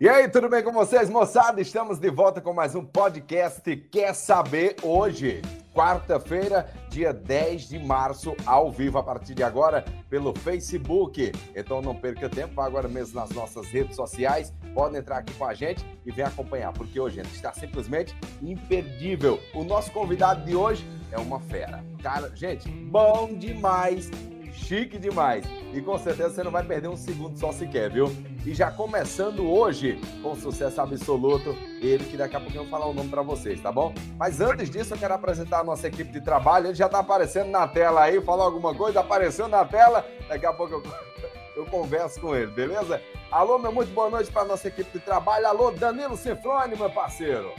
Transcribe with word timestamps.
E 0.00 0.08
aí, 0.08 0.28
tudo 0.28 0.48
bem 0.48 0.60
com 0.60 0.72
vocês, 0.72 1.08
moçada? 1.08 1.60
Estamos 1.60 2.00
de 2.00 2.10
volta 2.10 2.40
com 2.40 2.52
mais 2.52 2.74
um 2.74 2.84
podcast 2.84 3.76
Quer 3.92 4.12
Saber 4.12 4.74
hoje, 4.82 5.40
quarta-feira, 5.72 6.68
dia 6.88 7.12
10 7.12 7.68
de 7.68 7.78
março, 7.78 8.34
ao 8.44 8.72
vivo 8.72 8.98
a 8.98 9.04
partir 9.04 9.34
de 9.34 9.44
agora 9.44 9.84
pelo 10.10 10.36
Facebook. 10.36 11.30
Então 11.54 11.80
não 11.80 11.94
perca 11.94 12.28
tempo, 12.28 12.60
agora 12.60 12.88
mesmo 12.88 13.20
nas 13.20 13.30
nossas 13.30 13.68
redes 13.68 13.94
sociais, 13.94 14.52
pode 14.74 14.96
entrar 14.96 15.18
aqui 15.18 15.32
com 15.34 15.44
a 15.44 15.54
gente 15.54 15.86
e 16.04 16.10
vem 16.10 16.24
acompanhar, 16.24 16.72
porque 16.72 16.98
hoje 16.98 17.20
está 17.32 17.52
simplesmente 17.52 18.16
imperdível. 18.42 19.38
O 19.54 19.62
nosso 19.62 19.92
convidado 19.92 20.44
de 20.44 20.56
hoje 20.56 20.84
é 21.12 21.18
uma 21.18 21.38
fera. 21.38 21.84
Cara, 22.02 22.32
gente, 22.34 22.68
bom 22.68 23.32
demais 23.32 24.10
chique 24.54 24.98
demais. 24.98 25.44
E 25.72 25.80
com 25.80 25.98
certeza 25.98 26.30
você 26.30 26.42
não 26.42 26.50
vai 26.50 26.62
perder 26.62 26.88
um 26.88 26.96
segundo 26.96 27.38
só 27.38 27.52
sequer, 27.52 27.90
viu? 27.90 28.06
E 28.46 28.54
já 28.54 28.70
começando 28.70 29.50
hoje 29.50 30.00
com 30.22 30.34
sucesso 30.34 30.80
absoluto, 30.80 31.56
ele 31.80 32.04
que 32.04 32.16
daqui 32.16 32.36
a 32.36 32.40
pouco 32.40 32.56
eu 32.56 32.62
vou 32.62 32.70
falar 32.70 32.86
o 32.86 32.94
nome 32.94 33.08
para 33.08 33.22
vocês, 33.22 33.60
tá 33.60 33.72
bom? 33.72 33.92
Mas 34.16 34.40
antes 34.40 34.70
disso, 34.70 34.94
eu 34.94 34.98
quero 34.98 35.14
apresentar 35.14 35.60
a 35.60 35.64
nossa 35.64 35.88
equipe 35.88 36.12
de 36.12 36.20
trabalho. 36.20 36.68
Ele 36.68 36.74
já 36.74 36.88
tá 36.88 37.00
aparecendo 37.00 37.50
na 37.50 37.66
tela 37.66 38.02
aí, 38.02 38.20
falou 38.20 38.44
alguma 38.44 38.74
coisa, 38.74 39.00
apareceu 39.00 39.48
na 39.48 39.64
tela. 39.64 40.06
Daqui 40.28 40.46
a 40.46 40.52
pouco 40.52 40.74
eu, 40.74 40.82
eu 41.56 41.66
converso 41.66 42.20
com 42.20 42.34
ele, 42.34 42.52
beleza? 42.52 43.00
Alô, 43.30 43.58
meu 43.58 43.72
muito 43.72 43.92
boa 43.92 44.08
noite 44.08 44.30
para 44.30 44.44
nossa 44.44 44.68
equipe 44.68 44.90
de 44.92 45.04
trabalho. 45.04 45.46
Alô, 45.46 45.70
Danilo 45.72 46.16
Cifrone, 46.16 46.76
meu 46.76 46.90
parceiro. 46.90 47.52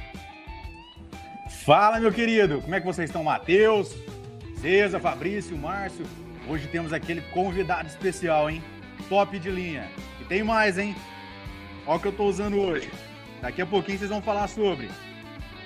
Fala, 1.66 2.00
meu 2.00 2.14
querido. 2.14 2.62
Como 2.62 2.76
é 2.76 2.80
que 2.80 2.86
vocês 2.86 3.10
estão, 3.10 3.24
Matheus? 3.24 3.94
César, 4.62 5.00
Fabrício, 5.00 5.58
Márcio, 5.58 6.06
Hoje 6.48 6.68
temos 6.68 6.94
aquele 6.94 7.22
convidado 7.32 7.88
especial, 7.88 8.50
hein? 8.50 8.64
Top 9.10 9.38
de 9.38 9.50
linha. 9.50 9.90
E 10.22 10.26
tem 10.26 10.44
mais, 10.44 10.78
hein? 10.78 10.96
Olha 11.88 11.98
o 11.98 12.00
que 12.00 12.08
eu 12.08 12.12
tô 12.12 12.26
usando 12.26 12.60
hoje. 12.60 12.90
Daqui 13.42 13.62
a 13.62 13.66
pouquinho 13.66 13.98
vocês 13.98 14.10
vão 14.10 14.22
falar 14.22 14.48
sobre. 14.48 14.90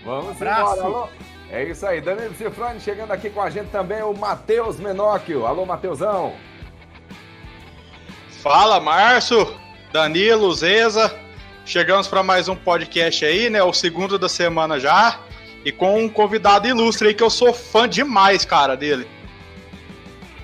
Vamos 0.06 0.32
Abraço. 0.32 0.78
Embora, 0.78 0.84
alô. 0.84 1.10
É 1.52 1.64
isso 1.64 1.86
aí, 1.86 2.00
Danilo 2.00 2.36
Cifrone 2.36 2.80
chegando 2.80 3.12
aqui 3.12 3.30
com 3.30 3.42
a 3.42 3.50
gente 3.50 3.70
também, 3.70 4.04
o 4.04 4.14
Matheus 4.14 4.80
Menóquio. 4.80 5.46
Alô, 5.46 5.66
Matheusão. 5.66 6.34
Fala, 8.42 8.80
Márcio, 8.80 9.60
Danilo, 9.92 10.54
Zeza. 10.54 11.14
Chegamos 11.66 12.08
para 12.08 12.24
mais 12.24 12.48
um 12.48 12.56
podcast 12.56 13.26
aí, 13.26 13.50
né? 13.50 13.62
O 13.62 13.74
segundo 13.74 14.18
da 14.18 14.30
semana 14.30 14.80
já. 14.80 15.20
E 15.66 15.72
com 15.72 16.04
um 16.04 16.08
convidado 16.08 16.68
ilustre 16.68 17.10
aí 17.10 17.14
que 17.14 17.24
eu 17.24 17.30
sou 17.30 17.54
fã 17.54 17.88
demais, 17.88 18.46
cara, 18.46 18.78
dele. 18.78 19.08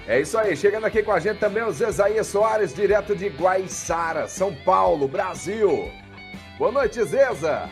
É 0.08 0.22
isso 0.22 0.38
aí, 0.38 0.56
chegando 0.56 0.86
aqui 0.86 1.02
com 1.02 1.12
a 1.12 1.20
gente 1.20 1.40
também 1.40 1.64
o 1.64 1.72
Zezaías 1.72 2.28
Soares, 2.28 2.76
direto 2.76 3.16
de 3.16 3.28
Guaiçara, 3.28 4.28
São 4.28 4.54
Paulo, 4.54 5.08
Brasil. 5.08 5.90
Boa 6.60 6.72
noite, 6.72 7.04
Zeza. 7.04 7.68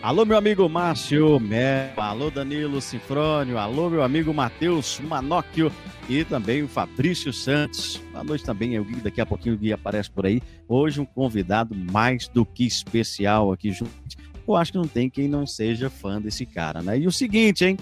Alô, 0.00 0.24
meu 0.24 0.38
amigo 0.38 0.66
Márcio 0.66 1.38
Melo, 1.38 2.00
alô, 2.00 2.30
Danilo 2.30 2.80
Sinfrônio, 2.80 3.58
alô, 3.58 3.90
meu 3.90 4.02
amigo 4.02 4.32
Matheus 4.32 4.98
Manóquio 5.00 5.70
e 6.08 6.24
também 6.24 6.62
o 6.62 6.68
Fabrício 6.68 7.34
Santos. 7.34 8.00
Boa 8.10 8.24
noite 8.24 8.42
também, 8.42 8.78
o 8.78 8.84
Gui, 8.84 9.00
daqui 9.02 9.20
a 9.20 9.26
pouquinho 9.26 9.56
o 9.56 9.58
Gui 9.58 9.74
aparece 9.74 10.10
por 10.10 10.24
aí. 10.24 10.40
Hoje 10.66 11.02
um 11.02 11.04
convidado 11.04 11.74
mais 11.74 12.28
do 12.28 12.46
que 12.46 12.64
especial 12.64 13.52
aqui 13.52 13.72
junto. 13.72 13.92
Eu 14.48 14.56
acho 14.56 14.72
que 14.72 14.78
não 14.78 14.88
tem 14.88 15.10
quem 15.10 15.28
não 15.28 15.46
seja 15.46 15.90
fã 15.90 16.18
desse 16.18 16.46
cara, 16.46 16.80
né? 16.80 16.98
E 16.98 17.06
o 17.06 17.12
seguinte, 17.12 17.62
hein? 17.62 17.76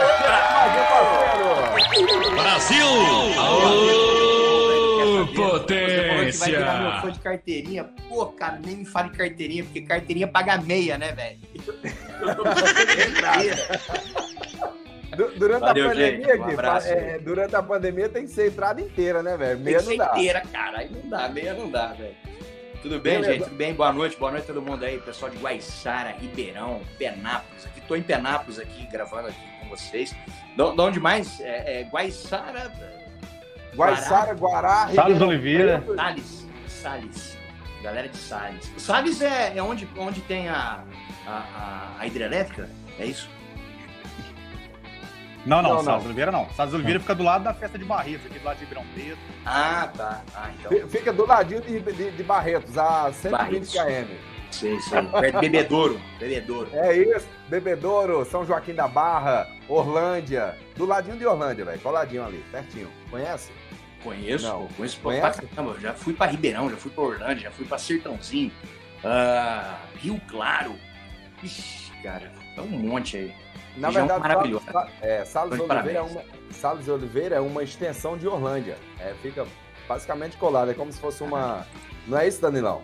Brasil! 2.34 2.86
Aô, 3.38 5.26
potência! 5.34 6.32
Você 6.32 6.38
vai 6.38 6.50
virar 6.50 6.80
meu 6.80 6.92
fã 7.02 7.10
de 7.10 7.18
carteirinha? 7.18 7.90
Pô, 8.08 8.26
cara, 8.26 8.60
nem 8.64 8.76
me 8.76 8.84
fale 8.84 9.10
carteirinha, 9.10 9.64
porque 9.64 9.80
carteirinha 9.82 10.28
paga 10.28 10.58
meia, 10.58 10.96
né, 10.96 11.10
velho? 11.12 11.38
Durante 15.36 15.60
Valeu, 15.60 15.84
a 15.84 15.88
pandemia, 15.88 16.40
um 16.40 16.46
Gui, 16.46 16.56
é, 16.88 17.18
durante 17.18 17.54
a 17.54 17.62
pandemia 17.62 18.08
tem 18.08 18.24
que 18.24 18.30
ser 18.30 18.48
entrada 18.48 18.80
inteira, 18.80 19.22
né, 19.22 19.36
velho? 19.36 19.60
Meia 19.60 19.82
tem 19.82 19.98
que 19.98 20.04
ser 20.04 20.10
inteira, 20.10 20.42
cara. 20.50 20.78
Aí 20.78 20.90
não 20.90 21.06
dá, 21.10 21.28
meia 21.28 21.52
não 21.52 21.70
dá, 21.70 21.88
velho. 21.88 22.14
Tudo 22.82 22.98
bem, 22.98 23.20
Beleza. 23.20 23.32
gente? 23.32 23.44
Tudo 23.44 23.56
bem? 23.56 23.72
Boa 23.74 23.92
noite, 23.92 24.16
boa 24.16 24.32
noite 24.32 24.42
a 24.50 24.54
todo 24.54 24.60
mundo 24.60 24.84
aí, 24.84 24.98
pessoal 24.98 25.30
de 25.30 25.38
Guaiçara, 25.38 26.10
Ribeirão, 26.18 26.82
Penápolis. 26.98 27.64
Aqui 27.64 27.80
tô 27.82 27.94
em 27.94 28.02
Penápolis 28.02 28.58
aqui, 28.58 28.84
gravando 28.90 29.28
aqui 29.28 29.38
com 29.60 29.68
vocês. 29.68 30.10
De, 30.10 30.56
de 30.56 30.80
onde 30.80 30.98
mais? 30.98 31.40
É, 31.40 31.82
é 31.82 31.84
Guaiçara. 31.84 32.72
Guaiçara, 33.76 34.34
Guará, 34.34 34.86
Guará 34.86 34.94
Salles 34.94 35.20
Oliveira. 35.20 35.84
Salles, 35.94 36.46
Salles. 36.66 37.38
Galera 37.82 38.08
de 38.08 38.16
Salles. 38.16 38.72
Salles 38.76 39.22
é, 39.22 39.56
é 39.56 39.62
onde, 39.62 39.88
onde 39.96 40.20
tem 40.22 40.48
a, 40.48 40.82
a, 41.24 41.96
a 42.00 42.06
hidrelétrica? 42.06 42.68
É 42.98 43.06
isso? 43.06 43.30
Não, 45.44 45.60
não, 45.60 45.74
não 45.74 45.84
Salles 45.84 46.04
Oliveira 46.04 46.30
não. 46.30 46.48
Salles 46.50 46.74
Oliveira 46.74 47.00
fica 47.00 47.14
do 47.14 47.24
lado 47.24 47.44
da 47.44 47.52
festa 47.52 47.78
de 47.78 47.84
Barretos, 47.84 48.26
aqui 48.26 48.38
do 48.38 48.44
lado 48.44 48.58
de 48.58 48.64
Ribeirão 48.64 48.86
Preto. 48.94 49.18
Ah, 49.44 49.88
tá. 49.96 50.22
Ah, 50.34 50.50
então. 50.58 50.88
Fica 50.88 51.12
do 51.12 51.26
ladinho 51.26 51.60
de, 51.60 51.80
de, 51.80 52.10
de 52.12 52.22
Barretos, 52.22 52.78
a 52.78 53.12
120 53.12 53.72
km. 53.72 54.14
Sim, 54.52 54.78
sim. 54.80 54.90
Perto 54.90 55.40
de 55.40 55.48
Bebedouro. 55.48 56.00
Bebedouro. 56.18 56.68
É 56.72 56.96
isso. 56.96 57.26
Bebedouro, 57.48 58.24
São 58.24 58.46
Joaquim 58.46 58.74
da 58.74 58.86
Barra, 58.86 59.48
Orlândia. 59.68 60.56
Do 60.76 60.84
ladinho 60.84 61.16
de 61.16 61.26
Orlândia, 61.26 61.64
velho. 61.64 61.80
Coladinho 61.80 62.24
ali, 62.24 62.44
pertinho. 62.52 62.88
Conhece? 63.10 63.50
Conheço, 64.04 64.46
não. 64.46 64.66
conheço 64.68 65.00
Conhece? 65.00 65.42
Pra 65.46 65.74
Já 65.80 65.94
fui 65.94 66.12
pra 66.12 66.26
Ribeirão, 66.26 66.68
já 66.68 66.76
fui 66.76 66.90
pra 66.90 67.04
Orlândia, 67.04 67.44
já 67.44 67.50
fui 67.50 67.64
pra 67.64 67.78
Sertãozinho. 67.78 68.52
Uh, 69.04 69.76
Rio 69.98 70.20
Claro. 70.28 70.74
Ixi, 71.42 71.92
cara, 72.02 72.30
é 72.56 72.60
um 72.60 72.68
monte 72.68 73.16
aí. 73.16 73.34
Na 73.76 73.88
Região 73.88 74.06
verdade, 74.06 74.20
maravilhosa. 74.28 74.88
É, 75.00 75.24
Salles 75.24 75.58
Oliveira, 75.58 75.98
é 75.98 76.02
uma, 76.02 76.22
Salles 76.50 76.88
Oliveira 76.88 77.36
é 77.36 77.40
uma 77.40 77.62
extensão 77.62 78.16
de 78.18 78.28
Orlândia. 78.28 78.76
É, 79.00 79.14
fica 79.22 79.46
basicamente 79.88 80.36
colado. 80.36 80.70
É 80.70 80.74
como 80.74 80.92
se 80.92 81.00
fosse 81.00 81.22
uma. 81.22 81.66
Não 82.06 82.18
é 82.18 82.28
isso, 82.28 82.40
Danilão? 82.42 82.82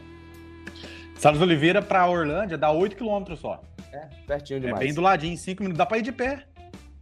Salles 1.16 1.40
Oliveira 1.40 1.82
para 1.82 2.06
Orlândia 2.06 2.56
dá 2.56 2.70
8 2.70 2.96
quilômetros 2.96 3.40
só. 3.40 3.60
É, 3.92 4.06
pertinho 4.26 4.58
É 4.58 4.60
demais. 4.60 4.78
bem 4.84 4.94
do 4.94 5.00
ladinho, 5.00 5.36
cinco 5.36 5.62
minutos. 5.62 5.78
Dá 5.78 5.84
pra 5.86 5.98
ir 5.98 6.02
de 6.02 6.12
pé. 6.12 6.44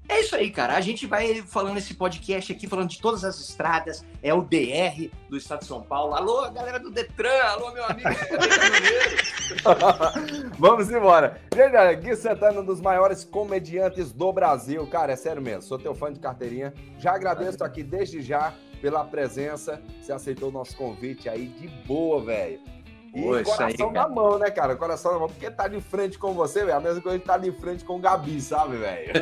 É 0.09 0.21
isso 0.21 0.37
aí, 0.37 0.51
cara. 0.51 0.77
A 0.77 0.81
gente 0.81 1.07
vai 1.07 1.43
falando 1.43 1.79
esse 1.79 1.95
podcast 1.95 2.53
aqui, 2.53 2.67
falando 2.67 2.89
de 2.89 3.01
todas 3.01 3.25
as 3.25 3.41
estradas. 3.41 4.05
É 4.23 4.33
o 4.33 4.43
DR 4.43 5.11
do 5.29 5.37
estado 5.37 5.61
de 5.61 5.67
São 5.67 5.83
Paulo. 5.83 6.15
Alô, 6.15 6.51
galera 6.51 6.79
do 6.79 6.91
Detran. 6.91 7.43
Alô, 7.43 7.73
meu 7.73 7.85
amigo. 7.85 8.09
Vamos 10.59 10.91
embora. 10.91 11.41
Gente, 11.55 11.97
Gui 11.97 12.17
Santana, 12.17 12.61
um 12.61 12.65
dos 12.65 12.81
maiores 12.81 13.25
comediantes 13.25 14.13
do 14.13 14.33
Brasil. 14.33 14.87
Cara, 14.87 15.13
é 15.13 15.17
sério 15.17 15.43
mesmo, 15.43 15.63
sou 15.63 15.79
teu 15.79 15.95
fã 15.95 16.13
de 16.13 16.21
carteirinha. 16.21 16.73
Já 16.99 17.15
agradeço 17.15 17.63
aqui 17.65 17.83
desde 17.83 18.23
já 18.23 18.55
pela 18.81 19.05
presença. 19.05 19.83
Você 20.01 20.13
aceitou 20.13 20.51
o 20.51 20.53
nosso 20.53 20.77
convite 20.77 21.29
aí 21.29 21.47
de 21.47 21.69
boa, 21.87 22.23
velho. 22.23 22.61
E 23.17 23.35
aí, 23.35 23.45
coração 23.45 23.93
cara. 23.93 24.09
na 24.09 24.15
mão, 24.15 24.39
né, 24.39 24.51
cara? 24.51 24.77
Coração 24.77 25.13
na 25.13 25.19
mão. 25.21 25.29
Porque 25.29 25.51
tá 25.51 25.67
de 25.67 25.81
frente 25.81 26.19
com 26.19 26.35
você, 26.35 26.61
velho. 26.67 26.77
A 26.77 26.81
mesma 26.81 27.01
coisa 27.01 27.19
que 27.19 27.25
tá 27.25 27.39
de 27.39 27.51
frente 27.51 27.83
com 27.83 27.97
o 27.97 27.99
Gabi, 27.99 28.41
sabe, 28.43 28.77
velho? 28.77 29.13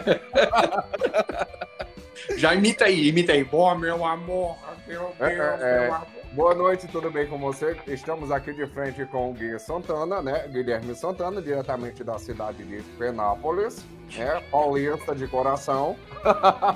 Já 2.36 2.54
imita 2.54 2.86
aí, 2.86 3.08
imita 3.08 3.32
aí. 3.32 3.44
Bom, 3.44 3.72
meu 3.76 4.04
amor. 4.04 4.56
Meu 4.86 5.12
Deus, 5.18 5.20
É, 5.20 5.34
é, 5.34 5.76
é. 5.76 5.80
meu 5.80 5.94
amor. 5.94 6.24
Boa 6.34 6.52
noite, 6.52 6.88
tudo 6.88 7.12
bem 7.12 7.28
com 7.28 7.38
você? 7.38 7.76
Estamos 7.86 8.32
aqui 8.32 8.52
de 8.52 8.66
frente 8.66 9.04
com 9.06 9.30
o 9.30 9.32
Gui 9.32 9.56
Santana, 9.60 10.20
né? 10.20 10.48
Guilherme 10.48 10.92
Santana, 10.96 11.40
diretamente 11.40 12.02
da 12.02 12.18
cidade 12.18 12.64
de 12.64 12.82
Penápolis, 12.98 13.84
né? 14.16 14.42
Paulista 14.50 15.14
de 15.14 15.28
coração. 15.28 15.94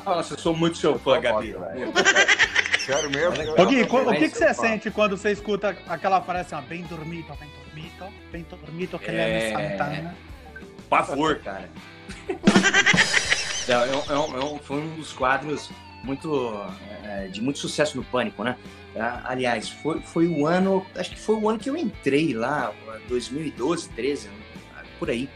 Nossa, 0.07 0.35
eu 0.35 0.39
sou 0.39 0.55
muito 0.55 0.79
seu 0.79 0.97
fã, 0.97 1.21
Gabi. 1.21 1.57
Sério 2.89 3.11
mesmo? 3.11 3.53
Ô, 3.63 3.67
Gui, 3.67 3.83
o 3.83 4.15
que, 4.15 4.31
que 4.31 4.39
você 4.39 4.55
sente 4.55 4.91
quando 4.91 5.15
você 5.15 5.31
escuta 5.31 5.77
aquela 5.87 6.23
frase 6.23 6.55
assim, 6.55 6.65
ó, 6.65 6.67
bem 6.67 6.83
dormido, 6.85 7.29
bem 7.39 7.51
dormido, 7.51 8.15
bem 8.33 8.47
dormido, 8.49 8.99
que 8.99 9.11
É. 9.11 9.53
é... 9.53 9.77
Santana? 9.77 10.17
Pavor, 10.89 11.39
cara. 11.41 11.69
Não, 13.69 13.83
é 13.85 13.91
um- 13.95 14.03
é 14.15 14.19
um- 14.19 14.41
é 14.41 14.45
um- 14.55 14.59
foi 14.59 14.79
um 14.81 14.95
dos 14.95 15.13
quadros 15.13 15.71
muito 16.03 16.65
é, 17.05 17.27
de 17.27 17.43
muito 17.43 17.59
sucesso 17.59 17.95
no 17.95 18.05
Pânico, 18.05 18.43
né? 18.43 18.57
Ah, 18.99 19.21
Aliás, 19.27 19.69
foi, 19.69 20.01
foi 20.01 20.27
o 20.27 20.47
ano, 20.47 20.87
acho 20.97 21.11
que 21.11 21.21
foi 21.21 21.37
o 21.37 21.47
ano 21.47 21.59
que 21.59 21.69
eu 21.69 21.77
entrei 21.77 22.33
lá, 22.33 22.73
2012, 23.07 23.91
13, 23.91 24.31
por 24.99 25.11
aí. 25.11 25.29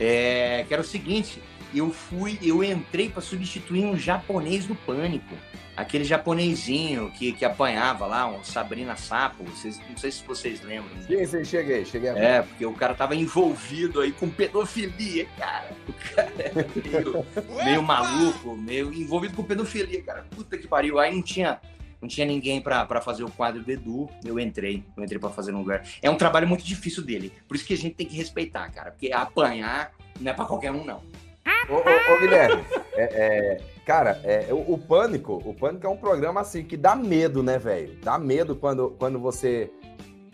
É, 0.00 0.64
que 0.66 0.74
era 0.74 0.82
o 0.82 0.84
seguinte, 0.84 1.40
eu 1.74 1.90
fui, 1.90 2.38
eu 2.42 2.62
entrei 2.64 3.08
para 3.08 3.20
substituir 3.20 3.84
um 3.84 3.96
japonês 3.96 4.66
do 4.66 4.74
Pânico. 4.74 5.34
Aquele 5.76 6.02
japonesinho 6.02 7.08
que, 7.12 7.32
que 7.32 7.44
apanhava 7.44 8.04
lá, 8.04 8.26
um 8.26 8.42
Sabrina 8.42 8.96
Sapo, 8.96 9.44
vocês, 9.44 9.80
não 9.88 9.96
sei 9.96 10.10
se 10.10 10.24
vocês 10.24 10.60
lembram. 10.60 10.90
Sim, 11.06 11.24
sim, 11.24 11.44
cheguei, 11.44 11.84
cheguei. 11.84 12.10
É, 12.10 12.42
porque 12.42 12.66
o 12.66 12.72
cara 12.72 12.94
tava 12.94 13.14
envolvido 13.14 14.00
aí 14.00 14.10
com 14.10 14.28
pedofilia, 14.28 15.28
cara. 15.38 15.70
O 15.88 15.92
cara 15.92 16.32
era 16.36 16.66
meio, 16.84 17.26
meio 17.64 17.82
maluco, 17.82 18.56
meio 18.56 18.92
envolvido 18.92 19.36
com 19.36 19.44
pedofilia, 19.44 20.02
cara. 20.02 20.26
Puta 20.34 20.58
que 20.58 20.66
pariu. 20.66 20.98
Aí 20.98 21.14
não 21.14 21.22
tinha, 21.22 21.60
não 22.02 22.08
tinha 22.08 22.26
ninguém 22.26 22.60
pra 22.60 23.00
fazer 23.00 23.22
o 23.22 23.30
quadro 23.30 23.62
do 23.62 23.70
Edu. 23.70 24.10
Eu 24.24 24.40
entrei, 24.40 24.82
eu 24.96 25.04
entrei 25.04 25.20
pra 25.20 25.30
fazer 25.30 25.52
no 25.52 25.58
lugar. 25.58 25.84
É 26.02 26.10
um 26.10 26.16
trabalho 26.16 26.48
muito 26.48 26.64
difícil 26.64 27.04
dele. 27.04 27.32
Por 27.46 27.54
isso 27.54 27.64
que 27.64 27.74
a 27.74 27.78
gente 27.78 27.94
tem 27.94 28.06
que 28.06 28.16
respeitar, 28.16 28.68
cara. 28.70 28.90
Porque 28.90 29.12
apanhar 29.12 29.92
não 30.20 30.32
é 30.32 30.34
pra 30.34 30.44
qualquer 30.44 30.72
um, 30.72 30.84
não. 30.84 31.02
Ô, 31.68 31.74
ô, 31.74 32.14
ô, 32.16 32.20
Guilherme, 32.20 32.64
é, 32.94 33.02
é, 33.02 33.56
cara, 33.84 34.20
é, 34.24 34.48
o, 34.50 34.74
o 34.74 34.78
Pânico, 34.78 35.34
o 35.44 35.54
Pânico 35.54 35.86
é 35.86 35.90
um 35.90 35.96
programa 35.96 36.40
assim 36.40 36.62
que 36.64 36.76
dá 36.76 36.94
medo, 36.96 37.42
né, 37.42 37.58
velho? 37.58 37.96
Dá 38.02 38.18
medo 38.18 38.56
quando, 38.56 38.90
quando 38.98 39.18
você. 39.18 39.70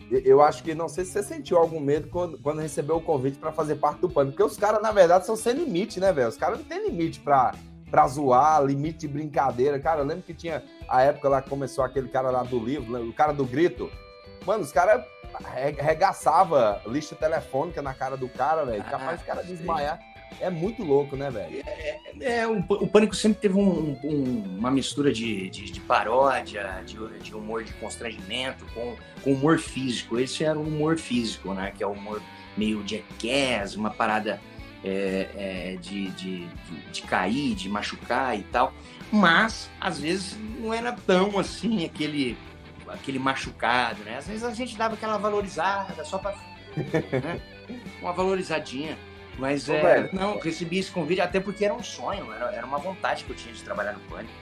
eu- 0.09 0.41
acho 0.41 0.63
que 0.63 0.73
não 0.75 0.87
sei 0.87 1.03
se 1.05 1.11
você 1.11 1.23
sentiu 1.23 1.57
algum 1.57 1.79
medo 1.79 2.07
quando, 2.09 2.37
quando 2.39 2.59
recebeu 2.61 2.97
o 2.97 3.01
convite 3.01 3.37
pra 3.37 3.51
fazer 3.51 3.75
parte 3.75 3.99
do 3.99 4.09
Pânico, 4.09 4.37
porque 4.37 4.51
os 4.51 4.57
caras, 4.57 4.81
na 4.81 4.91
verdade, 4.91 5.25
são 5.25 5.35
sem 5.35 5.53
limite, 5.53 5.99
né, 5.99 6.11
velho? 6.13 6.29
Os 6.29 6.37
caras 6.37 6.57
não 6.59 6.65
têm 6.65 6.85
limite 6.89 7.19
pra, 7.19 7.53
pra 7.91 8.07
zoar, 8.07 8.63
limite 8.63 8.99
de 8.99 9.07
brincadeira. 9.07 9.79
Cara, 9.79 10.01
eu 10.01 10.05
lembro 10.05 10.23
que 10.23 10.33
tinha 10.33 10.63
a 10.87 11.01
época 11.01 11.27
lá 11.29 11.41
que 11.41 11.49
começou 11.49 11.83
aquele 11.83 12.07
cara 12.07 12.29
lá 12.29 12.43
do 12.43 12.59
livro, 12.59 12.91
né, 12.93 12.99
o 12.99 13.13
cara 13.13 13.33
do 13.33 13.45
grito. 13.45 13.89
Mano, 14.45 14.63
os 14.63 14.71
caras 14.71 15.03
re- 15.53 15.71
regaçava 15.79 16.81
lista 16.85 17.15
telefônica 17.15 17.81
na 17.81 17.93
cara 17.93 18.15
do 18.15 18.29
cara, 18.29 18.63
velho. 18.63 18.83
Ah, 18.85 18.91
Capaz 18.91 19.19
do 19.21 19.25
cara 19.25 19.43
sei. 19.43 19.55
desmaiar. 19.55 19.99
É 20.41 20.49
muito 20.49 20.83
louco, 20.83 21.15
né, 21.15 21.29
velho? 21.31 21.63
É, 22.19 22.45
o, 22.47 22.59
o 22.59 22.87
Pânico 22.87 23.15
sempre 23.15 23.39
teve 23.41 23.55
um- 23.55 23.97
um- 24.03 24.57
uma 24.59 24.69
mistura 24.69 25.11
de, 25.11 25.49
de, 25.49 25.71
de 25.71 25.79
paródia, 25.79 26.81
de, 26.85 26.97
de 27.19 27.35
humor 27.35 27.63
de 27.63 27.73
constrangimento, 27.73 28.65
com, 28.73 28.95
com 29.23 29.33
humor 29.33 29.59
físico. 29.59 30.19
Esse 30.19 30.43
era 30.43 30.57
o 30.57 30.63
humor 30.63 30.97
físico, 30.97 31.53
né? 31.53 31.71
Que 31.75 31.83
é 31.83 31.87
o 31.87 31.91
humor 31.91 32.21
meio 32.57 32.83
jackass, 32.85 33.75
uma 33.75 33.89
parada 33.89 34.39
é, 34.83 35.29
é, 35.35 35.77
de, 35.81 36.09
de, 36.11 36.47
de, 36.91 37.01
cair, 37.03 37.55
de 37.55 37.67
machucar 37.69 38.37
e 38.37 38.43
tal. 38.43 38.73
Mas, 39.11 39.69
às 39.79 39.99
vezes, 39.99 40.37
não 40.59 40.73
era 40.73 40.91
tão 40.91 41.39
assim, 41.39 41.85
aquele, 41.85 42.37
aquele 42.87 43.19
machucado, 43.19 44.03
né? 44.03 44.17
Às 44.17 44.27
vezes 44.27 44.43
a 44.43 44.53
gente 44.53 44.77
dava 44.77 44.95
aquela 44.95 45.17
valorizada 45.17 46.03
só 46.05 46.17
pra... 46.17 46.35
né? 46.75 47.39
Uma 48.01 48.11
valorizadinha. 48.13 48.97
Mas 49.37 49.67
é, 49.69 50.09
não, 50.13 50.39
recebi 50.39 50.79
esse 50.79 50.91
convite 50.91 51.21
até 51.21 51.39
porque 51.39 51.65
era 51.65 51.73
um 51.73 51.83
sonho, 51.83 52.31
era, 52.31 52.51
era 52.53 52.65
uma 52.65 52.77
vontade 52.77 53.23
que 53.23 53.29
eu 53.29 53.35
tinha 53.35 53.53
de 53.53 53.61
trabalhar 53.61 53.93
no 53.93 53.99
Pânico. 54.01 54.33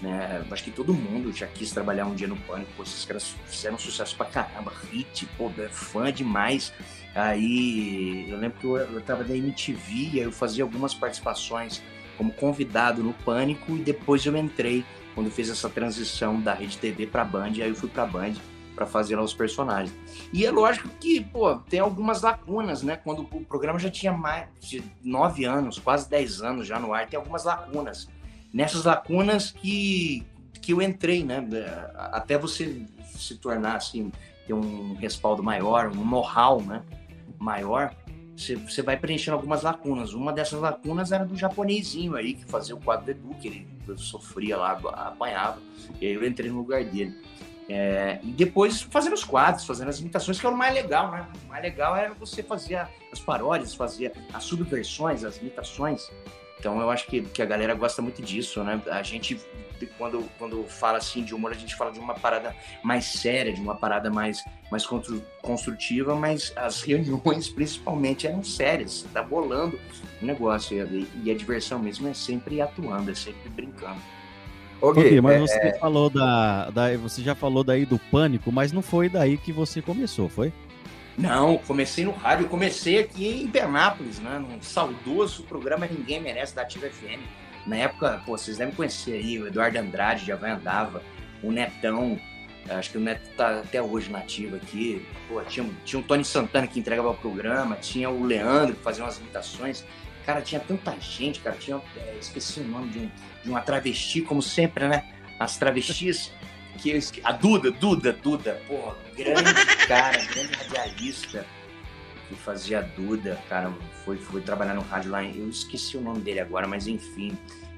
Né? 0.00 0.44
Acho 0.50 0.64
que 0.64 0.70
todo 0.70 0.92
mundo 0.92 1.32
já 1.32 1.46
quis 1.46 1.70
trabalhar 1.70 2.06
um 2.06 2.14
dia 2.14 2.26
no 2.26 2.36
Pânico. 2.36 2.70
Pô, 2.76 2.82
esses 2.82 3.04
caras 3.04 3.34
fizeram 3.46 3.78
sucesso 3.78 4.16
pra 4.16 4.26
caramba, 4.26 4.72
hit, 4.90 5.26
pô, 5.38 5.50
é 5.58 5.68
fã 5.68 6.12
demais. 6.12 6.72
Aí 7.14 8.28
eu 8.28 8.36
lembro 8.36 8.58
que 8.58 8.66
eu, 8.66 8.76
eu 8.76 9.00
tava 9.00 9.22
da 9.24 9.36
MTV, 9.36 9.92
e 9.92 10.18
aí 10.18 10.24
eu 10.24 10.32
fazia 10.32 10.64
algumas 10.64 10.92
participações 10.92 11.82
como 12.18 12.32
convidado 12.32 13.02
no 13.02 13.12
Pânico 13.12 13.76
e 13.76 13.80
depois 13.80 14.24
eu 14.26 14.36
entrei 14.36 14.84
quando 15.14 15.30
fez 15.30 15.50
essa 15.50 15.68
transição 15.68 16.40
da 16.40 16.54
Rede 16.54 16.78
TV 16.78 17.06
pra 17.06 17.24
Band, 17.24 17.52
aí 17.56 17.68
eu 17.68 17.74
fui 17.74 17.88
pra 17.88 18.06
Band 18.06 18.34
pra 18.74 18.86
fazer 18.86 19.16
lá 19.16 19.22
os 19.22 19.34
personagens. 19.34 19.94
E 20.32 20.44
é 20.44 20.50
lógico 20.50 20.88
que, 21.00 21.22
pô, 21.22 21.56
tem 21.56 21.80
algumas 21.80 22.22
lacunas, 22.22 22.82
né? 22.82 22.96
Quando 22.96 23.22
o 23.22 23.44
programa 23.44 23.78
já 23.78 23.90
tinha 23.90 24.12
mais 24.12 24.48
de 24.60 24.82
nove 25.02 25.44
anos, 25.44 25.78
quase 25.78 26.08
dez 26.08 26.40
anos 26.42 26.66
já 26.66 26.78
no 26.78 26.92
ar, 26.92 27.06
tem 27.06 27.18
algumas 27.18 27.44
lacunas. 27.44 28.08
Nessas 28.52 28.84
lacunas 28.84 29.50
que, 29.50 30.26
que 30.60 30.72
eu 30.72 30.82
entrei, 30.82 31.24
né? 31.24 31.46
Até 31.94 32.38
você 32.38 32.86
se 33.04 33.36
tornar, 33.36 33.76
assim, 33.76 34.10
ter 34.46 34.54
um 34.54 34.94
respaldo 34.94 35.42
maior, 35.42 35.88
um 35.88 36.04
know-how, 36.04 36.60
né? 36.62 36.82
Maior, 37.38 37.94
você, 38.36 38.56
você 38.56 38.82
vai 38.82 38.96
preenchendo 38.96 39.36
algumas 39.36 39.62
lacunas. 39.62 40.14
Uma 40.14 40.32
dessas 40.32 40.60
lacunas 40.60 41.12
era 41.12 41.24
do 41.24 41.36
japonesinho 41.36 42.16
aí, 42.16 42.34
que 42.34 42.44
fazia 42.44 42.74
o 42.74 42.80
quadro 42.80 43.06
do 43.06 43.10
Edu, 43.10 43.34
que 43.40 43.48
ele 43.48 43.66
sofria 43.96 44.56
lá, 44.56 44.72
apanhava, 44.72 45.58
e 46.00 46.06
aí 46.06 46.14
eu 46.14 46.26
entrei 46.26 46.50
no 46.50 46.58
lugar 46.58 46.84
dele. 46.84 47.14
É, 47.68 48.18
e 48.22 48.32
depois 48.32 48.82
fazendo 48.82 49.14
os 49.14 49.24
quadros, 49.24 49.64
fazendo 49.64 49.88
as 49.88 50.00
imitações, 50.00 50.40
que 50.40 50.46
é 50.46 50.48
o 50.48 50.56
mais 50.56 50.74
legal, 50.74 51.10
né? 51.10 51.26
O 51.44 51.48
mais 51.48 51.62
legal 51.62 51.96
é 51.96 52.10
você 52.10 52.42
fazer 52.42 52.86
as 53.10 53.20
paródias, 53.20 53.74
fazer 53.74 54.12
as 54.32 54.44
subversões, 54.44 55.24
as 55.24 55.38
imitações. 55.38 56.10
Então 56.58 56.80
eu 56.80 56.90
acho 56.90 57.06
que, 57.06 57.22
que 57.22 57.42
a 57.42 57.44
galera 57.44 57.74
gosta 57.74 58.00
muito 58.00 58.22
disso, 58.22 58.62
né? 58.62 58.80
A 58.86 59.02
gente, 59.02 59.40
quando, 59.98 60.24
quando 60.38 60.64
fala 60.64 60.98
assim 60.98 61.24
de 61.24 61.34
humor, 61.34 61.50
a 61.50 61.54
gente 61.54 61.74
fala 61.74 61.90
de 61.90 61.98
uma 61.98 62.14
parada 62.14 62.54
mais 62.84 63.04
séria, 63.06 63.52
de 63.52 63.60
uma 63.60 63.74
parada 63.74 64.10
mais, 64.10 64.44
mais 64.70 64.86
constru- 64.86 65.22
construtiva, 65.40 66.14
mas 66.14 66.52
as 66.54 66.82
reuniões 66.82 67.48
principalmente 67.50 68.28
eram 68.28 68.44
sérias, 68.44 69.04
tá 69.12 69.22
bolando 69.22 69.76
o 70.20 70.24
negócio. 70.24 70.76
E, 70.86 71.08
e 71.24 71.30
a 71.30 71.34
diversão 71.34 71.80
mesmo 71.80 72.06
é 72.06 72.14
sempre 72.14 72.60
atuando, 72.60 73.10
é 73.10 73.14
sempre 73.14 73.48
brincando. 73.48 74.00
Ô, 74.82 74.88
Ok, 74.90 75.10
Gui, 75.10 75.20
mas 75.20 75.34
é- 75.34 75.70
você 75.70 75.78
falou 75.78 76.10
da, 76.10 76.68
da. 76.70 76.96
Você 76.98 77.22
já 77.22 77.34
falou 77.36 77.62
daí 77.62 77.86
do 77.86 77.98
pânico, 77.98 78.50
mas 78.50 78.72
não 78.72 78.82
foi 78.82 79.08
daí 79.08 79.38
que 79.38 79.52
você 79.52 79.80
começou, 79.80 80.28
foi? 80.28 80.52
Não, 81.16 81.58
comecei 81.58 82.04
no 82.04 82.10
rádio, 82.10 82.48
comecei 82.48 82.98
aqui 82.98 83.42
em 83.44 83.48
Penápolis, 83.48 84.18
né? 84.18 84.38
Num 84.38 84.60
saudoso 84.60 85.44
programa 85.44 85.86
Ninguém 85.86 86.20
Merece 86.20 86.54
da 86.54 86.62
Ativa 86.62 86.88
FM. 86.88 87.20
Na 87.66 87.76
época, 87.76 88.20
pô, 88.26 88.36
vocês 88.36 88.56
devem 88.56 88.74
conhecer 88.74 89.12
aí 89.12 89.38
o 89.38 89.46
Eduardo 89.46 89.78
Andrade, 89.78 90.26
já 90.26 90.34
vai 90.34 90.50
andava, 90.50 91.00
o 91.42 91.52
Netão, 91.52 92.18
acho 92.68 92.90
que 92.90 92.98
o 92.98 93.00
Neto 93.00 93.28
tá 93.36 93.60
até 93.60 93.80
hoje 93.80 94.10
na 94.10 94.18
ativa 94.18 94.56
aqui. 94.56 95.06
Pô, 95.28 95.40
tinha, 95.42 95.68
tinha 95.84 96.00
o 96.00 96.02
Tony 96.02 96.24
Santana 96.24 96.66
que 96.66 96.80
entregava 96.80 97.10
o 97.10 97.14
programa, 97.14 97.76
tinha 97.76 98.10
o 98.10 98.24
Leandro 98.24 98.74
que 98.74 98.82
fazia 98.82 99.04
umas 99.04 99.18
imitações. 99.18 99.84
Cara, 100.24 100.40
tinha 100.40 100.60
tanta 100.60 100.94
gente, 101.00 101.40
cara, 101.40 101.56
tinha, 101.56 101.80
é, 101.96 102.16
esqueci 102.20 102.60
o 102.60 102.64
nome 102.64 102.90
de, 102.90 102.98
um, 103.00 103.10
de 103.44 103.50
uma 103.50 103.60
travesti, 103.60 104.22
como 104.22 104.40
sempre, 104.40 104.88
né? 104.88 105.04
As 105.38 105.56
travestis 105.56 106.30
que 106.78 106.90
eu 106.90 106.96
esque... 106.96 107.20
a 107.24 107.32
Duda, 107.32 107.70
Duda, 107.70 108.12
Duda, 108.12 108.60
porra, 108.66 108.96
grande 109.16 109.66
cara, 109.86 110.18
grande 110.24 110.54
radialista 110.54 111.44
que 112.28 112.34
fazia 112.34 112.82
Duda, 112.82 113.40
cara, 113.48 113.72
foi, 114.04 114.16
foi 114.16 114.40
trabalhar 114.40 114.74
no 114.74 114.82
rádio 114.82 115.10
lá, 115.10 115.22
eu 115.24 115.48
esqueci 115.48 115.96
o 115.96 116.00
nome 116.00 116.20
dele 116.20 116.40
agora, 116.40 116.66
mas 116.66 116.86
enfim, 116.86 117.36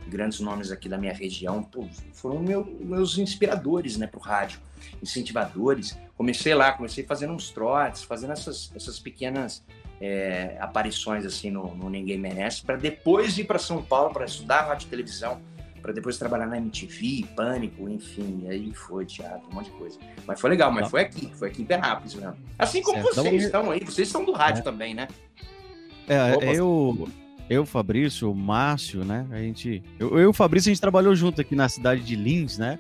grandes 0.09 0.41
nomes 0.41 0.71
aqui 0.71 0.89
da 0.89 0.99
minha 0.99 1.13
região, 1.13 1.63
pô, 1.63 1.87
foram 2.13 2.41
meu, 2.41 2.65
meus 2.81 3.19
inspiradores, 3.19 3.97
né, 3.97 4.07
pro 4.07 4.21
rádio, 4.21 4.61
incentivadores. 5.03 5.99
Comecei 6.17 6.55
lá, 6.55 6.73
comecei 6.73 7.05
fazendo 7.05 7.33
uns 7.33 7.51
trotes, 7.51 8.03
fazendo 8.03 8.33
essas, 8.33 8.71
essas 8.75 8.99
pequenas 8.99 9.65
é, 10.01 10.57
aparições 10.61 11.25
assim 11.25 11.51
no, 11.51 11.75
no 11.75 11.89
Ninguém 11.89 12.19
Merece, 12.19 12.63
para 12.63 12.77
depois 12.77 13.39
ir 13.39 13.45
para 13.45 13.59
São 13.59 13.83
Paulo 13.83 14.13
para 14.13 14.25
estudar 14.25 14.63
rádio 14.63 14.87
e 14.87 14.91
televisão, 14.91 15.41
para 15.81 15.93
depois 15.93 16.17
trabalhar 16.17 16.47
na 16.47 16.57
MTV, 16.57 17.27
Pânico, 17.37 17.89
enfim, 17.89 18.47
aí 18.49 18.73
foi 18.73 19.05
teatro, 19.05 19.49
um 19.51 19.55
monte 19.55 19.67
de 19.67 19.73
coisa. 19.73 19.99
Mas 20.27 20.41
foi 20.41 20.51
legal, 20.51 20.73
mas 20.73 20.89
foi 20.89 21.03
aqui, 21.03 21.31
foi 21.35 21.49
aqui 21.49 21.63
em 21.63 21.65
Penápolis 21.67 22.15
mesmo. 22.15 22.37
Assim 22.59 22.83
como 22.83 23.03
certo. 23.03 23.15
vocês 23.17 23.45
então, 23.45 23.61
estão 23.61 23.71
aí, 23.71 23.81
vocês 23.81 24.09
estão 24.09 24.25
do 24.25 24.33
rádio 24.33 24.61
é. 24.61 24.63
também, 24.63 24.95
né? 24.95 25.09
É, 26.09 26.57
eu, 26.57 27.09
eu, 27.49 27.67
Fabrício, 27.67 28.31
o 28.31 28.35
Márcio, 28.35 29.05
né? 29.05 29.27
A 29.31 29.39
gente, 29.39 29.83
eu, 29.99 30.11
eu 30.11 30.21
e 30.21 30.27
o 30.27 30.33
Fabrício, 30.33 30.71
a 30.71 30.73
gente 30.73 30.81
trabalhou 30.81 31.15
junto 31.15 31.41
aqui 31.41 31.55
na 31.55 31.69
cidade 31.69 32.03
de 32.03 32.17
Lins, 32.17 32.59
né? 32.59 32.79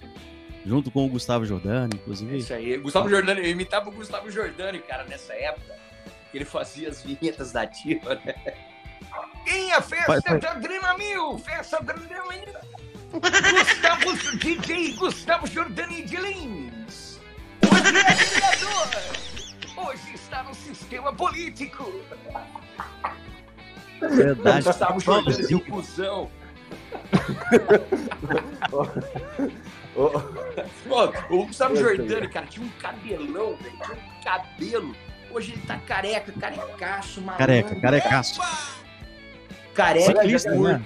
Junto 0.65 0.91
com 0.91 1.05
o 1.05 1.09
Gustavo 1.09 1.45
Jordani, 1.45 1.95
inclusive. 1.95 2.39
Isso 2.39 2.55
aí, 2.55 2.79
Gustavo 2.79 3.09
Jordani, 3.09 3.41
eu 3.43 3.51
imitava 3.51 3.91
o 3.91 3.93
Gustavo 3.93 4.31
Jordani, 4.31 4.79
cara, 4.79 5.05
nessa 5.05 5.35
época. 5.35 5.75
Ele 6.33 6.45
fazia 6.45 6.89
as 6.89 7.03
vinhetas 7.03 7.53
da 7.53 7.63
ativa, 7.63 8.15
né? 8.25 8.35
Em 9.47 9.73
a 9.73 9.83
festa 9.83 10.07
vai, 10.07 10.21
vai. 10.21 10.41
da 10.41 10.51
Adrena 10.53 10.97
Mil, 10.97 11.39
festa 11.39 11.83
da 11.83 11.93
Adrena 11.93 12.25
Gustavo 13.13 14.39
DJ 14.39 14.95
Gustavo 14.95 15.47
Jordani 15.47 16.03
de 16.03 16.17
Lins. 16.17 17.21
Hoje 17.63 17.99
é 17.99 18.15
criador. 18.15 19.87
Hoje 19.87 20.15
está 20.15 20.43
no 20.43 20.55
sistema 20.55 21.13
político. 21.13 21.93
Verdade. 24.09 24.65
Gustavo 24.65 25.01
Jordani, 25.01 25.55
o 25.55 25.61
cuzão. 25.61 26.31
o 31.31 31.47
Gustavo 31.47 31.77
Jordani, 31.77 32.29
cara, 32.29 32.47
tinha 32.47 32.67
um 32.67 32.71
cabelão, 32.81 33.57
velho. 33.57 33.77
Tinha 33.85 33.97
um 33.97 34.23
cabelo. 34.25 34.97
Hoje 35.31 35.53
ele 35.53 35.63
tá 35.67 35.79
careca, 35.79 36.33
carecaço, 36.33 37.21
maluco. 37.21 37.39
Careca, 37.39 37.81
carecaço. 37.81 38.41
Careca, 39.75 40.23
Ciclista, 40.23 40.51
né? 40.55 40.83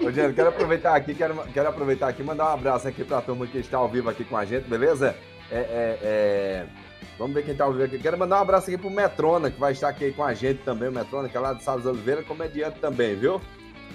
Ô, 0.00 0.10
Diego, 0.10 0.34
quero 0.34 0.48
aproveitar 0.48 0.94
aqui, 0.94 1.14
quero, 1.14 1.36
quero 1.52 1.68
aproveitar 1.68 2.08
aqui, 2.08 2.22
mandar 2.22 2.46
um 2.46 2.54
abraço 2.54 2.88
aqui 2.88 3.04
pra 3.04 3.20
turma 3.20 3.46
que 3.46 3.58
está 3.58 3.78
ao 3.78 3.88
vivo 3.88 4.08
aqui 4.08 4.24
com 4.24 4.36
a 4.36 4.44
gente, 4.44 4.68
beleza? 4.68 5.16
É, 5.50 5.56
é, 5.58 5.98
é... 6.02 6.66
Vamos 7.18 7.34
ver 7.34 7.42
quem 7.42 7.52
está 7.52 7.64
ao 7.64 7.72
vivo 7.72 7.84
aqui. 7.84 7.98
Quero 7.98 8.18
mandar 8.18 8.38
um 8.38 8.42
abraço 8.42 8.68
aqui 8.68 8.78
pro 8.78 8.90
Metrona, 8.90 9.50
que 9.50 9.58
vai 9.58 9.72
estar 9.72 9.88
aqui 9.88 10.12
com 10.12 10.24
a 10.24 10.34
gente 10.34 10.62
também, 10.62 10.88
o 10.88 10.92
Metrona, 10.92 11.28
que 11.28 11.36
é 11.36 11.40
lá 11.40 11.52
de 11.52 11.62
Salles 11.62 11.86
Oliveira, 11.86 12.22
comediante 12.22 12.78
também, 12.80 13.14
viu? 13.14 13.40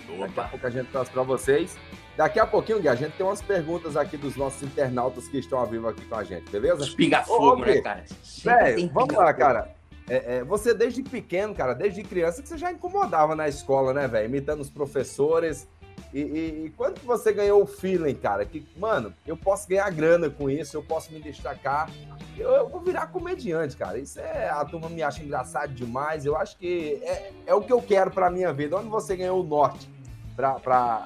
Opa. 0.09 0.25
Daqui 0.25 0.39
a 0.39 0.43
pouco 0.43 0.67
a 0.67 0.69
gente 0.69 0.87
traz 0.89 1.09
para 1.09 1.23
vocês. 1.23 1.77
Daqui 2.15 2.39
a 2.39 2.47
pouquinho, 2.47 2.79
Gui, 2.79 2.87
a 2.87 2.95
gente 2.95 3.13
tem 3.13 3.25
umas 3.25 3.41
perguntas 3.41 3.95
aqui 3.95 4.17
dos 4.17 4.35
nossos 4.35 4.63
internautas 4.63 5.27
que 5.27 5.37
estão 5.37 5.59
ao 5.59 5.67
vivo 5.67 5.87
aqui 5.87 6.03
com 6.05 6.15
a 6.15 6.23
gente, 6.23 6.49
beleza? 6.49 6.83
Espinga 6.83 7.21
fogo, 7.23 7.63
né, 7.63 7.81
cara? 7.81 8.05
Velho, 8.43 8.89
vamos 8.91 9.15
lá, 9.15 9.33
cara. 9.33 9.75
É, 10.09 10.37
é, 10.37 10.43
você 10.43 10.73
desde 10.73 11.03
pequeno, 11.03 11.53
cara, 11.53 11.73
desde 11.73 12.01
criança, 12.01 12.41
que 12.41 12.47
você 12.47 12.57
já 12.57 12.71
incomodava 12.71 13.35
na 13.35 13.47
escola, 13.47 13.93
né, 13.93 14.07
velho? 14.07 14.25
Imitando 14.25 14.61
os 14.61 14.69
professores. 14.69 15.67
E, 16.13 16.19
e, 16.19 16.65
e, 16.65 16.69
quando 16.75 16.99
que 16.99 17.05
você 17.05 17.33
ganhou 17.33 17.61
o 17.61 17.67
feeling, 17.67 18.15
cara? 18.15 18.45
Que, 18.45 18.65
mano, 18.77 19.13
eu 19.25 19.35
posso 19.35 19.67
ganhar 19.67 19.89
grana 19.91 20.29
com 20.29 20.49
isso, 20.49 20.77
eu 20.77 20.83
posso 20.83 21.11
me 21.11 21.19
destacar. 21.19 21.89
Eu, 22.37 22.49
eu 22.51 22.69
vou 22.69 22.81
virar 22.81 23.07
comediante, 23.07 23.75
cara. 23.75 23.97
Isso 23.99 24.19
é. 24.19 24.49
A 24.49 24.63
turma 24.63 24.89
me 24.89 25.03
acha 25.03 25.23
engraçado 25.23 25.73
demais. 25.73 26.25
Eu 26.25 26.37
acho 26.37 26.57
que 26.57 26.99
é, 27.03 27.31
é 27.45 27.53
o 27.53 27.61
que 27.61 27.73
eu 27.73 27.81
quero 27.81 28.11
pra 28.11 28.29
minha 28.29 28.53
vida. 28.53 28.77
Onde 28.77 28.89
você 28.89 29.15
ganhou 29.15 29.41
o 29.41 29.47
norte 29.47 29.89
pra, 30.35 30.53
pra 30.53 31.05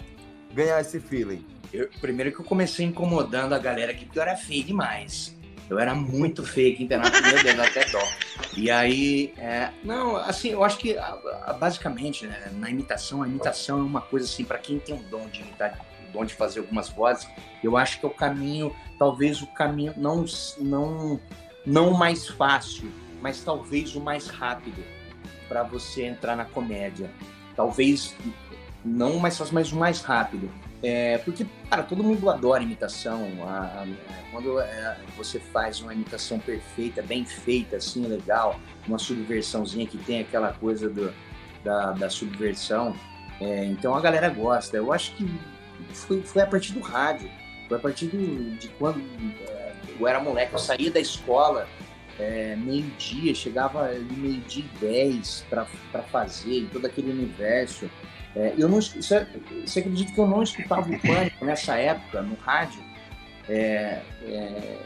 ganhar 0.54 0.80
esse 0.82 1.00
feeling? 1.00 1.46
Eu, 1.74 1.90
primeiro 2.00 2.32
que 2.32 2.40
eu 2.40 2.46
comecei 2.46 2.86
incomodando 2.86 3.54
a 3.54 3.60
galera 3.60 3.92
aqui, 3.92 4.06
porque 4.06 4.20
eu 4.20 4.24
era 4.24 4.36
feio 4.36 4.64
demais. 4.64 5.36
Eu 5.72 5.80
era 5.80 5.96
muito 5.96 6.44
feio 6.46 6.74
aqui 6.74 6.86
Penápolis, 6.86 7.22
meu 7.22 7.44
Deus, 7.44 7.60
até 7.60 7.90
dó. 7.90 8.06
E 8.58 8.70
aí, 8.70 9.34
é, 9.38 9.70
não, 9.86 10.18
assim, 10.18 10.50
eu 10.50 10.66
acho 10.66 10.78
que 10.78 10.98
basicamente, 11.62 12.28
né, 12.28 12.52
na 12.56 12.70
imitação, 12.70 13.24
a 13.24 13.28
imitação 13.28 13.80
é 13.80 13.82
uma 13.82 14.02
coisa 14.02 14.26
assim, 14.26 14.44
para 14.44 14.58
quem 14.58 14.80
tem 14.80 14.94
um 14.94 15.02
dom 15.04 15.30
de 15.30 15.40
imitar, 15.40 15.80
o 16.10 16.12
dom 16.12 16.26
de 16.26 16.34
fazer 16.34 16.60
algumas 16.60 16.90
vozes, 16.90 17.26
eu 17.64 17.78
acho 17.78 18.02
que 18.02 18.06
é 18.06 18.10
o 18.10 18.12
caminho, 18.12 18.76
talvez 19.00 19.42
o 19.42 19.48
caminho, 19.48 19.94
não, 19.96 20.26
não, 20.58 21.18
não 21.66 21.92
mais 21.94 22.28
fácil, 22.28 22.92
mas 23.22 23.42
talvez 23.42 23.96
o 23.96 24.02
mais 24.02 24.28
rápido 24.28 24.84
para 25.48 25.64
você 25.64 26.04
entrar 26.04 26.36
na 26.36 26.44
comédia. 26.44 27.10
Talvez 27.56 28.14
não 28.84 29.20
mais 29.20 29.38
fácil, 29.38 29.54
mas 29.54 29.72
o 29.72 29.78
mais 29.78 30.02
rápido. 30.02 30.52
É, 30.84 31.20
porque, 31.20 31.46
cara, 31.70 31.84
todo 31.84 32.04
mundo 32.04 32.30
adora 32.30 32.64
imitação. 32.64 33.28
A, 33.44 33.84
a, 33.84 33.88
quando 34.32 34.60
é, 34.60 34.98
você 35.16 35.40
faz 35.40 35.80
uma 35.80 35.94
imitação 35.94 36.40
perfeita, 36.40 37.02
bem 37.02 37.24
feita, 37.24 37.78
assim, 37.78 38.06
legal, 38.06 38.60
uma 38.88 38.98
subversãozinha 38.98 39.86
que 39.86 39.98
tem 39.98 40.22
aquela 40.22 40.54
coisa 40.54 40.90
do, 40.90 41.14
da, 41.64 41.92
da 41.92 42.10
subversão, 42.10 42.96
é, 43.40 43.66
então 43.66 43.96
a 43.96 44.02
galera 44.02 44.30
gosta. 44.30 44.78
Eu 44.78 44.92
acho 44.92 45.16
que 45.16 45.30
foi, 45.94 46.22
foi 46.24 46.42
a 46.42 46.48
partir 46.48 46.74
do 46.74 46.80
rádio, 46.80 47.30
foi 47.68 47.78
a 47.78 47.80
partir 47.80 48.08
do, 48.08 48.58
de 48.58 48.68
quando 48.70 49.00
é, 49.48 49.74
eu 50.00 50.08
era 50.08 50.20
moleque, 50.20 50.54
eu 50.54 50.60
saía 50.60 50.90
da 50.90 51.00
escola 51.00 51.68
é, 52.20 52.56
meio-dia, 52.56 53.34
chegava 53.36 53.88
meio-dia 54.18 54.64
e 54.64 54.80
dez 54.80 55.46
para 55.50 55.66
fazer, 56.04 56.68
todo 56.72 56.86
aquele 56.86 57.12
universo. 57.12 57.90
É, 58.36 58.54
eu 58.58 58.70
não, 58.70 58.82
você, 58.82 59.16
é, 59.16 59.28
você 59.66 59.80
acredita 59.80 60.12
que 60.14 60.20
eu 60.20 60.28
não 60.28 60.42
escutava 60.42 60.90
o 60.90 61.00
Pânico 61.00 61.44
nessa 61.44 61.76
época, 61.76 62.22
no 62.22 62.36
rádio? 62.36 62.82
É, 63.50 64.02
é, 64.24 64.80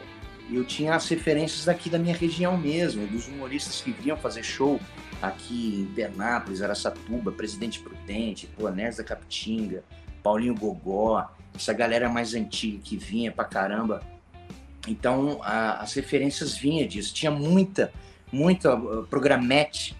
eu 0.51 0.63
tinha 0.63 0.95
as 0.95 1.07
referências 1.07 1.65
daqui 1.65 1.89
da 1.89 1.97
minha 1.97 2.15
região 2.15 2.57
mesmo, 2.57 3.05
dos 3.07 3.27
humoristas 3.27 3.81
que 3.81 3.91
vinham 3.91 4.17
fazer 4.17 4.43
show 4.43 4.79
aqui 5.21 5.81
em 5.81 5.93
Bernápolis, 5.93 6.61
Aracatuba, 6.61 7.31
Presidente 7.31 7.79
Prudente, 7.79 8.47
Planés 8.47 8.97
da 8.97 9.03
Capitinga, 9.03 9.83
Paulinho 10.21 10.55
Gogó, 10.55 11.29
essa 11.55 11.73
galera 11.73 12.09
mais 12.09 12.33
antiga 12.33 12.79
que 12.83 12.97
vinha 12.97 13.31
pra 13.31 13.45
caramba. 13.45 14.01
Então, 14.87 15.39
a, 15.43 15.81
as 15.81 15.93
referências 15.93 16.55
vinham 16.55 16.87
disso. 16.87 17.13
Tinha 17.13 17.31
muita, 17.31 17.91
muita 18.31 18.75
uh, 18.75 19.05
programete 19.07 19.95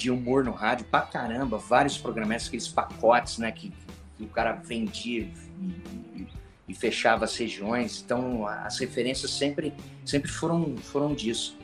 de 0.00 0.10
humor 0.10 0.42
no 0.42 0.52
rádio 0.52 0.86
pra 0.86 1.02
caramba, 1.02 1.58
vários 1.58 1.98
programas, 1.98 2.46
aqueles 2.46 2.66
pacotes, 2.66 3.36
né, 3.36 3.52
que, 3.52 3.70
que 4.16 4.24
o 4.24 4.28
cara 4.28 4.52
vendia 4.52 5.28
e, 5.60 6.26
e, 6.66 6.74
fechava 6.74 7.26
as 7.26 7.36
regiões. 7.36 8.02
Então, 8.02 8.46
as 8.46 8.78
referências 8.78 9.30
sempre, 9.30 9.74
sempre 10.04 10.30
foram, 10.30 10.74
foram 10.78 11.14
disso. 11.14 11.58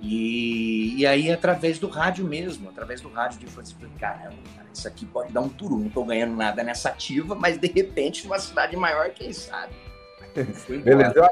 E, 0.00 0.96
e 0.96 1.06
aí, 1.06 1.30
através 1.30 1.78
do 1.78 1.88
rádio 1.88 2.24
mesmo, 2.24 2.68
através 2.68 3.00
do 3.00 3.08
rádio, 3.08 3.38
de 3.38 3.46
assim, 3.46 3.74
caramba, 3.98 4.36
cara, 4.56 4.68
isso 4.72 4.88
aqui 4.88 5.06
pode 5.06 5.32
dar 5.32 5.40
um 5.40 5.48
turu, 5.48 5.78
não 5.78 5.88
tô 5.88 6.04
ganhando 6.04 6.34
nada 6.34 6.64
nessa 6.64 6.88
ativa, 6.88 7.36
mas 7.36 7.58
de 7.58 7.68
repente, 7.68 8.24
numa 8.24 8.38
cidade 8.40 8.76
maior, 8.76 9.10
quem 9.10 9.32
sabe? 9.32 9.72
Beleza. 10.82 11.30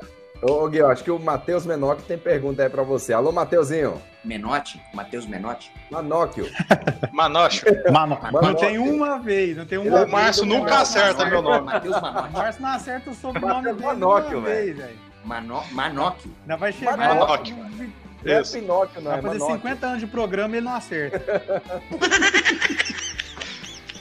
Ô, 0.48 0.68
Gui, 0.68 0.80
acho 0.80 1.02
que 1.02 1.10
o 1.10 1.18
Matheus 1.18 1.66
Menotti 1.66 2.02
tem 2.04 2.16
pergunta 2.16 2.62
aí 2.62 2.68
pra 2.68 2.84
você. 2.84 3.12
Alô, 3.12 3.32
Mateuzinho. 3.32 4.00
Menotti? 4.24 4.80
Matheus 4.94 5.26
Menotti? 5.26 5.72
Manóquio. 5.90 6.48
Manócio. 7.12 7.66
Mano, 7.92 8.16
não 8.40 8.54
tem 8.54 8.78
uma 8.78 9.18
vez, 9.18 9.56
não 9.56 9.66
tem 9.66 9.78
uma 9.78 10.04
O 10.04 10.08
Márcio 10.08 10.44
nunca 10.44 10.80
acerta 10.80 11.26
meu 11.26 11.42
nome. 11.42 11.66
Matheus 11.66 12.00
Manotti. 12.00 12.28
O 12.28 12.32
Márcio 12.32 12.62
não 12.62 12.70
acerta 12.70 13.10
o 13.10 13.14
sobrenome 13.14 13.72
dele 13.72 13.82
Manóquio, 13.82 14.40
velho. 14.40 14.88
Mano, 15.24 15.62
Manóquio. 15.72 16.30
Não 16.46 16.56
vai 16.56 16.72
chegar. 16.72 16.96
Manóquio. 16.96 17.56
É 18.24 18.42
Pinóquio, 18.42 19.02
não 19.02 19.10
Vai 19.10 19.18
é 19.18 19.22
fazer 19.22 19.38
Manóquio. 19.38 19.56
50 19.56 19.86
anos 19.86 20.00
de 20.00 20.06
programa 20.06 20.54
e 20.54 20.58
ele 20.58 20.66
não 20.66 20.74
acerta. 20.74 21.42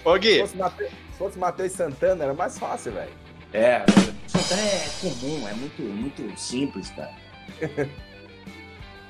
Ô, 0.04 0.14
Gui. 0.20 0.46
Se 0.48 1.18
fosse 1.18 1.40
Matheus 1.40 1.72
Santana, 1.72 2.24
era 2.26 2.34
mais 2.34 2.60
fácil, 2.60 2.92
velho. 2.92 3.25
É, 3.56 3.86
Santana 4.28 4.62
é 4.62 4.90
comum, 5.00 5.48
é 5.48 5.54
muito, 5.54 5.82
muito 5.82 6.38
simples, 6.38 6.90
cara. 6.90 7.14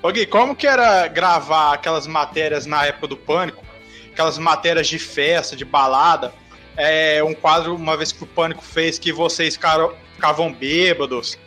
Ô 0.04 0.12
Gui, 0.12 0.28
como 0.28 0.56
que 0.56 0.68
era 0.68 1.08
gravar 1.08 1.74
aquelas 1.74 2.06
matérias 2.06 2.68
na 2.68 2.86
época 2.86 3.08
do 3.08 3.18
Pânico? 3.18 3.66
Aquelas 4.14 4.38
matérias 4.38 4.88
de 4.88 5.00
festa, 5.00 5.56
de 5.56 5.66
balada. 5.66 6.32
É, 6.78 7.24
um 7.24 7.34
quadro, 7.34 7.76
uma 7.76 7.98
vez 7.98 8.12
que 8.12 8.24
o 8.24 8.28
Pânico 8.28 8.64
fez, 8.64 9.00
que 9.00 9.12
vocês 9.12 9.58
ficavam 10.14 10.54
bêbados, 10.54 11.40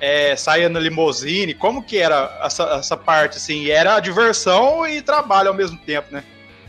é, 0.00 0.34
saía 0.34 0.70
na 0.70 0.80
limousine. 0.80 1.52
Como 1.52 1.82
que 1.82 1.98
era 1.98 2.40
essa, 2.42 2.64
essa 2.78 2.96
parte, 2.96 3.36
assim? 3.36 3.68
Era 3.68 4.00
diversão 4.00 4.88
e 4.88 5.02
trabalho 5.02 5.48
ao 5.48 5.54
mesmo 5.54 5.76
tempo, 5.76 6.08
né? 6.10 6.24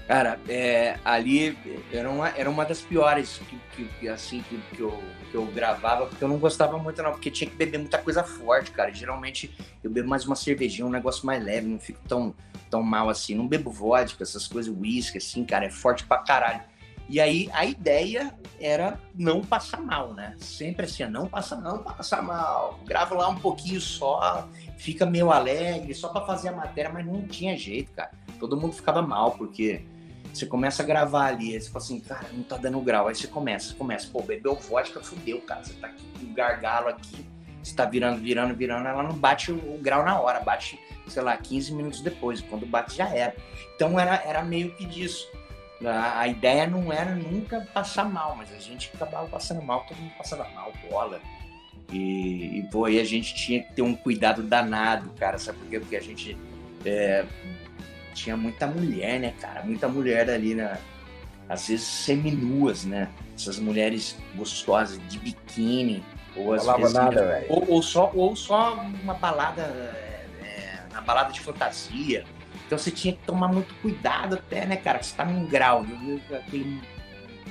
Cara, 0.06 0.38
é, 0.50 0.98
ali 1.06 1.58
era 1.94 2.10
uma, 2.10 2.28
era 2.30 2.50
uma 2.50 2.66
das 2.66 2.82
piores 2.82 3.40
que, 3.74 3.86
que 4.00 4.10
assim, 4.10 4.44
que, 4.50 4.60
que 4.76 4.82
eu 4.82 5.02
que 5.17 5.17
eu 5.38 5.46
gravava, 5.46 6.06
porque 6.06 6.24
eu 6.24 6.28
não 6.28 6.38
gostava 6.38 6.78
muito, 6.78 7.02
não, 7.02 7.12
porque 7.12 7.32
tinha 7.32 7.50
que 7.50 7.56
beber 7.56 7.78
muita 7.78 7.98
coisa 7.98 8.24
forte, 8.24 8.72
cara. 8.72 8.92
Geralmente 8.92 9.56
eu 9.84 9.90
bebo 9.90 10.10
mais 10.10 10.26
uma 10.26 10.36
cervejinha, 10.36 10.86
um 10.86 10.90
negócio 10.90 11.26
mais 11.26 11.44
leve, 11.44 11.68
não 11.68 11.80
fico 11.80 12.00
tão, 12.08 12.34
tão 12.70 12.82
mal 12.82 13.10
assim. 13.10 13.36
Não 13.36 13.48
bebo 13.48 13.72
vodka, 13.72 14.24
essas 14.24 14.48
coisas, 14.48 14.74
uísque, 14.76 15.18
assim, 15.18 15.46
cara, 15.46 15.66
é 15.66 15.70
forte 15.70 16.06
pra 16.06 16.18
caralho. 16.20 16.62
E 17.10 17.22
aí 17.22 17.50
a 17.54 17.66
ideia 17.66 18.34
era 18.60 19.00
não 19.16 19.42
passar 19.42 19.80
mal, 19.80 20.14
né? 20.14 20.36
Sempre 20.40 20.86
assim, 20.86 21.06
não 21.06 21.28
passa 21.28 21.56
não 21.56 21.82
passa 21.82 22.22
mal. 22.22 22.80
Gravo 22.86 23.16
lá 23.16 23.30
um 23.30 23.40
pouquinho 23.40 23.80
só, 23.80 24.48
fica 24.78 25.06
meio 25.06 25.32
alegre, 25.32 25.94
só 25.96 26.10
para 26.10 26.26
fazer 26.26 26.50
a 26.50 26.52
matéria, 26.52 26.92
mas 26.92 27.06
não 27.06 27.26
tinha 27.26 27.58
jeito, 27.58 27.94
cara. 27.94 28.12
todo 28.40 28.60
mundo 28.60 28.74
ficava 28.74 29.02
mal, 29.02 29.32
porque 29.32 29.86
você 30.38 30.46
começa 30.46 30.84
a 30.84 30.86
gravar 30.86 31.26
ali, 31.26 31.54
aí 31.54 31.62
você 31.62 31.70
fala 31.70 31.84
assim, 31.84 32.00
cara, 32.00 32.28
não 32.32 32.44
tá 32.44 32.58
dando 32.58 32.80
grau. 32.82 33.08
Aí 33.08 33.16
você 33.16 33.28
começa, 33.28 33.74
começa, 33.76 34.08
pô, 34.12 34.22
bebeu 34.22 34.56
vodka, 34.56 35.02
fudeu, 35.02 35.42
cara. 35.42 35.64
Você 35.64 35.74
tá 35.74 35.88
aqui 35.88 36.06
com 36.20 36.34
gargalo 36.34 36.90
aqui, 36.90 37.26
você 37.64 37.76
tá 37.76 37.86
virando, 37.86 38.22
virando, 38.22 38.56
virando, 38.56 38.88
ela 38.88 39.04
não 39.04 39.14
bate 39.14 39.52
o, 39.52 39.56
o, 39.56 39.78
grau 39.80 40.04
na 40.04 40.20
hora, 40.20 40.40
bate, 40.40 40.80
sei 41.08 41.22
lá, 41.22 41.36
15 41.36 41.74
minutos 41.74 42.02
depois. 42.02 42.42
Quando 42.42 42.66
bate 42.66 42.96
já 42.96 43.10
era. 43.10 43.36
Então 43.76 44.00
era, 44.00 44.16
era 44.24 44.44
meio 44.44 44.74
que 44.76 44.86
disso. 44.86 45.28
A, 45.86 46.22
a 46.22 46.28
ideia 46.28 46.66
não 46.66 46.92
era 46.92 47.14
nunca 47.14 47.68
passar 47.74 48.06
mal, 48.06 48.36
mas 48.36 48.52
a 48.52 48.60
gente 48.60 48.92
acabava 48.94 49.28
passando 49.28 49.62
mal, 49.62 49.86
todo 49.88 49.98
mundo 49.98 50.14
passava 50.18 50.48
mal, 50.50 50.72
bola. 50.90 51.20
E, 51.92 52.60
e 52.60 52.68
pô, 52.72 52.86
aí 52.86 53.00
a 53.00 53.06
gente 53.06 53.34
tinha 53.34 53.64
que 53.64 53.74
ter 53.74 53.82
um 53.82 53.96
cuidado 53.96 54.44
danado, 54.44 55.10
cara, 55.18 55.38
sabe 55.38 55.60
por 55.60 55.70
quê? 55.70 55.80
Porque 55.80 55.96
a 55.96 56.02
gente 56.02 56.38
é, 56.86 57.26
tinha 58.18 58.36
muita 58.36 58.66
mulher, 58.66 59.20
né, 59.20 59.34
cara? 59.40 59.64
Muita 59.64 59.88
mulher 59.88 60.30
ali, 60.30 60.56
na, 60.56 60.78
às 61.48 61.68
vezes 61.68 61.86
seminuas, 61.86 62.84
né? 62.84 63.10
Essas 63.36 63.60
mulheres 63.60 64.18
gostosas 64.36 65.00
de 65.08 65.20
biquíni, 65.20 66.04
ou 66.36 66.54
às 66.54 66.66
vezes. 66.66 66.94
Nada, 66.94 67.46
ou, 67.48 67.64
ou, 67.70 67.82
só, 67.82 68.12
ou 68.14 68.36
só 68.36 68.74
uma 69.04 69.14
balada, 69.14 69.62
é, 70.42 70.80
uma 70.92 71.02
balada 71.02 71.32
de 71.32 71.40
fantasia. 71.40 72.26
Então 72.66 72.78
você 72.78 72.92
tinha 72.92 73.14
que 73.14 73.24
tomar 73.24 73.48
muito 73.48 73.74
cuidado 73.82 74.36
até, 74.36 74.66
né, 74.66 74.76
cara? 74.76 75.02
Você 75.02 75.16
tá 75.16 75.24
num 75.24 75.46
grau, 75.46 75.86
aquele 76.32 76.82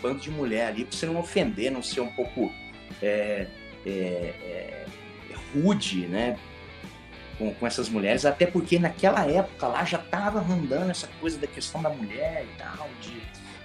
bando 0.02 0.20
de 0.20 0.30
mulher 0.30 0.66
ali, 0.66 0.85
pra 0.85 0.96
você 0.96 1.06
não 1.06 1.18
ofender, 1.18 1.70
não 1.70 1.82
ser 1.82 2.00
um 2.00 2.11
pouco 2.12 2.52
é, 3.00 3.46
é, 3.87 3.88
é 3.88 4.87
rude, 5.54 6.06
né? 6.06 6.37
Com, 7.38 7.52
com 7.55 7.66
essas 7.66 7.88
mulheres, 7.88 8.25
até 8.25 8.47
porque 8.47 8.78
naquela 8.78 9.25
época 9.26 9.66
lá 9.69 9.85
já 9.85 9.99
estava 9.99 10.40
rondando 10.40 10.90
essa 10.90 11.09
coisa 11.21 11.38
da 11.38 11.47
questão 11.47 11.83
da 11.83 11.90
mulher 11.90 12.45
e 12.45 12.59
tal, 12.59 12.88
de, 13.00 13.21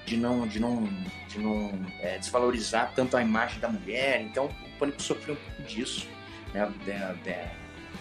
de 0.06 0.18
não, 0.18 0.48
de 0.48 0.60
não, 0.60 0.90
de 1.28 1.40
não 1.40 1.72
é, 2.00 2.18
desvalorizar 2.18 2.92
tanto 2.96 3.16
a 3.16 3.22
imagem 3.22 3.60
da 3.60 3.70
mulher. 3.70 4.22
Então 4.22 4.46
o 4.46 4.78
Pânico 4.78 5.02
sofreu 5.02 5.36
um 5.36 5.38
pouco 5.38 5.62
disso, 5.64 6.08
né, 6.54 6.70
de, 6.86 7.24
de, 7.24 7.36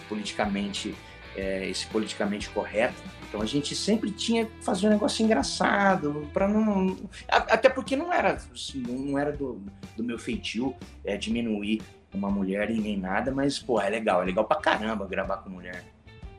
politicamente, 0.07 0.95
é, 1.35 1.69
esse 1.69 1.85
politicamente 1.87 2.49
correto. 2.49 3.01
Então 3.27 3.41
a 3.41 3.45
gente 3.45 3.73
sempre 3.73 4.11
tinha 4.11 4.45
que 4.45 4.61
fazer 4.61 4.87
um 4.87 4.89
negócio 4.89 5.23
engraçado, 5.23 6.29
para 6.33 6.49
não. 6.49 6.97
Até 7.29 7.69
porque 7.69 7.95
não 7.95 8.11
era, 8.11 8.33
assim, 8.53 8.81
não 8.81 9.17
era 9.17 9.31
do, 9.31 9.63
do 9.95 10.03
meu 10.03 10.19
feitio 10.19 10.75
é, 11.05 11.15
diminuir 11.15 11.81
uma 12.13 12.29
mulher 12.29 12.69
e 12.69 12.79
nem 12.79 12.97
nada, 12.97 13.31
mas, 13.31 13.57
pô, 13.59 13.79
é 13.79 13.89
legal, 13.89 14.21
é 14.21 14.25
legal 14.25 14.45
pra 14.45 14.57
caramba 14.57 15.05
gravar 15.05 15.37
com 15.37 15.49
mulher. 15.49 15.83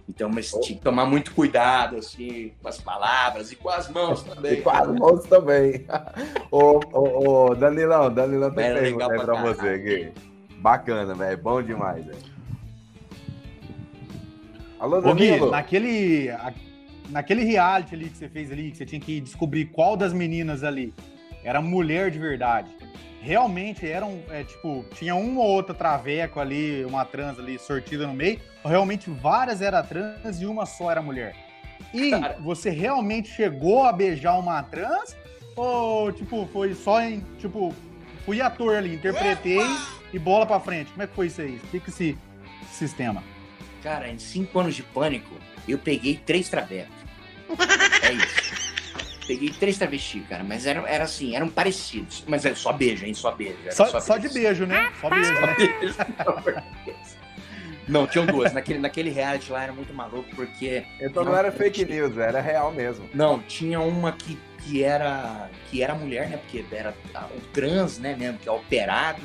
Então, 0.08 0.28
mas 0.28 0.52
oh. 0.52 0.60
tinha 0.60 0.76
que 0.76 0.84
tomar 0.84 1.06
muito 1.06 1.32
cuidado, 1.32 1.96
assim, 1.96 2.52
com 2.60 2.68
as 2.68 2.78
palavras 2.78 3.52
e 3.52 3.56
com 3.56 3.68
as 3.70 3.88
mãos 3.88 4.22
também. 4.24 4.52
E 4.54 4.62
com 4.62 4.70
as 4.70 4.88
mãos 4.88 5.24
também. 5.24 5.86
ô, 6.50 6.80
ô, 6.92 7.50
ô, 7.50 7.54
Danilão, 7.54 8.12
Danilão 8.12 8.50
tem 8.50 8.66
é 8.66 8.74
pergunta 8.74 9.12
aí 9.12 9.16
pra, 9.16 9.24
pra 9.24 9.42
você 9.42 9.68
aqui. 9.68 10.12
Bacana, 10.58 11.14
velho, 11.14 11.38
bom 11.38 11.62
demais, 11.62 12.04
velho. 12.04 12.32
Alô, 14.78 15.00
Danilo. 15.00 15.36
Ô, 15.36 15.46
Gui, 15.46 15.50
naquele, 15.50 16.28
naquele 17.08 17.44
reality 17.44 17.94
ali 17.94 18.10
que 18.10 18.18
você 18.18 18.28
fez 18.28 18.50
ali, 18.52 18.70
que 18.72 18.76
você 18.76 18.84
tinha 18.84 19.00
que 19.00 19.20
descobrir 19.20 19.66
qual 19.66 19.96
das 19.96 20.12
meninas 20.12 20.62
ali 20.62 20.92
era 21.44 21.60
mulher 21.60 22.10
de 22.10 22.18
verdade 22.18 22.68
realmente 23.22 23.88
eram, 23.88 24.20
é, 24.28 24.42
tipo, 24.42 24.84
tinha 24.96 25.14
uma 25.14 25.40
ou 25.40 25.46
outra 25.46 25.72
traveco 25.72 26.40
ali, 26.40 26.84
uma 26.84 27.04
trans 27.04 27.38
ali 27.38 27.58
sortida 27.58 28.06
no 28.06 28.12
meio, 28.12 28.40
realmente 28.64 29.08
várias 29.08 29.62
eram 29.62 29.82
trans 29.84 30.40
e 30.40 30.46
uma 30.46 30.66
só 30.66 30.90
era 30.90 31.00
mulher. 31.00 31.34
E 31.94 32.10
Cara. 32.10 32.36
você 32.40 32.70
realmente 32.70 33.28
chegou 33.28 33.84
a 33.84 33.92
beijar 33.92 34.38
uma 34.38 34.62
trans? 34.62 35.16
Ou, 35.54 36.10
tipo, 36.12 36.48
foi 36.52 36.74
só 36.74 37.00
em, 37.00 37.20
tipo, 37.38 37.74
fui 38.24 38.40
ator 38.40 38.76
ali, 38.76 38.94
interpretei 38.94 39.60
e 40.12 40.18
bola 40.18 40.44
pra 40.44 40.58
frente. 40.58 40.90
Como 40.90 41.02
é 41.02 41.06
que 41.06 41.14
foi 41.14 41.26
isso 41.28 41.40
aí? 41.42 41.56
Explica 41.56 41.90
esse 41.90 42.18
sistema. 42.70 43.22
Cara, 43.82 44.08
em 44.08 44.18
cinco 44.18 44.58
anos 44.58 44.74
de 44.74 44.82
pânico, 44.82 45.34
eu 45.68 45.78
peguei 45.78 46.16
três 46.16 46.48
travecos. 46.48 46.94
É 48.02 48.12
isso. 48.12 48.61
Peguei 49.26 49.50
três 49.50 49.78
travestis, 49.78 50.26
cara, 50.28 50.42
mas 50.42 50.66
eram, 50.66 50.86
era 50.86 51.04
assim, 51.04 51.36
eram 51.36 51.48
parecidos. 51.48 52.24
Mas 52.26 52.44
é 52.44 52.54
só 52.54 52.72
beijo, 52.72 53.06
hein? 53.06 53.14
Só 53.14 53.30
beijo. 53.32 53.56
Só, 53.70 53.86
só, 53.86 54.00
só, 54.00 54.16
de 54.16 54.28
beijo, 54.28 54.66
né? 54.66 54.92
Só 55.00 55.08
beijo. 55.08 55.32
Só 56.24 56.40
beijo. 56.40 56.62
Não, 57.88 58.06
tinham 58.06 58.26
duas. 58.26 58.52
Naquele, 58.52 58.78
naquele 58.78 59.10
reality 59.10 59.50
lá 59.50 59.64
era 59.64 59.72
muito 59.72 59.92
maluco, 59.92 60.28
porque. 60.34 60.84
Então 61.00 61.24
não, 61.24 61.32
não 61.32 61.38
era 61.38 61.52
fake 61.52 61.84
tinha... 61.84 62.00
news, 62.00 62.16
era 62.16 62.40
real 62.40 62.72
mesmo. 62.72 63.08
Não, 63.12 63.40
tinha 63.40 63.80
uma 63.80 64.12
que, 64.12 64.38
que, 64.58 64.82
era, 64.82 65.50
que 65.70 65.82
era 65.82 65.94
mulher, 65.94 66.28
né? 66.28 66.36
Porque 66.38 66.64
era 66.72 66.94
o 67.36 67.40
trans, 67.52 67.98
né, 67.98 68.16
mesmo, 68.16 68.38
que 68.38 68.48
é 68.48 68.52
operado. 68.52 69.22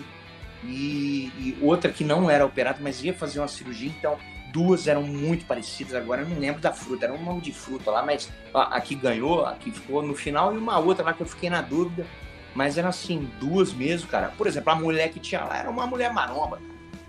E, 0.63 1.31
e 1.37 1.57
outra 1.61 1.91
que 1.91 2.03
não 2.03 2.29
era 2.29 2.45
operado, 2.45 2.79
mas 2.81 3.03
ia 3.03 3.13
fazer 3.13 3.39
uma 3.39 3.47
cirurgia, 3.47 3.89
então 3.89 4.17
duas 4.57 4.87
eram 4.87 5.03
muito 5.03 5.45
parecidas, 5.45 5.93
agora 5.93 6.23
eu 6.23 6.29
não 6.29 6.39
lembro 6.39 6.59
da 6.59 6.73
fruta, 6.73 7.05
era 7.05 7.13
um 7.13 7.23
nome 7.23 7.41
de 7.41 7.53
fruta 7.53 7.91
lá, 7.91 8.03
mas 8.03 8.27
a, 8.51 8.77
a 8.77 8.81
que 8.81 8.95
ganhou, 8.95 9.45
a 9.45 9.53
que 9.53 9.69
ficou 9.69 10.01
no 10.01 10.15
final, 10.15 10.51
e 10.51 10.57
uma 10.57 10.79
outra 10.79 11.05
lá 11.05 11.13
que 11.13 11.21
eu 11.21 11.27
fiquei 11.27 11.47
na 11.47 11.61
dúvida. 11.61 12.07
Mas 12.55 12.75
eram 12.75 12.89
assim, 12.89 13.29
duas 13.39 13.71
mesmo, 13.71 14.09
cara. 14.09 14.29
Por 14.35 14.47
exemplo, 14.47 14.71
a 14.71 14.75
mulher 14.75 15.09
que 15.09 15.19
tinha 15.19 15.43
lá 15.43 15.59
era 15.59 15.69
uma 15.69 15.85
mulher 15.85 16.11
maromba. 16.11 16.59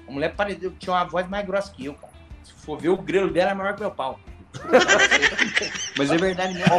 A 0.06 0.12
mulher 0.12 0.34
pareceu, 0.34 0.74
tinha 0.78 0.92
uma 0.92 1.04
voz 1.04 1.26
mais 1.26 1.46
grossa 1.46 1.72
que 1.72 1.87
eu, 1.87 1.94
cara. 1.94 2.12
Se 2.44 2.52
for 2.52 2.78
ver, 2.78 2.90
o 2.90 2.98
grelo 2.98 3.32
dela 3.32 3.52
é 3.52 3.54
maior 3.54 3.74
que 3.74 3.80
meu 3.80 3.90
pau. 3.90 4.20
Mas 5.96 6.11
é 6.11 6.16
verdade 6.16 6.54
mesmo. 6.54 6.74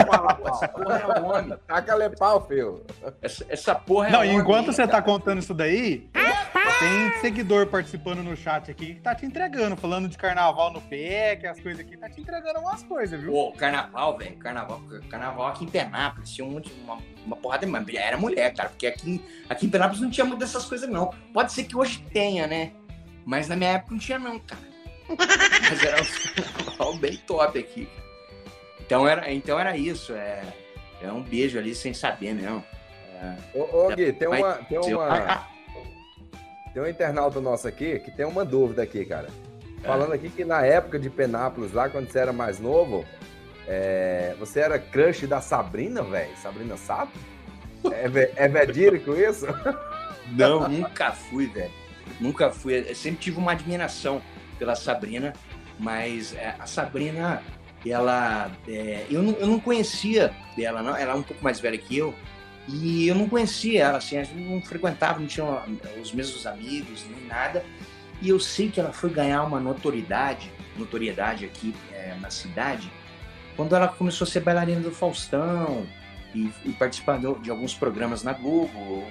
Essa 0.48 0.68
porra 0.68 0.98
é 0.98 1.22
homem. 1.22 1.58
Taca 1.68 2.10
pau, 2.18 2.48
filho. 2.48 2.86
Essa, 3.22 3.46
essa 3.50 3.76
porra 3.76 4.08
é 4.08 4.12
Não, 4.12 4.20
homem, 4.20 4.36
enquanto 4.36 4.68
você 4.68 4.88
tá 4.88 5.02
contando 5.02 5.40
isso 5.40 5.54
daí, 5.54 6.10
tem 6.80 7.20
seguidor 7.20 7.68
participando 7.68 8.24
no 8.24 8.36
chat 8.36 8.72
aqui 8.72 8.96
que 8.96 9.02
tá 9.02 9.14
te 9.14 9.26
entregando, 9.26 9.76
falando 9.76 10.08
de 10.08 10.18
carnaval 10.18 10.72
no 10.72 10.82
pé, 10.82 11.36
que 11.36 11.46
as 11.46 11.60
coisas 11.60 11.82
aqui, 11.82 11.98
tá 11.98 12.10
te 12.10 12.22
entregando 12.22 12.60
umas 12.60 12.84
coisas, 12.84 13.20
viu? 13.20 13.32
Pô, 13.32 13.52
carnaval, 13.52 14.18
velho, 14.18 14.38
carnaval, 14.38 14.82
carnaval 15.10 15.48
aqui 15.48 15.66
em 15.66 15.68
Penápolis, 15.68 16.32
tinha 16.32 16.48
um, 16.48 16.62
uma, 16.84 16.98
uma 17.26 17.36
porrada 17.36 17.68
de 17.68 17.98
era 17.98 18.18
mulher, 18.18 18.54
cara, 18.54 18.70
porque 18.70 18.88
aqui, 18.88 19.22
aqui 19.50 19.66
em 19.66 19.70
Penápolis 19.70 20.02
não 20.02 20.10
tinha 20.10 20.26
muito 20.26 20.40
dessas 20.40 20.66
coisas, 20.66 20.90
não. 20.90 21.14
Pode 21.34 21.52
ser 21.52 21.66
que 21.66 21.76
hoje 21.76 22.04
tenha, 22.14 22.48
né? 22.48 22.72
Mas 23.26 23.48
na 23.48 23.56
minha 23.56 23.72
época 23.72 23.92
não 23.92 24.00
tinha, 24.00 24.18
não, 24.18 24.40
cara. 24.40 24.69
Mas 25.18 25.84
era 25.84 26.02
um 26.02 26.06
carnaval 26.80 26.94
bem 26.98 27.18
top 27.18 27.60
aqui. 27.60 27.88
Então 28.82 29.08
era, 29.08 29.32
então 29.32 29.60
era 29.60 29.78
isso, 29.78 30.14
é, 30.14 30.42
é 31.02 31.12
um 31.12 31.22
beijo 31.22 31.58
ali 31.58 31.76
sem 31.76 31.94
saber 31.94 32.34
mesmo. 32.34 32.64
É, 33.22 33.36
ô, 33.54 33.86
ô 33.86 33.96
Gui, 33.96 34.14
tem 34.14 34.28
uma. 34.28 34.54
Tem 34.54 34.80
uma... 34.94 35.48
Tem 36.74 36.84
um 36.84 36.88
internauta 36.88 37.42
nosso 37.42 37.68
aqui 37.68 38.00
que 38.00 38.12
tem 38.12 38.26
uma 38.26 38.46
dúvida 38.46 38.84
aqui, 38.84 39.04
cara. 39.04 39.28
Falando 39.84 40.14
aqui 40.14 40.30
que 40.30 40.46
na 40.46 40.64
época 40.66 41.00
de 41.00 41.10
Penápolis, 41.10 41.74
lá 41.74 41.90
quando 41.90 42.10
você 42.10 42.20
era 42.20 42.32
mais 42.32 42.60
novo, 42.60 43.06
é... 43.68 44.36
você 44.40 44.60
era 44.60 44.78
crush 44.78 45.26
da 45.26 45.42
Sabrina, 45.42 46.04
velho? 46.04 46.36
Sabrina 46.38 46.78
Sato? 46.78 47.12
É, 47.92 48.44
é 48.44 48.48
vedírico 48.48 49.16
isso? 49.16 49.46
Não, 50.32 50.68
nunca 50.68 51.12
fui, 51.12 51.48
velho. 51.48 51.72
Nunca 52.20 52.52
fui. 52.52 52.86
Eu 52.88 52.96
sempre 52.96 53.20
tive 53.20 53.38
uma 53.38 53.54
admiração 53.54 54.22
pela 54.60 54.76
Sabrina, 54.76 55.34
mas 55.80 56.36
é, 56.36 56.54
a 56.60 56.68
Sabrina, 56.68 57.42
ela. 57.86 58.52
É... 58.68 59.06
eu, 59.10 59.24
não, 59.24 59.34
eu 59.34 59.48
não 59.48 59.60
conhecia 59.60 60.32
dela, 60.56 60.84
não. 60.84 60.96
Ela 60.96 61.14
é 61.14 61.16
um 61.16 61.24
pouco 61.24 61.44
mais 61.44 61.60
velha 61.60 61.78
que 61.78 61.98
eu. 61.98 62.14
E 62.68 63.08
eu 63.08 63.16
não 63.16 63.28
conhecia 63.28 63.86
ela, 63.86 63.98
assim, 63.98 64.18
a 64.18 64.24
gente 64.24 64.38
não 64.38 64.62
frequentava, 64.62 65.20
não 65.20 65.26
tinha 65.26 65.64
os 66.00 66.14
mesmos 66.14 66.46
amigos, 66.46 67.04
nem 67.10 67.26
nada. 67.26 67.66
E 68.22 68.30
eu 68.30 68.40
sei 68.40 68.70
que 68.70 68.80
ela 68.80 68.92
foi 68.92 69.10
ganhar 69.10 69.44
uma 69.44 69.60
notoriedade, 69.60 70.52
notoriedade 70.78 71.46
aqui 71.46 71.74
é, 71.92 72.14
na 72.22 72.30
cidade, 72.30 72.92
quando 73.56 73.76
ela 73.76 73.88
começou 73.88 74.26
a 74.26 74.30
ser 74.30 74.42
bailarina 74.42 74.82
do 74.82 74.92
Faustão 74.92 75.88
e, 76.34 76.52
e 76.66 76.72
participando 76.74 77.40
de 77.42 77.50
alguns 77.50 77.74
programas 77.74 78.24
na 78.24 78.34
Globo, 78.34 79.04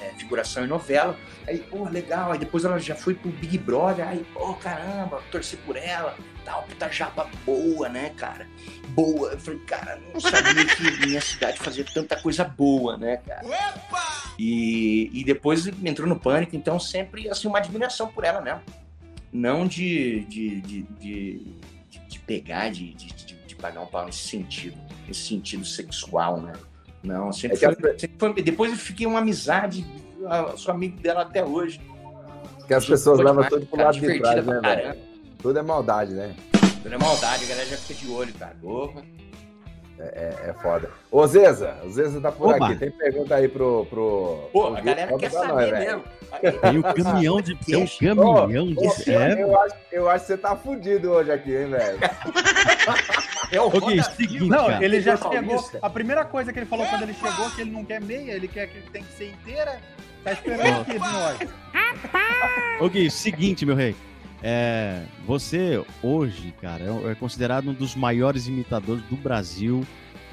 é, 0.00 0.10
figuração 0.18 0.64
em 0.64 0.66
novela. 0.66 1.18
Aí, 1.46 1.58
pô, 1.58 1.88
legal. 1.88 2.32
Aí 2.32 2.38
depois 2.38 2.64
ela 2.64 2.78
já 2.78 2.94
foi 2.94 3.14
pro 3.14 3.30
Big 3.30 3.58
Brother. 3.58 4.06
Aí, 4.08 4.24
pô, 4.32 4.54
caramba, 4.54 5.22
torci 5.30 5.56
por 5.58 5.76
ela. 5.76 6.16
Tal, 6.44 6.62
puta 6.64 6.90
japa 6.90 7.28
boa, 7.44 7.88
né, 7.88 8.10
cara? 8.16 8.46
Boa. 8.88 9.32
Eu 9.32 9.38
falei, 9.38 9.60
cara, 9.60 10.00
não 10.12 10.20
sabia 10.20 10.64
que 10.64 10.82
minha 11.06 11.20
cidade 11.20 11.58
fazia 11.58 11.84
tanta 11.84 12.16
coisa 12.20 12.44
boa, 12.44 12.96
né, 12.96 13.18
cara? 13.18 13.42
E, 14.38 15.10
e 15.12 15.24
depois 15.24 15.66
entrou 15.66 16.08
no 16.08 16.18
pânico, 16.18 16.56
então 16.56 16.78
sempre, 16.78 17.28
assim, 17.28 17.46
uma 17.46 17.58
admiração 17.58 18.08
por 18.08 18.24
ela 18.24 18.40
mesmo. 18.40 18.62
Não 19.32 19.66
de, 19.66 20.20
de, 20.26 20.60
de, 20.60 20.82
de, 20.82 21.56
de 22.08 22.18
pegar, 22.20 22.70
de, 22.70 22.94
de, 22.94 23.12
de 23.12 23.56
pagar 23.56 23.80
um 23.80 23.86
pau 23.86 24.04
nesse 24.04 24.28
sentido, 24.28 24.76
nesse 25.06 25.20
sentido 25.28 25.64
sexual, 25.64 26.40
né? 26.40 26.52
Não, 27.02 27.32
sempre, 27.32 27.56
é 27.56 27.74
foi, 27.74 27.98
sempre 27.98 28.16
foi, 28.18 28.42
Depois 28.42 28.70
eu 28.72 28.78
fiquei 28.78 29.06
uma 29.06 29.18
amizade, 29.18 29.86
sou 30.56 30.72
amigo 30.72 30.98
dela 31.00 31.22
até 31.22 31.44
hoje. 31.44 31.80
Que 32.66 32.72
as 32.72 32.86
pessoas 32.86 33.20
levam 33.20 33.46
tudo 33.48 33.66
pro 33.66 33.82
lado 33.82 34.00
de 34.00 34.18
trás, 34.18 34.44
né, 34.44 34.60
velho? 34.60 34.96
Tudo 35.38 35.58
é 35.58 35.62
maldade, 35.62 36.14
né? 36.14 36.34
Tudo 36.82 36.94
é 36.94 36.98
maldade, 36.98 37.44
a 37.44 37.48
galera 37.48 37.66
já 37.66 37.76
fica 37.76 37.94
de 37.94 38.10
olho, 38.10 38.32
cara. 38.34 38.56
Opa. 38.62 39.02
É, 39.98 40.02
é, 40.46 40.50
é 40.50 40.52
foda. 40.54 40.90
Ô, 41.10 41.24
Zeza, 41.26 41.76
o 41.84 41.90
Zeza 41.90 42.20
tá 42.20 42.32
por 42.32 42.52
Oba. 42.54 42.66
aqui. 42.66 42.76
Tem 42.78 42.90
pergunta 42.90 43.34
aí 43.36 43.46
pro. 43.48 43.86
pro 43.88 44.48
Pô, 44.52 44.66
pro 44.66 44.76
a 44.76 44.80
galera 44.80 45.16
quer 45.16 45.30
saber 45.30 45.48
nós, 45.52 45.70
velho. 45.70 45.86
mesmo. 45.86 46.04
Tem 46.60 46.78
o 46.78 46.82
caminhão 46.82 47.40
de. 47.40 47.54
Tem 47.54 47.76
um 47.76 47.86
caminhão 48.34 48.66
de. 48.66 48.78
Ô, 48.78 48.92
É, 49.12 49.42
eu, 49.42 49.60
acho, 49.60 49.74
eu 49.92 50.08
acho 50.10 50.20
que 50.22 50.32
você 50.32 50.36
tá 50.36 50.56
fudido 50.56 51.10
hoje 51.12 51.30
aqui, 51.30 51.54
hein, 51.56 51.68
velho? 51.70 51.98
É 53.52 53.60
o 53.60 53.66
Ok, 53.68 53.80
Roda 53.80 54.02
seguinte. 54.02 54.48
Não, 54.48 54.66
cara. 54.66 54.84
ele 54.84 55.00
já 55.00 55.16
Paulista. 55.16 55.46
chegou. 55.48 55.78
A 55.80 55.90
primeira 55.90 56.24
coisa 56.24 56.52
que 56.52 56.58
ele 56.58 56.66
falou 56.66 56.86
quando 56.86 57.02
ele 57.02 57.14
chegou 57.14 57.50
que 57.50 57.60
ele 57.60 57.70
não 57.70 57.84
quer 57.84 58.00
meia, 58.00 58.32
ele 58.32 58.48
quer 58.48 58.66
que 58.66 58.80
tem 58.90 59.04
que 59.04 59.12
ser 59.12 59.30
inteira. 59.30 59.78
Tá 60.24 60.32
esperando 60.32 60.80
o 60.80 60.84
quê 60.86 60.92
de 60.92 60.98
nós? 60.98 61.38
Ô 62.80 62.88
Gui, 62.88 63.10
seguinte, 63.10 63.64
meu 63.66 63.76
rei. 63.76 63.94
É, 64.42 65.02
você 65.26 65.82
hoje, 66.02 66.54
cara, 66.60 66.84
é 66.84 67.12
é 67.12 67.14
considerado 67.14 67.70
um 67.70 67.74
dos 67.74 67.94
maiores 67.94 68.46
imitadores 68.46 69.02
do 69.04 69.16
Brasil, 69.16 69.86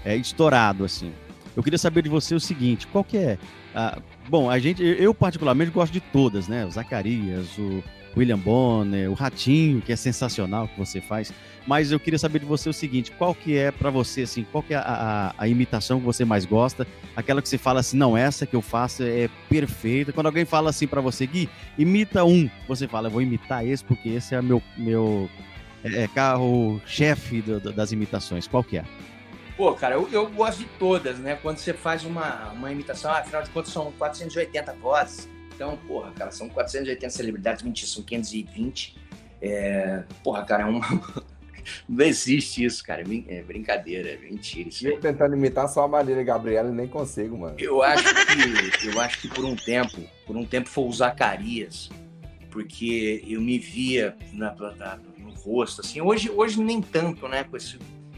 é, 0.04 0.16
estourado, 0.16 0.84
assim. 0.84 1.14
Eu 1.56 1.64
queria 1.64 1.78
saber 1.78 2.02
de 2.02 2.10
você 2.10 2.34
o 2.34 2.40
seguinte, 2.40 2.88
qual 2.88 3.04
que 3.04 3.18
é... 3.18 3.38
ah, 3.76 4.00
bom, 4.30 4.50
a 4.50 4.58
gente, 4.60 4.84
eu 4.84 5.14
particularmente 5.14 5.72
gosto 5.72 5.92
de 5.92 6.00
todas, 6.00 6.48
né? 6.48 6.66
O 6.66 6.72
Zacarias, 6.72 7.58
o 7.58 7.84
William 8.16 8.38
Bonner, 8.38 9.10
o 9.10 9.14
Ratinho, 9.14 9.82
que 9.82 9.92
é 9.92 9.96
sensacional 9.96 10.68
que 10.68 10.78
você 10.78 11.00
faz. 11.00 11.32
Mas 11.66 11.92
eu 11.92 12.00
queria 12.00 12.18
saber 12.20 12.40
de 12.40 12.46
você 12.46 12.68
o 12.70 12.74
seguinte, 12.74 13.12
qual 13.12 13.36
que 13.36 13.56
é 13.56 13.72
pra 13.72 13.90
você, 13.90 14.24
assim, 14.24 14.46
qual 14.52 14.64
que 14.64 14.74
é 14.74 14.78
a, 14.78 14.82
a- 14.82 15.34
a 15.38 15.48
imitação 15.48 16.00
que 16.00 16.06
você 16.06 16.26
mais 16.26 16.44
gosta? 16.46 16.88
Aquela 17.16 17.42
que 17.42 17.48
você 17.48 17.58
fala 17.58 17.80
assim, 17.82 17.98
não, 17.98 18.18
essa 18.18 18.46
que 18.46 18.56
eu 18.56 18.62
faço 18.62 19.04
é 19.04 19.30
perfeita. 19.48 20.12
Quando 20.12 20.26
alguém 20.26 20.44
fala 20.44 20.72
assim 20.72 20.88
pra 20.88 21.02
você, 21.02 21.26
Gui, 21.28 21.48
imita 21.78 22.26
um, 22.26 22.50
você 22.68 22.88
fala, 22.88 23.08
eu 23.08 23.12
vou 23.12 23.22
imitar 23.22 23.66
esse 23.66 23.84
porque 23.84 24.10
esse 24.10 24.34
é 24.34 24.42
meu, 24.42 24.62
meu 24.76 25.30
é, 25.84 26.04
é, 26.04 26.08
carro-chefe 26.08 27.42
das 27.76 27.92
imitações. 27.92 28.48
Qual 28.48 28.64
que 28.64 28.78
é? 28.78 28.84
Pô, 29.56 29.74
cara, 29.74 29.96
eu, 29.96 30.10
eu 30.12 30.28
gosto 30.32 30.60
de 30.60 30.66
todas, 30.80 31.20
né? 31.20 31.38
Quando 31.42 31.58
você 31.58 31.74
faz 31.74 32.04
uma, 32.04 32.50
uma 32.54 32.72
imitação, 32.72 33.12
afinal 33.12 33.44
de 33.44 33.50
contas 33.52 33.72
são 33.72 33.92
480 33.98 34.74
vozes. 34.74 35.30
Então, 35.64 35.78
porra, 35.88 36.10
cara, 36.14 36.32
são 36.32 36.50
480 36.50 37.08
celebridades, 37.12 37.62
mentira, 37.62 37.86
são 37.88 38.02
520. 38.02 38.98
É, 39.40 40.02
porra, 40.24 40.44
cara, 40.44 40.64
é 40.64 40.66
uma. 40.66 40.82
Não 41.88 42.04
existe 42.04 42.64
isso, 42.66 42.84
cara. 42.84 43.04
É 43.04 43.36
É 43.38 43.44
brincadeira, 43.44 44.10
é 44.10 44.18
mentira. 44.18 44.70
Isso. 44.70 44.88
Eu 44.88 45.00
tentando 45.00 45.36
imitar 45.36 45.70
só 45.70 45.84
a 45.84 45.88
Marília 45.88 46.24
Gabriela 46.24 46.70
e 46.70 46.74
nem 46.74 46.88
consigo, 46.88 47.38
mano. 47.38 47.54
Eu 47.60 47.84
acho 47.84 48.04
que 48.04 48.88
eu 48.88 49.00
acho 49.00 49.22
que 49.22 49.28
por 49.28 49.46
um 49.46 49.56
tempo, 49.56 50.02
por 50.26 50.36
um 50.36 50.44
tempo 50.44 50.68
foi 50.68 50.86
o 50.86 50.92
Zacarias, 50.92 51.92
porque 52.50 53.24
eu 53.28 53.40
me 53.40 53.60
via 53.60 54.16
na, 54.34 54.56
na- 54.56 55.00
no 55.20 55.30
rosto 55.36 55.82
assim. 55.82 56.02
Hoje, 56.02 56.32
hoje 56.32 56.60
nem 56.60 56.82
tanto, 56.82 57.28
né? 57.28 57.44
Com 57.44 57.56
esse 57.56 57.78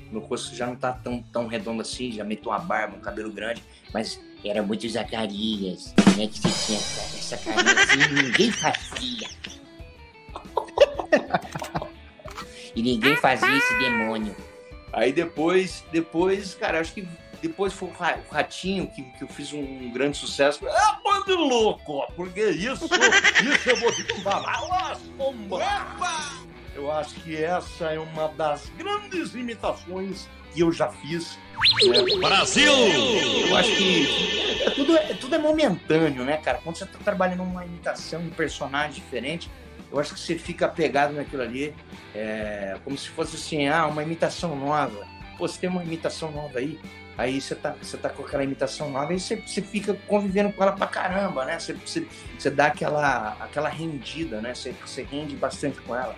meu 0.09 0.21
rosto 0.21 0.55
já 0.55 0.65
não 0.65 0.77
tá 0.77 0.93
tão 0.93 1.21
tão 1.21 1.47
redondo 1.47 1.81
assim, 1.81 2.09
já 2.09 2.23
meto 2.23 2.47
uma 2.49 2.59
barba, 2.59 2.95
um 2.95 3.01
cabelo 3.01 3.29
grande, 3.33 3.61
mas 3.93 4.17
era 4.45 4.63
muito 4.63 4.87
Zacarias, 4.87 5.93
né? 6.17 6.27
Que 6.27 6.39
você 6.39 6.65
tinha 6.65 6.79
essa 6.79 7.37
carinha 7.37 7.73
assim, 7.83 8.13
ninguém 8.13 8.51
fazia. 8.51 9.27
e 12.75 12.81
ninguém 12.81 13.15
fazia 13.15 13.55
esse 13.57 13.77
demônio. 13.79 14.35
Aí 14.91 15.11
depois, 15.11 15.83
depois, 15.91 16.53
cara, 16.55 16.79
acho 16.79 16.93
que 16.93 17.07
depois 17.41 17.73
foi 17.73 17.89
o 17.89 17.91
Ra- 17.91 18.17
o 18.29 18.33
Ratinho 18.33 18.87
que, 18.87 19.01
que 19.03 19.23
eu 19.23 19.27
fiz 19.27 19.51
um 19.53 19.91
grande 19.91 20.17
sucesso. 20.17 20.65
É 20.67 20.71
bando 21.03 21.35
louco, 21.35 22.05
porque 22.15 22.49
isso, 22.49 22.85
isso 22.85 23.69
eu 23.69 23.75
vou 23.77 23.91
te 23.91 24.03
falar. 24.21 24.61
Eu 26.75 26.91
acho 26.91 27.13
que 27.15 27.35
essa 27.35 27.85
é 27.93 27.99
uma 27.99 28.27
das 28.29 28.69
grandes 28.77 29.35
imitações 29.35 30.27
que 30.53 30.61
eu 30.61 30.71
já 30.71 30.89
fiz. 30.89 31.37
Brasil! 32.19 32.73
Eu 33.47 33.55
acho 33.55 33.75
que 33.75 34.63
é 34.65 34.69
tudo, 34.69 34.97
é, 34.97 35.13
tudo 35.13 35.35
é 35.35 35.37
momentâneo, 35.37 36.23
né, 36.23 36.37
cara? 36.37 36.59
Quando 36.63 36.77
você 36.77 36.85
tá 36.85 36.99
trabalhando 37.03 37.43
numa 37.43 37.65
imitação, 37.65 38.21
um 38.21 38.29
personagem 38.29 38.93
diferente, 38.93 39.49
eu 39.91 39.99
acho 39.99 40.13
que 40.13 40.19
você 40.19 40.37
fica 40.37 40.65
apegado 40.65 41.13
naquilo 41.13 41.41
ali, 41.41 41.73
é, 42.15 42.77
como 42.83 42.97
se 42.97 43.09
fosse 43.09 43.35
assim, 43.35 43.67
ah, 43.67 43.85
uma 43.87 44.03
imitação 44.03 44.55
nova. 44.55 45.07
Pô, 45.37 45.47
você 45.47 45.59
tem 45.59 45.69
uma 45.69 45.83
imitação 45.83 46.31
nova 46.31 46.59
aí, 46.59 46.79
aí 47.17 47.39
você 47.39 47.55
tá, 47.55 47.75
você 47.81 47.97
tá 47.97 48.09
com 48.09 48.23
aquela 48.23 48.43
imitação 48.43 48.89
nova 48.89 49.13
e 49.13 49.19
você, 49.19 49.35
você 49.35 49.61
fica 49.61 49.93
convivendo 50.07 50.51
com 50.51 50.63
ela 50.63 50.71
pra 50.71 50.87
caramba, 50.87 51.45
né? 51.45 51.59
Você, 51.59 51.73
você, 51.73 52.07
você 52.37 52.49
dá 52.49 52.67
aquela, 52.67 53.37
aquela 53.39 53.69
rendida, 53.69 54.41
né? 54.41 54.53
Você, 54.53 54.73
você 54.85 55.03
rende 55.03 55.35
bastante 55.35 55.79
com 55.81 55.95
ela. 55.95 56.15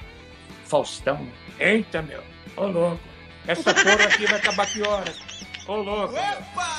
Faustão. 0.66 1.28
Eita, 1.60 2.02
meu. 2.02 2.22
Ô, 2.58 2.68
louco. 2.68 3.15
Essa 3.48 3.74
porra 3.74 4.06
aqui 4.06 4.26
vai 4.26 4.40
acabar 4.40 4.66
que 4.68 4.82
horas? 4.82 5.18
Ô, 5.68 5.76
louco. 5.76 6.16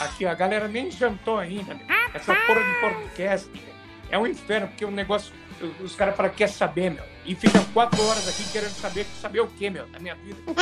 Aqui, 0.00 0.26
a 0.26 0.34
galera 0.34 0.68
nem 0.68 0.90
jantou 0.90 1.38
ainda, 1.38 1.74
meu. 1.74 1.86
Essa 2.14 2.34
porra 2.34 2.62
de 2.62 2.80
podcast 2.80 3.50
é 4.10 4.18
um 4.18 4.26
inferno, 4.26 4.68
porque 4.68 4.84
o 4.84 4.90
negócio... 4.90 5.32
Os 5.80 5.96
caras 5.96 6.14
falam, 6.14 6.30
quer 6.32 6.48
saber, 6.48 6.90
meu. 6.90 7.04
E 7.24 7.34
ficam 7.34 7.64
quatro 7.72 8.00
horas 8.06 8.28
aqui 8.28 8.44
querendo 8.52 8.74
saber, 8.74 9.06
saber 9.20 9.40
o 9.40 9.46
quê, 9.48 9.70
meu? 9.70 9.86
Da 9.86 9.98
minha 9.98 10.14
vida. 10.16 10.38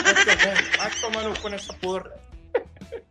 Vai 0.79 0.91
tomar 1.01 1.25
no 1.25 1.39
cu 1.41 1.49
nessa 1.49 1.73
porra. 1.75 2.11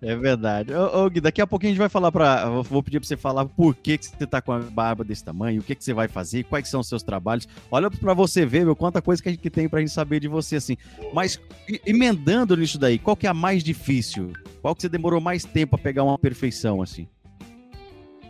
É 0.01 0.15
verdade. 0.15 0.73
Ô, 0.73 1.05
ô, 1.05 1.09
Gui, 1.09 1.21
daqui 1.21 1.41
a 1.41 1.47
pouquinho 1.47 1.71
a 1.71 1.73
gente 1.73 1.79
vai 1.79 1.89
falar 1.89 2.11
eu 2.45 2.63
Vou 2.63 2.83
pedir 2.83 2.99
pra 2.99 3.07
você 3.07 3.15
falar 3.15 3.45
por 3.45 3.75
que, 3.75 3.97
que 3.97 4.05
você 4.05 4.27
tá 4.27 4.41
com 4.41 4.51
a 4.51 4.59
barba 4.59 5.03
desse 5.03 5.23
tamanho, 5.23 5.61
o 5.61 5.63
que, 5.63 5.75
que 5.75 5.83
você 5.83 5.93
vai 5.93 6.07
fazer, 6.07 6.43
quais 6.43 6.67
são 6.67 6.81
os 6.81 6.87
seus 6.87 7.03
trabalhos. 7.03 7.47
Olha 7.71 7.89
pra 7.89 8.13
você 8.13 8.45
ver, 8.45 8.65
meu, 8.65 8.75
quanta 8.75 9.01
coisa 9.01 9.21
que 9.21 9.29
a 9.29 9.31
gente 9.31 9.49
tem 9.49 9.69
pra 9.69 9.79
gente 9.79 9.91
saber 9.91 10.19
de 10.19 10.27
você, 10.27 10.57
assim. 10.57 10.77
Mas, 11.13 11.39
emendando 11.85 12.55
nisso 12.57 12.77
daí, 12.77 12.99
qual 12.99 13.15
que 13.15 13.27
é 13.27 13.29
a 13.29 13.33
mais 13.33 13.63
difícil? 13.63 14.33
Qual 14.61 14.75
que 14.75 14.81
você 14.81 14.89
demorou 14.89 15.21
mais 15.21 15.43
tempo 15.45 15.77
pra 15.77 15.83
pegar 15.83 16.03
uma 16.03 16.17
perfeição, 16.17 16.81
assim? 16.81 17.07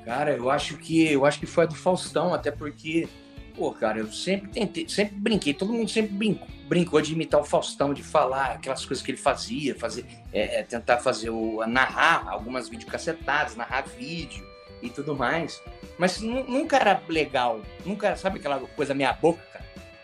Cara, 0.05 0.35
eu 0.35 0.49
acho 0.49 0.77
que 0.77 1.11
eu 1.11 1.25
acho 1.25 1.39
que 1.39 1.45
foi 1.45 1.63
a 1.63 1.67
do 1.67 1.75
Faustão, 1.75 2.33
até 2.33 2.51
porque, 2.51 3.07
pô, 3.55 3.71
cara, 3.71 3.99
eu 3.99 4.11
sempre 4.11 4.49
tentei, 4.49 4.87
sempre 4.89 5.15
brinquei, 5.15 5.53
todo 5.53 5.71
mundo 5.71 5.89
sempre 5.89 6.13
brincou, 6.13 6.47
brincou 6.67 7.01
de 7.01 7.13
imitar 7.13 7.39
o 7.39 7.43
Faustão, 7.43 7.93
de 7.93 8.01
falar 8.03 8.51
aquelas 8.53 8.85
coisas 8.85 9.03
que 9.03 9.11
ele 9.11 9.17
fazia, 9.17 9.75
fazer, 9.75 10.05
é, 10.31 10.59
é, 10.59 10.63
tentar 10.63 10.97
fazer 10.97 11.29
o 11.29 11.65
narrar 11.67 12.27
algumas 12.29 12.67
videocassetadas, 12.69 13.55
narrar 13.55 13.81
vídeo 13.83 14.45
e 14.81 14.89
tudo 14.89 15.15
mais. 15.15 15.61
Mas 15.97 16.19
nu- 16.19 16.43
nunca 16.45 16.77
era 16.77 17.01
legal, 17.07 17.61
nunca 17.85 18.15
sabe 18.15 18.39
aquela 18.39 18.59
coisa 18.59 18.93
meia 18.93 19.13
boca, 19.13 19.41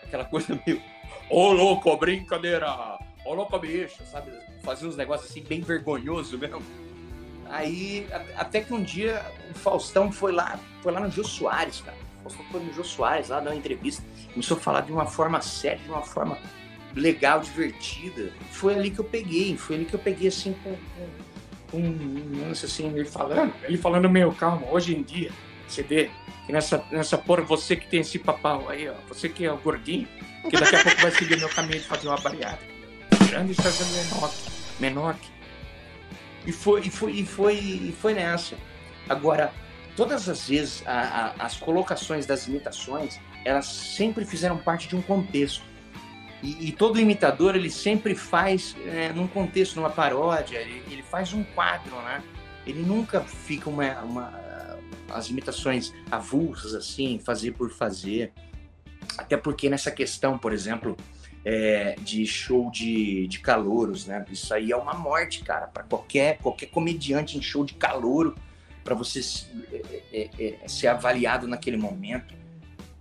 aquela 0.03 0.25
coisa 0.25 0.59
meio, 0.65 0.81
ô 1.29 1.51
louco, 1.51 1.95
brincadeira, 1.97 2.99
ô 3.25 3.33
louco 3.33 3.57
bicho, 3.59 4.03
sabe? 4.11 4.31
Fazer 4.63 4.85
uns 4.85 4.95
negócios 4.95 5.29
assim 5.31 5.41
bem 5.43 5.61
vergonhoso 5.61 6.37
mesmo. 6.37 6.61
Aí, 7.51 8.07
até 8.37 8.61
que 8.61 8.71
um 8.73 8.83
dia 8.83 9.25
o 9.49 9.57
Faustão 9.57 10.11
foi 10.11 10.31
lá, 10.31 10.59
foi 10.83 10.91
lá 10.91 10.99
no 10.99 11.09
Jô 11.09 11.23
Soares, 11.23 11.81
cara. 11.81 11.97
Faustão 12.23 12.59
no 12.59 12.73
Jô 12.73 12.83
Soares 12.83 13.29
lá 13.29 13.39
dar 13.39 13.51
uma 13.51 13.55
entrevista, 13.55 14.03
começou 14.33 14.57
a 14.57 14.59
falar 14.59 14.81
de 14.81 14.91
uma 14.91 15.05
forma 15.05 15.41
séria, 15.41 15.79
de 15.79 15.89
uma 15.89 16.01
forma 16.01 16.37
legal, 16.95 17.39
divertida. 17.39 18.31
Foi 18.51 18.75
ali 18.75 18.91
que 18.91 18.99
eu 18.99 19.05
peguei, 19.05 19.57
foi 19.57 19.77
ali 19.77 19.85
que 19.85 19.93
eu 19.93 19.99
peguei 19.99 20.27
assim 20.27 20.55
com, 20.63 20.75
com, 21.71 21.77
um 21.77 22.47
lance 22.47 22.65
assim, 22.65 22.87
ele 22.87 23.05
falando, 23.05 23.53
ele 23.63 23.77
falando 23.77 24.09
meio 24.09 24.31
calmo, 24.33 24.67
hoje 24.71 24.95
em 24.95 25.03
dia, 25.03 25.31
você 25.67 25.83
vê 25.83 26.09
que 26.45 26.51
nessa, 26.51 26.83
nessa 26.91 27.17
porra, 27.17 27.43
você 27.43 27.75
que 27.75 27.87
tem 27.87 27.99
esse 27.99 28.17
papau 28.17 28.67
aí, 28.69 28.89
ó, 28.89 28.93
você 29.07 29.29
que 29.29 29.45
é 29.45 29.51
o 29.51 29.57
gordinho, 29.57 30.07
que 30.49 30.59
daqui 30.59 30.75
a 30.75 30.83
pouco 30.83 31.01
vai 31.01 31.11
seguir 31.11 31.37
meu 31.37 31.49
caminho 31.49 31.79
de 31.79 31.85
fazer 31.85 32.07
uma 32.07 32.17
bariátrica. 32.17 32.73
Grande 33.29 33.51
está 33.51 33.63
fazendo 33.63 34.13
menor, 34.13 34.33
menor. 34.79 35.15
E 36.45 36.51
foi, 36.51 36.81
e 36.81 36.89
foi, 36.89 37.11
e 37.11 37.25
foi, 37.25 37.55
e 37.55 37.95
foi 38.01 38.13
nessa. 38.15 38.55
Agora, 39.07 39.53
todas 39.99 40.29
as 40.29 40.47
vezes, 40.47 40.81
a- 40.87 41.33
a- 41.37 41.45
as 41.45 41.57
colocações 41.57 42.25
das 42.25 42.47
imitações, 42.47 43.19
elas 43.43 43.65
sempre 43.65 44.23
fizeram 44.23 44.57
parte 44.57 44.87
de 44.87 44.95
um 44.95 45.01
contexto. 45.01 45.61
E, 46.41 46.69
e 46.69 46.71
todo 46.71 46.97
imitador, 47.01 47.53
ele 47.53 47.69
sempre 47.69 48.15
faz 48.15 48.77
é, 48.85 49.11
num 49.11 49.27
contexto, 49.27 49.75
numa 49.75 49.89
paródia, 49.89 50.57
ele, 50.57 50.81
ele 50.89 51.03
faz 51.03 51.33
um 51.33 51.43
quadro, 51.43 51.93
né? 52.03 52.23
Ele 52.65 52.81
nunca 52.81 53.19
fica 53.19 53.69
uma, 53.69 53.99
uma- 53.99 54.39
as 55.11 55.29
imitações 55.29 55.93
avulsas, 56.09 56.73
assim, 56.73 57.19
fazer 57.19 57.51
por 57.51 57.69
fazer. 57.69 58.31
Até 59.17 59.35
porque 59.35 59.69
nessa 59.69 59.91
questão, 59.91 60.37
por 60.37 60.53
exemplo, 60.53 60.95
é, 61.43 61.95
de 61.99 62.25
show 62.25 62.71
de, 62.71 63.27
de 63.27 63.39
calouros, 63.39 64.05
né? 64.05 64.23
Isso 64.31 64.53
aí 64.53 64.71
é 64.71 64.77
uma 64.77 64.93
morte, 64.93 65.43
cara, 65.43 65.67
para 65.67 65.83
qualquer, 65.83 66.37
qualquer 66.37 66.67
comediante 66.67 67.37
em 67.37 67.41
show 67.41 67.65
de 67.65 67.73
calouro, 67.73 68.33
para 68.83 68.95
você 68.95 69.19
é, 69.71 69.81
é, 70.13 70.29
é, 70.63 70.67
ser 70.67 70.87
avaliado 70.87 71.47
naquele 71.47 71.77
momento 71.77 72.33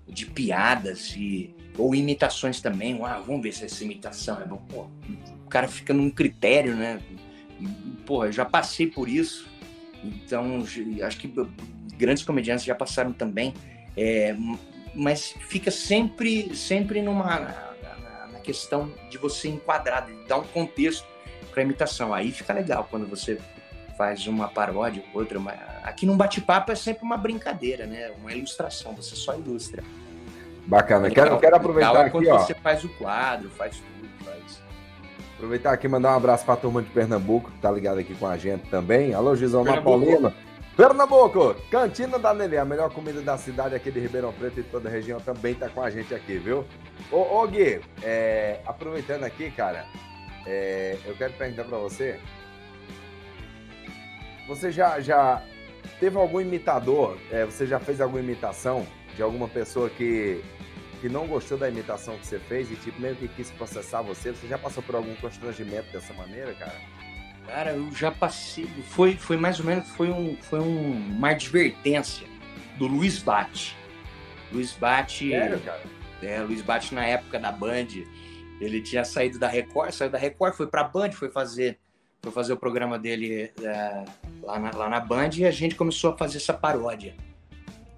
de 0.07 0.27
piadas 0.27 1.15
e 1.17 1.55
ou 1.77 1.95
imitações 1.95 2.61
também. 2.61 2.99
Ah, 3.05 3.19
vamos 3.25 3.43
ver 3.43 3.53
se 3.53 3.65
essa 3.65 3.85
imitação 3.85 4.41
é 4.41 4.45
bom. 4.45 4.59
Pô, 4.69 4.87
o 5.47 5.49
cara 5.49 5.69
fica 5.69 5.95
num 5.95 6.11
critério, 6.11 6.75
né? 6.77 7.01
Pô, 8.05 8.25
eu 8.25 8.33
já 8.33 8.45
passei 8.45 8.87
por 8.87 9.09
isso. 9.09 9.47
Então, 10.03 10.65
acho 11.03 11.19
que 11.19 11.33
grandes 11.97 12.23
comediantes 12.25 12.65
já 12.65 12.75
passaram 12.75 13.13
também. 13.13 13.55
É, 13.97 14.35
mas 14.95 15.35
fica 15.49 15.71
sempre, 15.71 16.55
sempre 16.57 17.03
numa 17.03 17.25
na- 17.41 18.29
na 18.33 18.39
questão 18.41 18.93
de 19.11 19.19
você 19.19 19.49
enquadrar, 19.49 20.07
de 20.07 20.15
dar 20.27 20.39
um 20.39 20.45
contexto 20.45 21.07
para 21.51 21.63
imitação. 21.63 22.13
Aí 22.15 22.33
fica 22.33 22.53
legal 22.53 22.87
quando 22.91 23.07
você 23.07 23.39
faz 23.99 24.29
uma 24.29 24.47
paródia, 24.47 25.03
outra. 25.13 25.39
Uma... 25.39 25.51
Aqui 25.83 26.07
no 26.07 26.15
bate-papo 26.15 26.71
é 26.71 26.77
sempre 26.77 27.03
uma 27.03 27.17
brincadeira, 27.17 27.85
né? 27.85 28.13
Uma 28.21 28.33
ilustração, 28.33 28.95
você 28.95 29.17
só 29.17 29.35
ilustra. 29.35 29.83
Bacana. 30.65 31.11
Quero, 31.11 31.37
quero 31.39 31.57
aproveitar 31.57 32.05
é 32.05 32.07
aqui, 32.07 32.29
ó. 32.29 32.39
Você 32.39 32.55
faz 32.55 32.85
o 32.85 32.89
quadro, 32.91 33.51
faz 33.51 33.77
tudo, 33.77 34.09
faz. 34.25 34.63
Aproveitar 35.35 35.73
aqui 35.73 35.87
e 35.87 35.91
mandar 35.91 36.13
um 36.13 36.17
abraço 36.17 36.45
para 36.45 36.55
a 36.55 36.57
turma 36.57 36.81
de 36.81 36.89
Pernambuco, 36.91 37.51
que 37.51 37.59
tá 37.59 37.71
ligado 37.71 37.99
aqui 37.99 38.15
com 38.15 38.27
a 38.27 38.37
gente 38.37 38.69
também. 38.69 39.13
Alô, 39.13 39.35
Gisão 39.35 39.65
Napolino. 39.65 40.33
Pernambuco, 40.77 41.57
Cantina 41.73 42.21
da 42.21 42.33
Nenê, 42.33 42.57
a 42.57 42.65
melhor 42.65 42.91
comida 42.91 43.21
da 43.21 43.37
cidade 43.37 43.75
aqui 43.75 43.91
de 43.91 43.99
Ribeirão 43.99 44.33
Preto 44.33 44.61
e 44.61 44.63
toda 44.63 44.89
a 44.89 44.93
região 44.93 45.19
também 45.19 45.53
tá 45.53 45.69
com 45.69 45.83
a 45.83 45.91
gente 45.91 46.15
aqui, 46.15 46.39
viu? 46.39 46.65
Ô, 47.11 47.17
ô 47.17 47.49
Gui, 47.49 47.81
é, 48.01 48.61
aproveitando 48.65 49.25
aqui, 49.25 49.51
cara, 49.51 49.87
é, 50.47 50.97
eu 51.05 51.17
quero 51.17 51.33
perguntar 51.33 51.65
para 51.65 51.79
você, 51.79 52.21
você 54.49 54.73
já, 54.73 54.99
já 54.99 55.43
teve 56.01 56.17
algum 56.17 56.41
imitador, 56.41 57.19
é, 57.31 57.45
você 57.45 57.67
já 57.67 57.79
fez 57.79 58.01
alguma 58.01 58.21
imitação 58.21 58.87
de 59.15 59.23
alguma 59.23 59.47
pessoa 59.47 59.91
que, 59.91 60.43
que 61.01 61.09
não 61.09 61.27
gostou 61.27 61.59
da 61.59 61.69
imitação 61.69 62.17
que 62.17 62.27
você 62.27 62.39
fez 62.39 62.71
e 62.71 62.77
tipo, 62.77 63.01
meio 63.01 63.15
que 63.15 63.29
quis 63.29 63.51
processar 63.51 64.01
você? 64.01 64.33
Você 64.33 64.49
já 64.49 64.57
passou 64.57 64.83
por 64.83 64.95
algum 64.95 65.15
constrangimento 65.17 65.93
dessa 65.93 66.15
maneira, 66.15 66.55
cara? 66.55 66.81
Cara, 67.47 67.73
eu 67.73 67.91
já 67.93 68.11
passei. 68.11 68.67
Foi, 68.89 69.17
foi 69.17 69.37
mais 69.37 69.59
ou 69.61 69.67
menos 69.67 69.89
foi 69.91 70.11
um, 70.11 70.37
foi 70.37 70.61
um, 70.61 70.93
uma 71.17 71.31
advertência 71.31 72.27
do 72.79 72.87
Luiz 72.87 73.19
Bate. 73.19 73.77
Luiz 74.53 74.73
Bate. 74.73 75.31
Sério, 75.31 75.61
cara? 75.61 75.83
É, 76.23 76.41
Luiz 76.41 76.63
Bate 76.63 76.95
na 76.95 77.05
época 77.05 77.39
da 77.39 77.53
Band. 77.53 77.87
Ele 78.61 78.81
tinha 78.81 79.05
saído 79.05 79.39
da 79.39 79.49
Record, 79.49 79.93
saiu 79.93 80.11
da 80.11 80.19
Record, 80.19 80.55
foi 80.55 80.67
pra 80.67 80.85
Band, 80.85 81.13
foi 81.13 81.31
fazer, 81.31 81.79
foi 82.23 82.33
fazer 82.33 82.53
o 82.53 82.57
programa 82.57 82.99
dele 82.99 83.53
é, 83.63 84.05
lá, 84.43 84.59
na, 84.59 84.71
lá 84.71 84.89
na 84.89 85.01
Band 85.01 85.31
e 85.37 85.45
a 85.45 85.51
gente 85.51 85.75
começou 85.75 86.13
a 86.13 86.17
fazer 86.17 86.39
essa 86.39 86.53
paródia. 86.53 87.15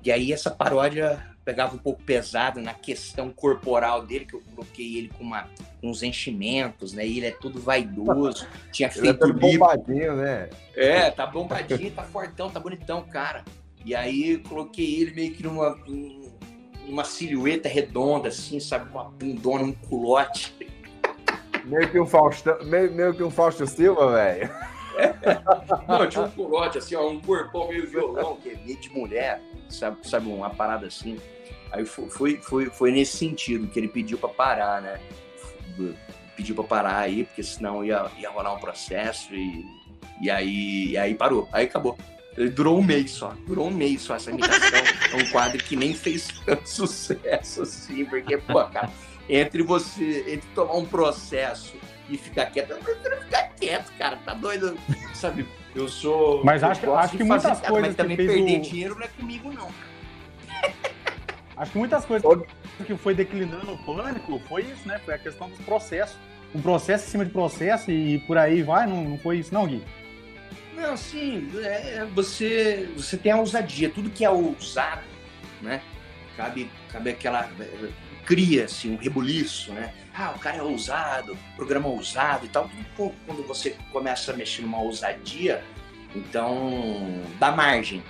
E 0.05 0.11
aí 0.11 0.33
essa 0.33 0.51
paródia 0.51 1.23
pegava 1.45 1.75
um 1.75 1.79
pouco 1.79 2.03
pesado 2.03 2.61
na 2.61 2.75
questão 2.75 3.31
corporal 3.31 4.05
dele, 4.05 4.25
que 4.25 4.35
eu 4.35 4.43
coloquei 4.55 4.97
ele 4.99 5.09
com 5.09 5.25
uma, 5.25 5.49
uns 5.83 6.03
enchimentos, 6.03 6.93
né? 6.93 7.07
E 7.07 7.19
ele 7.19 7.27
é 7.27 7.31
tudo 7.31 7.61
vaidoso, 7.61 8.47
tinha 8.71 8.89
é 8.89 8.91
feito 8.91 9.25
ele 9.25 9.33
é 9.33 9.35
bombadinho, 9.35 10.17
né? 10.17 10.51
É, 10.75 11.11
tá 11.11 11.27
bombadinho, 11.27 11.91
tá 11.91 12.03
fortão, 12.03 12.51
tá 12.51 12.61
bonitão, 12.61 13.03
cara. 13.03 13.45
E 13.85 13.95
aí 13.95 14.39
coloquei 14.39 15.01
ele 15.01 15.13
meio 15.13 15.33
que 15.33 15.43
numa 15.43 15.77
uma 16.87 17.05
silhueta 17.05 17.69
redonda, 17.69 18.29
assim, 18.29 18.59
sabe? 18.61 18.91
Uma 18.91 19.05
bundona, 19.05 19.65
um 19.65 19.73
culote. 19.73 20.55
Meio 21.65 21.91
que 21.91 22.01
um 22.01 22.07
Fausto, 22.07 22.57
meio, 22.65 22.93
meio 22.93 23.15
que 23.15 23.23
um 23.23 23.31
Fausto 23.31 23.67
Silva, 23.67 24.13
velho. 24.13 24.51
Não, 25.89 26.07
tinha 26.09 26.25
um 26.25 26.31
culote, 26.31 26.79
assim, 26.79 26.95
ó, 26.95 27.09
um 27.09 27.21
corpão 27.21 27.69
meio 27.69 27.89
violão, 27.89 28.37
que 28.37 28.51
é 28.51 28.57
meio 28.65 28.79
de 28.79 28.91
mulher 28.91 29.41
sabe, 29.71 29.97
sabe 30.03 30.29
uma 30.29 30.51
parada 30.51 30.87
assim. 30.87 31.19
Aí 31.73 31.85
foi, 31.87 32.37
foi, 32.39 32.67
foi 32.67 32.91
nesse 32.91 33.17
sentido 33.17 33.69
que 33.69 33.79
ele 33.79 33.89
pediu 33.89 34.19
para 34.19 34.29
parar, 34.29 34.83
né? 34.83 35.01
Pediu 36.37 36.55
para 36.55 36.65
parar 36.65 36.99
aí, 36.99 37.25
porque 37.25 37.43
senão 37.43 37.85
ia, 37.85 38.11
ia 38.19 38.31
rolar 38.31 38.55
um 38.55 38.59
processo 38.59 39.33
e, 39.35 39.65
e, 40.21 40.31
aí, 40.31 40.91
e 40.91 40.99
aí 40.99 41.15
parou, 41.15 41.49
aí 41.53 41.67
acabou. 41.67 41.97
Durou 42.55 42.79
um 42.79 42.83
mês 42.83 43.11
só, 43.11 43.35
durou 43.47 43.69
um 43.69 43.73
mês 43.73 44.03
só 44.03 44.17
essa 44.17 44.31
imitação. 44.31 44.81
é 45.13 45.17
um 45.17 45.31
quadro 45.31 45.59
que 45.59 45.77
nem 45.77 45.95
fez 45.95 46.29
tanto 46.45 46.67
sucesso 46.69 47.63
assim, 47.63 48.05
porque, 48.05 48.37
pô, 48.39 48.65
cara, 48.65 48.91
entre 49.31 49.63
você, 49.63 50.25
entre 50.35 50.49
tomar 50.55 50.75
um 50.75 50.85
processo 50.85 51.75
e 52.09 52.19
ficar 52.19 52.47
quieto, 52.47 52.73
eu 52.73 52.79
prefiro 52.79 53.17
ficar 53.23 53.43
quieto, 53.51 53.93
cara, 53.97 54.17
tá 54.17 54.35
doido, 54.35 54.77
sabe? 55.15 55.47
Eu 55.75 55.89
sou. 55.89 56.45
Mas 56.45 56.65
acho, 56.65 56.85
eu 56.85 56.99
acho 56.99 57.17
que 57.17 57.23
muitas 57.23 57.61
coisas. 57.61 57.89
Mas 57.89 57.97
também 57.97 58.17
perder 58.17 58.59
o... 58.59 58.63
dinheiro 58.63 58.95
não 58.97 59.03
é 59.03 59.09
comigo, 59.09 59.53
não. 59.53 59.69
Acho 61.57 61.73
que 61.73 61.79
muitas 61.79 62.07
coisas 62.07 62.27
que 62.87 62.97
foi 62.97 63.15
declinando 63.15 63.73
o 63.73 63.79
pânico 63.85 64.41
foi 64.49 64.63
isso, 64.63 64.89
né? 64.89 64.99
Foi 65.05 65.13
a 65.13 65.19
questão 65.19 65.51
dos 65.51 65.59
processos. 65.61 66.17
Um 66.55 66.63
processo 66.63 67.07
em 67.07 67.11
cima 67.11 67.25
de 67.25 67.31
processo 67.31 67.91
e 67.91 68.19
por 68.21 68.39
aí 68.39 68.63
vai, 68.63 68.87
não, 68.87 69.05
não 69.05 69.19
foi 69.19 69.41
isso, 69.41 69.53
não, 69.53 69.67
Gui? 69.67 69.85
Não, 70.75 70.97
sim, 70.97 71.51
é, 71.63 72.07
você, 72.15 72.89
você 72.97 73.19
tem 73.19 73.33
a 73.33 73.37
ousadia, 73.37 73.91
tudo 73.91 74.09
que 74.09 74.25
é 74.25 74.31
ousado, 74.31 75.03
né? 75.61 75.83
Cabe, 76.35 76.71
cabe 76.91 77.11
aquela. 77.11 77.51
Cria 78.25 78.65
assim, 78.65 78.93
um 78.93 78.97
rebuliço, 78.97 79.73
né? 79.73 79.93
Ah, 80.15 80.33
o 80.37 80.39
cara 80.39 80.59
é 80.59 80.63
ousado, 80.63 81.37
programa 81.57 81.89
ousado 81.89 82.47
e 82.47 82.49
tal. 82.49 82.69
Tudo 82.97 83.15
quando 83.27 83.47
você 83.47 83.77
começa 83.93 84.33
a 84.33 84.37
mexer 84.37 84.63
numa 84.63 84.81
ousadia, 84.81 85.65
então 86.15 87.23
dá 87.39 87.51
margem. 87.51 88.03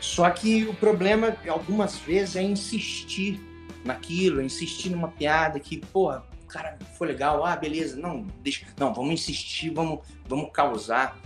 Só 0.00 0.28
que 0.30 0.64
o 0.64 0.74
problema, 0.74 1.36
algumas 1.48 1.96
vezes, 1.96 2.36
é 2.36 2.42
insistir 2.42 3.40
naquilo, 3.84 4.40
é 4.40 4.44
insistir 4.44 4.90
numa 4.90 5.08
piada 5.08 5.60
que, 5.60 5.78
porra, 5.78 6.24
cara, 6.48 6.78
foi 6.98 7.06
legal, 7.06 7.44
ah, 7.44 7.56
beleza, 7.56 7.96
não, 7.96 8.26
deixa, 8.42 8.66
não, 8.76 8.92
vamos 8.92 9.12
insistir, 9.12 9.70
vamos, 9.70 10.00
vamos 10.26 10.50
causar. 10.52 11.18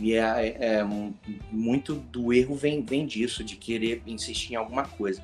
E 0.00 0.14
é, 0.14 0.20
é, 0.20 0.74
é 0.76 0.84
muito 1.50 1.94
do 1.94 2.32
erro 2.32 2.54
vem, 2.54 2.82
vem 2.82 3.06
disso, 3.06 3.44
de 3.44 3.56
querer 3.56 4.02
insistir 4.06 4.54
em 4.54 4.56
alguma 4.56 4.84
coisa. 4.84 5.22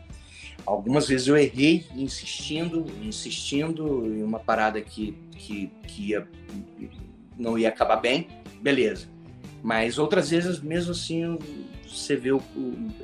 Algumas 0.66 1.08
vezes 1.08 1.28
eu 1.28 1.36
errei 1.36 1.86
insistindo, 1.94 2.84
insistindo 3.02 4.06
em 4.06 4.22
uma 4.22 4.38
parada 4.38 4.80
que, 4.80 5.12
que, 5.32 5.72
que 5.86 6.10
ia, 6.10 6.28
não 7.38 7.58
ia 7.58 7.68
acabar 7.68 7.96
bem, 7.96 8.28
beleza. 8.60 9.08
Mas 9.62 9.98
outras 9.98 10.30
vezes, 10.30 10.60
mesmo 10.60 10.92
assim, 10.92 11.38
você 11.86 12.16
vê 12.16 12.32
o, 12.32 12.40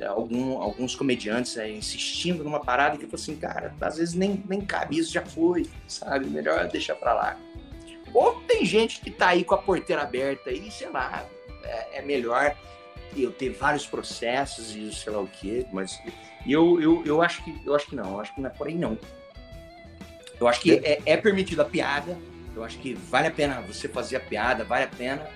algum, 0.06 0.58
alguns 0.58 0.94
comediantes 0.94 1.56
é, 1.56 1.70
insistindo 1.70 2.44
numa 2.44 2.60
parada 2.60 2.96
que 2.96 3.04
fala 3.06 3.14
assim, 3.14 3.36
cara, 3.36 3.74
às 3.80 3.96
vezes 3.96 4.14
nem, 4.14 4.42
nem 4.48 4.60
cabe, 4.60 4.98
isso 4.98 5.12
já 5.12 5.24
foi, 5.24 5.66
sabe? 5.88 6.26
Melhor 6.26 6.68
deixar 6.68 6.94
pra 6.94 7.14
lá. 7.14 7.38
Ou 8.12 8.40
tem 8.42 8.64
gente 8.64 9.00
que 9.00 9.10
tá 9.10 9.28
aí 9.28 9.42
com 9.42 9.54
a 9.54 9.58
porteira 9.58 10.02
aberta 10.02 10.52
e, 10.52 10.70
sei 10.70 10.88
lá, 10.90 11.26
é, 11.64 11.98
é 11.98 12.02
melhor 12.02 12.56
eu 13.22 13.32
ter 13.32 13.50
vários 13.50 13.86
processos 13.86 14.74
e 14.74 14.92
sei 14.92 15.12
lá 15.12 15.20
o 15.20 15.26
quê, 15.26 15.66
mas 15.72 16.00
eu, 16.46 16.80
eu, 16.80 17.02
eu, 17.04 17.22
acho 17.22 17.42
que, 17.44 17.60
eu 17.64 17.74
acho 17.74 17.86
que 17.86 17.96
não, 17.96 18.12
eu 18.12 18.20
acho 18.20 18.34
que 18.34 18.40
não 18.40 18.50
é 18.50 18.52
por 18.52 18.66
aí 18.66 18.74
não. 18.74 18.98
Eu 20.40 20.48
acho 20.48 20.60
que 20.60 20.72
é, 20.72 21.00
é 21.06 21.16
permitida 21.16 21.62
a 21.62 21.64
piada, 21.64 22.18
eu 22.54 22.62
acho 22.62 22.78
que 22.78 22.94
vale 22.94 23.28
a 23.28 23.30
pena 23.30 23.60
você 23.62 23.88
fazer 23.88 24.16
a 24.16 24.20
piada, 24.20 24.64
vale 24.64 24.84
a 24.84 24.88
pena. 24.88 25.26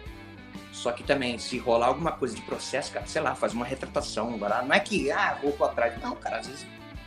Só 0.73 0.93
que 0.93 1.03
também, 1.03 1.39
se 1.39 1.59
rolar 1.59 1.87
alguma 1.87 2.13
coisa 2.13 2.37
de 2.37 2.43
processo, 2.43 2.93
cara, 2.93 3.05
sei 3.07 3.21
lá, 3.21 3.35
faz 3.35 3.53
uma 3.53 3.65
retratação. 3.65 4.35
Agora, 4.35 4.63
não 4.63 4.73
é 4.73 4.79
que, 4.79 5.11
ah, 5.11 5.37
vou 5.43 5.51
pra 5.53 5.69
trás. 5.69 6.01
Não, 6.01 6.15
cara, 6.15 6.39
às 6.39 6.47
vezes, 6.47 6.67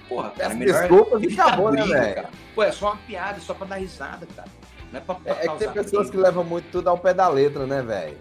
porra, 0.10 0.32
cara, 0.32 0.54
melhor. 0.54 0.82
Desculpa, 0.82 1.18
acabou, 1.18 1.72
né, 1.72 1.84
velho? 1.86 2.28
Pô, 2.54 2.64
é 2.64 2.72
só 2.72 2.88
uma 2.88 2.98
piada, 2.98 3.38
é 3.38 3.40
só 3.40 3.54
pra 3.54 3.68
dar 3.68 3.76
risada, 3.76 4.28
cara. 4.36 4.50
Não 4.92 5.00
é 5.00 5.02
pra, 5.02 5.16
pra 5.16 5.36
É, 5.36 5.46
é 5.46 5.48
que 5.48 5.58
tem 5.58 5.72
pessoas 5.72 6.10
que 6.10 6.18
levam 6.18 6.44
muito 6.44 6.70
tudo 6.70 6.90
ao 6.90 6.98
pé 6.98 7.14
da 7.14 7.30
letra, 7.30 7.66
né, 7.66 7.82
velho? 7.82 8.18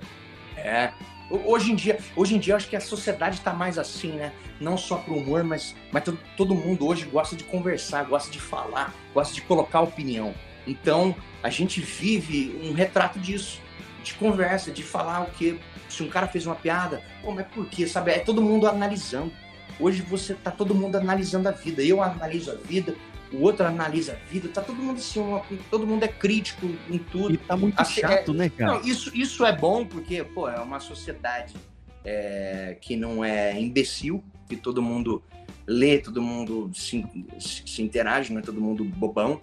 É. 0.56 0.92
Hoje 1.30 1.70
em 1.70 1.76
dia, 1.76 1.96
hoje 2.16 2.34
em 2.34 2.40
dia, 2.40 2.56
acho 2.56 2.68
que 2.68 2.74
a 2.74 2.80
sociedade 2.80 3.36
está 3.36 3.52
mais 3.52 3.78
assim, 3.78 4.12
né? 4.12 4.32
Não 4.60 4.76
só 4.76 4.96
pro 4.96 5.14
humor, 5.14 5.44
mas, 5.44 5.76
mas 5.92 6.02
todo, 6.02 6.18
todo 6.36 6.54
mundo 6.56 6.84
hoje 6.86 7.04
gosta 7.04 7.36
de 7.36 7.44
conversar, 7.44 8.04
gosta 8.04 8.32
de 8.32 8.40
falar, 8.40 8.92
gosta 9.14 9.32
de 9.32 9.40
colocar 9.42 9.80
opinião. 9.80 10.34
Então, 10.66 11.14
a 11.40 11.48
gente 11.48 11.80
vive 11.80 12.60
um 12.64 12.72
retrato 12.72 13.20
disso, 13.20 13.60
de 14.02 14.14
conversa, 14.14 14.72
de 14.72 14.82
falar 14.82 15.22
o 15.22 15.30
que 15.30 15.60
se 15.88 16.02
um 16.02 16.08
cara 16.08 16.26
fez 16.26 16.46
uma 16.46 16.56
piada, 16.56 17.00
pô, 17.22 17.30
mas 17.30 17.46
por 17.46 17.66
quê? 17.66 17.86
Sabe? 17.86 18.10
É 18.10 18.18
todo 18.18 18.42
mundo 18.42 18.66
analisando. 18.66 19.32
Hoje 19.78 20.02
você 20.02 20.34
tá 20.34 20.50
todo 20.50 20.74
mundo 20.74 20.96
analisando 20.96 21.48
a 21.48 21.52
vida. 21.52 21.82
Eu 21.82 22.02
analiso 22.02 22.50
a 22.50 22.54
vida, 22.54 22.94
o 23.32 23.42
outro 23.42 23.66
analisa 23.66 24.12
a 24.12 24.30
vida, 24.30 24.48
tá 24.48 24.60
todo 24.60 24.76
mundo 24.76 24.98
assim, 24.98 25.20
uma, 25.20 25.42
todo 25.70 25.86
mundo 25.86 26.04
é 26.04 26.08
crítico 26.08 26.66
em 26.88 26.98
tudo. 26.98 27.34
E 27.34 27.36
tá 27.36 27.56
muito 27.56 27.78
assim, 27.78 28.00
chato, 28.00 28.32
é, 28.32 28.34
né, 28.34 28.48
cara? 28.48 28.74
Não, 28.74 28.80
isso, 28.82 29.16
isso 29.16 29.44
é 29.44 29.56
bom 29.56 29.84
porque, 29.84 30.24
pô, 30.24 30.48
é 30.48 30.58
uma 30.60 30.80
sociedade 30.80 31.54
é, 32.04 32.76
que 32.80 32.96
não 32.96 33.24
é 33.24 33.58
imbecil, 33.60 34.22
que 34.48 34.56
todo 34.56 34.82
mundo 34.82 35.22
lê, 35.66 35.98
todo 35.98 36.20
mundo 36.20 36.70
se, 36.74 37.04
se 37.38 37.82
interage, 37.82 38.32
não 38.32 38.40
é 38.40 38.42
todo 38.42 38.60
mundo 38.60 38.84
bobão. 38.84 39.38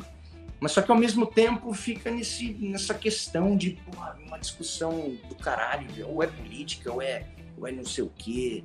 Mas 0.60 0.71
só 0.71 0.82
que 0.82 0.91
ao 0.91 0.97
mesmo 0.97 1.26
tempo 1.26 1.71
fica 1.73 2.10
nesse, 2.10 2.52
nessa 2.54 2.93
questão 2.93 3.56
de 3.56 3.71
porra, 3.86 4.17
uma 4.26 4.39
discussão 4.39 5.15
do 5.30 5.36
caralho, 5.36 5.88
ou 6.08 6.23
é 6.23 6.28
política, 6.28 6.91
ou 6.91 7.02
é, 7.02 7.26
ou 7.58 7.67
é 7.67 7.71
não 7.71 7.86
sei 7.86 8.04
o 8.04 8.12
quê, 8.17 8.63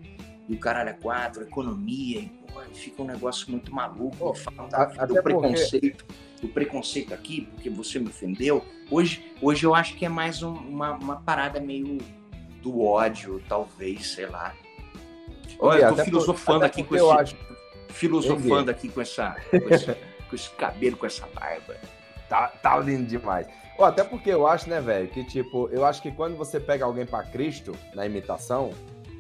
e 0.49 0.55
o 0.55 0.59
caralho 0.59 0.91
é 0.91 0.95
quatro, 0.95 1.43
economia, 1.43 2.21
e 2.21 2.75
fica 2.75 3.03
um 3.03 3.07
negócio 3.07 3.51
muito 3.51 3.75
maluco. 3.75 4.17
Oh, 4.21 4.35
falam 4.35 4.69
da, 4.69 4.85
do 5.07 5.23
preconceito, 5.23 6.05
porque... 6.05 6.47
do 6.47 6.49
preconceito 6.49 7.15
aqui, 7.15 7.49
porque 7.53 7.71
você 7.71 7.99
me 7.99 8.09
ofendeu. 8.09 8.65
Hoje, 8.91 9.33
hoje 9.41 9.65
eu 9.65 9.75
acho 9.75 9.97
que 9.97 10.05
é 10.05 10.09
mais 10.09 10.43
um, 10.43 10.53
uma, 10.53 10.93
uma 10.93 11.17
parada 11.17 11.61
meio 11.61 11.99
do 12.61 12.83
ódio, 12.83 13.43
talvez, 13.49 14.13
sei 14.13 14.27
lá. 14.27 14.55
Olha, 15.59 15.85
eu 15.85 15.97
tô 15.97 16.05
filosofando 16.05 16.65
aqui 16.65 16.83
com 16.83 16.97
esse. 16.97 17.11
Acho... 17.11 17.37
Filosofando 17.89 18.71
aqui 18.71 18.89
com 18.89 19.01
essa, 19.01 19.37
com 19.51 19.75
esse, 19.75 19.87
com 20.29 20.35
esse 20.35 20.51
cabelo, 20.51 20.97
com 20.97 21.07
essa 21.07 21.27
barba. 21.35 21.77
Tá, 22.29 22.49
tá 22.49 22.79
lindo 22.79 23.05
demais. 23.05 23.47
Ou 23.79 23.85
até 23.85 24.03
porque 24.03 24.31
eu 24.31 24.47
acho, 24.47 24.69
né, 24.69 24.81
velho, 24.81 25.09
que 25.09 25.25
tipo, 25.25 25.69
eu 25.71 25.85
acho 25.85 26.01
que 26.01 26.11
quando 26.11 26.37
você 26.37 26.59
pega 26.59 26.85
alguém 26.85 27.05
para 27.05 27.25
Cristo 27.25 27.77
na 27.95 28.07
imitação, 28.07 28.71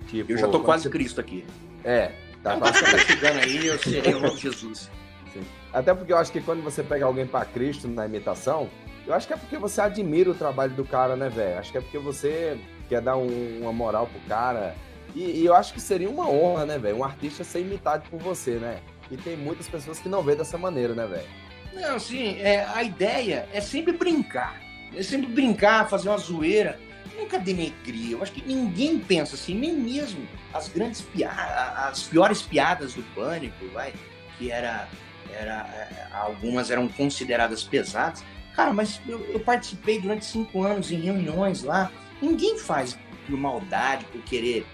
tipo. 0.02 0.32
Eu 0.32 0.38
já 0.38 0.48
tô 0.48 0.60
quase 0.60 0.84
você... 0.84 0.90
Cristo 0.90 1.20
aqui. 1.20 1.44
É, 1.84 2.12
tá 2.42 2.56
quase 2.56 2.80
tá 2.80 2.98
chegando 2.98 3.38
aí, 3.38 3.66
eu 3.66 3.78
serei 3.78 4.14
o 4.14 4.20
novo 4.20 4.36
Jesus. 4.36 4.90
Sim. 5.32 5.42
Até 5.72 5.94
porque 5.94 6.12
eu 6.12 6.18
acho 6.18 6.30
que 6.30 6.40
quando 6.40 6.62
você 6.62 6.82
pega 6.82 7.06
alguém 7.06 7.26
para 7.26 7.44
Cristo 7.44 7.88
na 7.88 8.06
imitação, 8.06 8.68
eu 9.06 9.14
acho 9.14 9.26
que 9.26 9.32
é 9.32 9.36
porque 9.36 9.56
você 9.56 9.80
admira 9.80 10.30
o 10.30 10.34
trabalho 10.34 10.72
do 10.72 10.84
cara, 10.84 11.16
né, 11.16 11.28
velho? 11.28 11.58
Acho 11.58 11.72
que 11.72 11.78
é 11.78 11.80
porque 11.80 11.98
você 11.98 12.58
quer 12.88 13.00
dar 13.00 13.16
um, 13.16 13.60
uma 13.60 13.72
moral 13.72 14.06
pro 14.06 14.20
cara. 14.28 14.74
E, 15.14 15.40
e, 15.40 15.44
eu 15.44 15.54
acho 15.54 15.74
que 15.74 15.80
seria 15.80 16.08
uma 16.08 16.28
honra, 16.28 16.64
né, 16.64 16.78
velho? 16.78 16.98
Um 16.98 17.04
artista 17.04 17.44
ser 17.44 17.60
imitado 17.60 18.08
por 18.08 18.20
você, 18.20 18.52
né? 18.52 18.78
E 19.10 19.16
tem 19.16 19.36
muitas 19.36 19.68
pessoas 19.68 19.98
que 19.98 20.08
não 20.08 20.22
vê 20.22 20.34
dessa 20.34 20.56
maneira, 20.56 20.94
né, 20.94 21.06
velho? 21.06 21.28
Não, 21.74 21.98
sim, 21.98 22.38
é, 22.38 22.64
a 22.64 22.82
ideia 22.82 23.48
é 23.52 23.60
sempre 23.60 23.92
brincar. 23.92 24.60
É 24.94 25.02
sempre 25.02 25.26
brincar, 25.30 25.88
fazer 25.88 26.08
uma 26.08 26.18
zoeira. 26.18 26.78
Nunca 27.16 27.38
denegrir. 27.38 28.12
Eu 28.12 28.22
acho 28.22 28.32
que 28.32 28.46
ninguém 28.46 28.98
pensa 28.98 29.34
assim, 29.34 29.54
nem 29.54 29.74
mesmo 29.74 30.26
as 30.52 30.68
grandes 30.68 31.00
piadas, 31.00 31.90
as 31.90 32.02
piores 32.04 32.42
piadas 32.42 32.94
do 32.94 33.02
pânico, 33.14 33.66
vai, 33.72 33.92
que 34.38 34.50
era, 34.50 34.88
era 35.30 35.66
é, 35.68 36.08
algumas 36.12 36.70
eram 36.70 36.88
consideradas 36.88 37.62
pesadas. 37.62 38.24
Cara, 38.54 38.72
mas 38.72 39.00
eu, 39.06 39.20
eu 39.30 39.40
participei 39.40 40.00
durante 40.00 40.24
cinco 40.24 40.62
anos 40.62 40.90
em 40.90 41.00
reuniões 41.00 41.62
lá. 41.62 41.90
Ninguém 42.20 42.58
faz 42.58 42.98
por 43.26 43.36
maldade, 43.36 44.04
por 44.06 44.22
querer, 44.22 44.66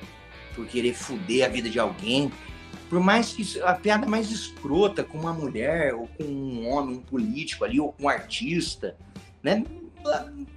por 0.55 0.67
querer 0.67 0.95
fuder 0.95 1.45
a 1.45 1.49
vida 1.49 1.69
de 1.69 1.79
alguém 1.79 2.31
por 2.89 3.01
mais 3.01 3.33
que 3.33 3.61
a 3.61 3.75
piada 3.75 4.07
mais 4.07 4.31
escrota 4.31 5.05
com 5.05 5.19
uma 5.19 5.33
mulher, 5.33 5.95
ou 5.95 6.09
com 6.09 6.25
um 6.25 6.69
homem, 6.69 6.97
um 6.97 7.01
político 7.01 7.65
ali, 7.65 7.79
ou 7.79 7.93
com 7.93 8.05
um 8.05 8.09
artista, 8.09 8.97
né? 9.43 9.65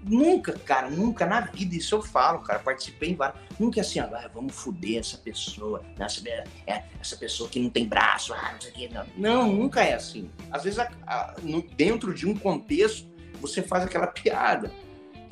Nunca, 0.04 0.54
cara, 0.54 0.90
nunca 0.90 1.26
na 1.26 1.42
vida, 1.42 1.76
isso 1.76 1.96
eu 1.96 2.02
falo, 2.02 2.40
cara, 2.40 2.60
participei 2.60 3.12
em 3.12 3.16
vários. 3.16 3.40
Nunca 3.60 3.80
é 3.80 3.82
assim, 3.82 4.00
ah, 4.00 4.30
vamos 4.34 4.56
foder 4.56 5.00
essa 5.00 5.18
pessoa, 5.18 5.84
essa, 6.00 6.22
é, 6.66 6.84
essa 7.00 7.16
pessoa 7.18 7.50
que 7.50 7.60
não 7.60 7.70
tem 7.70 7.86
braço, 7.86 8.34
ah, 8.34 8.52
não 8.54 8.62
sei 8.62 8.72
o 8.72 8.74
que, 8.74 8.90
não. 8.90 9.06
Não, 9.18 9.52
nunca 9.52 9.84
é 9.84 9.94
assim. 9.94 10.30
Às 10.52 10.64
vezes, 10.64 10.80
a, 10.80 10.90
a, 11.06 11.36
no, 11.44 11.62
dentro 11.62 12.14
de 12.14 12.28
um 12.28 12.36
contexto, 12.36 13.08
você 13.40 13.62
faz 13.62 13.84
aquela 13.84 14.08
piada, 14.08 14.72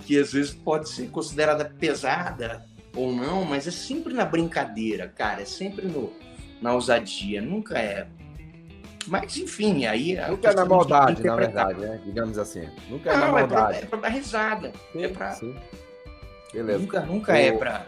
que 0.05 0.17
às 0.19 0.33
vezes 0.33 0.53
pode 0.53 0.89
ser 0.89 1.09
considerada 1.09 1.65
pesada 1.65 2.65
ou 2.95 3.13
não, 3.13 3.45
mas 3.45 3.67
é 3.67 3.71
sempre 3.71 4.13
na 4.13 4.25
brincadeira, 4.25 5.07
cara, 5.07 5.41
é 5.41 5.45
sempre 5.45 5.85
no, 5.85 6.11
na 6.61 6.73
ousadia, 6.73 7.41
nunca 7.41 7.77
é. 7.77 8.07
Mas, 9.07 9.37
enfim, 9.37 9.85
aí. 9.85 10.17
Nunca 10.29 10.49
é 10.49 10.53
na 10.53 10.65
maldade, 10.65 11.23
na 11.23 11.35
verdade, 11.35 11.79
né? 11.79 11.99
Digamos 12.03 12.37
assim. 12.37 12.69
Nunca 12.89 13.09
é 13.09 13.13
Não, 13.13 13.19
na 13.19 13.31
maldade. 13.31 13.77
É 13.77 13.79
pra, 13.79 13.85
é 13.85 13.89
pra 13.89 13.99
dar 13.99 14.09
risada. 14.09 14.71
Sim, 14.91 15.03
é 15.03 15.07
pra... 15.07 15.31
sim. 15.31 15.55
Beleza. 16.53 16.79
Nunca, 16.79 16.99
nunca 17.01 17.37
é 17.37 17.51
pra, 17.51 17.85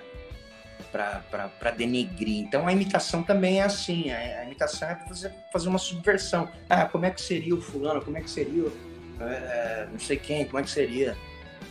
pra, 0.91 1.23
pra, 1.29 1.47
pra 1.47 1.71
denegrir. 1.71 2.39
Então 2.39 2.67
a 2.67 2.71
imitação 2.71 3.23
também 3.23 3.59
é 3.59 3.63
assim. 3.63 4.11
A, 4.11 4.41
a 4.41 4.43
imitação 4.45 4.89
é 4.89 4.95
pra 4.95 5.07
fazer, 5.07 5.33
fazer 5.51 5.69
uma 5.69 5.79
subversão. 5.79 6.47
Ah, 6.69 6.85
como 6.85 7.05
é 7.05 7.11
que 7.11 7.21
seria 7.21 7.55
o 7.55 7.61
fulano? 7.61 8.01
Como 8.01 8.17
é 8.17 8.21
que 8.21 8.29
seria 8.29 8.63
o. 8.63 8.71
É, 9.19 9.87
não 9.91 9.99
sei 9.99 10.17
quem, 10.17 10.45
como 10.45 10.59
é 10.59 10.63
que 10.63 10.69
seria. 10.69 11.15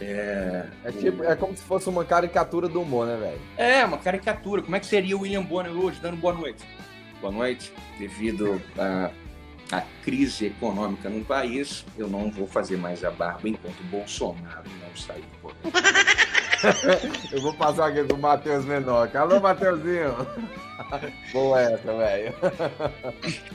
É, 0.00 0.66
é, 0.84 0.92
tipo, 0.92 1.22
é 1.24 1.36
como 1.36 1.54
se 1.56 1.62
fosse 1.62 1.88
uma 1.88 2.04
caricatura 2.04 2.68
do 2.68 2.80
humor, 2.80 3.06
né, 3.06 3.16
velho? 3.16 3.40
É, 3.56 3.84
uma 3.84 3.98
caricatura. 3.98 4.62
Como 4.62 4.74
é 4.74 4.80
que 4.80 4.86
seria 4.86 5.16
o 5.16 5.20
William 5.20 5.42
Bonner 5.42 5.72
hoje, 5.72 6.00
dando 6.00 6.16
boa 6.16 6.32
noite? 6.32 6.64
boa 7.20 7.32
noite. 7.32 7.72
Devido 7.98 8.60
à, 8.78 9.10
à 9.72 9.82
crise 10.02 10.46
econômica 10.46 11.08
no 11.08 11.24
país, 11.24 11.84
eu 11.96 12.08
não 12.08 12.30
vou 12.30 12.46
fazer 12.46 12.76
mais 12.76 13.04
a 13.04 13.10
barba 13.10 13.48
enquanto 13.48 13.82
Bolsonaro 13.84 14.64
não 14.82 14.96
sair 14.96 15.22
do 15.22 15.38
poder. 15.38 15.72
eu 17.32 17.40
vou 17.40 17.54
passar 17.54 17.88
aqui 17.88 18.04
com 18.04 18.14
o 18.14 18.18
Matheus 18.18 18.64
Menor. 18.64 19.10
Alô, 19.14 19.40
Matheusinho. 19.40 20.14
Boa 21.32 21.60
essa, 21.60 21.96
velho. 21.96 22.34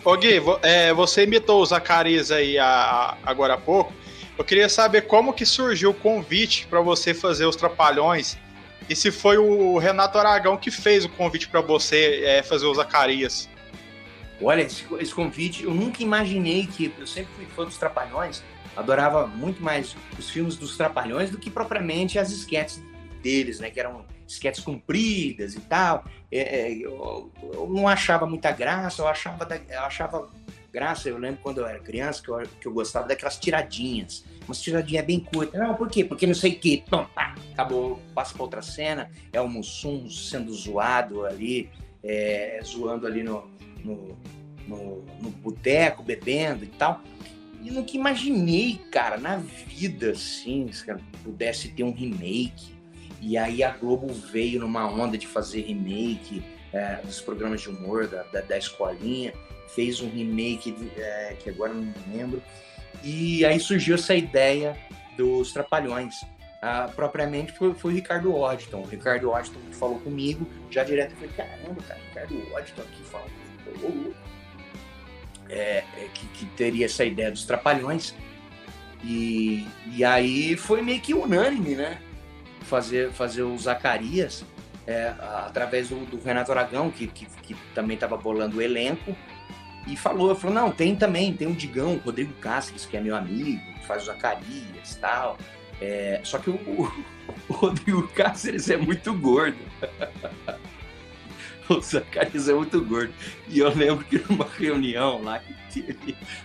Ô 0.04 0.16
Gui, 0.16 0.42
é, 0.64 0.94
você 0.94 1.24
imitou 1.24 1.62
o 1.62 1.66
Zacarias 1.66 2.32
aí 2.32 2.58
a, 2.58 2.66
a, 2.66 3.18
agora 3.24 3.56
há 3.56 3.58
pouco. 3.58 3.94
Eu 4.38 4.44
queria 4.44 4.68
saber 4.68 5.02
como 5.02 5.34
que 5.34 5.46
surgiu 5.46 5.92
o 5.92 5.94
convite 5.94 6.68
para 6.68 6.82
você 6.82 7.14
fazer 7.14 7.46
os 7.46 7.56
Trapalhões 7.56 8.38
e 8.90 8.96
se 8.96 9.12
foi 9.12 9.38
o 9.38 9.78
Renato 9.78 10.18
Aragão 10.18 10.58
que 10.58 10.70
fez 10.70 11.06
o 11.06 11.10
convite 11.10 11.48
para 11.48 11.62
você 11.62 12.22
é, 12.26 12.44
fazer 12.44 12.66
os 12.66 12.78
Zacarias. 12.78 13.50
Olha, 14.42 14.62
esse, 14.62 14.86
esse, 15.00 15.14
convite, 15.14 15.64
eu 15.64 15.74
nunca 15.74 16.04
imaginei 16.04 16.68
que. 16.68 16.94
Eu 16.98 17.08
sempre 17.08 17.34
fui 17.36 17.46
fã 17.46 17.64
dos 17.64 17.78
Trapalhões, 17.78 18.44
adorava 18.76 19.28
muito 19.28 19.64
mais 19.64 19.96
os 20.20 20.30
filmes 20.30 20.58
dos 20.58 20.76
Trapalhões 20.76 21.30
do 21.30 21.38
que 21.38 21.50
propriamente 21.50 22.20
as 22.20 22.32
esquetes 22.32 22.84
deles, 23.22 23.60
né? 23.60 23.70
Que 23.70 23.80
eram 23.80 24.06
esquetes 24.28 24.62
compridas 24.64 25.56
e 25.56 25.62
tal. 25.62 26.06
É, 26.32 26.40
é, 26.40 26.74
eu, 26.74 27.32
eu, 27.42 27.68
não 27.70 27.88
achava 27.88 28.26
muita 28.26 28.52
graça, 28.52 29.02
eu 29.02 29.08
achava, 29.08 29.48
eu 29.70 29.82
achava 29.82 30.30
graça. 30.72 31.08
Eu 31.08 31.18
lembro 31.18 31.40
quando 31.42 31.60
eu 31.60 31.66
era 31.66 31.80
criança 31.80 32.22
que 32.22 32.30
eu, 32.30 32.44
que 32.60 32.68
eu 32.68 32.74
gostava 32.74 33.08
daquelas 33.08 33.38
tiradinhas. 33.38 34.26
Umas 34.46 34.62
tiradinhas 34.62 35.06
bem 35.06 35.20
curtas. 35.20 35.60
Não, 35.60 35.76
por 35.76 35.90
quê? 35.90 36.04
Porque 36.04 36.28
não 36.28 36.36
sei 36.36 36.52
o 36.52 36.60
quê. 36.60 36.84
Pum, 36.90 37.06
pá, 37.06 37.36
acabou, 37.54 38.00
passa 38.14 38.34
para 38.34 38.44
outra 38.44 38.62
cena. 38.62 39.10
É 39.32 39.40
o 39.40 39.48
Mussum 39.48 40.10
sendo 40.10 40.54
zoado 40.54 41.26
ali, 41.26 41.70
é, 42.04 42.60
zoando 42.64 43.08
ali 43.08 43.24
no, 43.24 43.50
no, 43.86 44.18
no, 44.68 45.06
no 45.22 45.30
boteco, 45.30 46.04
bebendo 46.04 46.64
e 46.64 46.68
tal. 46.68 47.02
E 47.62 47.72
nunca 47.72 47.96
imaginei, 47.96 48.80
cara, 48.92 49.18
na 49.18 49.38
vida, 49.38 50.12
assim, 50.12 50.72
se 50.72 50.86
pudesse 51.24 51.70
ter 51.70 51.84
um 51.84 51.92
remake. 51.92 52.76
E 53.22 53.38
aí 53.38 53.64
a 53.64 53.72
Globo 53.72 54.12
veio 54.14 54.60
numa 54.60 54.86
onda 54.88 55.18
de 55.18 55.26
fazer 55.26 55.62
remake 55.62 56.44
é, 56.72 56.98
dos 56.98 57.22
programas 57.22 57.62
de 57.62 57.70
humor 57.70 58.08
da, 58.08 58.24
da, 58.24 58.42
da 58.42 58.58
escolinha, 58.58 59.34
fez 59.74 60.00
um 60.02 60.10
remake 60.10 60.76
é, 60.98 61.36
que 61.40 61.50
agora 61.50 61.74
não 61.74 61.92
lembro. 62.14 62.42
E 63.04 63.44
aí 63.46 63.60
surgiu 63.60 63.96
essa 63.96 64.14
ideia 64.14 64.78
dos 65.18 65.52
Trapalhões. 65.52 66.24
Ah, 66.62 66.90
propriamente 66.96 67.52
foi, 67.52 67.74
foi 67.74 67.92
o 67.94 67.96
Ricardo 67.96 68.36
Odton. 68.36 68.82
O 68.82 68.86
Ricardo 68.86 69.32
Odton 69.32 69.60
que 69.70 69.76
falou 69.76 70.00
comigo, 70.00 70.48
já 70.70 70.84
direto 70.84 71.12
eu 71.12 71.18
falei, 71.18 71.32
caramba, 71.36 71.82
cara, 71.84 72.00
Ricardo 72.10 72.54
Odton 72.54 72.82
aqui 72.82 73.04
falando 73.04 73.45
é, 75.50 75.84
é, 75.98 76.10
que, 76.14 76.26
que, 76.28 76.46
teria 76.58 76.86
essa 76.86 77.04
ideia 77.04 77.32
dos 77.32 77.46
trapalhões. 77.46 78.16
E, 79.04 79.68
e 79.94 80.04
aí 80.04 80.58
foi 80.58 80.82
meio 80.82 81.00
que 81.00 81.14
unânime, 81.14 81.76
né? 81.76 82.00
Fazer, 82.62 83.12
fazer 83.12 83.44
o 83.44 83.58
Zacarias 83.58 84.44
é, 84.88 85.14
através 85.46 85.90
do, 85.90 86.06
do, 86.06 86.22
Renato 86.24 86.52
Aragão, 86.52 86.90
que, 86.90 87.08
que, 87.08 87.26
que 87.26 87.56
também 87.74 87.96
estava 87.96 88.18
bolando 88.18 88.58
o 88.58 88.62
elenco, 88.62 89.16
e 89.88 89.96
falou, 89.96 90.36
falou, 90.36 90.56
não, 90.56 90.72
tem 90.72 90.96
também, 90.96 91.34
tem 91.34 91.48
o 91.48 91.54
Digão, 91.54 91.94
o 91.94 91.98
Rodrigo 91.98 92.34
Cáceres, 92.34 92.86
que 92.86 92.98
é 92.98 93.00
meu 93.00 93.16
amigo, 93.16 93.62
que 93.80 93.86
faz 93.86 94.04
o 94.04 94.06
Zacarias 94.06 94.94
e 94.94 94.98
tal. 95.00 95.38
É, 95.80 96.22
só 96.24 96.40
que 96.40 96.50
o, 96.50 96.56
o, 96.56 97.06
o 97.50 97.54
Rodrigo 97.54 98.08
Cáceres 98.10 98.70
é 98.70 98.78
muito 98.78 99.14
gordo. 99.14 99.58
o 101.70 101.82
Zacarias 101.82 102.48
é 102.50 102.54
muito 102.54 102.84
gordo. 102.84 103.14
E 103.48 103.60
eu 103.60 103.70
lembro 103.74 104.04
que 104.06 104.18
numa 104.30 104.46
reunião 104.46 105.22
lá, 105.22 105.42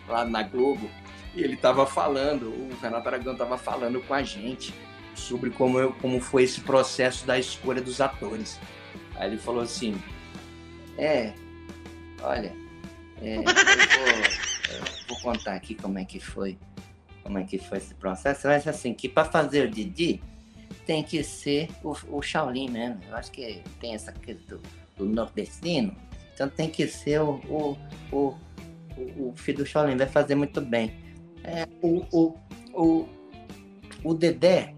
lá 0.08 0.24
na 0.24 0.42
Globo, 0.42 0.90
ele 1.34 1.54
estava 1.54 1.86
falando, 1.86 2.46
o 2.46 2.76
Renato 2.80 3.08
Aragão 3.08 3.32
estava 3.32 3.56
falando 3.56 4.00
com 4.00 4.14
a 4.14 4.22
gente 4.22 4.74
sobre 5.14 5.50
como, 5.50 5.78
eu, 5.78 5.92
como 5.94 6.20
foi 6.20 6.44
esse 6.44 6.60
processo 6.60 7.26
da 7.26 7.38
escolha 7.38 7.80
dos 7.80 8.00
atores. 8.00 8.58
Aí 9.16 9.28
ele 9.28 9.38
falou 9.38 9.62
assim: 9.62 10.00
É, 10.96 11.32
olha, 12.22 12.52
é, 13.20 13.36
eu, 13.36 13.42
vou, 13.42 13.52
eu 13.52 14.84
vou 15.08 15.20
contar 15.20 15.54
aqui 15.54 15.74
como 15.74 15.98
é 15.98 16.04
que 16.04 16.18
foi. 16.18 16.58
Como 17.22 17.38
é 17.38 17.44
que 17.44 17.58
foi 17.58 17.78
esse 17.78 17.94
processo? 17.94 18.42
Ser 18.42 18.68
assim, 18.68 18.94
que 18.94 19.08
para 19.08 19.24
fazer 19.24 19.68
o 19.68 19.70
Didi 19.70 20.22
tem 20.86 21.02
que 21.04 21.22
ser 21.22 21.68
o, 21.84 21.94
o 22.08 22.22
Shaolin 22.22 22.70
mesmo. 22.70 23.00
Eu 23.08 23.14
acho 23.14 23.30
que 23.30 23.62
tem 23.78 23.94
essa 23.94 24.10
questão 24.10 24.58
do 24.58 24.79
nordestino, 25.04 25.94
então 26.32 26.48
tem 26.48 26.68
que 26.68 26.86
ser 26.86 27.20
o, 27.20 27.34
o, 27.48 27.76
o, 28.12 28.34
o, 28.96 29.32
filho 29.36 29.58
do 29.58 29.66
Shaolin, 29.66 29.96
vai 29.96 30.06
fazer 30.06 30.34
muito 30.34 30.60
bem. 30.60 30.92
É, 31.44 31.66
o, 31.82 32.04
o, 32.12 32.36
o, 32.72 33.08
o 34.02 34.14
Dedé, 34.14 34.74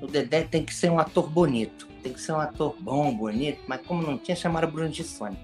o 0.00 0.06
Dedé 0.06 0.44
tem 0.44 0.64
que 0.64 0.74
ser 0.74 0.90
um 0.90 0.98
ator 0.98 1.28
bonito, 1.28 1.86
tem 2.02 2.12
que 2.12 2.20
ser 2.20 2.32
um 2.32 2.40
ator 2.40 2.76
bom, 2.80 3.14
bonito, 3.14 3.60
mas 3.66 3.80
como 3.86 4.02
não 4.02 4.18
tinha, 4.18 4.36
chamaram 4.36 4.70
Bruno 4.70 4.90
de 4.90 5.04
Sônia. 5.04 5.38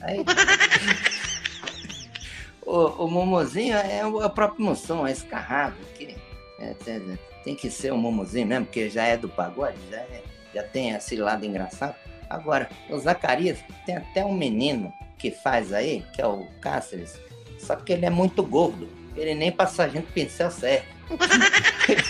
Aí, 0.00 0.24
o, 2.64 3.04
o 3.04 3.10
Momozinho 3.10 3.76
é 3.76 4.00
a 4.00 4.28
própria 4.28 4.62
emoção, 4.62 5.06
é 5.06 5.12
escarrado. 5.12 5.76
Que, 5.96 6.16
é, 6.58 6.74
tem, 6.84 7.18
tem 7.44 7.54
que 7.54 7.70
ser 7.70 7.92
um 7.92 7.98
Momozinho 7.98 8.46
mesmo, 8.46 8.66
porque 8.66 8.90
já 8.90 9.04
é 9.04 9.16
do 9.16 9.28
pagode, 9.28 9.78
já, 9.90 9.98
é, 9.98 10.22
já 10.54 10.62
tem 10.62 10.90
esse 10.90 11.16
lado 11.16 11.44
engraçado. 11.44 11.94
Agora, 12.28 12.68
o 12.90 12.98
Zacarias 12.98 13.58
tem 13.84 13.96
até 13.96 14.24
um 14.24 14.34
menino 14.34 14.92
que 15.18 15.30
faz 15.30 15.72
aí, 15.72 16.04
que 16.12 16.20
é 16.20 16.26
o 16.26 16.46
Cáceres, 16.60 17.20
só 17.58 17.76
que 17.76 17.92
ele 17.92 18.06
é 18.06 18.10
muito 18.10 18.42
gordo. 18.42 18.88
Ele 19.16 19.34
nem 19.34 19.50
passa 19.50 19.84
a 19.84 19.88
gente 19.88 20.12
pincel. 20.12 20.50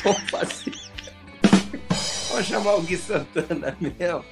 Vamos 0.02 0.30
fazer. 0.30 0.72
Vamos 2.28 2.46
chamar 2.46 2.74
o 2.74 2.82
Gui 2.82 2.96
Santana 2.96 3.76
mesmo. 3.80 4.24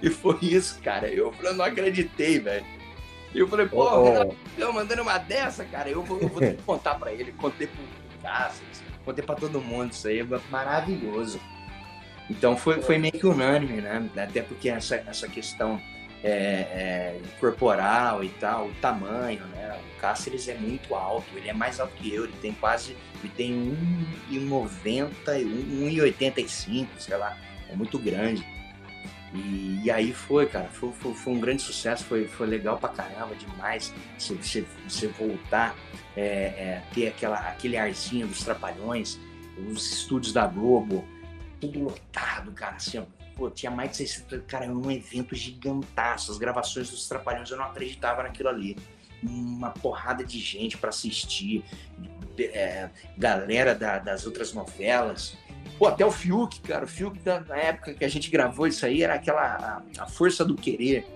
E 0.00 0.10
foi 0.10 0.38
isso, 0.42 0.80
cara. 0.80 1.08
Eu, 1.08 1.34
eu 1.42 1.54
não 1.54 1.64
acreditei, 1.64 2.38
velho. 2.38 2.64
E 3.34 3.38
eu 3.38 3.48
falei, 3.48 3.66
pô, 3.66 3.88
oh, 3.88 4.34
eu 4.58 4.72
mandando 4.72 5.02
uma 5.02 5.16
dessa, 5.16 5.64
cara, 5.64 5.88
eu 5.88 6.02
vou, 6.02 6.20
eu 6.20 6.28
vou 6.28 6.38
ter 6.38 6.56
que 6.56 6.62
contar 6.62 6.96
pra 6.96 7.12
ele. 7.12 7.32
Contei 7.32 7.66
pro 7.66 7.82
Cáceres, 8.22 8.82
contei 9.04 9.24
pra 9.24 9.34
todo 9.34 9.60
mundo. 9.60 9.92
Isso 9.92 10.06
aí 10.06 10.20
é 10.20 10.26
maravilhoso. 10.50 11.40
Então 12.30 12.56
foi, 12.56 12.80
foi 12.80 12.98
meio 12.98 13.12
que 13.12 13.26
unânime, 13.26 13.80
né? 13.80 14.08
Até 14.16 14.42
porque 14.42 14.68
essa, 14.68 14.96
essa 14.96 15.28
questão 15.28 15.80
é, 16.22 16.30
é, 16.30 17.20
corporal 17.40 18.22
e 18.22 18.28
tal, 18.28 18.68
o 18.68 18.74
tamanho, 18.74 19.44
né? 19.48 19.78
O 19.92 20.00
Cáceres 20.00 20.48
é 20.48 20.54
muito 20.54 20.94
alto, 20.94 21.26
ele 21.36 21.48
é 21.48 21.52
mais 21.52 21.80
alto 21.80 21.94
que 21.94 22.14
eu, 22.14 22.24
ele 22.24 22.34
tem 22.40 22.52
quase, 22.52 22.96
ele 23.22 23.32
tem 23.36 23.76
1,90, 24.30 25.10
1,85, 25.26 26.86
sei 26.98 27.16
lá, 27.16 27.36
é 27.68 27.74
muito 27.74 27.98
grande. 27.98 28.46
E, 29.34 29.80
e, 29.84 29.90
aí 29.90 30.12
foi, 30.12 30.46
cara, 30.46 30.68
foi, 30.68 30.92
foi, 30.92 31.14
foi, 31.14 31.32
um 31.32 31.40
grande 31.40 31.62
sucesso, 31.62 32.04
foi, 32.04 32.26
foi 32.28 32.46
legal 32.46 32.76
pra 32.76 32.90
caramba, 32.90 33.34
demais 33.34 33.92
você, 34.18 34.64
você, 34.86 35.06
voltar, 35.08 35.74
é, 36.14 36.22
é, 36.22 36.82
ter 36.94 37.08
aquela, 37.08 37.38
aquele 37.38 37.78
arzinho 37.78 38.26
dos 38.26 38.44
Trapalhões, 38.44 39.18
os 39.70 39.90
estúdios 39.90 40.34
da 40.34 40.46
Globo, 40.46 41.08
tudo 41.62 41.78
lotado, 41.78 42.50
cara, 42.50 42.74
assim, 42.74 42.98
ó, 42.98 43.04
pô, 43.36 43.48
tinha 43.48 43.70
mais 43.70 43.92
de 43.92 43.98
600, 43.98 44.42
cara, 44.48 44.66
um 44.66 44.90
evento 44.90 45.32
gigantaço, 45.36 46.32
as 46.32 46.38
gravações 46.38 46.90
dos 46.90 47.06
Trapalhões, 47.08 47.48
eu 47.52 47.56
não 47.56 47.66
acreditava 47.66 48.24
naquilo 48.24 48.48
ali, 48.48 48.76
uma 49.22 49.70
porrada 49.70 50.24
de 50.24 50.40
gente 50.40 50.76
para 50.76 50.90
assistir, 50.90 51.64
é, 52.36 52.90
galera 53.16 53.76
da, 53.76 54.00
das 54.00 54.26
outras 54.26 54.52
novelas, 54.52 55.38
Pô, 55.78 55.86
até 55.86 56.04
o 56.04 56.10
Fiuk, 56.10 56.60
cara, 56.60 56.84
o 56.84 56.88
Fiuk 56.88 57.18
da, 57.20 57.40
na 57.40 57.56
época 57.56 57.94
que 57.94 58.04
a 58.04 58.08
gente 58.08 58.28
gravou 58.30 58.66
isso 58.66 58.84
aí 58.84 59.02
era 59.02 59.14
aquela 59.14 59.82
a, 59.98 60.02
a, 60.02 60.06
força 60.06 60.44
do 60.44 60.54
querer. 60.54 61.06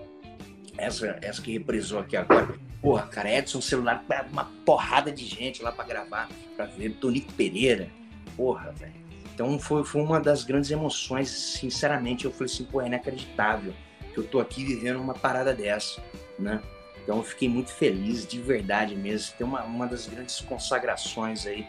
Essa, 0.78 1.18
essa 1.20 1.42
que 1.42 1.52
reprisou 1.52 2.00
aqui 2.00 2.16
agora. 2.16 2.54
Porra, 2.80 3.06
cara, 3.06 3.30
Edson 3.32 3.60
celular, 3.60 4.04
uma 4.30 4.44
porrada 4.64 5.10
de 5.10 5.24
gente 5.24 5.62
lá 5.62 5.72
para 5.72 5.84
gravar, 5.84 6.28
para 6.56 6.66
ver 6.66 6.90
Tonico 6.94 7.32
Pereira. 7.32 7.88
Porra, 8.36 8.72
velho. 8.72 9.05
Então 9.36 9.58
foi, 9.58 9.84
foi 9.84 10.00
uma 10.00 10.18
das 10.18 10.44
grandes 10.44 10.70
emoções, 10.70 11.28
sinceramente, 11.28 12.24
eu 12.24 12.30
falei 12.30 12.50
assim, 12.50 12.64
pô, 12.64 12.80
é 12.80 12.86
inacreditável 12.86 13.74
que 14.14 14.18
eu 14.18 14.24
tô 14.24 14.40
aqui 14.40 14.64
vivendo 14.64 14.98
uma 14.98 15.12
parada 15.12 15.52
dessa, 15.52 16.02
né? 16.38 16.62
Então 17.02 17.18
eu 17.18 17.22
fiquei 17.22 17.46
muito 17.46 17.70
feliz, 17.70 18.26
de 18.26 18.40
verdade 18.40 18.96
mesmo. 18.96 19.36
Tem 19.36 19.46
uma, 19.46 19.62
uma 19.64 19.86
das 19.86 20.06
grandes 20.06 20.40
consagrações 20.40 21.46
aí 21.46 21.66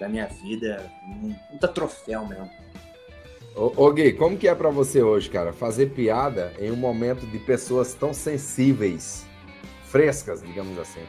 da 0.00 0.08
minha 0.08 0.26
vida, 0.26 0.90
um 1.06 1.34
puta 1.50 1.68
troféu 1.68 2.26
mesmo. 2.26 2.50
Ô, 3.54 3.70
ô 3.76 3.92
Gui, 3.92 4.14
como 4.14 4.38
que 4.38 4.48
é 4.48 4.54
para 4.54 4.70
você 4.70 5.02
hoje, 5.02 5.28
cara, 5.28 5.52
fazer 5.52 5.90
piada 5.90 6.54
em 6.58 6.70
um 6.70 6.76
momento 6.76 7.26
de 7.26 7.38
pessoas 7.38 7.92
tão 7.92 8.14
sensíveis, 8.14 9.26
frescas, 9.84 10.42
digamos 10.42 10.78
assim? 10.78 11.02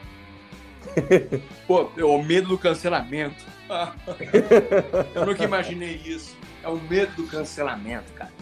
Pô, 1.66 1.84
o 1.96 2.22
medo 2.22 2.48
do 2.48 2.58
cancelamento. 2.58 3.42
Eu 5.14 5.26
nunca 5.26 5.44
imaginei 5.44 6.00
isso. 6.04 6.36
É 6.62 6.68
o 6.68 6.76
medo 6.76 7.12
do 7.16 7.26
cancelamento, 7.26 8.12
cara. 8.12 8.32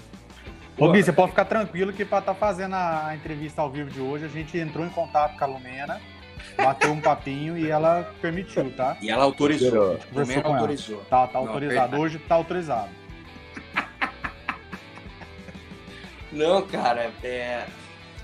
Ô, 0.79 0.91
Gui, 0.91 1.03
você 1.03 1.13
pode 1.13 1.31
ficar 1.31 1.45
tranquilo 1.45 1.93
que 1.93 2.05
para 2.05 2.19
estar 2.19 2.35
tá 2.35 2.39
fazendo 2.39 2.75
a 2.75 3.15
entrevista 3.15 3.61
ao 3.61 3.71
vivo 3.71 3.91
de 3.91 4.01
hoje, 4.01 4.25
a 4.25 4.29
gente 4.29 4.57
entrou 4.59 4.87
em 4.87 4.91
contato 4.91 5.37
com 5.37 5.45
a 5.45 5.47
Lumena 5.47 6.01
bateu 6.57 6.93
um 6.93 7.01
papinho 7.01 7.57
e 7.57 7.71
ela 7.71 8.13
permitiu, 8.21 8.71
tá? 8.73 8.97
E 9.01 9.11
ela 9.11 9.25
autorizou. 9.25 9.99
Também 10.13 10.41
autorizou. 10.43 11.03
Tá, 11.09 11.27
tá 11.27 11.39
autorizado. 11.39 11.93
Não, 11.93 12.01
Hoje 12.01 12.19
tá 12.19 12.35
autorizado. 12.35 12.91
Não, 16.31 16.63
cara, 16.67 17.11
é... 17.23 17.67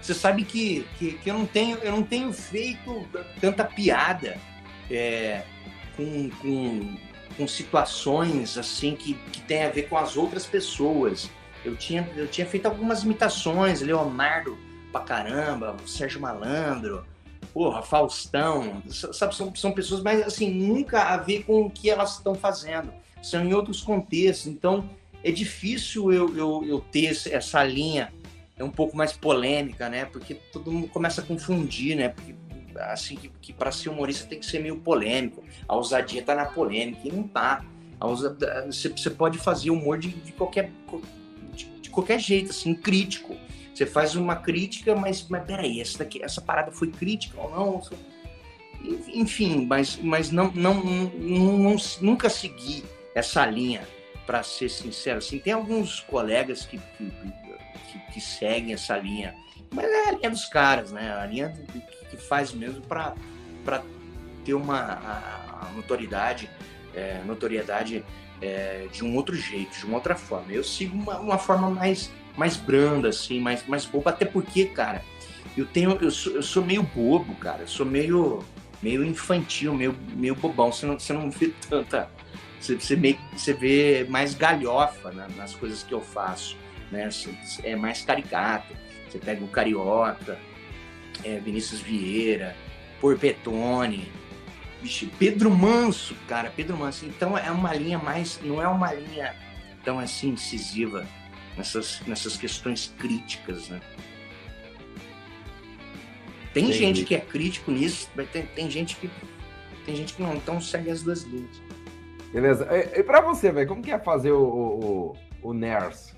você 0.01 0.15
sabe 0.15 0.45
que, 0.45 0.87
que, 0.99 1.13
que, 1.13 1.31
eu, 1.31 1.35
não 1.35 1.47
tenho, 1.47 1.77
eu 1.79 1.93
não 1.93 2.03
tenho 2.03 2.33
feito 2.33 3.07
tanta 3.39 3.65
piada 3.65 4.39
é, 4.91 5.43
com, 5.99 6.31
com, 6.41 6.97
com 7.37 7.49
situações 7.49 8.57
assim 8.57 8.95
que, 8.95 9.15
que 9.33 9.41
tem 9.43 9.65
a 9.65 9.71
ver 9.71 9.89
com 9.89 9.99
as 9.99 10.17
outras 10.17 10.47
pessoas. 10.47 11.29
Eu 11.65 11.77
tinha, 11.77 12.09
eu 12.17 12.29
tinha 12.29 12.47
feito 12.47 12.67
algumas 12.67 13.03
imitações, 13.03 13.83
Leonardo 13.83 14.57
pra 14.93 15.03
caramba, 15.03 15.77
Sérgio 15.85 16.21
Malandro, 16.21 17.05
porra, 17.53 17.83
Faustão, 17.83 18.83
sabe, 18.89 19.35
são, 19.35 19.55
são 19.55 19.73
pessoas, 19.73 20.03
mas 20.03 20.23
assim, 20.23 20.51
nunca 20.51 21.03
a 21.03 21.17
ver 21.17 21.43
com 21.43 21.63
o 21.63 21.71
que 21.71 21.91
elas 21.91 22.15
estão 22.15 22.35
fazendo. 22.35 22.93
São 23.21 23.45
em 23.45 23.53
outros 23.53 23.83
contextos, 23.83 24.47
então 24.47 24.89
é 25.25 25.33
difícil 25.33 26.13
eu, 26.13 26.37
eu, 26.37 26.65
eu 26.65 26.81
ter 26.81 27.19
essa 27.31 27.65
linha 27.65 28.13
é 28.57 28.65
um 28.65 28.71
pouco 28.71 28.97
mais 28.97 29.13
polêmica, 29.13 29.89
né? 29.89 30.05
Porque 30.05 30.35
todo 30.35 30.71
mundo 30.71 30.89
começa 30.89 31.21
a 31.21 31.25
confundir, 31.25 31.97
né? 31.97 32.09
Porque 32.09 32.35
assim 32.85 33.17
que, 33.17 33.29
que 33.41 33.53
para 33.53 33.71
ser 33.71 33.89
humorista 33.89 34.27
tem 34.27 34.39
que 34.39 34.47
ser 34.47 34.61
meio 34.61 34.77
polêmico. 34.77 35.45
A 35.67 35.77
ousadia 35.77 36.23
tá 36.23 36.35
na 36.35 36.47
polêmica 36.47 37.01
e 37.05 37.13
não 37.13 37.23
tá. 37.23 37.65
Você, 38.67 38.89
você 38.89 39.11
pode 39.11 39.39
fazer 39.39 39.71
humor 39.71 39.99
de, 39.99 40.09
de 40.09 40.33
qualquer 40.33 40.71
de, 41.53 41.65
de, 41.81 41.91
qualquer 41.91 42.19
jeito, 42.21 42.51
assim, 42.51 42.75
crítico. 42.75 43.37
Você 43.75 43.87
faz 43.87 44.15
uma 44.15 44.37
crítica, 44.37 44.95
mas, 44.95 45.27
mas 45.29 45.45
peraí, 45.45 45.81
essa, 45.81 45.99
daqui, 45.99 46.23
essa 46.23 46.41
parada 46.41 46.71
foi 46.71 46.91
crítica 46.91 47.41
ou 47.41 47.51
não? 47.51 47.83
Enfim, 49.09 49.67
mas, 49.67 49.99
mas 50.01 50.31
não, 50.31 50.51
não, 50.53 50.75
não, 50.75 51.59
não 51.59 51.77
nunca 52.01 52.31
segui 52.31 52.85
essa 53.15 53.45
linha, 53.47 53.83
para 54.29 54.43
ser 54.43 54.69
sincero. 54.69 55.19
Assim, 55.19 55.39
tem 55.39 55.55
alguns 55.55 56.01
colegas 56.01 56.67
que, 56.67 56.77
que, 56.77 57.11
que, 57.91 58.13
que, 58.13 58.21
seguem 58.21 58.75
essa 58.75 58.95
linha, 58.99 59.35
mas 59.71 59.85
é 59.85 60.09
a 60.09 60.13
linha 60.13 60.31
dos 60.31 60.47
caras, 60.47 60.93
né? 60.93 61.13
A 61.13 61.27
linha 61.27 61.55
que 62.11 62.17
faz 62.17 62.53
mesmo 62.53 62.81
para 62.83 63.15
ter 64.45 64.55
uma 64.55 64.79
a, 64.79 65.67
a 65.67 65.73
notoriedade, 65.75 66.51
é, 66.95 67.21
notoriedade 67.25 68.05
é, 68.41 68.87
de 68.93 69.05
um 69.05 69.15
outro 69.17 69.35
jeito, 69.37 69.79
de 69.79 69.85
uma 69.85 69.97
outra 69.97 70.15
forma. 70.15 70.53
Eu 70.53 70.65
sigo 70.65 70.97
uma, 70.97 71.19
uma 71.19 71.39
forma 71.39 71.71
mais 71.71 72.11
mais 72.39 72.57
branda, 72.57 73.09
assim, 73.09 73.41
mais, 73.41 73.67
mais 73.67 73.85
boba. 73.85 74.11
Até 74.11 74.25
porque, 74.25 74.67
cara, 74.67 75.05
eu 75.57 75.67
tenho. 75.67 75.99
Eu 76.01 76.11
sou, 76.11 76.35
eu 76.35 76.43
sou 76.43 76.65
meio 76.65 76.85
bobo, 76.85 77.35
cara. 77.35 77.63
Eu 77.63 77.69
sou 77.69 77.85
meio, 77.85 78.45
meio 78.81 79.05
infantil, 79.05 79.75
meio, 79.75 79.95
meio 80.15 80.37
bobão. 80.37 80.71
Você 80.71 80.87
não, 80.87 80.99
você 80.99 81.13
não 81.13 81.31
vê 81.31 81.53
tanta. 81.69 82.09
Você, 82.61 82.77
você, 82.77 82.95
meio, 82.95 83.19
você 83.37 83.53
vê 83.53 84.07
mais 84.09 84.35
galhofa 84.35 85.11
né, 85.11 85.27
nas 85.37 85.55
coisas 85.55 85.83
que 85.83 85.93
eu 85.93 86.01
faço. 86.01 86.57
Né? 86.93 87.09
É 87.65 87.75
mais 87.75 88.03
caricato. 88.03 88.73
Você 89.09 89.19
pega 89.19 89.45
o 89.45 89.49
Carioca, 89.49 90.39
é, 91.25 91.39
Vinícius 91.39 91.81
Vieira, 91.81 92.55
Porpetone, 93.01 94.11
bicho, 94.83 95.09
Pedro 95.19 95.51
Manso, 95.51 96.15
cara, 96.27 96.53
Pedro 96.55 96.77
Manso. 96.77 97.07
Então 97.07 97.37
é 97.37 97.51
uma 97.51 97.75
linha 97.75 97.99
mais. 97.99 98.41
Não 98.43 98.63
é 98.63 98.69
uma 98.69 98.93
linha 98.93 99.35
tão 99.85 99.99
assim 99.99 100.31
incisiva 100.31 101.07
nessas, 101.57 102.01
nessas 102.07 102.37
questões 102.37 102.93
críticas, 102.99 103.69
né? 103.69 103.81
Tem 106.53 106.65
Entendi. 106.65 106.79
gente 106.79 107.05
que 107.05 107.15
é 107.15 107.21
crítico 107.21 107.71
nisso, 107.71 108.11
mas 108.17 108.29
tem, 108.31 108.47
tem 108.47 108.71
gente 108.71 108.97
que 108.97 109.11
tem 109.85 109.97
gente 109.97 110.15
que 110.15 110.23
não, 110.23 110.35
então 110.35 110.61
segue 110.61 110.91
as 110.91 111.03
duas 111.03 111.23
linhas. 111.23 111.63
Beleza. 112.33 112.69
E, 112.71 113.01
e 113.01 113.03
pra 113.03 113.23
você, 113.23 113.51
velho, 113.51 113.67
como 113.67 113.83
que 113.83 113.91
é 113.91 113.99
fazer 113.99 114.33
o, 114.33 114.43
o, 114.43 115.17
o 115.43 115.55
NERS? 115.55 116.15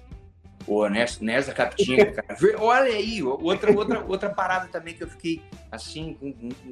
O 0.66 0.86
NERS, 0.88 1.20
NERS 1.20 1.46
da 1.46 1.52
Capitinga, 1.52 2.12
cara. 2.12 2.36
Olha 2.58 2.92
aí, 2.92 3.22
outra, 3.22 3.72
outra, 3.72 4.04
outra 4.06 4.30
parada 4.30 4.68
também 4.68 4.94
que 4.94 5.02
eu 5.02 5.08
fiquei, 5.08 5.42
assim, 5.70 6.16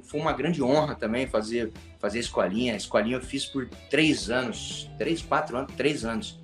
foi 0.04 0.20
uma 0.20 0.32
grande 0.32 0.62
honra 0.62 0.94
também 0.94 1.26
fazer, 1.26 1.72
fazer 1.98 2.18
a 2.18 2.20
escolinha. 2.20 2.74
A 2.74 2.76
escolinha 2.76 3.16
eu 3.16 3.20
fiz 3.20 3.46
por 3.46 3.68
três 3.90 4.30
anos, 4.30 4.90
três, 4.98 5.22
quatro 5.22 5.56
anos, 5.56 5.72
três 5.74 6.04
anos. 6.04 6.40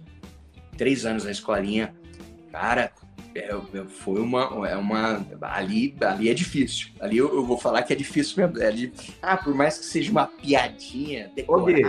Três 0.76 1.06
anos 1.06 1.24
na 1.24 1.30
escolinha. 1.30 1.94
Cara, 2.50 2.92
é, 3.34 3.48
é, 3.48 3.84
foi 3.88 4.20
uma, 4.20 4.68
é 4.68 4.76
uma. 4.76 5.26
Ali, 5.42 5.94
ali 6.00 6.28
é 6.28 6.34
difícil. 6.34 6.88
Ali 7.00 7.18
eu, 7.18 7.34
eu 7.34 7.44
vou 7.44 7.58
falar 7.58 7.82
que 7.82 7.92
é 7.92 7.96
difícil 7.96 8.36
mesmo. 8.46 8.62
É 8.62 8.70
de, 8.70 8.92
ah, 9.20 9.36
por 9.36 9.54
mais 9.54 9.76
que 9.76 9.84
seja 9.84 10.10
uma 10.10 10.26
piadinha 10.26 11.30
decorada. 11.34 11.62
Ô, 11.62 11.66
Gui, 11.66 11.82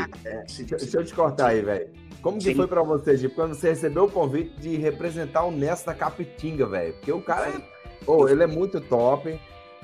deixa 0.66 0.98
eu 0.98 1.06
te 1.06 1.14
cortar 1.14 1.50
aí, 1.50 1.62
velho. 1.62 1.90
Como 2.26 2.40
que 2.40 2.46
Sim. 2.46 2.56
foi 2.56 2.66
pra 2.66 2.82
você, 2.82 3.16
Gui, 3.16 3.30
quando 3.30 3.54
você 3.54 3.70
recebeu 3.70 4.06
o 4.06 4.12
convite 4.12 4.60
de 4.60 4.78
representar 4.78 5.44
o 5.44 5.52
Nessa 5.52 5.86
da 5.86 5.94
Capitinga, 5.94 6.66
velho? 6.66 6.94
Porque 6.94 7.12
o 7.12 7.22
cara, 7.22 7.50
é, 7.50 7.62
oh, 8.08 8.28
ele 8.28 8.42
é 8.42 8.48
muito 8.48 8.82
top 8.82 9.40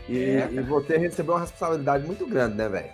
e, 0.10 0.18
é, 0.18 0.50
e 0.52 0.60
você 0.62 0.98
recebeu 0.98 1.36
uma 1.36 1.42
responsabilidade 1.42 2.04
muito 2.04 2.26
grande, 2.26 2.56
né, 2.56 2.68
velho? 2.68 2.90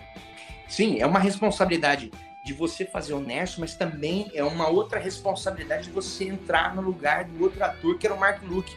Sim, 0.68 1.00
é 1.00 1.06
uma 1.06 1.18
responsabilidade 1.18 2.10
de 2.44 2.52
você 2.52 2.84
fazer 2.84 3.14
o 3.14 3.20
Nerso, 3.20 3.58
mas 3.58 3.74
também 3.74 4.30
é 4.34 4.44
uma 4.44 4.68
outra 4.68 5.00
responsabilidade 5.00 5.84
de 5.84 5.92
você 5.92 6.24
entrar 6.24 6.76
no 6.76 6.82
lugar 6.82 7.24
do 7.24 7.42
outro 7.42 7.64
ator, 7.64 7.96
que 7.96 8.06
era 8.06 8.14
o 8.14 8.20
Mark 8.20 8.42
Luke, 8.42 8.76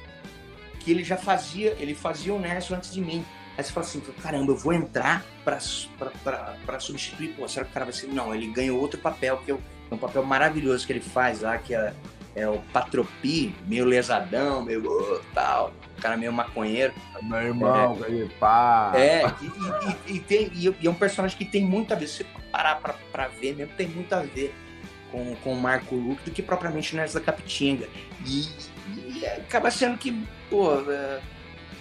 que 0.80 0.90
ele 0.90 1.04
já 1.04 1.18
fazia, 1.18 1.76
ele 1.82 1.94
fazia 1.94 2.34
o 2.34 2.40
Nerso 2.40 2.74
antes 2.74 2.94
de 2.94 3.02
mim. 3.02 3.26
Aí 3.58 3.64
você 3.66 3.74
fala 3.74 3.86
assim, 3.86 4.00
caramba, 4.24 4.54
eu 4.54 4.58
vou 4.58 4.72
entrar 4.72 5.26
pra 5.44 6.80
substituir, 6.80 7.34
pô, 7.34 7.46
será 7.46 7.66
que 7.66 7.72
o 7.72 7.74
cara 7.74 7.88
vai 7.88 7.94
ser. 7.94 8.08
Não, 8.08 8.34
ele 8.34 8.48
ganhou 8.48 8.80
outro 8.80 8.98
papel, 9.02 9.38
que 9.40 9.52
é 9.52 9.58
um 9.96 9.98
papel 9.98 10.24
maravilhoso 10.24 10.86
que 10.86 10.94
ele 10.94 11.02
faz 11.02 11.42
lá, 11.42 11.58
que 11.58 11.76
é, 11.76 11.94
é 12.36 12.48
o 12.48 12.60
Patropi, 12.74 13.54
meio 13.68 13.86
lesadão, 13.86 14.64
meio 14.64 15.22
tal, 15.34 15.74
o 15.98 16.02
cara 16.02 16.18
meio 16.18 16.32
maconheiro. 16.32 16.94
Meu 17.22 17.40
irmão, 17.40 17.98
é, 18.02 18.08
aí, 18.08 18.30
pá. 18.40 18.92
É, 18.96 19.24
e, 19.42 20.14
e, 20.14 20.16
e, 20.16 20.20
tem, 20.20 20.52
e, 20.54 20.88
é 20.88 20.90
um 20.90 20.96
personagem 20.96 21.38
que 21.38 21.46
tem 21.46 21.64
muito 21.64 21.94
a 21.94 21.96
ver, 21.96 22.08
se 22.08 22.18
você 22.18 22.26
parar 22.52 22.76
pra, 22.76 22.96
pra 23.12 23.28
ver 23.28 23.56
mesmo, 23.56 23.74
tem 23.76 23.88
muito 23.88 24.14
a 24.14 24.22
ver 24.22 24.54
com, 25.12 25.36
com 25.36 25.54
o 25.54 25.60
Marco 25.60 25.96
Luke 25.96 26.24
do 26.24 26.32
que 26.32 26.42
propriamente 26.42 26.96
Nerds 26.96 27.14
da 27.14 27.22
Capitinga. 27.22 27.88
E, 28.26 28.48
e 28.96 29.26
acaba 29.26 29.70
sendo 29.70 29.98
que, 29.98 30.26
pô, 30.50 30.74
é, 30.90 31.22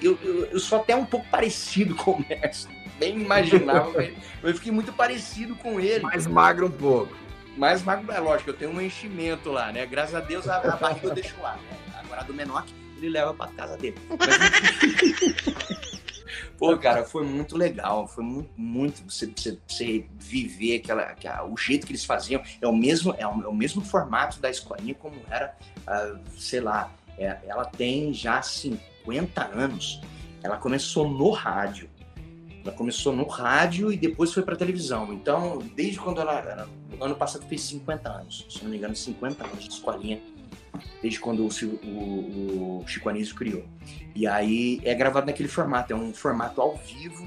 eu, 0.03 0.19
eu, 0.23 0.47
eu, 0.47 0.59
sou 0.59 0.81
até 0.81 0.95
um 0.97 1.05
pouco 1.05 1.27
parecido 1.29 1.95
com 1.97 2.13
o 2.13 2.25
Nerds. 2.29 2.69
Bem 2.99 3.19
imaginável, 3.19 3.93
mas 4.43 4.51
eu 4.51 4.55
fiquei 4.55 4.73
muito 4.73 4.93
parecido 4.93 5.55
com 5.57 5.81
ele. 5.81 6.01
Mais 6.01 6.27
magro 6.27 6.67
um 6.67 6.71
pouco. 6.71 7.15
Mais 7.57 7.83
magro, 7.83 8.11
é 8.13 8.19
lógico, 8.19 8.51
eu 8.51 8.55
tenho 8.55 8.71
um 8.71 8.81
enchimento 8.81 9.51
lá, 9.51 9.73
né? 9.73 9.85
Graças 9.87 10.15
a 10.15 10.21
Deus 10.21 10.49
a, 10.49 10.59
a 10.59 10.77
barriga 10.77 11.09
eu 11.09 11.15
deixo 11.15 11.35
lá. 11.41 11.57
Né? 11.57 12.01
Agora 12.05 12.23
do 12.25 12.33
menor, 12.33 12.65
ele 12.97 13.09
leva 13.11 13.35
pra 13.35 13.49
casa 13.49 13.77
dele. 13.77 13.97
Mas, 14.09 14.29
Pô, 16.61 16.77
cara, 16.77 17.05
foi 17.05 17.25
muito 17.25 17.57
legal. 17.57 18.07
Foi 18.07 18.23
muito, 18.23 18.51
muito 18.55 19.11
você, 19.11 19.33
você, 19.35 19.59
você 19.67 20.07
viver 20.13 20.77
aquela, 20.77 21.03
aquela, 21.05 21.47
o 21.47 21.57
jeito 21.57 21.87
que 21.87 21.93
eles 21.93 22.05
faziam. 22.05 22.43
É 22.61 22.69
o 22.69 22.77
mesmo, 22.77 23.15
é 23.17 23.27
o, 23.27 23.45
é 23.45 23.49
o 23.49 23.55
mesmo 23.55 23.83
formato 23.83 24.39
da 24.39 24.51
escolinha 24.51 24.95
como 24.95 25.17
era, 25.31 25.57
uh, 25.89 26.21
sei 26.39 26.61
lá, 26.61 26.93
é, 27.17 27.39
ela 27.47 27.65
tem 27.65 28.13
já 28.13 28.43
50 28.43 29.43
anos. 29.43 30.03
Ela 30.43 30.59
começou 30.59 31.09
no 31.09 31.31
rádio. 31.31 31.89
Ela 32.65 32.73
começou 32.73 33.15
no 33.15 33.27
rádio 33.27 33.93
e 33.93 33.97
depois 33.97 34.33
foi 34.33 34.43
para 34.43 34.57
televisão. 34.57 35.13
Então, 35.13 35.59
desde 35.75 35.99
quando 35.99 36.21
ela, 36.21 36.39
ela. 36.39 36.69
Ano 37.01 37.15
passado 37.15 37.47
fez 37.47 37.63
50 37.63 38.09
anos, 38.11 38.47
se 38.51 38.63
não 38.63 38.71
me 38.71 38.77
engano, 38.77 38.95
50 38.95 39.45
anos 39.45 39.65
de 39.65 39.71
escolinha 39.71 40.21
desde 41.03 41.19
quando 41.19 41.47
o, 41.47 41.87
o, 41.87 42.83
o 42.83 42.87
Chico 42.87 43.09
Anísio 43.09 43.35
criou. 43.35 43.65
E 44.15 44.27
aí 44.27 44.81
é 44.85 44.95
gravado 44.95 45.27
naquele 45.27 45.49
formato, 45.49 45.93
é 45.93 45.97
um 45.97 46.13
formato 46.13 46.61
ao 46.61 46.77
vivo. 46.77 47.27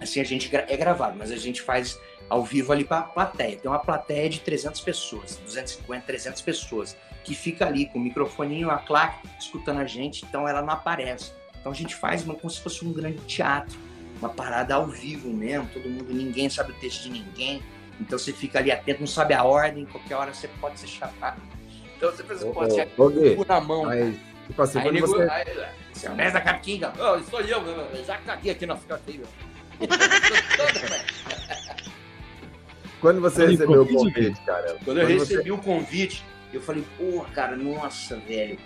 Assim, 0.00 0.20
a 0.20 0.24
gente 0.24 0.54
é 0.54 0.76
gravado, 0.76 1.16
mas 1.18 1.30
a 1.30 1.36
gente 1.36 1.60
faz 1.60 1.98
ao 2.28 2.44
vivo 2.44 2.72
ali 2.72 2.84
para 2.84 3.02
plateia. 3.02 3.56
Tem 3.58 3.70
uma 3.70 3.78
plateia 3.78 4.28
de 4.28 4.40
300 4.40 4.80
pessoas, 4.80 5.36
250, 5.44 6.06
300 6.06 6.40
pessoas, 6.42 6.96
que 7.24 7.34
fica 7.34 7.66
ali 7.66 7.86
com 7.86 7.98
o 7.98 8.02
microfoninho, 8.02 8.70
a 8.70 8.78
claque, 8.78 9.28
escutando 9.38 9.80
a 9.80 9.84
gente, 9.84 10.24
então 10.24 10.48
ela 10.48 10.62
não 10.62 10.70
aparece. 10.70 11.32
Então 11.60 11.72
a 11.72 11.74
gente 11.74 11.94
faz 11.94 12.22
como 12.22 12.48
se 12.48 12.60
fosse 12.60 12.84
um 12.84 12.92
grande 12.92 13.18
teatro, 13.26 13.78
uma 14.20 14.28
parada 14.28 14.74
ao 14.74 14.86
vivo 14.86 15.28
mesmo, 15.28 15.68
todo 15.72 15.88
mundo, 15.88 16.12
ninguém 16.12 16.48
sabe 16.48 16.70
o 16.72 16.74
texto 16.74 17.04
de 17.04 17.10
ninguém, 17.10 17.62
então 17.98 18.18
você 18.18 18.32
fica 18.32 18.58
ali 18.58 18.70
atento, 18.70 19.00
não 19.00 19.06
sabe 19.06 19.34
a 19.34 19.42
ordem, 19.42 19.84
qualquer 19.86 20.14
hora 20.14 20.32
você 20.32 20.48
pode 20.60 20.78
ser 20.78 20.86
chamado 20.86 21.40
então 22.00 22.10
você 22.10 22.22
pensa, 22.22 22.46
pô, 22.46 22.66
tinha 22.66 22.86
cu 22.86 23.44
na 23.46 23.60
mão. 23.60 23.84
Mas, 23.84 24.16
tipo 24.46 24.62
assim, 24.62 24.78
aí, 24.78 24.90
nego, 24.90 25.06
você... 25.06 25.30
aí, 25.30 25.44
seu 25.92 26.14
Mestre 26.14 26.32
da 26.32 26.40
Capitinga, 26.40 26.94
oh, 26.98 27.20
sou 27.30 27.42
eu, 27.42 27.60
eu 27.60 28.04
já 28.06 28.16
caguei 28.16 28.52
aqui 28.52 28.64
na 28.64 28.74
ficateira. 28.74 29.24
Quando 33.02 33.20
você 33.20 33.42
Quando 33.42 33.50
recebeu 33.50 33.82
o 33.82 33.86
convite, 33.86 34.40
cara? 34.46 34.78
Quando 34.82 35.00
eu 35.00 35.06
recebi 35.06 35.42
você... 35.42 35.50
o 35.50 35.58
convite, 35.58 36.24
eu 36.54 36.62
falei, 36.62 36.82
porra, 36.96 37.28
cara, 37.34 37.54
nossa, 37.54 38.16
velho, 38.16 38.58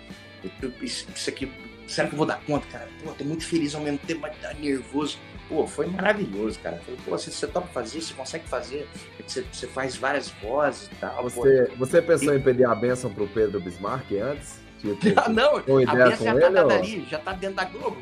isso, 0.81 1.05
isso 1.13 1.29
aqui, 1.29 1.51
será 1.87 2.07
que 2.07 2.13
eu 2.13 2.17
vou 2.17 2.25
dar 2.25 2.41
conta, 2.45 2.65
cara? 2.67 2.87
Pô, 3.03 3.11
tô 3.11 3.23
muito 3.23 3.45
feliz 3.45 3.75
ao 3.75 3.81
mesmo 3.81 3.99
tempo, 3.99 4.21
mas 4.21 4.37
tá 4.37 4.53
nervoso. 4.53 5.17
Pô, 5.47 5.67
foi 5.67 5.85
maravilhoso, 5.87 6.59
cara. 6.59 6.77
Falei, 6.77 6.99
pô, 7.05 7.11
você, 7.11 7.29
você 7.29 7.47
topa 7.47 7.67
fazer, 7.67 8.01
você 8.01 8.13
consegue 8.13 8.47
fazer, 8.47 8.87
você, 9.25 9.45
você 9.51 9.67
faz 9.67 9.95
várias 9.95 10.29
vozes 10.41 10.87
e 10.91 10.95
tal. 10.95 11.23
Você, 11.23 11.71
você 11.77 12.01
pensou 12.01 12.33
e... 12.33 12.37
em 12.37 12.41
pedir 12.41 12.65
a 12.65 12.73
bênção 12.73 13.13
pro 13.13 13.27
Pedro 13.27 13.59
Bismarck 13.59 14.11
antes? 14.13 14.59
Tipo, 14.79 14.97
não, 15.29 15.57
a 15.57 15.95
bênção 15.95 16.25
já 16.25 16.39
tá 16.39 16.49
dada 16.49 16.73
ali, 16.73 17.05
já 17.09 17.19
tá 17.19 17.33
dentro 17.33 17.55
da 17.55 17.65
Globo. 17.65 17.97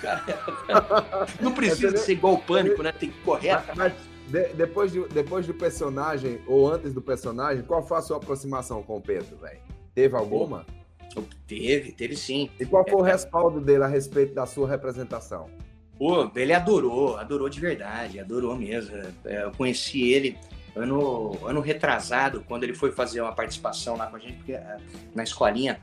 Cara, 0.00 0.24
não 1.40 1.52
precisa 1.52 1.94
é, 1.94 1.98
ser 1.98 2.12
igual 2.12 2.34
o 2.34 2.38
pânico, 2.38 2.82
né? 2.82 2.92
Tem 2.92 3.10
que 3.10 3.20
correr. 3.20 3.62
Mas, 3.74 3.92
de, 4.28 4.48
depois, 4.54 4.90
de, 4.90 5.06
depois 5.08 5.46
do 5.46 5.54
personagem, 5.54 6.40
ou 6.46 6.72
antes 6.72 6.92
do 6.92 7.02
personagem, 7.02 7.62
qual 7.62 7.86
foi 7.86 7.98
a 7.98 8.02
sua 8.02 8.16
aproximação 8.16 8.82
com 8.82 8.96
o 8.96 9.00
Pedro, 9.00 9.36
velho? 9.36 9.60
Teve 9.94 10.16
alguma? 10.16 10.66
Teve, 11.46 11.92
teve 11.92 12.16
sim. 12.16 12.50
E 12.58 12.66
qual 12.66 12.84
foi 12.84 12.98
é, 12.98 13.02
o 13.02 13.02
respaldo 13.02 13.60
dele 13.60 13.84
a 13.84 13.86
respeito 13.86 14.34
da 14.34 14.46
sua 14.46 14.68
representação? 14.68 15.48
Pô, 15.98 16.30
ele 16.36 16.52
adorou, 16.52 17.16
adorou 17.16 17.48
de 17.48 17.60
verdade, 17.60 18.20
adorou 18.20 18.54
mesmo. 18.56 18.96
É, 19.24 19.44
eu 19.44 19.52
conheci 19.52 20.12
ele 20.12 20.36
ano, 20.74 21.38
ano 21.46 21.60
retrasado, 21.60 22.44
quando 22.46 22.64
ele 22.64 22.74
foi 22.74 22.92
fazer 22.92 23.20
uma 23.20 23.32
participação 23.32 23.96
lá 23.96 24.06
com 24.06 24.16
a 24.16 24.18
gente, 24.18 24.34
porque 24.34 24.52
é, 24.52 24.76
na 25.14 25.22
escolinha 25.22 25.80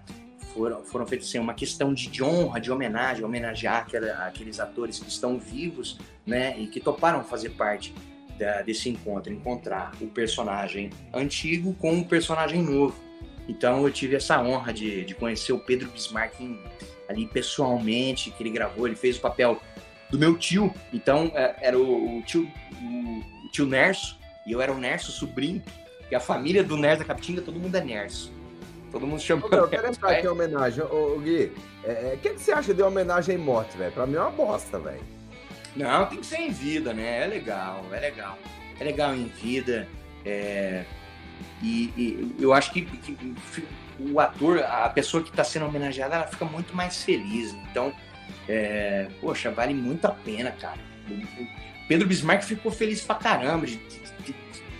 foram, 0.54 0.84
foram 0.84 1.08
feitas 1.08 1.28
assim, 1.28 1.40
uma 1.40 1.54
questão 1.54 1.94
de, 1.94 2.08
de 2.08 2.24
honra, 2.24 2.62
de 2.62 2.72
homenagem, 2.72 3.26
homenagear 3.26 3.82
aquela, 3.82 4.28
aqueles 4.28 4.60
atores 4.60 5.00
que 5.00 5.10
estão 5.10 5.40
vivos, 5.40 5.98
né, 6.26 6.56
e 6.60 6.68
que 6.68 6.80
toparam 6.80 7.24
fazer 7.24 7.50
parte 7.52 7.94
da, 8.38 8.62
desse 8.62 8.90
encontro, 8.90 9.34
encontrar 9.34 9.92
o 10.00 10.08
personagem 10.08 10.92
antigo 11.14 11.74
com 11.74 12.00
o 12.00 12.06
personagem 12.06 12.62
novo. 12.62 12.96
Então 13.48 13.84
eu 13.84 13.92
tive 13.92 14.16
essa 14.16 14.42
honra 14.42 14.74
de, 14.74 15.04
de 15.04 15.14
conhecer 15.14 15.54
o 15.54 15.60
Pedro 15.60 15.90
Bismarck 15.90 16.40
ali 17.10 17.28
pessoalmente, 17.28 18.32
que 18.32 18.44
ele 18.44 18.50
gravou, 18.50 18.88
ele 18.88 18.96
fez 18.96 19.18
o 19.18 19.22
papel 19.22 19.62
do 20.10 20.18
meu 20.18 20.38
tio. 20.38 20.74
Então, 20.92 21.32
é, 21.34 21.56
era 21.62 21.78
o, 21.78 22.20
o 22.20 22.22
tio, 22.24 22.50
o, 22.82 23.46
o, 23.46 23.52
tio 23.52 23.66
Nerso, 23.66 24.18
e 24.46 24.52
eu 24.52 24.62
era 24.62 24.72
o 24.72 24.78
Nerso 24.78 25.12
sobrinho, 25.12 25.62
que 26.08 26.16
a 26.16 26.20
família 26.20 26.64
do 26.64 26.78
Nerso 26.78 27.00
da 27.00 27.06
Capitinga, 27.06 27.42
todo 27.42 27.60
mundo 27.60 27.76
é 27.76 27.84
Nerso. 27.84 28.32
Todo 28.92 29.08
mundo 29.08 29.20
chama. 29.20 29.48
eu 29.52 29.68
quero 29.68 29.88
entrar 29.88 30.12
aqui 30.12 30.28
em 30.28 30.30
homenagem. 30.30 30.84
Ô, 30.84 31.20
Gui, 31.20 31.52
o 31.84 31.88
é, 31.88 32.14
é, 32.14 32.20
que, 32.22 32.30
que 32.30 32.40
você 32.40 32.52
acha 32.52 32.74
de 32.74 32.84
homenagem 32.84 33.36
em 33.36 33.40
morte, 33.40 33.76
velho? 33.76 33.92
Pra 33.92 34.06
mim 34.06 34.16
é 34.16 34.22
uma 34.22 34.30
bosta, 34.30 34.78
velho. 34.78 35.02
Não, 35.76 36.06
tem 36.06 36.20
que 36.20 36.26
ser 36.26 36.38
em 36.38 36.52
vida, 36.52 36.94
né? 36.94 37.24
É 37.24 37.28
legal, 37.28 37.84
é 37.92 38.00
legal. 38.00 38.38
É 38.80 38.84
legal 38.84 39.16
em 39.16 39.26
vida. 39.26 39.88
É... 40.24 40.86
E, 41.62 41.94
e, 41.96 42.36
eu 42.40 42.54
acho 42.54 42.72
que, 42.72 42.82
que, 42.82 43.36
o 44.00 44.20
ator, 44.20 44.60
a 44.60 44.90
pessoa 44.90 45.24
que 45.24 45.30
está 45.30 45.44
sendo 45.44 45.66
homenageada, 45.66 46.16
ela 46.16 46.28
fica 46.28 46.46
muito 46.46 46.76
mais 46.76 47.04
feliz. 47.04 47.54
Então, 47.72 47.94
é, 48.48 49.08
poxa, 49.22 49.52
vale 49.52 49.74
muito 49.74 50.06
a 50.06 50.12
pena, 50.12 50.52
cara. 50.52 50.80
Pedro 51.88 52.08
Bismarck 52.08 52.44
ficou 52.44 52.72
feliz 52.72 53.02
pra 53.02 53.16
caramba 53.16 53.66
de, 53.66 53.78
de, 53.78 54.00
de, 54.26 54.36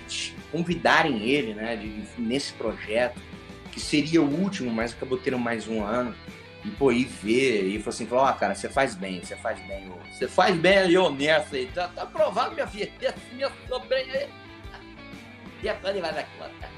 de 0.08 0.36
convidarem 0.52 1.22
ele, 1.24 1.54
né, 1.54 1.80
nesse 2.18 2.54
projeto, 2.54 3.20
que 3.72 3.80
seria 3.80 4.22
o 4.22 4.30
último, 4.30 4.72
mas 4.72 4.94
acabou 4.94 5.18
tendo 5.18 5.40
mais 5.40 5.68
um 5.68 5.84
ano. 5.84 6.16
E, 6.66 6.70
pô, 6.72 6.94
e 6.94 7.04
ver, 7.04 7.66
e 7.66 7.78
falou 7.80 7.90
assim, 7.90 8.06
falou, 8.06 8.26
oh, 8.26 8.34
cara, 8.34 8.56
você 8.56 8.70
faz 8.70 8.96
bem, 8.96 9.20
você 9.22 9.36
faz 9.36 9.60
bem, 9.68 9.92
você 10.10 10.30
faz 10.30 10.56
bem 10.56 10.78
ali, 10.78 10.98
honesto 10.98 11.56
aí, 11.56 11.66
tá, 11.74 11.90
tá 11.90 12.04
aprovado, 12.04 12.54
minha 12.54 12.68
filha, 12.68 12.90
minha 13.34 13.52
sobrinha 13.68 14.14
aí. 14.14 14.43
E 15.64 15.70
a 15.70 15.76
Fanny 15.76 16.02
vai 16.02 16.14
dar 16.14 16.26
conta. 16.38 16.70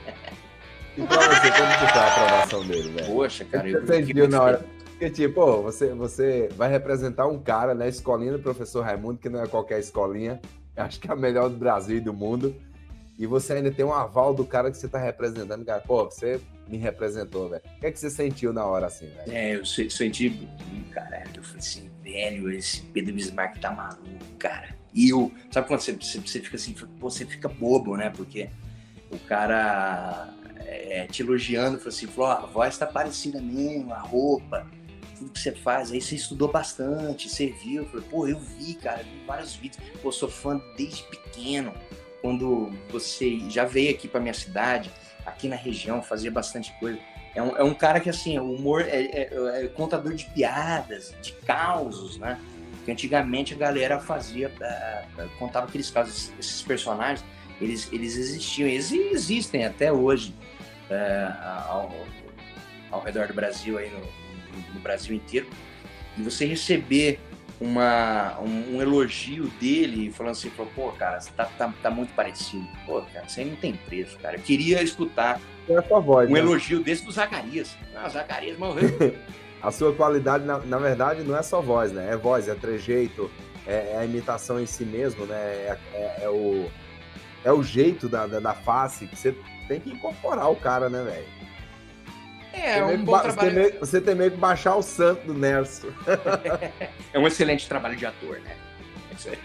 E 0.95 1.01
pra 1.01 1.17
você, 1.17 1.51
como 1.51 1.71
que 1.71 1.93
tá 1.93 2.01
a 2.01 2.07
aprovação 2.07 2.67
dele, 2.67 2.89
velho? 2.89 3.07
Poxa, 3.07 3.43
cara, 3.43 3.67
eu, 3.67 3.85
você 3.85 4.01
viu 4.01 4.27
na 4.29 4.41
hora 4.41 4.65
porque, 4.95 5.09
tipo, 5.09 5.61
você, 5.61 5.89
você 5.89 6.47
vai 6.55 6.71
representar 6.71 7.27
um 7.27 7.37
cara, 7.37 7.75
né? 7.75 7.89
Escolinha 7.89 8.31
do 8.31 8.39
professor 8.39 8.81
Raimundo, 8.81 9.19
que 9.19 9.27
não 9.27 9.43
é 9.43 9.47
qualquer 9.47 9.77
escolinha. 9.77 10.39
Acho 10.77 11.01
que 11.01 11.09
é 11.09 11.11
a 11.11 11.17
melhor 11.17 11.49
do 11.49 11.57
Brasil 11.57 11.97
e 11.97 11.99
do 11.99 12.13
mundo. 12.13 12.55
E 13.19 13.27
você 13.27 13.53
ainda 13.53 13.71
tem 13.71 13.83
um 13.83 13.93
aval 13.93 14.33
do 14.33 14.45
cara 14.45 14.71
que 14.71 14.77
você 14.77 14.87
tá 14.87 14.97
representando. 14.97 15.65
Cara, 15.65 15.81
pô, 15.81 16.05
você 16.05 16.39
me 16.65 16.77
representou, 16.77 17.49
velho. 17.49 17.61
O 17.75 17.79
que 17.81 17.87
é 17.87 17.91
que 17.91 17.99
você 17.99 18.09
sentiu 18.09 18.53
na 18.53 18.65
hora 18.65 18.85
assim, 18.85 19.07
velho? 19.07 19.31
É, 19.33 19.55
eu 19.55 19.65
senti, 19.65 20.47
caralho, 20.93 21.29
eu 21.35 21.43
falei 21.43 21.59
assim, 21.59 21.91
velho, 22.01 22.49
esse 22.51 22.81
Pedro 22.81 23.13
Bismarck 23.15 23.59
tá 23.59 23.71
maluco, 23.71 24.07
cara. 24.39 24.73
E 24.93 25.09
eu, 25.09 25.29
sabe 25.51 25.67
quando 25.67 25.81
você, 25.81 25.91
você, 25.91 26.19
você 26.19 26.39
fica 26.39 26.55
assim, 26.55 26.73
você 26.99 27.25
fica 27.25 27.49
bobo, 27.49 27.97
né? 27.97 28.13
Porque 28.15 28.49
o 29.11 29.19
cara 29.19 30.33
é, 30.59 31.07
te 31.07 31.21
elogiando, 31.21 31.77
falou 31.77 31.89
assim, 31.89 32.07
falou, 32.07 32.31
a 32.31 32.45
voz 32.45 32.77
tá 32.77 32.85
parecida 32.85 33.39
mesmo, 33.41 33.93
a 33.93 33.99
roupa 33.99 34.67
tudo 35.15 35.31
que 35.31 35.39
você 35.39 35.51
faz, 35.51 35.91
aí 35.91 36.01
você 36.01 36.15
estudou 36.15 36.51
bastante, 36.51 37.29
você 37.29 37.47
viu, 37.47 37.87
eu 37.93 38.01
pô, 38.03 38.27
eu 38.27 38.39
vi, 38.39 38.75
cara, 38.75 39.03
vi 39.03 39.23
vários 39.25 39.55
vídeos, 39.55 39.81
pô, 40.01 40.11
sou 40.11 40.29
fã 40.29 40.61
desde 40.77 41.03
pequeno, 41.03 41.73
quando 42.21 42.71
você 42.89 43.39
já 43.49 43.65
veio 43.65 43.91
aqui 43.91 44.07
para 44.07 44.19
minha 44.19 44.33
cidade, 44.33 44.91
aqui 45.25 45.47
na 45.47 45.55
região, 45.55 46.01
fazia 46.01 46.31
bastante 46.31 46.73
coisa. 46.79 46.99
É 47.33 47.41
um, 47.41 47.57
é 47.57 47.63
um 47.63 47.73
cara 47.73 47.99
que, 47.99 48.09
assim, 48.09 48.37
o 48.39 48.53
humor 48.53 48.81
é, 48.81 49.01
é, 49.01 49.29
é, 49.63 49.67
contador 49.67 50.13
de 50.13 50.25
piadas, 50.25 51.13
de 51.21 51.33
causos, 51.33 52.17
né? 52.17 52.39
Que 52.85 52.91
antigamente 52.91 53.53
a 53.53 53.57
galera 53.57 53.99
fazia, 53.99 54.49
uh, 54.49 55.29
contava 55.37 55.67
aqueles 55.67 55.89
casos, 55.89 56.31
esses 56.39 56.61
personagens, 56.61 57.25
eles, 57.61 57.89
eles 57.91 58.17
existiam, 58.17 58.67
eles 58.67 58.91
existem 58.91 59.65
até 59.65 59.91
hoje 59.91 60.33
uh, 60.89 61.67
ao, 61.67 61.95
ao 62.91 63.01
redor 63.01 63.27
do 63.27 63.33
Brasil, 63.33 63.77
aí 63.77 63.89
no, 63.89 64.73
no 64.73 64.79
Brasil 64.79 65.15
inteiro, 65.15 65.47
e 66.17 66.21
você 66.21 66.45
receber 66.45 67.19
uma, 67.59 68.37
um, 68.41 68.75
um 68.75 68.81
elogio 68.81 69.45
dele, 69.59 70.11
falando 70.11 70.33
assim, 70.33 70.49
falou, 70.49 70.71
pô, 70.75 70.91
cara, 70.91 71.19
você 71.19 71.31
tá, 71.31 71.45
tá, 71.57 71.73
tá 71.81 71.89
muito 71.89 72.13
parecido. 72.13 72.67
Pô, 72.85 73.01
cara, 73.01 73.25
aí 73.37 73.45
não 73.45 73.55
tem 73.55 73.73
preço, 73.73 74.17
cara. 74.19 74.35
Eu 74.35 74.41
queria 74.41 74.83
escutar 74.83 75.39
É 75.69 75.81
voz, 75.81 76.29
um 76.29 76.33
né? 76.33 76.39
elogio 76.39 76.83
desse 76.83 77.05
do 77.05 77.11
Zacarias. 77.11 77.75
Ah, 77.95 78.09
Zacarias 78.09 78.57
morreu. 78.57 78.89
A 79.63 79.71
sua 79.71 79.93
qualidade, 79.95 80.45
na, 80.45 80.59
na 80.59 80.77
verdade, 80.77 81.23
não 81.23 81.35
é 81.35 81.41
só 81.41 81.59
voz, 81.59 81.91
né? 81.91 82.11
É 82.11 82.15
voz, 82.15 82.47
é 82.47 82.53
trejeito, 82.53 83.31
é, 83.65 83.93
é 83.93 83.97
a 83.97 84.05
imitação 84.05 84.59
em 84.59 84.65
si 84.67 84.85
mesmo, 84.85 85.25
né? 85.25 85.35
É, 85.35 85.77
é- 85.93 86.17
é 86.23 86.29
o, 86.29 86.69
é 87.45 87.51
o 87.53 87.63
jeito 87.63 88.09
da, 88.09 88.27
da, 88.27 88.39
da 88.41 88.53
face 88.53 89.07
que 89.07 89.15
você 89.15 89.31
tem 89.67 89.79
que 89.79 89.89
incorporar 89.91 90.51
o 90.51 90.55
cara, 90.57 90.89
né, 90.89 91.01
velho? 91.03 91.25
É, 92.51 92.81
meio 92.83 92.99
um 92.99 93.05
bom 93.05 93.11
ba- 93.11 93.19
você, 93.19 93.27
trabalho. 93.33 93.49
tem 93.53 93.63
meio, 93.63 93.79
você 93.79 94.01
tem 94.01 94.15
meio 94.15 94.31
que 94.31 94.37
baixar 94.37 94.75
o 94.75 94.81
santo 94.81 95.27
do 95.27 95.33
Nerso. 95.33 95.87
É 97.13 97.19
um 97.19 97.27
excelente 97.27 97.67
trabalho 97.67 97.95
de 97.95 98.05
ator, 98.05 98.39
né? 98.41 98.57
Isso 99.15 99.29
aí. 99.31 99.37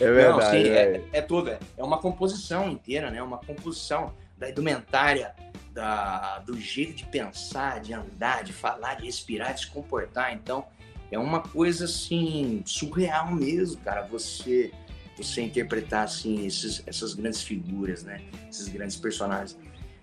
É 0.00 0.06
Não, 0.06 0.14
verdade, 0.14 0.56
sim, 0.56 0.62
velho. 0.70 1.04
é, 1.12 1.18
é 1.18 1.22
tudo. 1.22 1.50
É, 1.50 1.58
é 1.76 1.82
uma 1.84 1.98
composição 1.98 2.70
inteira, 2.70 3.10
né? 3.10 3.22
Uma 3.22 3.38
composição 3.38 4.14
da 4.38 4.48
indumentária, 4.50 5.34
da, 5.72 6.38
do 6.40 6.58
jeito 6.58 6.94
de 6.94 7.04
pensar, 7.06 7.80
de 7.80 7.92
andar, 7.92 8.44
de 8.44 8.52
falar, 8.52 8.94
de 8.94 9.04
respirar, 9.06 9.54
de 9.54 9.60
se 9.60 9.66
comportar. 9.68 10.32
Então, 10.34 10.64
é 11.10 11.18
uma 11.18 11.40
coisa 11.40 11.84
assim 11.84 12.62
surreal 12.64 13.30
mesmo, 13.34 13.80
cara. 13.82 14.02
Você 14.10 14.72
você 15.16 15.42
interpretar 15.42 16.04
assim 16.04 16.46
esses, 16.46 16.82
essas 16.86 17.14
grandes 17.14 17.42
figuras, 17.42 18.02
né? 18.02 18.20
Esses 18.48 18.68
grandes 18.68 18.96
personagens. 18.96 19.56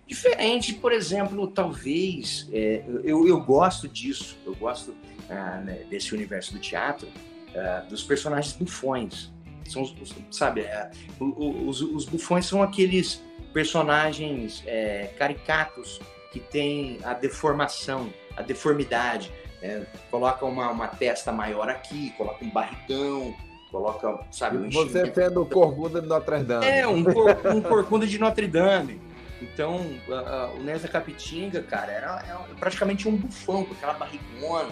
Diferente, 0.08 0.74
por 0.74 0.92
exemplo, 0.92 1.48
talvez 1.48 2.48
é, 2.52 2.84
eu, 3.04 3.28
eu 3.28 3.40
gosto 3.42 3.88
disso. 3.88 4.38
Eu 4.46 4.56
gosto 4.56 4.94
ah, 5.30 5.62
né, 5.64 5.86
desse 5.90 6.14
universo 6.14 6.54
do 6.54 6.60
teatro, 6.60 7.08
ah, 7.56 7.86
dos 7.90 8.04
personagens 8.04 8.54
bufões. 8.54 9.32
São 9.70 9.84
os, 9.84 9.96
sabe, 10.30 10.62
é, 10.62 10.92
os, 11.20 11.82
os 11.82 12.06
bufões 12.06 12.46
são 12.46 12.62
aqueles 12.62 13.24
personagens 13.54 14.64
é, 14.66 15.14
caricatos 15.18 16.00
que 16.32 16.40
têm 16.40 17.00
a 17.04 17.14
deformação, 17.14 18.12
a 18.36 18.42
deformidade. 18.42 19.32
é, 19.62 19.86
coloca 20.10 20.46
uma, 20.46 20.72
uma 20.72 20.88
testa 20.88 21.32
maior 21.32 21.70
aqui, 21.70 22.10
coloca 22.18 22.44
um 22.44 22.50
barrigão, 22.50 23.36
coloca, 23.72 24.20
sabe, 24.32 24.58
um 24.58 24.70
Você 24.70 25.12
sendo 25.14 25.42
o 25.44 25.46
Corcunda 25.46 26.02
de 26.02 26.08
Notre 26.08 26.40
Dame. 26.44 26.66
É, 26.66 26.86
um, 26.88 27.04
cor, 27.04 27.38
um 27.56 27.62
corcunda 27.62 28.06
de 28.06 28.20
Notre 28.20 28.48
Dame. 28.48 29.02
Então, 29.42 29.80
a- 30.12 30.14
a- 30.14 30.52
o 30.54 30.60
Nessa 30.62 30.88
Capitinga, 30.88 31.64
cara, 31.64 31.92
era, 31.92 32.24
era 32.28 32.38
praticamente 32.60 33.08
um 33.08 33.16
bufão 33.16 33.64
com 33.64 33.74
aquela 33.74 33.94
barrigona. 33.94 34.70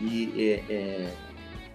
E 0.00 0.62
é, 0.68 0.72
é, 0.74 1.10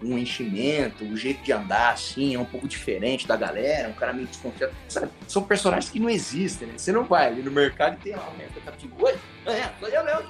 um 0.02 0.18
enchimento, 0.18 1.04
o 1.04 1.16
jeito 1.16 1.42
de 1.42 1.52
andar, 1.52 1.92
assim, 1.94 2.34
é 2.34 2.38
um 2.38 2.44
pouco 2.44 2.68
diferente 2.68 3.26
da 3.26 3.34
galera, 3.36 3.88
um 3.88 3.92
cara 3.94 4.12
meio 4.12 4.26
desconfiado. 4.28 4.72
Sabe? 4.88 5.08
São 5.26 5.42
personagens 5.42 5.90
que 5.90 5.98
não 5.98 6.10
existem, 6.10 6.68
né? 6.68 6.74
Você 6.76 6.92
não 6.92 7.04
vai 7.04 7.26
ali 7.26 7.42
no 7.42 7.50
mercado 7.50 7.94
e 7.94 7.96
tem 8.02 8.12
lá 8.14 8.28
o 8.32 8.36
Nessa 8.36 8.60
Capitinga. 8.64 8.94
Oi, 9.00 9.14
é, 9.46 9.70
sou 9.80 9.88
eu 9.88 10.04
mesmo. 10.04 10.22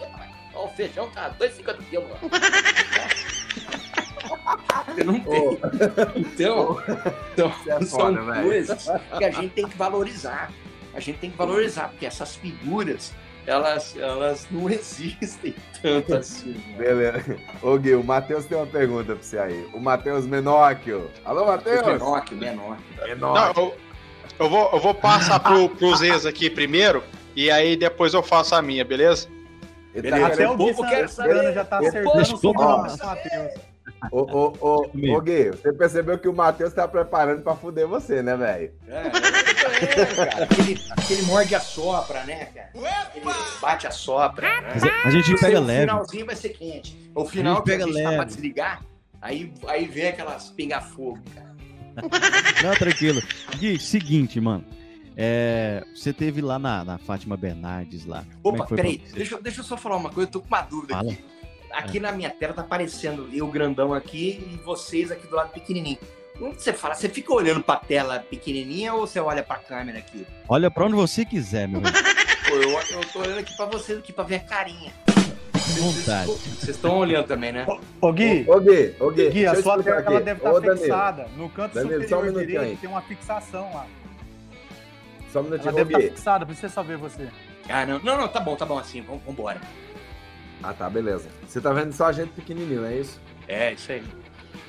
Ó, 0.54 0.64
o 0.66 0.68
feijão 0.68 1.10
tá 1.10 1.28
2,50 1.38 1.76
quilos. 1.90 2.06
Você 4.94 5.04
não 5.04 5.20
tem. 5.20 5.48
Ô, 5.48 5.58
Então, 6.16 6.82
então 7.32 7.52
é 7.66 7.84
são 7.84 7.98
foda, 8.00 8.22
velho. 8.22 8.42
coisas 8.44 8.88
que 9.18 9.24
a 9.24 9.30
gente 9.30 9.50
tem 9.54 9.68
que 9.68 9.76
valorizar. 9.76 10.50
A 10.94 11.00
gente 11.00 11.18
tem 11.18 11.30
que 11.30 11.36
valorizar, 11.36 11.88
porque 11.88 12.06
essas 12.06 12.36
figuras, 12.36 13.12
elas, 13.46 13.94
elas 13.98 14.46
não 14.50 14.70
existem 14.70 15.54
tanto 15.82 16.14
assim. 16.16 16.52
né? 16.52 16.74
Beleza. 16.78 17.36
Ô, 17.62 17.76
Gui, 17.76 17.94
o 17.94 18.02
Matheus 18.02 18.46
tem 18.46 18.56
uma 18.56 18.66
pergunta 18.66 19.14
pra 19.14 19.22
você 19.22 19.38
aí. 19.38 19.68
O 19.74 19.80
Matheus 19.80 20.24
Menóquio. 20.26 21.10
Alô, 21.24 21.44
Matheus? 21.46 21.82
Que 22.24 22.34
menor. 22.34 22.78
Não, 22.98 23.06
Menóquio. 23.06 23.62
eu, 23.64 23.76
eu 24.38 24.50
vou, 24.50 24.70
eu 24.72 24.80
vou 24.80 24.94
passar 24.94 25.38
pro, 25.40 25.68
pros 25.68 26.00
ex 26.00 26.24
aqui 26.24 26.48
primeiro, 26.48 27.02
e 27.34 27.50
aí 27.50 27.76
depois 27.76 28.14
eu 28.14 28.22
faço 28.22 28.54
a 28.54 28.62
minha, 28.62 28.84
beleza? 28.84 29.28
Ele 29.94 30.10
tá 30.10 30.16
Beleza. 30.16 30.34
Até 30.34 30.48
o 30.50 30.56
povo 30.56 30.88
quer 30.88 31.08
saber. 31.08 31.52
já 31.54 31.64
tá 31.64 31.78
acertando 31.78 32.34
o 32.34 32.38
povo-. 32.54 32.86
Ô, 34.10 34.20
ô, 34.22 34.52
ô, 34.60 34.82
ô, 35.16 35.20
Gui, 35.20 35.50
você 35.50 35.72
percebeu 35.72 36.18
que 36.18 36.28
o 36.28 36.34
Matheus 36.34 36.72
tá 36.72 36.86
preparando 36.86 37.42
pra 37.42 37.54
fuder 37.56 37.86
você, 37.86 38.22
né, 38.22 38.36
velho? 38.36 38.72
É, 38.88 39.06
é, 39.06 40.06
cara. 40.06 40.44
Aquele, 40.44 40.80
aquele 40.90 41.22
morde 41.22 41.54
a 41.54 41.60
sopra, 41.60 42.24
né, 42.24 42.46
cara? 42.46 42.70
Aquele 43.08 43.26
bate 43.60 43.86
a 43.86 43.90
sopra. 43.90 44.48
Né? 44.60 44.72
A 45.04 45.10
gente 45.10 45.34
pega 45.38 45.60
o 45.60 45.64
leve. 45.64 45.80
finalzinho 45.82 46.26
vai 46.26 46.36
ser 46.36 46.50
quente. 46.50 47.10
O 47.14 47.24
final 47.24 47.56
gente 47.56 47.64
que 47.64 47.70
a 47.72 47.74
pega 47.78 47.84
gente 47.86 47.96
tá 48.02 48.08
pra 48.10 48.10
leve. 48.18 48.24
desligar, 48.26 48.82
aí, 49.20 49.52
aí 49.68 49.86
vem 49.86 50.08
aquelas 50.08 50.50
pinga-fogo, 50.50 51.18
cara. 51.34 51.46
Não, 52.62 52.74
tranquilo. 52.74 53.22
Gui, 53.58 53.78
seguinte, 53.78 54.40
mano. 54.40 54.64
É, 55.18 55.82
você 55.94 56.12
teve 56.12 56.42
lá 56.42 56.58
na, 56.58 56.84
na 56.84 56.98
Fátima 56.98 57.38
Bernardes 57.38 58.04
lá. 58.04 58.22
É 58.22 58.36
Opa, 58.42 58.66
peraí, 58.66 58.98
deixa, 59.14 59.34
eu- 59.36 59.42
deixa 59.42 59.60
eu 59.60 59.64
só 59.64 59.74
falar 59.74 59.96
uma 59.96 60.10
coisa, 60.10 60.28
eu 60.28 60.32
tô 60.32 60.40
com 60.42 60.46
uma 60.48 60.60
dúvida 60.60 60.94
Fala. 60.94 61.10
aqui. 61.10 61.24
Aqui 61.70 62.00
na 62.00 62.12
minha 62.12 62.30
tela 62.30 62.52
tá 62.54 62.62
aparecendo 62.62 63.28
eu 63.32 63.46
grandão 63.46 63.92
aqui 63.92 64.42
e 64.52 64.56
vocês 64.64 65.10
aqui 65.10 65.26
do 65.26 65.36
lado 65.36 65.50
pequenininho. 65.52 65.98
Que 66.34 66.62
você 66.62 66.72
fala? 66.72 66.94
Você 66.94 67.08
fica 67.08 67.32
olhando 67.32 67.62
pra 67.62 67.76
tela 67.76 68.18
pequenininha 68.30 68.92
ou 68.94 69.06
você 69.06 69.18
olha 69.18 69.42
pra 69.42 69.56
câmera 69.56 69.98
aqui? 69.98 70.26
Olha 70.48 70.70
pra 70.70 70.84
onde 70.84 70.94
você 70.94 71.24
quiser, 71.24 71.66
meu. 71.66 71.80
Pô, 71.80 72.54
eu, 72.54 72.70
eu 72.70 73.00
tô 73.12 73.20
olhando 73.20 73.38
aqui 73.38 73.56
pra 73.56 73.66
vocês 73.66 73.98
aqui 73.98 74.12
pra 74.12 74.24
ver 74.24 74.36
a 74.36 74.40
carinha. 74.40 74.92
Vontade. 75.78 76.26
Vocês 76.30 76.76
estão 76.76 76.98
olhando 76.98 77.26
também, 77.26 77.52
né? 77.52 77.66
Ô, 78.00 78.12
Gui, 78.12 78.44
Ô, 78.48 78.60
Gui, 78.60 78.94
ô, 79.00 79.10
Gui. 79.10 79.30
Gui, 79.30 79.46
a 79.46 79.60
sua 79.62 79.82
tela 79.82 80.00
ela 80.00 80.20
deve 80.20 80.38
estar 80.38 80.52
Danilo, 80.52 80.76
fixada. 80.76 81.26
No 81.36 81.48
canto 81.50 81.74
Danilo, 81.74 81.98
um 81.98 82.02
superior 82.02 82.22
minutinho 82.24 82.46
direito 82.46 82.70
aí. 82.70 82.76
tem 82.76 82.88
uma 82.90 83.02
fixação 83.02 83.74
lá. 83.74 83.86
Só 85.32 85.40
um 85.40 85.46
Ela 85.46 85.50
minutinho, 85.50 85.72
ô, 85.72 85.76
deve 85.76 85.90
estar 85.90 86.00
Gui. 86.00 86.10
fixada, 86.10 86.46
precisa 86.46 86.68
só 86.68 86.82
ver 86.82 86.96
você. 86.96 87.28
Ah, 87.68 87.84
não, 87.84 87.98
não, 87.98 88.16
não, 88.18 88.28
tá 88.28 88.40
bom, 88.40 88.54
tá 88.54 88.64
bom 88.64 88.78
assim, 88.78 89.00
vamos 89.02 89.22
vambora. 89.24 89.60
Ah, 90.62 90.72
tá, 90.72 90.88
beleza. 90.88 91.28
Você 91.46 91.60
tá 91.60 91.72
vendo 91.72 91.92
só 91.92 92.06
a 92.06 92.12
gente 92.12 92.30
pequenininho, 92.30 92.82
não 92.82 92.88
é 92.88 92.96
isso? 92.96 93.20
É, 93.46 93.72
isso 93.72 93.92
aí. 93.92 94.02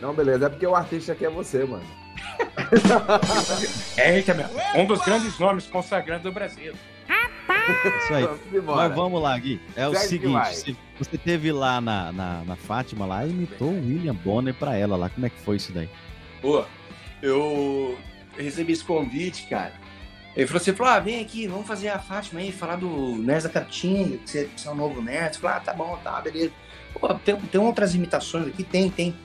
Não, 0.01 0.13
beleza. 0.13 0.45
É 0.45 0.49
porque 0.49 0.67
o 0.67 0.75
artista 0.75 1.13
aqui 1.13 1.25
é 1.25 1.29
você, 1.29 1.63
mano. 1.63 1.85
É, 3.97 4.19
isso 4.19 4.33
mesmo. 4.35 4.51
Um 4.75 4.85
dos 4.85 5.01
grandes 5.01 5.37
nomes 5.39 5.65
consagrantes 5.67 6.23
do 6.23 6.31
Brasil. 6.31 6.73
Isso 8.03 8.13
aí. 8.13 8.27
Mas 8.65 8.95
vamos 8.95 9.21
lá, 9.21 9.37
Gui. 9.37 9.59
É 9.75 9.87
o 9.87 9.93
Segue 9.93 10.07
seguinte: 10.07 10.77
você 10.97 11.17
teve 11.17 11.51
lá 11.51 11.81
na, 11.81 12.11
na, 12.11 12.43
na 12.43 12.55
Fátima 12.55 13.05
lá 13.05 13.25
e 13.25 13.29
imitou 13.29 13.69
o 13.69 13.85
William 13.85 14.15
Bonner 14.15 14.53
pra 14.53 14.75
ela 14.75 14.95
lá. 14.95 15.09
Como 15.09 15.25
é 15.25 15.29
que 15.29 15.39
foi 15.39 15.57
isso 15.57 15.71
daí? 15.71 15.89
Pô, 16.41 16.63
eu 17.21 17.97
recebi 18.37 18.73
esse 18.73 18.83
convite, 18.83 19.47
cara. 19.49 19.73
Ele 20.37 20.45
falou 20.45 20.61
assim, 20.61 20.73
falou, 20.73 20.93
ah, 20.93 20.99
vem 20.99 21.19
aqui, 21.19 21.47
vamos 21.47 21.65
fazer 21.65 21.89
a 21.89 21.97
Fátima 21.97 22.39
aí, 22.39 22.51
falar 22.51 22.75
do 22.75 23.15
Nerd 23.15 23.47
da 23.47 23.63
você, 23.63 24.45
que 24.45 24.61
você 24.61 24.67
é 24.67 24.71
um 24.71 24.75
novo 24.75 25.01
nerd. 25.01 25.33
Eu 25.33 25.41
falei, 25.41 25.57
ah, 25.57 25.59
tá 25.59 25.73
bom, 25.73 25.97
tá, 26.03 26.21
beleza. 26.21 26.53
Pô, 26.93 27.11
tem, 27.15 27.35
tem 27.35 27.59
outras 27.59 27.95
imitações 27.95 28.47
aqui? 28.47 28.63
Tem, 28.63 28.87
tem. 28.87 29.15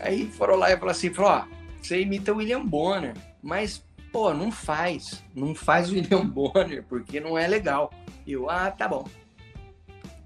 Aí 0.00 0.28
foram 0.32 0.56
lá 0.56 0.70
e 0.70 0.72
falaram 0.72 0.90
assim, 0.90 1.14
falou, 1.14 1.30
ó, 1.30 1.44
você 1.80 2.00
imita 2.00 2.32
o 2.32 2.38
William 2.38 2.66
Bonner, 2.66 3.14
mas, 3.40 3.84
pô, 4.10 4.34
não 4.34 4.50
faz. 4.50 5.22
Não 5.32 5.54
faz 5.54 5.88
o 5.88 5.94
William 5.94 6.26
Bonner, 6.26 6.82
porque 6.88 7.20
não 7.20 7.38
é 7.38 7.46
legal. 7.46 7.92
E 8.26 8.32
eu, 8.32 8.50
ah, 8.50 8.72
tá 8.72 8.88
bom. 8.88 9.06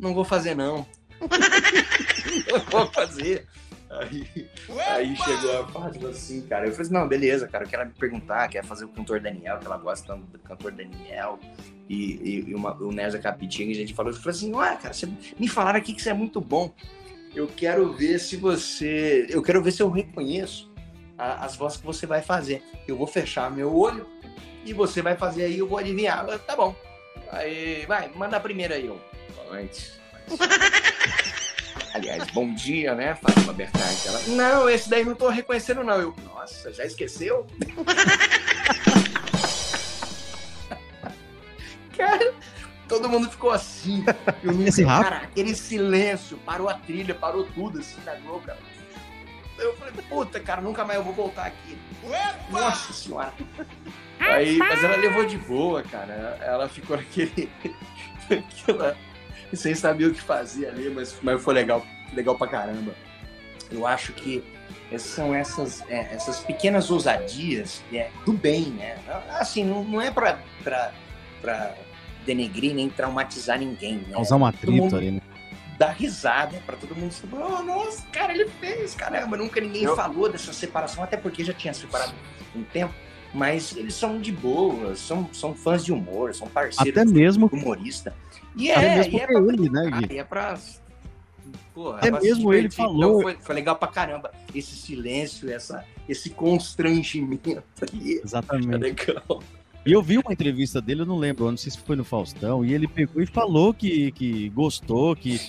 Não 0.01 0.15
vou 0.15 0.25
fazer, 0.25 0.57
não. 0.57 0.87
não 2.51 2.61
vou 2.71 2.87
fazer. 2.93 3.47
Aí, 4.01 4.49
aí 4.89 5.17
chegou 5.17 5.61
a 5.61 5.69
Fátima 5.69 6.09
assim, 6.09 6.41
cara. 6.47 6.67
Eu 6.67 6.71
falei 6.73 6.87
assim, 6.87 6.95
não, 6.95 7.07
beleza, 7.07 7.47
cara. 7.47 7.65
Eu 7.65 7.69
quero 7.69 7.87
me 7.87 7.93
perguntar, 7.93 8.49
quer 8.49 8.65
fazer 8.65 8.85
o 8.87 8.89
cantor 8.89 9.21
Daniel, 9.21 9.59
que 9.59 9.67
ela 9.67 9.77
gosta 9.77 10.07
tanto 10.15 10.25
do 10.27 10.39
cantor 10.39 10.73
Daniel 10.73 11.39
e, 11.89 12.15
e, 12.15 12.45
e 12.51 12.55
uma, 12.55 12.75
o 12.83 12.91
Nerza 12.91 13.19
Capitinga. 13.19 13.71
A 13.71 13.75
gente 13.75 13.93
falou, 13.93 14.11
eu 14.11 14.17
falei 14.17 14.31
assim, 14.37 14.55
olha, 14.55 14.77
cara, 14.77 14.95
você, 14.95 15.07
me 15.39 15.47
falaram 15.47 15.79
aqui 15.79 15.93
que 15.93 16.01
você 16.01 16.09
é 16.11 16.15
muito 16.15 16.41
bom. 16.41 16.73
Eu 17.35 17.47
quero 17.47 17.93
ver 17.93 18.19
se 18.19 18.37
você. 18.37 19.27
Eu 19.29 19.43
quero 19.43 19.63
ver 19.63 19.73
se 19.73 19.83
eu 19.83 19.91
reconheço 19.91 20.71
a- 21.19 21.45
as 21.45 21.55
vozes 21.57 21.79
que 21.79 21.85
você 21.87 22.07
vai 22.07 22.23
fazer. 22.23 22.63
Eu 22.89 22.97
vou 22.97 23.07
fechar 23.07 23.51
meu 23.51 23.77
olho 23.77 24.07
e 24.65 24.73
você 24.73 25.03
vai 25.03 25.17
fazer 25.17 25.45
aí, 25.45 25.59
eu 25.59 25.69
vou 25.69 25.79
adivinhar. 25.79 26.27
Eu, 26.29 26.39
tá 26.39 26.57
bom. 26.57 26.75
Aí, 27.31 27.85
vai, 27.87 28.11
manda 28.15 28.37
a 28.37 28.41
primeira 28.41 28.75
aí, 28.75 28.87
eu. 28.87 28.99
Boa 29.35 29.53
noite. 29.55 29.93
Aliás, 32.03 32.29
bom 32.33 32.53
dia, 32.53 32.97
né, 32.97 33.15
Fátima 33.15 33.53
Bertante? 33.53 34.09
Ela, 34.09 34.21
não, 34.27 34.69
esse 34.69 34.91
daí 34.91 35.05
não 35.05 35.15
tô 35.15 35.29
reconhecendo, 35.29 35.85
não. 35.85 35.95
Eu, 36.01 36.13
nossa, 36.35 36.73
já 36.73 36.85
esqueceu? 36.85 37.47
Cara, 41.97 42.35
todo 42.89 43.09
mundo 43.09 43.31
ficou 43.31 43.53
assim. 43.53 44.05
Eu 44.43 44.53
nunca, 44.53 44.69
Esse 44.69 44.83
rápido? 44.83 45.11
cara, 45.11 45.23
aquele 45.25 45.55
silêncio, 45.55 46.37
parou 46.39 46.69
a 46.69 46.75
trilha, 46.75 47.15
parou 47.15 47.45
tudo, 47.45 47.79
assim, 47.79 48.01
na 48.05 48.17
Globo, 48.17 48.41
cara. 48.47 48.59
Eu 49.59 49.77
falei, 49.77 49.93
puta, 50.09 50.41
cara, 50.41 50.61
nunca 50.61 50.85
mais 50.85 50.99
eu 50.99 51.05
vou 51.05 51.13
voltar 51.15 51.47
aqui. 51.47 51.79
Nossa 52.51 52.93
senhora. 52.93 53.33
Aí, 54.19 54.57
mas 54.57 54.83
ela 54.83 54.97
levou 54.97 55.25
de 55.25 55.39
boa, 55.39 55.85
cara. 55.85 56.37
Ela 56.43 56.69
ficou 56.69 56.97
naquele. 56.97 57.49
naquela- 58.29 58.97
sem 59.57 59.75
saber 59.75 60.07
o 60.07 60.15
que 60.15 60.21
fazer 60.21 60.67
ali, 60.67 60.91
mas, 60.91 61.17
mas 61.23 61.43
foi 61.43 61.55
legal, 61.55 61.85
legal 62.13 62.37
pra 62.37 62.47
caramba. 62.47 62.95
eu 63.71 63.87
acho 63.87 64.13
que 64.13 64.43
são 64.99 65.35
essas, 65.35 65.83
é, 65.89 66.15
essas 66.15 66.41
pequenas 66.41 66.91
ousadias 66.91 67.83
é, 67.93 68.11
do 68.27 68.33
bem, 68.33 68.65
né? 68.65 68.99
Assim, 69.31 69.65
não, 69.65 69.85
não 69.85 70.01
é 70.01 70.11
para 70.11 71.75
denegrir 72.27 72.75
nem 72.75 72.89
traumatizar 72.89 73.59
ninguém, 73.59 73.97
né? 73.97 74.13
Causar 74.13 74.37
um 74.37 74.47
atrito 74.47 74.97
ali, 74.97 75.13
né? 75.13 75.21
Dar 75.79 75.93
risada 75.93 76.63
para 76.67 76.77
todo 76.77 76.95
mundo 76.95 77.13
saber, 77.13 77.37
oh, 77.37 77.63
nossa, 77.63 78.07
cara, 78.13 78.33
ele 78.33 78.49
fez, 78.61 78.95
caramba, 78.95 79.37
nunca 79.37 79.61
ninguém 79.61 79.85
eu... 79.85 79.97
falou 79.97 80.31
dessa 80.31 80.53
separação, 80.53 81.03
até 81.03 81.17
porque 81.17 81.45
já 81.45 81.53
tinha 81.53 81.73
separado 81.73 82.13
um 82.55 82.63
tempo, 82.63 82.95
mas 83.35 83.75
eles 83.77 83.95
são 83.95 84.21
de 84.21 84.31
boa, 84.31 84.95
são, 84.95 85.29
são 85.33 85.55
fãs 85.55 85.85
de 85.85 85.93
humor, 85.93 86.35
são 86.35 86.47
parceiros 86.47 87.01
até 87.01 87.11
mesmo 87.11 87.47
humorista. 87.47 88.15
E 88.57 88.71
é, 88.71 88.97
mesmo 88.97 89.19
e 89.19 89.21
é 89.21 89.27
pra 89.27 89.41
ele, 89.41 89.71
né, 89.71 89.91
Gui? 89.91 90.19
é 90.19 90.25
pra 90.25 90.59
Porra, 91.75 92.01
é 92.03 92.11
mesmo 92.11 92.53
ele 92.53 92.71
falou. 92.71 92.97
Então 92.97 93.23
foi, 93.23 93.37
foi, 93.41 93.55
legal 93.55 93.77
pra 93.77 93.89
caramba. 93.89 94.31
Esse 94.55 94.77
silêncio, 94.77 95.51
essa, 95.51 95.85
esse 96.09 96.31
constrangimento 96.31 97.63
ali. 97.81 98.21
Exatamente. 98.23 98.75
É 98.75 98.79
legal. 98.79 99.43
E 99.85 99.93
eu 99.93 100.03
vi 100.03 100.17
uma 100.19 100.33
entrevista 100.33 100.81
dele, 100.81 101.01
eu 101.01 101.07
não 101.07 101.19
lembro, 101.19 101.51
não 101.51 101.57
sei 101.57 101.73
se 101.73 101.79
foi 101.79 101.97
no 101.97 102.05
Faustão, 102.05 102.65
e 102.65 102.73
ele 102.73 102.87
pegou 102.87 103.21
e 103.21 103.27
falou 103.27 103.75
que, 103.75 104.13
que 104.13 104.49
gostou, 104.51 105.17
que 105.17 105.41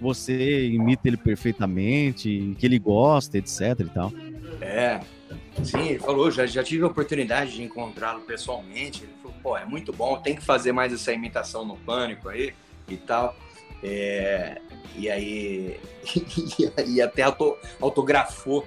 você 0.00 0.66
imita 0.66 1.06
ele 1.06 1.16
perfeitamente, 1.16 2.56
que 2.58 2.66
ele 2.66 2.78
gosta, 2.80 3.38
etc 3.38 3.60
e 3.78 3.84
tal. 3.84 4.12
É, 4.60 5.00
sim, 5.62 5.90
ele 5.90 6.00
falou, 6.00 6.28
já, 6.28 6.44
já 6.44 6.64
tive 6.64 6.82
a 6.82 6.88
oportunidade 6.88 7.52
de 7.52 7.62
encontrá-lo 7.62 8.22
pessoalmente. 8.22 9.04
Ele 9.04 9.12
pô, 9.42 9.56
é 9.56 9.64
muito 9.64 9.92
bom, 9.92 10.18
tem 10.18 10.34
que 10.36 10.42
fazer 10.42 10.72
mais 10.72 10.92
essa 10.92 11.12
imitação 11.12 11.64
no 11.64 11.76
pânico 11.76 12.28
aí 12.28 12.54
e 12.88 12.96
tal. 12.96 13.36
É, 13.82 14.60
e 14.94 15.10
aí 15.10 15.80
e, 16.86 17.02
até 17.02 17.22
auto, 17.22 17.56
autografou 17.80 18.66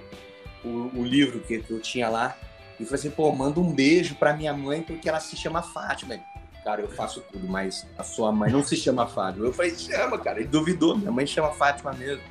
o, 0.62 0.90
o 0.94 1.04
livro 1.04 1.40
que, 1.40 1.60
que, 1.60 1.70
eu 1.70 1.80
tinha 1.80 2.08
lá. 2.08 2.36
E 2.78 2.84
falou 2.84 2.96
assim, 2.96 3.10
pô, 3.10 3.32
manda 3.32 3.58
um 3.58 3.72
beijo 3.72 4.14
pra 4.16 4.34
minha 4.34 4.52
mãe 4.52 4.82
porque 4.82 5.08
ela 5.08 5.20
se 5.20 5.34
chama 5.36 5.62
Fátima. 5.62 6.18
Cara, 6.62 6.82
eu 6.82 6.88
faço 6.88 7.22
tudo, 7.32 7.48
mas 7.48 7.86
a 7.96 8.02
sua 8.02 8.30
mãe 8.30 8.50
não 8.50 8.62
se 8.62 8.76
chama 8.76 9.06
Fátima. 9.06 9.46
Eu 9.46 9.52
falei, 9.52 9.74
chama, 9.74 10.18
cara. 10.18 10.40
Ele 10.40 10.48
duvidou, 10.48 10.98
minha 10.98 11.12
mãe 11.12 11.26
chama 11.26 11.52
Fátima 11.52 11.92
mesmo. 11.92 12.22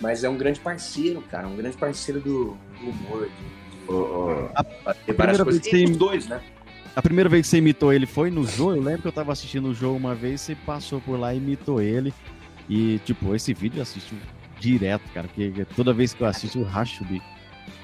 Mas 0.00 0.22
é 0.22 0.28
um 0.28 0.36
grande 0.36 0.60
parceiro, 0.60 1.22
cara, 1.22 1.48
um 1.48 1.56
grande 1.56 1.76
parceiro 1.76 2.20
do, 2.20 2.56
do 2.78 2.90
humor. 2.90 3.28
De, 3.28 3.34
de, 3.34 3.88
oh, 3.88 3.94
oh. 3.94 4.50
A, 4.54 4.90
a 4.90 4.94
primeira 4.94 5.44
vez 5.44 5.58
que 5.60 5.84
os 5.84 5.96
dois, 5.96 6.26
né? 6.28 6.40
A 6.94 7.00
primeira 7.00 7.28
vez 7.28 7.46
que 7.46 7.50
você 7.50 7.58
imitou 7.58 7.92
ele 7.92 8.04
foi 8.04 8.30
no 8.30 8.46
jogo. 8.46 8.76
Eu 8.76 8.82
lembro 8.82 9.02
que 9.02 9.08
eu 9.08 9.12
tava 9.12 9.32
assistindo 9.32 9.68
o 9.68 9.74
jogo 9.74 9.96
uma 9.96 10.14
vez, 10.14 10.42
você 10.42 10.54
passou 10.54 11.00
por 11.00 11.18
lá 11.18 11.32
e 11.32 11.38
imitou 11.38 11.80
ele. 11.80 12.12
E, 12.68 12.98
tipo, 13.00 13.34
esse 13.34 13.54
vídeo 13.54 13.78
eu 13.78 13.82
assisto 13.82 14.14
direto, 14.58 15.02
cara, 15.12 15.26
porque 15.26 15.66
toda 15.74 15.92
vez 15.92 16.12
que 16.12 16.22
eu 16.22 16.26
assisto 16.26 16.58
eu 16.58 16.64
racho 16.64 17.02
o. 17.04 17.22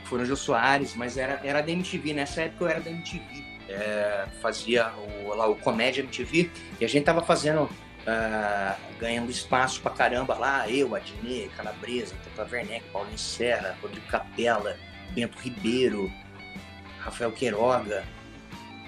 Foi 0.04 0.18
no 0.18 0.26
Jô 0.26 0.36
Soares, 0.36 0.94
mas 0.94 1.16
era, 1.16 1.40
era 1.42 1.62
da 1.62 1.70
MTV. 1.72 2.12
Nessa 2.12 2.42
época 2.42 2.64
eu 2.64 2.68
era 2.68 2.80
da 2.80 2.90
MTV. 2.90 3.44
É, 3.68 4.26
fazia 4.40 4.92
o, 5.24 5.34
lá 5.34 5.46
o 5.46 5.56
Comédia 5.56 6.00
MTV 6.00 6.50
e 6.80 6.84
a 6.84 6.88
gente 6.88 7.04
tava 7.04 7.22
fazendo, 7.22 7.64
uh, 7.64 8.76
ganhando 8.98 9.30
espaço 9.30 9.80
pra 9.80 9.90
caramba 9.90 10.34
lá. 10.34 10.68
Eu, 10.68 10.94
Adnê, 10.94 11.48
Calabresa, 11.56 12.14
Tata 12.36 12.50
Werneck, 12.50 12.84
Paulinho 12.90 13.18
Serra, 13.18 13.76
Rodrigo 13.82 14.06
Capella, 14.06 14.76
Bento 15.14 15.38
Ribeiro, 15.38 16.10
Rafael 17.00 17.32
Queiroga. 17.32 18.04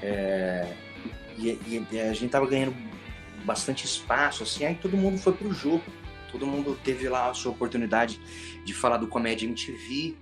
É, 0.03 0.72
e, 1.38 1.84
e, 1.90 2.01
a 2.01 2.12
gente 2.12 2.30
tava 2.30 2.46
ganhando 2.46 2.74
bastante 3.44 3.84
espaço, 3.84 4.42
assim, 4.42 4.64
aí 4.64 4.74
todo 4.74 4.96
mundo 4.96 5.18
foi 5.18 5.32
pro 5.32 5.53
jogo. 5.53 5.82
Todo 6.30 6.46
mundo 6.46 6.78
teve 6.84 7.09
lá 7.09 7.30
a 7.30 7.34
sua 7.34 7.51
oportunidade 7.51 8.20
de 8.64 8.72
falar 8.72 8.98
do 8.98 9.09
Comédia 9.09 9.46
MTV. 9.46 10.14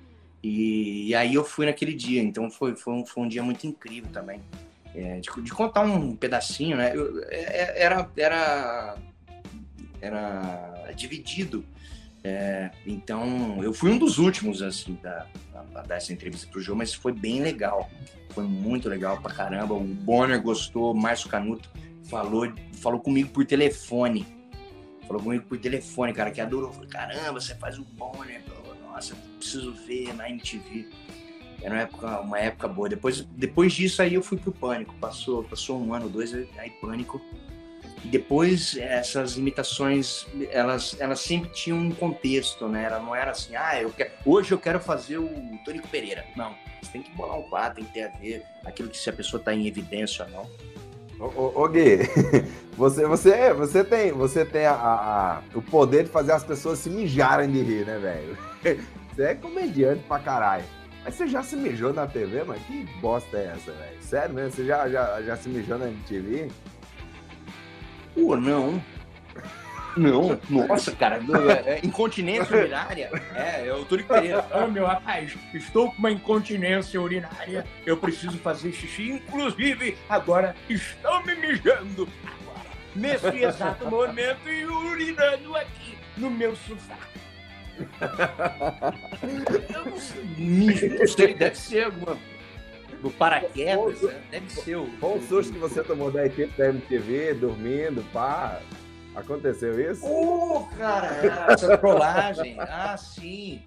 E, 0.43 1.09
e 1.09 1.14
aí 1.14 1.35
eu 1.35 1.45
fui 1.45 1.66
naquele 1.66 1.93
dia, 1.93 2.22
então 2.22 2.51
foi, 2.51 2.76
foi, 2.76 2.95
um, 2.95 3.05
foi 3.05 3.24
um 3.24 3.29
dia 3.29 3.43
muito 3.43 3.66
incrível 3.66 4.11
também. 4.12 4.41
É, 4.95 5.20
de, 5.20 5.43
de, 5.43 5.53
contar 5.53 5.83
um 5.83 6.16
pedacinho, 6.16 6.76
né? 6.76 6.93
Eu, 6.95 7.22
é, 7.24 7.41
é 7.41 7.83
era, 7.83 8.11
era, 8.16 8.97
era 10.01 10.93
dividido. 10.97 11.64
É, 12.25 12.71
então, 12.87 13.62
eu 13.62 13.73
fui 13.73 13.91
um 13.91 13.99
dos 13.99 14.19
últimos, 14.19 14.61
assim, 14.61 14.99
da, 15.03 15.27
a, 15.55 15.81
a 15.81 15.83
dar 15.83 15.97
essa 15.97 16.12
entrevista 16.12 16.49
pro 16.51 16.77
mas 16.77 16.93
foi 16.93 17.12
bem 17.12 17.41
legal. 17.41 17.89
Foi 18.31 18.45
muito 18.45 18.89
legal 18.89 19.21
pra 19.21 19.33
caramba. 19.33 19.75
O 19.75 19.85
Bonner 19.85 20.41
gostou, 20.43 20.93
o 20.93 20.97
Márcio 20.97 21.29
Canuto 21.29 21.71
falou, 22.05 22.53
falou 22.75 23.01
comigo 23.01 23.31
por 23.31 23.45
telefone. 23.45 24.27
Falou 25.07 25.23
comigo 25.23 25.45
por 25.45 25.59
telefone, 25.59 26.12
cara, 26.12 26.31
que 26.31 26.41
adorou. 26.41 26.73
Falei, 26.73 26.89
caramba, 26.89 27.41
você 27.41 27.55
faz 27.55 27.79
um 27.79 27.85
bom, 27.85 28.23
né? 28.25 28.43
Nossa, 28.83 29.14
preciso 29.39 29.73
ver 29.73 30.12
na 30.14 30.29
MTV. 30.29 30.89
Era 31.62 31.75
uma 31.75 31.81
época, 31.83 32.21
uma 32.21 32.39
época 32.39 32.69
boa. 32.69 32.89
Depois, 32.89 33.23
depois 33.23 33.73
disso 33.73 34.03
aí 34.03 34.14
eu 34.14 34.23
fui 34.23 34.37
pro 34.37 34.53
Pânico. 34.53 34.95
Passou, 35.01 35.43
passou 35.45 35.81
um 35.81 35.95
ano, 35.95 36.09
dois, 36.09 36.35
aí 36.35 36.71
Pânico. 36.81 37.21
Depois 38.05 38.77
essas 38.77 39.37
imitações, 39.37 40.27
elas, 40.51 40.97
elas 40.99 41.21
sempre 41.21 41.51
tinham 41.51 41.79
um 41.79 41.91
contexto, 41.91 42.69
né? 42.69 42.85
Ela 42.85 42.99
não 42.99 43.15
era 43.15 43.33
assim, 43.33 43.55
ah, 43.57 43.81
eu 43.81 43.91
quero, 43.91 44.11
hoje 44.25 44.53
eu 44.53 44.59
quero 44.59 44.81
fazer 44.81 45.19
o 45.19 45.29
Tônico 45.65 45.89
Pereira. 45.89 46.25
Não, 46.37 46.55
você 46.81 46.93
tem 46.93 47.03
que 47.03 47.11
bolar 47.13 47.39
um 47.39 47.43
quadro, 47.43 47.77
tem 47.77 47.85
que 47.85 47.93
ter 47.93 48.03
a 48.05 48.09
ver 48.09 48.43
aquilo 48.65 48.89
que 48.89 48.99
se 48.99 49.11
a 49.11 49.13
pessoa 49.13 49.41
está 49.41 49.55
em 49.55 49.67
evidência 49.67 50.25
ou 50.25 50.31
não. 50.31 50.79
Ô, 51.21 51.69
Gui, 51.69 51.99
você, 52.79 53.05
você, 53.05 53.53
você 53.53 53.83
tem, 53.83 54.13
você 54.13 54.45
tem 54.45 54.67
a, 54.67 54.73
a, 54.73 55.43
o 55.53 55.61
poder 55.61 56.05
de 56.05 56.11
fazer 56.11 56.31
as 56.31 56.45
pessoas 56.45 56.79
se 56.79 56.89
mijarem 56.89 57.51
de 57.51 57.61
rir, 57.61 57.85
né, 57.85 57.99
velho? 57.99 58.39
Você 59.19 59.25
é 59.25 59.35
comediante 59.35 60.05
pra 60.07 60.21
caralho. 60.21 60.65
Mas 61.05 61.17
você 61.17 61.27
já 61.27 61.43
se 61.43 61.57
mijou 61.57 61.93
na 61.93 62.07
TV, 62.07 62.45
mano? 62.45 62.61
Que 62.61 62.85
bosta 63.01 63.37
é 63.37 63.47
essa, 63.47 63.73
velho? 63.73 64.01
Sério 64.01 64.33
mesmo? 64.33 64.53
Você 64.53 64.65
já, 64.65 64.89
já, 64.89 65.21
já 65.23 65.37
se 65.37 65.49
mijou 65.49 65.77
na 65.77 65.89
MTV? 65.89 66.49
Pô, 68.19 68.37
não. 68.37 68.83
Não, 69.97 70.39
nossa, 70.49 70.93
cara, 70.93 71.21
é, 71.66 71.75
é, 71.75 71.81
incontinência 71.85 72.57
urinária. 72.57 73.11
É, 73.35 73.64
eu 73.66 73.85
tô 73.85 73.97
de 73.97 74.03
Pereira. 74.03 74.45
Ah, 74.53 74.66
meu 74.66 74.87
rapaz, 74.87 75.37
estou 75.55 75.91
com 75.91 75.99
uma 75.99 76.11
incontinência 76.11 77.01
urinária. 77.01 77.64
Eu 77.87 77.97
preciso 77.97 78.39
fazer 78.39 78.73
xixi. 78.73 79.11
Inclusive, 79.11 79.97
agora 80.09 80.55
estou 80.69 81.25
me 81.25 81.35
mijando. 81.35 82.09
Agora, 82.25 82.71
nesse 82.95 83.43
exato 83.43 83.87
momento, 83.87 84.49
e 84.49 84.64
urinando 84.64 85.57
aqui 85.57 85.99
no 86.16 86.31
meu 86.31 86.55
sofá. 86.57 86.99
Eu 89.75 89.85
não 89.85 89.97
sei, 89.97 90.89
não 90.99 91.07
sei, 91.07 91.35
deve 91.35 91.57
ser 91.57 91.85
alguma 91.85 92.19
do 93.03 93.11
paraquedas, 93.11 94.03
né? 94.03 94.21
deve 94.31 94.51
ser 94.51 94.77
o. 94.77 94.87
Qual 94.99 95.17
o 95.17 95.23
susto 95.23 95.53
que 95.53 95.59
você 95.59 95.83
tomou 95.83 96.11
da 96.11 96.27
equipe 96.27 96.57
da 96.57 96.69
MTV, 96.69 97.35
dormindo, 97.35 98.05
pá? 98.13 98.61
Aconteceu 99.15 99.81
isso? 99.91 100.07
Uh, 100.07 100.69
cara, 100.77 101.47
essa 101.49 101.77
trollagem. 101.79 102.57
Ah, 102.61 102.97
sim. 102.97 103.63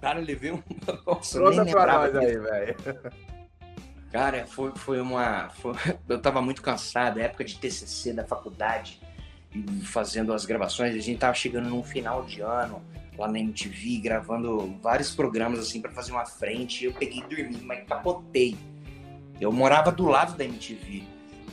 Cara, 0.00 0.20
eu 0.20 0.24
levei 0.24 0.52
um. 0.52 0.62
Nossa, 1.06 1.40
Conta 1.40 1.64
nem 1.64 1.72
pra 1.72 1.86
nós 1.86 2.16
aí, 2.16 2.38
velho. 2.38 2.76
Cara, 4.12 4.46
foi, 4.46 4.72
foi 4.76 5.00
uma. 5.00 5.48
Foi... 5.50 5.74
Eu 6.08 6.20
tava 6.20 6.40
muito 6.40 6.62
cansado, 6.62 7.18
época 7.18 7.44
de 7.44 7.58
TCC 7.58 8.12
da 8.12 8.24
faculdade, 8.24 9.00
fazendo 9.82 10.32
as 10.32 10.44
gravações. 10.44 10.94
A 10.94 10.98
gente 11.00 11.18
tava 11.18 11.34
chegando 11.34 11.68
num 11.68 11.82
final 11.82 12.24
de 12.24 12.40
ano 12.40 12.82
lá 13.18 13.28
na 13.28 13.38
MTV, 13.38 13.98
gravando 13.98 14.76
vários 14.82 15.14
programas 15.14 15.58
assim 15.58 15.80
para 15.80 15.90
fazer 15.90 16.12
uma 16.12 16.26
frente. 16.26 16.84
Eu 16.84 16.92
peguei 16.92 17.18
e 17.18 17.22
dormi, 17.22 17.60
mas 17.62 17.86
capotei. 17.86 18.56
Eu 19.40 19.52
morava 19.52 19.90
do 19.92 20.06
lado 20.06 20.36
da 20.36 20.44
MTV. 20.44 21.02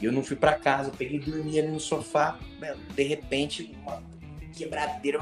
Eu 0.02 0.12
não 0.12 0.24
fui 0.24 0.36
para 0.36 0.54
casa, 0.54 0.90
eu 0.90 0.94
peguei 0.94 1.18
e 1.18 1.20
dormi 1.20 1.60
ali 1.60 1.70
no 1.70 1.80
sofá. 1.80 2.38
De 2.96 3.04
repente, 3.04 3.76
uma 3.82 4.02
quebradeira. 4.54 5.20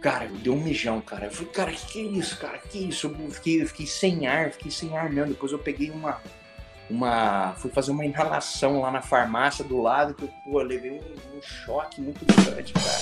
Cara, 0.00 0.26
eu 0.26 0.36
dei 0.36 0.52
um 0.52 0.62
mijão, 0.62 1.00
cara. 1.00 1.26
Eu 1.26 1.30
falei, 1.32 1.52
cara, 1.52 1.72
que 1.72 1.86
que 1.86 2.00
é 2.00 2.02
isso, 2.02 2.38
cara? 2.38 2.58
Que 2.58 2.78
isso? 2.88 3.08
Eu 3.08 3.30
fiquei, 3.30 3.62
eu 3.62 3.66
fiquei 3.66 3.86
sem 3.86 4.26
ar, 4.26 4.52
fiquei 4.52 4.70
sem 4.70 4.96
ar 4.96 5.10
mesmo. 5.10 5.32
Depois 5.32 5.50
eu 5.50 5.58
peguei 5.58 5.90
uma. 5.90 6.22
Uma 6.90 7.54
fui 7.56 7.70
fazer 7.70 7.90
uma 7.90 8.04
inalação 8.04 8.80
lá 8.80 8.90
na 8.90 9.02
farmácia 9.02 9.64
do 9.64 9.80
lado, 9.80 10.14
que 10.14 10.24
eu, 10.24 10.30
pô, 10.44 10.60
eu 10.60 10.66
levei 10.66 10.92
um, 10.92 11.36
um 11.36 11.42
choque 11.42 12.00
muito 12.00 12.24
grande, 12.24 12.72
cara. 12.72 12.98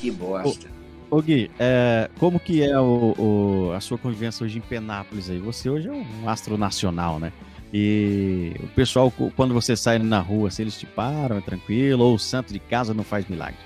Que 0.00 0.10
bosta. 0.10 0.68
Ô 1.08 1.22
Gui, 1.22 1.50
é, 1.58 2.10
como 2.18 2.40
que 2.40 2.62
é 2.62 2.78
o, 2.78 3.14
o, 3.16 3.72
a 3.72 3.80
sua 3.80 3.96
convivência 3.96 4.44
hoje 4.44 4.58
em 4.58 4.60
Penápolis 4.60 5.30
aí? 5.30 5.38
Você 5.38 5.70
hoje 5.70 5.88
é 5.88 5.92
um 5.92 6.28
astro 6.28 6.58
nacional, 6.58 7.20
né? 7.20 7.32
E 7.72 8.54
o 8.60 8.68
pessoal, 8.68 9.12
quando 9.36 9.54
você 9.54 9.76
sai 9.76 9.98
na 9.98 10.20
rua, 10.20 10.50
se 10.50 10.54
assim, 10.54 10.62
eles 10.62 10.78
te 10.78 10.86
param, 10.86 11.36
é 11.36 11.40
tranquilo, 11.40 12.04
ou 12.04 12.14
o 12.14 12.18
santo 12.18 12.52
de 12.52 12.58
casa 12.58 12.94
não 12.94 13.04
faz 13.04 13.28
milagre? 13.28 13.58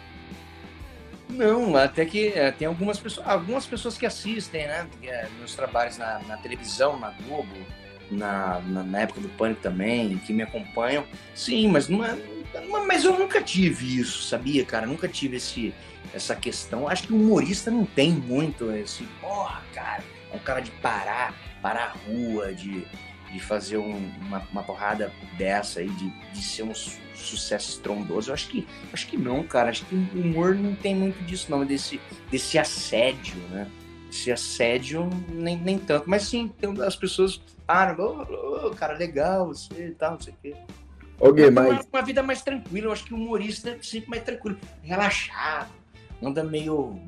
Não, 1.28 1.76
até 1.76 2.04
que 2.04 2.28
é, 2.28 2.50
tem 2.50 2.66
algumas 2.66 2.98
pessoas, 2.98 3.26
algumas 3.26 3.64
pessoas 3.66 3.96
que 3.96 4.04
assistem, 4.04 4.66
né? 4.66 4.86
É, 5.02 5.28
meus 5.38 5.54
trabalhos 5.54 5.96
na, 5.96 6.18
na, 6.26 6.36
televisão, 6.36 6.98
na 6.98 7.10
Globo, 7.10 7.54
na, 8.10 8.60
na, 8.60 8.82
na, 8.82 9.00
época 9.00 9.20
do 9.20 9.28
Pânico 9.30 9.60
também, 9.60 10.18
que 10.18 10.32
me 10.32 10.42
acompanham. 10.42 11.04
Sim, 11.34 11.68
mas, 11.68 11.88
não 11.88 12.04
é, 12.04 12.16
mas 12.86 13.04
eu 13.04 13.18
nunca 13.18 13.40
tive 13.40 13.98
isso, 13.98 14.22
sabia, 14.22 14.64
cara? 14.64 14.86
Nunca 14.86 15.08
tive 15.08 15.36
esse, 15.36 15.72
essa 16.12 16.34
questão. 16.34 16.88
Acho 16.88 17.06
que 17.06 17.12
o 17.12 17.16
humorista 17.16 17.70
não 17.70 17.84
tem 17.84 18.10
muito 18.10 18.70
esse, 18.72 19.04
porra, 19.20 19.62
cara, 19.72 20.02
é 20.32 20.36
um 20.36 20.40
cara 20.40 20.60
de 20.60 20.70
parar, 20.72 21.34
parar 21.62 21.94
a 21.94 22.10
rua, 22.10 22.52
de, 22.52 22.84
de 23.32 23.40
fazer 23.40 23.78
um, 23.78 24.10
uma, 24.22 24.46
uma 24.50 24.62
porrada 24.62 25.12
dessa 25.36 25.80
aí, 25.80 25.88
de, 25.88 26.10
de 26.32 26.42
ser 26.42 26.62
um 26.62 26.74
su 26.74 26.98
sucesso 27.20 27.72
estrondoso. 27.72 28.30
Eu 28.30 28.34
acho 28.34 28.48
que, 28.48 28.66
acho 28.94 29.06
que 29.06 29.16
não, 29.16 29.42
cara. 29.42 29.68
Acho 29.68 29.84
que 29.84 29.94
o 29.94 30.20
humor 30.20 30.54
não 30.54 30.74
tem 30.74 30.94
muito 30.94 31.22
disso, 31.24 31.50
não, 31.50 31.66
desse, 31.66 32.00
desse 32.30 32.58
assédio, 32.58 33.36
né? 33.50 33.66
Esse 34.10 34.32
assédio, 34.32 35.08
nem, 35.28 35.54
nem 35.56 35.78
tanto. 35.78 36.08
Mas 36.08 36.22
sim, 36.22 36.50
as 36.84 36.96
pessoas 36.96 37.40
param, 37.70 37.96
oh, 38.28 38.66
oh, 38.66 38.70
cara, 38.70 38.94
legal, 38.94 39.46
você 39.46 39.88
e 39.88 39.90
tal, 39.92 40.12
não 40.12 40.20
sei 40.20 40.32
o 40.32 40.36
quê. 40.42 40.56
Okay, 41.20 41.50
mas... 41.50 41.68
Uma, 41.68 41.86
uma, 41.92 42.02
vida 42.02 42.20
mais 42.20 42.42
tranquila, 42.42 42.88
eu 42.88 42.92
acho 42.92 43.04
que 43.04 43.14
o 43.14 43.16
humorista 43.16 43.70
é 43.70 43.78
sempre 43.80 44.10
mais 44.10 44.24
tranquilo, 44.24 44.58
relaxado, 44.82 45.70
anda 46.20 46.42
meio 46.42 46.98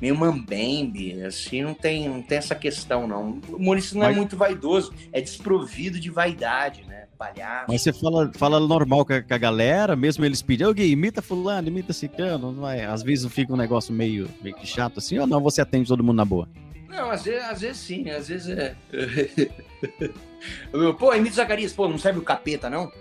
meio 0.00 0.16
mambembe, 0.16 1.22
assim, 1.22 1.62
não 1.62 1.74
tem, 1.74 2.08
não 2.08 2.20
tem 2.20 2.38
essa 2.38 2.56
questão, 2.56 3.06
não. 3.06 3.40
O 3.48 3.54
humorista 3.54 3.96
não 3.96 4.02
é 4.02 4.08
Mas... 4.08 4.16
muito 4.16 4.36
vaidoso, 4.36 4.92
é 5.12 5.20
desprovido 5.20 6.00
de 6.00 6.10
vaidade, 6.10 6.82
né? 6.88 7.06
Palhaço. 7.16 7.66
Mas 7.68 7.82
você 7.82 7.92
fala, 7.92 8.32
fala 8.34 8.58
normal 8.58 9.06
com 9.06 9.12
a, 9.12 9.22
com 9.22 9.32
a 9.32 9.38
galera, 9.38 9.94
mesmo 9.94 10.24
eles 10.24 10.42
ô 10.42 10.74
Gui, 10.74 10.90
imita 10.90 11.22
fulano, 11.22 11.68
imita 11.68 11.92
cicano, 11.92 12.52
vai. 12.54 12.84
às 12.84 13.00
vezes 13.00 13.32
fica 13.32 13.52
um 13.52 13.56
negócio 13.56 13.94
meio, 13.94 14.28
meio 14.42 14.56
que 14.56 14.66
chato 14.66 14.98
assim, 14.98 15.20
ou 15.20 15.26
não, 15.28 15.40
você 15.40 15.60
atende 15.60 15.86
todo 15.86 16.02
mundo 16.02 16.16
na 16.16 16.24
boa? 16.24 16.48
Não, 16.92 17.10
às 17.10 17.24
vezes, 17.24 17.42
às 17.44 17.60
vezes 17.62 17.78
sim, 17.78 18.10
às 18.10 18.28
vezes 18.28 18.54
é... 18.56 18.76
pô, 20.98 21.14
imita 21.14 21.36
Zacarias, 21.36 21.72
pô, 21.72 21.88
não 21.88 21.96
serve 21.96 22.18
o 22.18 22.22
capeta, 22.22 22.68
não? 22.68 22.92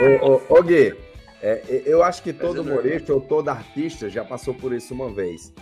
ô, 0.00 0.26
ô, 0.26 0.40
ô 0.48 0.62
Gui, 0.62 0.96
é, 1.42 1.82
eu 1.84 2.02
acho 2.02 2.22
que 2.22 2.32
todo 2.32 2.62
humorista 2.62 3.12
ou 3.12 3.20
todo 3.20 3.50
artista 3.50 4.08
já 4.08 4.24
passou 4.24 4.54
por 4.54 4.72
isso 4.72 4.94
uma 4.94 5.10
vez. 5.10 5.52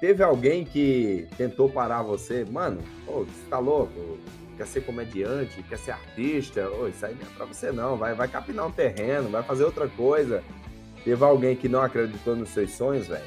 Teve 0.00 0.24
alguém 0.24 0.64
que 0.64 1.28
tentou 1.36 1.68
parar 1.68 2.02
você, 2.02 2.44
mano, 2.44 2.82
oh, 3.06 3.24
você 3.24 3.48
tá 3.48 3.60
louco? 3.60 4.18
Quer 4.56 4.66
ser 4.66 4.80
comediante, 4.80 5.62
quer 5.62 5.78
ser 5.78 5.92
artista? 5.92 6.68
Oh, 6.70 6.88
isso 6.88 7.06
aí 7.06 7.14
não 7.14 7.22
é 7.22 7.30
pra 7.36 7.46
você 7.46 7.70
não, 7.70 7.96
vai, 7.96 8.14
vai 8.14 8.26
capinar 8.26 8.66
um 8.66 8.72
terreno, 8.72 9.30
vai 9.30 9.44
fazer 9.44 9.62
outra 9.62 9.86
coisa. 9.86 10.42
Teve 11.04 11.24
alguém 11.24 11.54
que 11.54 11.68
não 11.68 11.82
acreditou 11.82 12.34
nos 12.34 12.48
seus 12.48 12.72
sonhos, 12.72 13.06
velho? 13.06 13.22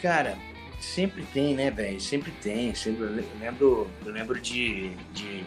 Cara, 0.00 0.38
sempre 0.84 1.24
tem, 1.32 1.54
né, 1.54 1.70
velho? 1.70 2.00
Sempre 2.00 2.30
tem. 2.42 2.74
Sempre, 2.74 3.04
eu 3.04 3.24
lembro, 3.40 3.90
eu 4.04 4.12
lembro 4.12 4.40
de, 4.40 4.90
de 5.12 5.44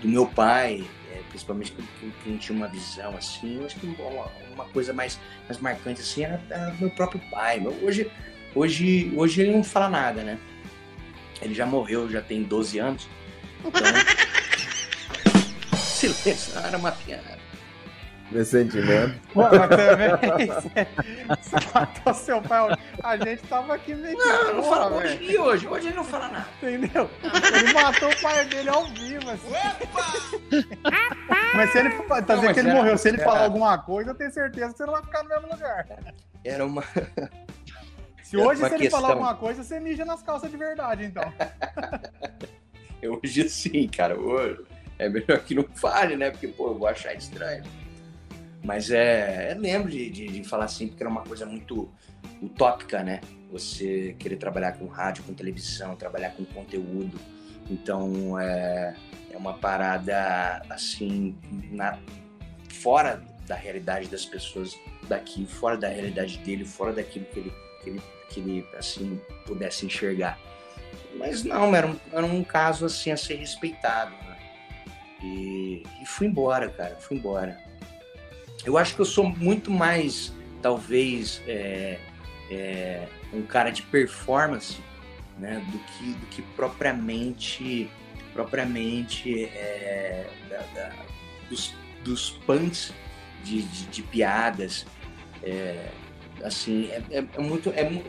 do 0.00 0.08
meu 0.08 0.26
pai, 0.26 0.84
principalmente 1.32 1.72
quem, 1.72 2.12
quem 2.22 2.36
tinha 2.36 2.56
uma 2.56 2.68
visão 2.68 3.16
assim, 3.16 3.58
eu 3.58 3.66
acho 3.66 3.76
que 3.80 3.86
uma, 3.86 4.26
uma 4.52 4.64
coisa 4.66 4.92
mais, 4.92 5.18
mais 5.48 5.58
marcante 5.60 6.00
assim 6.00 6.24
era, 6.24 6.40
era 6.50 6.74
meu 6.78 6.90
próprio 6.90 7.20
pai. 7.30 7.62
Hoje, 7.82 8.10
hoje, 8.54 9.12
hoje 9.16 9.40
ele 9.40 9.52
não 9.52 9.64
fala 9.64 9.88
nada, 9.88 10.22
né? 10.22 10.38
Ele 11.40 11.54
já 11.54 11.66
morreu, 11.66 12.08
já 12.10 12.20
tem 12.20 12.42
12 12.42 12.78
anos. 12.78 13.08
Então, 13.64 13.80
silêncio, 15.78 16.58
era 16.58 16.76
uma 16.76 16.92
piada. 16.92 17.41
Meu 18.32 18.44
sentimento. 18.46 19.20
Pô, 19.34 19.42
mas 19.42 19.68
também, 19.68 20.46
você 20.46 21.72
matou 21.74 22.14
seu 22.14 22.40
pai. 22.40 22.78
A 23.02 23.16
gente 23.18 23.42
tava 23.42 23.74
aqui 23.74 23.94
meio 23.94 24.16
que. 24.16 24.24
Não, 24.24 24.54
não 24.54 24.62
fala 24.62 24.96
hoje. 24.96 25.18
E 25.22 25.36
hoje? 25.36 25.68
Hoje 25.68 25.88
ele 25.88 25.96
não 25.96 26.04
fala 26.04 26.28
nada. 26.28 26.48
Entendeu? 26.62 27.10
Ele 27.22 27.72
matou 27.74 28.10
o 28.10 28.22
pai 28.22 28.44
dele 28.46 28.70
ao 28.70 28.86
vivo, 28.86 29.30
assim. 29.30 30.64
mas 31.54 31.70
se 31.72 31.78
ele. 31.78 31.90
Tá 31.90 32.20
dizendo 32.20 32.54
que 32.54 32.60
ele 32.60 32.72
morreu. 32.72 32.96
Se 32.96 33.08
ele 33.08 33.18
falar 33.18 33.44
alguma 33.44 33.76
coisa, 33.76 34.12
eu 34.12 34.14
tenho 34.14 34.32
certeza 34.32 34.72
que 34.72 34.78
você 34.78 34.86
não 34.86 34.94
vai 34.94 35.02
ficar 35.02 35.22
no 35.22 35.28
mesmo 35.28 35.48
lugar. 35.52 35.86
Era 36.42 36.64
uma. 36.64 36.82
Se 38.22 38.38
hoje, 38.38 38.60
se 38.60 38.66
ele 38.66 38.78
questão. 38.78 38.98
falar 38.98 39.12
alguma 39.12 39.34
coisa, 39.34 39.62
você 39.62 39.78
mija 39.78 40.06
nas 40.06 40.22
calças 40.22 40.50
de 40.50 40.56
verdade, 40.56 41.04
então. 41.04 41.30
hoje 43.22 43.46
sim, 43.50 43.86
cara. 43.88 44.18
Hoje 44.18 44.64
é 44.98 45.08
melhor 45.08 45.38
que 45.40 45.54
não 45.54 45.64
fale, 45.74 46.16
né? 46.16 46.30
Porque, 46.30 46.48
pô, 46.48 46.68
eu 46.68 46.78
vou 46.78 46.88
achar 46.88 47.14
estranho. 47.14 47.62
Mas 48.64 48.90
é, 48.90 49.54
lembro 49.58 49.90
de, 49.90 50.08
de, 50.08 50.28
de, 50.28 50.44
falar 50.44 50.66
assim, 50.66 50.86
porque 50.86 51.02
era 51.02 51.10
uma 51.10 51.22
coisa 51.22 51.44
muito 51.44 51.90
utópica, 52.40 53.02
né? 53.02 53.20
Você 53.50 54.14
querer 54.18 54.36
trabalhar 54.36 54.72
com 54.72 54.86
rádio, 54.86 55.24
com 55.24 55.34
televisão, 55.34 55.96
trabalhar 55.96 56.30
com 56.30 56.44
conteúdo. 56.44 57.18
Então 57.68 58.38
é, 58.38 58.94
é 59.30 59.36
uma 59.36 59.54
parada 59.54 60.62
assim, 60.70 61.36
na, 61.72 61.98
fora 62.68 63.22
da 63.46 63.56
realidade 63.56 64.08
das 64.08 64.24
pessoas 64.24 64.78
daqui, 65.08 65.44
fora 65.44 65.76
da 65.76 65.88
realidade 65.88 66.38
dele, 66.38 66.64
fora 66.64 66.92
daquilo 66.92 67.24
que 67.26 67.40
ele, 67.40 67.52
que 67.82 67.90
ele, 67.90 68.02
que 68.28 68.40
ele 68.40 68.66
assim, 68.78 69.20
pudesse 69.44 69.84
enxergar. 69.86 70.38
Mas 71.16 71.42
não, 71.42 71.74
era 71.74 71.86
um, 71.88 71.96
era 72.12 72.24
um 72.24 72.44
caso 72.44 72.86
assim 72.86 73.10
a 73.10 73.16
ser 73.16 73.34
respeitado. 73.34 74.12
Né? 74.12 74.38
E, 75.20 75.82
e 76.00 76.06
fui 76.06 76.28
embora, 76.28 76.70
cara, 76.70 76.96
fui 76.96 77.16
embora 77.16 77.71
eu 78.64 78.78
acho 78.78 78.94
que 78.94 79.00
eu 79.00 79.06
sou 79.06 79.28
muito 79.28 79.70
mais, 79.70 80.32
talvez, 80.60 81.42
é, 81.46 81.98
é, 82.50 83.08
um 83.32 83.42
cara 83.42 83.70
de 83.70 83.82
performance, 83.82 84.78
né, 85.38 85.64
do 85.70 85.78
que, 85.78 86.12
do 86.12 86.26
que 86.26 86.42
propriamente, 86.54 87.90
propriamente 88.32 89.44
é, 89.44 90.28
da, 90.48 90.58
da, 90.74 90.94
dos, 91.48 91.74
dos 92.04 92.30
punts 92.46 92.92
de, 93.42 93.62
de, 93.62 93.84
de 93.86 94.02
piadas. 94.02 94.86
É, 95.42 95.88
assim, 96.44 96.88
é, 96.90 97.02
é, 97.10 97.24
é 97.34 97.40
muito, 97.40 97.70
é, 97.70 98.02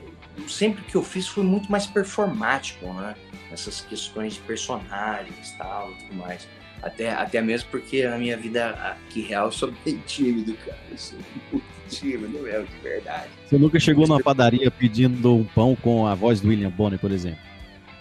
sempre 0.47 0.83
que 0.83 0.95
eu 0.95 1.03
fiz 1.03 1.27
foi 1.27 1.43
muito 1.43 1.71
mais 1.71 1.85
performático, 1.85 2.85
né? 2.93 3.15
Essas 3.51 3.81
questões 3.81 4.33
de 4.33 4.39
personagens 4.41 5.51
tal, 5.57 5.91
e 5.91 5.95
tudo 5.95 6.15
mais. 6.15 6.47
Até, 6.83 7.11
até 7.11 7.41
mesmo 7.41 7.69
porque 7.71 8.05
na 8.05 8.17
minha 8.17 8.35
vida 8.35 8.71
aqui 8.71 9.21
real 9.21 9.45
eu 9.45 9.51
sou 9.53 9.73
bem 9.85 9.97
tímido, 10.05 10.53
cara. 10.65 10.77
Eu 10.91 10.97
sou 10.97 11.17
muito 11.51 11.65
tímido 11.89 12.39
mesmo, 12.39 12.67
de 12.67 12.77
verdade. 12.79 13.29
Você 13.47 13.57
nunca 13.57 13.79
chegou 13.79 14.05
numa 14.05 14.21
padaria 14.21 14.69
pedindo 14.69 15.33
um 15.33 15.45
pão 15.45 15.77
com 15.77 16.05
a 16.05 16.13
voz 16.13 16.41
do 16.41 16.49
William 16.49 16.69
Bonner, 16.69 16.99
por 16.99 17.11
exemplo? 17.11 17.39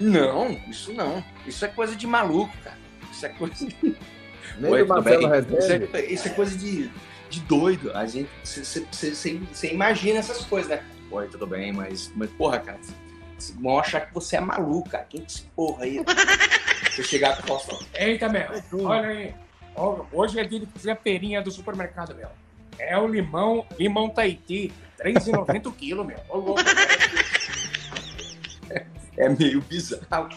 Não, 0.01 0.61
isso 0.69 0.93
não. 0.93 1.23
Isso 1.47 1.65
é 1.65 1.69
coisa 1.69 1.95
de 1.95 2.09
maluco, 2.09 2.53
cara. 2.65 2.77
Isso 3.13 3.25
é 3.25 3.29
coisa 3.29 3.67
de. 3.67 3.77
Nem 4.59 4.73
Oi, 4.73 4.85
Marcelo 4.85 5.29
isso, 5.59 5.97
é, 5.97 6.05
isso 6.07 6.29
é 6.29 6.31
coisa 6.33 6.59
de, 6.59 6.91
de 7.31 7.41
doido. 7.43 7.93
A 7.97 8.05
gente. 8.05 8.29
Você 8.43 9.73
imagina 9.73 10.19
essas 10.19 10.45
coisas, 10.45 10.69
né? 10.71 10.83
Oi, 11.09 11.29
tudo 11.29 11.47
bem, 11.47 11.73
mas, 11.73 12.13
mas 12.17 12.29
porra, 12.31 12.59
cara, 12.59 12.81
vão 13.61 13.79
achar 13.79 14.01
que 14.01 14.13
você 14.13 14.37
é 14.37 14.41
maluco, 14.41 14.91
cara. 14.91 15.05
Quem 15.09 15.21
que 15.21 15.31
esse 15.31 15.43
porra 15.55 15.85
aí? 15.85 16.03
Você 16.93 17.03
chegar 17.03 17.37
com 17.37 17.45
o 17.45 17.47
Faustão. 17.47 17.79
Eita, 17.95 18.29
meu, 18.29 18.47
olha 18.85 19.09
aí. 19.09 19.35
Hoje 20.13 20.39
é 20.39 20.45
dia 20.45 20.61
de 20.61 20.67
fazer 20.67 20.91
a 20.91 20.97
feirinha 20.97 21.41
do 21.41 21.51
supermercado, 21.51 22.15
meu. 22.15 22.29
É 22.79 22.99
o 22.99 23.09
limão, 23.09 23.65
limão 23.79 24.11
Tahiti, 24.11 24.71
R$3,90 25.01 25.67
o 25.67 25.73
quilo, 25.73 26.05
meu. 26.05 26.19
É 29.17 29.29
meio 29.29 29.63
bizarro, 29.63 30.29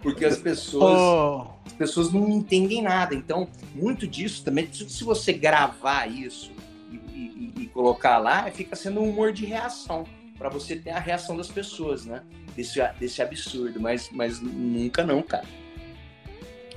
porque 0.00 0.24
as 0.24 0.38
pessoas, 0.38 0.98
oh. 0.98 1.46
as 1.66 1.72
pessoas 1.72 2.12
não 2.12 2.28
entendem 2.28 2.82
nada. 2.82 3.14
Então, 3.14 3.48
muito 3.74 4.06
disso 4.06 4.44
também, 4.44 4.68
se 4.72 5.04
você 5.04 5.32
gravar 5.32 6.06
isso 6.06 6.52
e, 6.90 6.96
e, 6.96 7.52
e 7.62 7.66
colocar 7.68 8.18
lá, 8.18 8.50
fica 8.50 8.74
sendo 8.74 9.00
um 9.00 9.10
humor 9.10 9.32
de 9.32 9.44
reação, 9.44 10.04
para 10.36 10.48
você 10.48 10.74
ter 10.74 10.90
a 10.90 10.98
reação 10.98 11.36
das 11.36 11.48
pessoas, 11.48 12.04
né? 12.04 12.22
Desse, 12.56 12.80
desse 12.98 13.22
absurdo, 13.22 13.80
mas, 13.80 14.10
mas 14.12 14.40
nunca 14.40 15.04
não, 15.04 15.22
cara. 15.22 15.46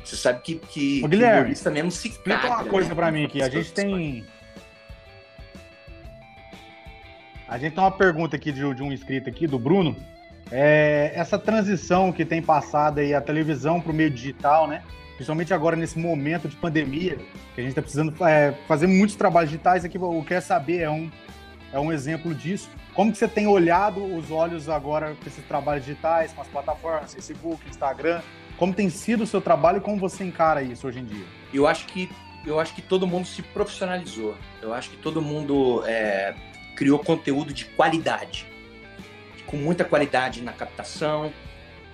Você 0.05 0.15
sabe 0.15 0.39
que, 0.41 0.55
que, 0.55 1.01
Ô, 1.03 1.07
Guilherme, 1.07 1.55
que 1.55 1.69
mesmo 1.69 1.89
se 1.89 2.09
explica 2.09 2.41
caga, 2.41 2.53
uma 2.53 2.65
coisa 2.65 2.89
né? 2.89 2.95
para 2.95 3.11
mim 3.11 3.25
aqui. 3.25 3.41
A 3.41 3.49
gente 3.49 3.73
tem. 3.73 4.23
A 7.47 7.57
gente 7.57 7.73
tem 7.73 7.83
uma 7.83 7.91
pergunta 7.91 8.35
aqui 8.35 8.51
de, 8.51 8.73
de 8.73 8.83
um 8.83 8.91
inscrito 8.91 9.29
aqui, 9.29 9.47
do 9.47 9.57
Bruno. 9.57 9.95
É, 10.51 11.11
essa 11.15 11.39
transição 11.39 12.11
que 12.11 12.23
tem 12.23 12.41
passado 12.41 12.99
aí 12.99 13.15
a 13.15 13.21
televisão 13.21 13.81
para 13.81 13.91
o 13.91 13.95
meio 13.95 14.11
digital, 14.11 14.67
né? 14.67 14.83
Principalmente 15.15 15.53
agora 15.53 15.75
nesse 15.75 15.97
momento 15.97 16.47
de 16.47 16.55
pandemia, 16.55 17.17
que 17.55 17.61
a 17.61 17.63
gente 17.63 17.69
está 17.69 17.81
precisando 17.81 18.13
é, 18.25 18.53
fazer 18.67 18.85
muitos 18.85 19.15
trabalhos 19.15 19.49
digitais 19.49 19.83
aqui. 19.83 19.97
O 19.97 20.23
Quer 20.23 20.41
Saber 20.41 20.81
é 20.81 20.89
um, 20.89 21.09
é 21.73 21.79
um 21.79 21.91
exemplo 21.91 22.33
disso. 22.35 22.69
Como 22.93 23.11
que 23.11 23.17
você 23.17 23.27
tem 23.27 23.47
olhado 23.47 24.03
os 24.03 24.29
olhos 24.29 24.69
agora 24.69 25.15
com 25.15 25.27
esses 25.27 25.43
trabalhos 25.45 25.83
digitais, 25.83 26.31
com 26.31 26.41
as 26.41 26.47
plataformas, 26.47 27.13
Facebook, 27.13 27.67
Instagram? 27.67 28.21
Como 28.57 28.73
tem 28.73 28.89
sido 28.89 29.23
o 29.23 29.27
seu 29.27 29.41
trabalho 29.41 29.79
e 29.79 29.81
como 29.81 29.97
você 29.97 30.23
encara 30.23 30.61
isso 30.61 30.87
hoje 30.87 30.99
em 30.99 31.05
dia? 31.05 31.25
Eu 31.53 31.67
acho 31.67 31.85
que 31.87 32.09
eu 32.45 32.59
acho 32.59 32.75
que 32.75 32.81
todo 32.81 33.07
mundo 33.07 33.25
se 33.25 33.41
profissionalizou. 33.41 34.35
Eu 34.61 34.73
acho 34.73 34.91
que 34.91 34.97
todo 34.97 35.21
mundo 35.21 35.83
é, 35.85 36.35
criou 36.75 36.99
conteúdo 36.99 37.51
de 37.51 37.65
qualidade, 37.65 38.45
com 39.47 39.57
muita 39.57 39.83
qualidade 39.83 40.43
na 40.43 40.53
captação, 40.53 41.33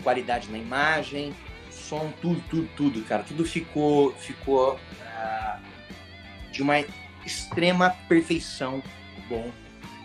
qualidade 0.04 0.50
na 0.52 0.58
imagem, 0.58 1.34
som, 1.70 2.12
tudo, 2.22 2.44
tudo, 2.50 2.70
tudo, 2.76 3.02
cara. 3.04 3.24
Tudo 3.24 3.46
ficou, 3.46 4.14
ficou 4.14 4.78
ah, 5.16 5.60
de 6.52 6.62
uma 6.62 6.84
extrema 7.26 7.92
perfeição 8.10 8.84
bom. 9.30 9.52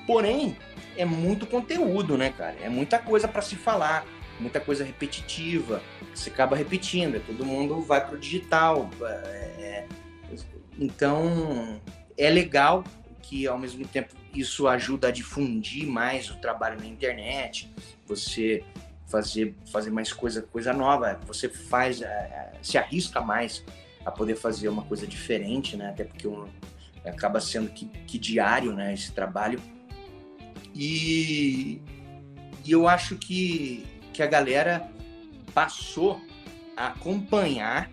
Porém, 0.07 0.57
é 0.97 1.05
muito 1.05 1.47
conteúdo, 1.47 2.17
né, 2.17 2.33
cara? 2.37 2.57
É 2.63 2.69
muita 2.69 2.99
coisa 2.99 3.27
para 3.27 3.43
se 3.43 3.57
falar, 3.57 4.05
muita 4.41 4.61
coisa 4.61 4.85
repetitiva. 4.85 5.83
Você 6.15 6.31
acaba 6.31 6.57
repetindo, 6.57 7.25
todo 7.25 7.45
mundo 7.45 7.81
vai 7.81 8.07
pro 8.07 8.19
digital. 8.19 8.91
É, 9.03 9.07
é, 9.59 9.87
então, 10.79 11.81
é 12.17 12.31
legal 12.31 12.85
que 13.23 13.47
ao 13.47 13.59
mesmo 13.59 13.87
tempo 13.87 14.15
isso 14.35 14.69
ajuda 14.69 15.09
a 15.09 15.11
difundir 15.11 15.87
mais 15.87 16.31
o 16.31 16.37
trabalho 16.37 16.79
na 16.79 16.87
internet. 16.87 17.73
Você 18.07 18.63
fazer 19.07 19.55
fazer 19.71 19.91
mais 19.91 20.13
coisa 20.13 20.43
coisa 20.43 20.73
nova 20.73 21.19
você 21.27 21.49
faz 21.49 22.03
é, 22.03 22.07
é, 22.07 22.53
se 22.61 22.77
arrisca 22.77 23.21
mais 23.21 23.65
a 24.05 24.11
poder 24.11 24.35
fazer 24.35 24.69
uma 24.69 24.83
coisa 24.83 25.07
diferente 25.07 25.77
né 25.77 25.91
até 25.91 26.05
porque 26.05 26.27
um, 26.27 26.47
acaba 27.05 27.41
sendo 27.41 27.71
que, 27.71 27.87
que 27.87 28.19
diário 28.19 28.73
né 28.73 28.93
esse 28.93 29.13
trabalho 29.13 29.61
e, 30.75 31.81
e 32.65 32.73
eu 32.73 32.89
acho 32.89 33.17
que 33.17 33.87
que 34.17 34.23
a 34.23 34.27
galera 34.27 34.91
passou 35.53 36.19
a 36.75 36.89
acompanhar 36.89 37.91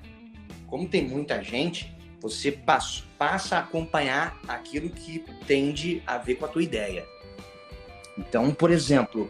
como 0.68 0.88
tem 0.88 1.06
muita 1.06 1.44
gente 1.44 1.94
você 2.22 2.50
passa, 2.50 3.58
a 3.58 3.60
acompanhar 3.60 4.40
aquilo 4.48 4.90
que 4.90 5.20
tende 5.46 6.02
a 6.08 6.18
ver 6.18 6.36
com 6.36 6.46
a 6.46 6.48
tua 6.48 6.64
ideia. 6.64 7.06
Então 8.18 8.54
por 8.54 8.72
exemplo 8.72 9.30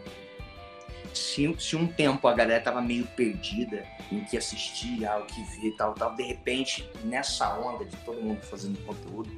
se, 1.12 1.52
se 1.58 1.74
um 1.74 1.88
tempo 1.88 2.28
a 2.28 2.32
galera 2.32 2.62
tava 2.62 2.80
meio 2.80 3.06
perdida 3.16 3.84
em 4.12 4.20
que 4.20 4.36
assistir, 4.36 5.04
ao 5.04 5.24
que 5.24 5.42
ver 5.60 5.72
tal, 5.76 5.94
tal, 5.94 6.14
de 6.14 6.22
repente, 6.22 6.88
nessa 7.04 7.58
onda 7.58 7.84
de 7.84 7.96
todo 7.98 8.20
mundo 8.20 8.40
fazendo 8.42 8.78
conteúdo, 8.84 9.30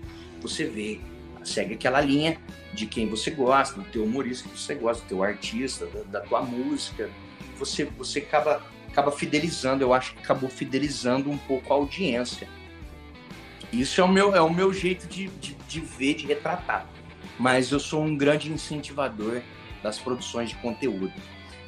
você 0.43 0.67
vê, 0.67 1.01
segue 1.45 1.75
aquela 1.75 2.01
linha 2.01 2.39
de 2.75 2.87
quem 2.87 3.09
você 3.09 3.31
gosta, 3.31 3.81
do 3.81 3.91
teu 3.91 4.05
humorista 4.05 4.49
que 4.49 4.59
você 4.59 4.75
gosta, 4.75 5.03
do 5.05 5.09
teu 5.09 5.23
artista, 5.23 5.87
da, 5.87 6.03
da 6.03 6.21
tua 6.21 6.43
música, 6.43 7.11
você, 7.57 7.85
você 7.85 8.21
acaba, 8.21 8.63
acaba 8.89 9.11
fidelizando, 9.11 9.83
eu 9.83 9.93
acho 9.93 10.15
que 10.15 10.21
acabou 10.21 10.49
fidelizando 10.49 11.31
um 11.31 11.39
pouco 11.39 11.73
a 11.73 11.77
audiência. 11.77 12.49
Isso 13.73 14.01
é 14.01 14.05
o 14.05 14.09
meu, 14.09 14.35
é 14.35 14.41
o 14.41 14.53
meu 14.53 14.73
jeito 14.73 15.07
de, 15.07 15.29
de, 15.29 15.55
de 15.55 15.81
ver, 15.81 16.15
de 16.15 16.27
retratar. 16.27 16.87
Mas 17.39 17.71
eu 17.71 17.81
sou 17.81 18.03
um 18.03 18.17
grande 18.17 18.51
incentivador 18.51 19.43
das 19.83 19.99
produções 19.99 20.51
de 20.51 20.57
conteúdo. 20.57 21.13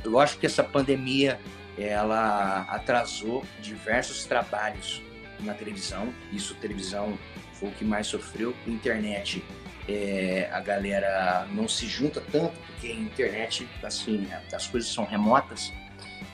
Eu 0.04 0.18
acho 0.18 0.38
que 0.38 0.46
essa 0.46 0.62
pandemia 0.62 1.40
ela 1.76 2.62
atrasou 2.70 3.44
diversos 3.60 4.24
trabalhos 4.24 5.02
na 5.40 5.54
televisão. 5.54 6.12
Isso, 6.32 6.54
televisão 6.54 7.18
foi 7.52 7.68
o 7.68 7.72
que 7.72 7.84
mais 7.84 8.06
sofreu. 8.06 8.54
Internet, 8.66 9.44
é, 9.88 10.50
a 10.52 10.60
galera 10.60 11.46
não 11.52 11.66
se 11.66 11.86
junta 11.86 12.22
tanto, 12.30 12.52
porque 12.66 12.88
a 12.88 12.94
internet, 12.94 13.66
assim, 13.82 14.28
as 14.52 14.66
coisas 14.66 14.90
são 14.90 15.04
remotas. 15.04 15.72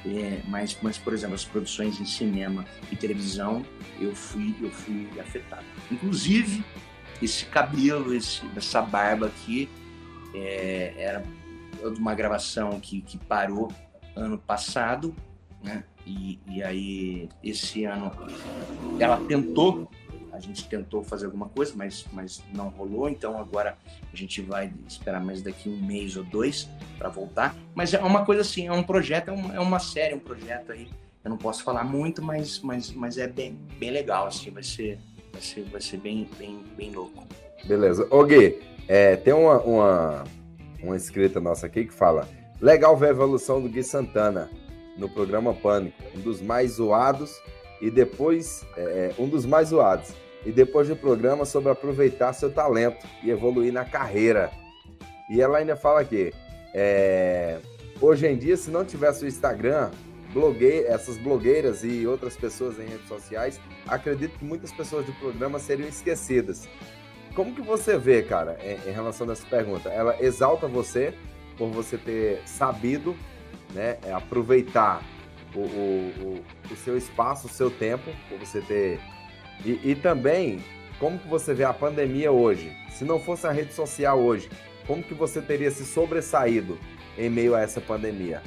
É, 0.07 0.41
mas, 0.47 0.77
mas, 0.83 0.99
por 0.99 1.15
exemplo, 1.15 1.35
as 1.35 1.45
produções 1.45 1.99
em 1.99 2.05
cinema 2.05 2.65
e 2.93 2.97
televisão, 2.97 3.65
eu 3.99 4.15
fui, 4.15 4.55
eu 4.61 4.71
fui 4.71 5.09
afetado. 5.19 5.65
Inclusive, 5.91 6.63
esse 7.23 7.47
cabelo, 7.47 8.15
esse, 8.15 8.43
essa 8.55 8.83
barba 8.83 9.29
aqui, 9.29 9.71
é, 10.35 10.95
era 10.97 11.23
de 11.91 12.01
uma 12.01 12.15
gravação 12.15 12.81
que, 12.81 13.01
que 13.01 13.17
parou 13.17 13.73
ano 14.17 14.39
passado, 14.39 15.15
né? 15.63 15.85
E, 16.07 16.39
e 16.47 16.63
aí 16.63 17.29
esse 17.43 17.85
ano 17.85 18.13
ela 18.99 19.17
tentou, 19.27 19.91
a 20.35 20.41
gente 20.41 20.69
tentou 20.69 21.03
fazer 21.03 21.27
alguma 21.27 21.49
coisa, 21.49 21.73
mas, 21.77 22.05
mas 22.13 22.43
não 22.53 22.69
rolou. 22.69 23.09
Então 23.09 23.39
agora 23.39 23.77
a 24.13 24.17
gente 24.17 24.43
vai 24.43 24.73
esperar 24.87 25.21
mais 25.25 25.43
daqui 25.43 25.69
um 25.69 25.81
mês 25.85 26.17
ou 26.17 26.25
dois 26.25 26.69
para 26.99 27.09
voltar. 27.09 27.57
Mas 27.75 27.95
é 27.95 28.01
uma 28.01 28.25
coisa 28.25 28.43
assim, 28.43 28.67
é 28.67 28.73
um 28.73 28.83
projeto, 28.83 29.29
é 29.29 29.33
uma, 29.33 29.55
é 29.55 29.61
uma 29.61 29.79
série, 29.79 30.15
um 30.15 30.21
projeto 30.21 30.73
aí. 30.73 30.89
Eu 31.23 31.31
não 31.31 31.39
posso 31.39 31.63
falar 31.63 31.85
muito, 31.85 32.23
mas, 32.23 32.61
mas, 32.61 32.93
mas 32.93 33.17
é 33.17 33.27
bem, 33.27 33.59
bem 33.79 33.91
legal, 33.91 34.27
assim, 34.27 34.51
vai 34.51 34.63
ser, 34.63 34.99
vai 35.33 35.41
ser, 35.41 35.63
vai 35.65 35.81
ser 35.81 35.97
bem, 35.97 36.29
bem, 36.39 36.63
bem 36.77 36.91
louco. 36.91 37.27
Beleza. 37.65 38.07
Ô 38.11 38.23
Gui, 38.25 38.61
é, 38.87 39.17
tem 39.17 39.33
uma, 39.33 39.59
uma 39.63 40.25
uma 40.85 40.97
escrita 40.97 41.41
nossa 41.41 41.67
aqui 41.67 41.85
que 41.85 41.93
fala: 41.93 42.29
legal 42.61 42.97
ver 42.97 43.07
a 43.07 43.11
evolução 43.11 43.61
do 43.61 43.69
Gui 43.69 43.83
Santana 43.83 44.51
no 44.97 45.09
programa 45.09 45.53
Pânico, 45.55 45.97
um 46.15 46.21
dos 46.21 46.41
mais 46.41 46.73
zoados 46.73 47.41
e 47.81 47.91
depois 47.91 48.65
é, 48.77 49.13
um 49.19 49.29
dos 49.29 49.45
mais 49.45 49.69
zoados 49.69 50.13
e 50.45 50.53
depois 50.53 50.89
do 50.89 50.97
programa 50.97 51.45
sobre 51.45 51.71
aproveitar 51.71 52.33
seu 52.33 52.53
talento 52.53 53.07
e 53.23 53.31
evoluir 53.31 53.73
na 53.73 53.85
carreira. 53.85 54.51
E 55.31 55.41
ela 55.41 55.59
ainda 55.59 55.77
fala 55.77 56.01
aqui: 56.01 56.33
é, 56.75 57.59
hoje 58.01 58.27
em 58.27 58.37
dia, 58.37 58.57
se 58.57 58.71
não 58.71 58.85
tivesse 58.85 59.25
o 59.25 59.29
Instagram, 59.29 59.91
bloguei, 60.33 60.87
essas 60.87 61.17
blogueiras 61.17 61.85
e 61.85 62.07
outras 62.07 62.37
pessoas 62.37 62.79
em 62.79 62.87
redes 62.87 63.09
sociais, 63.09 63.61
acredito 63.87 64.39
que 64.39 64.45
muitas 64.45 64.73
pessoas 64.73 65.07
do 65.07 65.13
programa 65.15 65.59
seriam 65.59 65.89
esquecidas. 65.89 66.69
Como 67.35 67.55
que 67.55 67.63
você 67.63 67.99
vê, 67.99 68.23
cara, 68.23 68.59
em, 68.63 68.91
em 68.91 68.93
relação 68.93 69.29
a 69.29 69.33
essa 69.33 69.47
pergunta? 69.47 69.89
Ela 69.89 70.23
exalta 70.23 70.67
você 70.67 71.15
por 71.57 71.71
você 71.71 71.97
ter 71.97 72.43
sabido 72.47 73.17
né, 73.73 73.99
é, 74.05 74.13
aproveitar 74.13 75.03
o, 75.55 75.61
o, 75.61 76.45
o, 76.71 76.77
seu 76.77 76.97
espaço, 76.97 77.47
o 77.47 77.51
seu 77.51 77.71
tempo, 77.71 78.11
por 78.29 78.39
você 78.39 78.61
ter. 78.61 79.01
E, 79.65 79.81
e, 79.91 79.95
também, 79.95 80.63
como 80.99 81.19
que 81.19 81.29
você 81.29 81.53
vê 81.53 81.65
a 81.65 81.73
pandemia 81.73 82.33
hoje? 82.33 82.73
Se 82.91 83.05
não 83.05 83.21
fosse 83.21 83.47
a 83.47 83.53
rede 83.53 83.73
social 83.73 84.19
hoje, 84.21 84.49
como 84.87 85.03
que 85.03 85.15
você 85.15 85.41
teria 85.41 85.71
se 85.71 85.85
sobressaído 85.85 86.79
em 87.17 87.29
meio 87.29 87.55
a 87.55 87.61
essa 87.61 87.81
pandemia? 87.81 88.43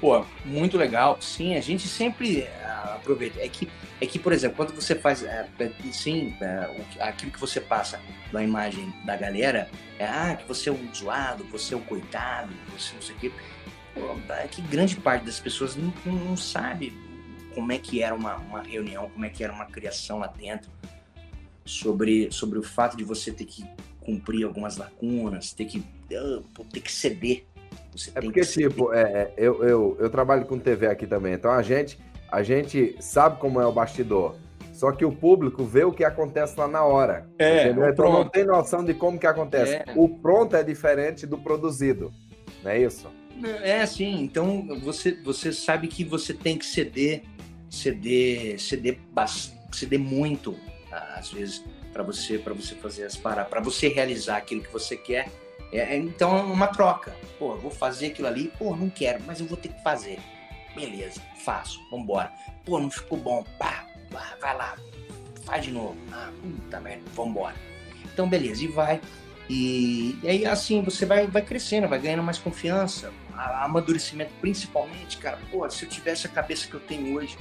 Pô, 0.00 0.24
muito 0.44 0.78
legal. 0.78 1.20
Sim, 1.20 1.56
a 1.56 1.60
gente 1.60 1.86
sempre 1.86 2.46
ah, 2.64 2.94
aproveita. 2.96 3.40
É 3.40 3.48
que, 3.48 3.68
é 4.00 4.06
que 4.06 4.18
por 4.18 4.32
exemplo, 4.32 4.56
quando 4.56 4.74
você 4.74 4.94
faz. 4.94 5.22
É, 5.22 5.46
sim, 5.92 6.34
é, 6.40 6.70
aquilo 7.00 7.30
que 7.30 7.38
você 7.38 7.60
passa 7.60 8.00
na 8.32 8.42
imagem 8.42 8.92
da 9.04 9.16
galera 9.16 9.68
é 9.98 10.06
ah, 10.06 10.36
que 10.36 10.48
você 10.48 10.70
é 10.70 10.72
um 10.72 10.94
zoado, 10.94 11.44
você 11.44 11.74
é 11.74 11.76
um 11.76 11.82
coitado, 11.82 12.52
você 12.72 12.94
não 12.94 13.02
sei 13.02 13.14
o 13.14 13.18
quê. 13.18 13.32
Pô, 13.94 14.16
é 14.32 14.48
que 14.48 14.62
grande 14.62 14.96
parte 14.96 15.26
das 15.26 15.38
pessoas 15.38 15.76
não, 15.76 15.92
não 16.06 16.36
sabe 16.36 17.09
como 17.54 17.72
é 17.72 17.78
que 17.78 18.02
era 18.02 18.14
uma, 18.14 18.36
uma 18.36 18.62
reunião, 18.62 19.08
como 19.10 19.24
é 19.24 19.28
que 19.28 19.42
era 19.42 19.52
uma 19.52 19.66
criação 19.66 20.18
lá 20.18 20.26
dentro, 20.26 20.70
sobre, 21.64 22.30
sobre 22.30 22.58
o 22.58 22.62
fato 22.62 22.96
de 22.96 23.04
você 23.04 23.32
ter 23.32 23.44
que 23.44 23.64
cumprir 24.00 24.44
algumas 24.44 24.76
lacunas, 24.76 25.52
ter 25.52 25.66
que, 25.66 25.78
uh, 25.78 26.64
ter 26.72 26.80
que 26.80 26.90
ceder 26.90 27.44
você 27.92 28.12
é 28.14 28.20
porque, 28.20 28.40
tipo, 28.42 28.92
é, 28.92 29.02
é, 29.02 29.32
eu, 29.36 29.64
eu, 29.64 29.96
eu 29.98 30.10
trabalho 30.10 30.44
com 30.46 30.58
TV 30.58 30.86
aqui 30.86 31.06
também, 31.06 31.34
então 31.34 31.50
a 31.50 31.62
gente, 31.62 31.98
a 32.30 32.42
gente 32.42 32.96
sabe 33.00 33.38
como 33.38 33.60
é 33.60 33.66
o 33.66 33.72
bastidor. 33.72 34.36
Só 34.72 34.92
que 34.92 35.04
o 35.04 35.12
público 35.12 35.62
vê 35.62 35.84
o 35.84 35.92
que 35.92 36.04
acontece 36.04 36.58
lá 36.58 36.66
na 36.66 36.82
hora. 36.82 37.28
É, 37.38 37.68
então 37.68 38.10
não 38.10 38.26
tem 38.26 38.46
noção 38.46 38.82
de 38.82 38.94
como 38.94 39.18
que 39.18 39.26
acontece. 39.26 39.74
É. 39.74 39.84
O 39.94 40.08
pronto 40.08 40.56
é 40.56 40.62
diferente 40.62 41.26
do 41.26 41.36
produzido. 41.36 42.10
Não 42.62 42.70
é 42.70 42.78
isso? 42.78 43.06
É, 43.62 43.84
sim. 43.84 44.22
Então 44.22 44.66
você, 44.80 45.12
você 45.22 45.52
sabe 45.52 45.86
que 45.86 46.02
você 46.02 46.32
tem 46.32 46.56
que 46.56 46.64
ceder, 46.64 47.24
ceder, 47.70 48.60
ceder, 48.60 48.98
ceder 49.72 49.98
muito, 49.98 50.58
às 51.16 51.30
vezes, 51.30 51.64
para 51.92 52.02
você, 52.02 52.38
para 52.38 52.52
você 52.52 52.74
fazer 52.74 53.04
as 53.04 53.16
paradas, 53.16 53.48
para 53.48 53.60
você 53.60 53.88
realizar 53.88 54.36
aquilo 54.36 54.62
que 54.62 54.72
você 54.72 54.96
quer 54.96 55.30
é, 55.72 55.78
é, 55.78 55.96
então 55.96 56.36
é 56.36 56.42
uma 56.42 56.66
troca. 56.66 57.14
Pô, 57.38 57.56
vou 57.56 57.70
fazer 57.70 58.08
aquilo 58.08 58.28
ali, 58.28 58.52
pô, 58.58 58.76
não 58.76 58.90
quero, 58.90 59.22
mas 59.26 59.40
eu 59.40 59.46
vou 59.46 59.56
ter 59.56 59.68
que 59.68 59.82
fazer. 59.82 60.18
Beleza, 60.74 61.20
faço, 61.44 61.80
vambora. 61.90 62.32
Pô, 62.64 62.78
não 62.78 62.90
ficou 62.90 63.18
bom, 63.18 63.44
pá, 63.58 63.86
pá 64.10 64.36
vai 64.40 64.56
lá, 64.56 64.76
faz 65.44 65.64
de 65.64 65.70
novo. 65.70 65.96
Ah, 66.12 66.30
puta 66.42 66.80
merda, 66.80 67.02
vambora. 67.14 67.54
Então, 68.12 68.28
beleza, 68.28 68.64
e 68.64 68.68
vai. 68.68 69.00
E, 69.48 70.18
e 70.22 70.28
aí, 70.28 70.46
assim, 70.46 70.82
você 70.82 71.04
vai, 71.04 71.26
vai 71.26 71.42
crescendo, 71.42 71.88
vai 71.88 71.98
ganhando 71.98 72.22
mais 72.22 72.38
confiança, 72.38 73.12
amadurecimento, 73.34 74.30
principalmente, 74.40 75.18
cara, 75.18 75.38
pô, 75.50 75.68
se 75.68 75.84
eu 75.84 75.88
tivesse 75.88 76.26
a 76.26 76.30
cabeça 76.30 76.68
que 76.68 76.74
eu 76.74 76.80
tenho 76.80 77.16
hoje, 77.16 77.36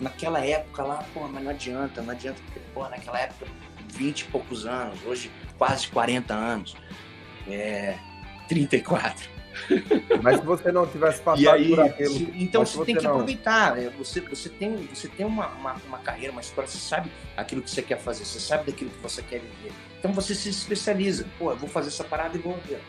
naquela 0.00 0.44
época 0.44 0.82
lá, 0.82 1.04
pô, 1.12 1.26
mas 1.28 1.42
não 1.42 1.50
adianta, 1.50 2.02
não 2.02 2.10
adianta, 2.10 2.40
porque, 2.44 2.60
pô, 2.72 2.88
naquela 2.88 3.20
época, 3.20 3.46
20 3.88 4.20
e 4.20 4.24
poucos 4.26 4.66
anos, 4.66 4.98
hoje 5.04 5.30
quase 5.56 5.88
40 5.88 6.34
anos 6.34 6.76
é, 7.48 7.96
34. 8.48 9.34
Mas 10.22 10.40
se 10.40 10.44
você 10.44 10.72
não 10.72 10.86
tivesse 10.86 11.20
passado 11.22 11.48
aí, 11.50 11.68
por 11.68 11.80
aquilo. 11.80 12.14
Se, 12.14 12.32
então 12.34 12.64
você, 12.64 12.76
você 12.76 12.84
tem 12.86 12.96
que 12.96 13.04
não... 13.04 13.12
aproveitar. 13.12 13.76
Né? 13.76 13.92
Você, 13.98 14.20
você 14.20 14.48
tem, 14.48 14.76
você 14.92 15.08
tem 15.08 15.24
uma, 15.24 15.48
uma, 15.48 15.74
uma, 15.86 15.98
carreira, 15.98 16.32
uma 16.32 16.40
história, 16.40 16.68
você 16.68 16.78
sabe 16.78 17.10
aquilo 17.36 17.62
que 17.62 17.70
você 17.70 17.82
quer 17.82 17.98
fazer, 17.98 18.24
você 18.24 18.40
sabe 18.40 18.70
daquilo 18.70 18.90
que 18.90 19.02
você 19.02 19.22
quer 19.22 19.40
viver. 19.40 19.72
Então 19.98 20.12
você 20.12 20.34
se 20.34 20.48
especializa. 20.48 21.26
Pô, 21.38 21.50
eu 21.50 21.56
vou 21.56 21.68
fazer 21.68 21.88
essa 21.88 22.04
parada 22.04 22.36
e 22.36 22.40
vou 22.40 22.58
ver. 22.66 22.80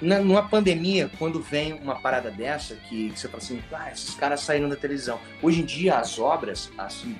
Na, 0.00 0.20
numa 0.20 0.46
pandemia, 0.48 1.10
quando 1.18 1.40
vem 1.40 1.72
uma 1.74 1.96
parada 1.96 2.30
dessa, 2.30 2.74
que, 2.74 3.10
que 3.10 3.18
você 3.18 3.28
fala 3.28 3.42
assim, 3.42 3.62
ah, 3.72 3.90
esses 3.90 4.14
caras 4.14 4.40
saíram 4.40 4.68
da 4.68 4.76
televisão. 4.76 5.18
Hoje 5.42 5.62
em 5.62 5.64
dia, 5.64 5.96
as 5.98 6.18
obras, 6.18 6.70
assim, 6.76 7.16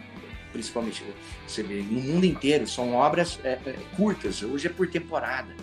principalmente, 0.52 1.04
você 1.46 1.62
vê, 1.62 1.82
no 1.82 2.00
mundo 2.00 2.24
inteiro, 2.24 2.66
são 2.66 2.94
obras 2.94 3.38
é, 3.44 3.58
é, 3.64 3.76
curtas. 3.96 4.42
Hoje 4.42 4.66
é 4.66 4.70
por 4.70 4.88
temporada. 4.88 5.54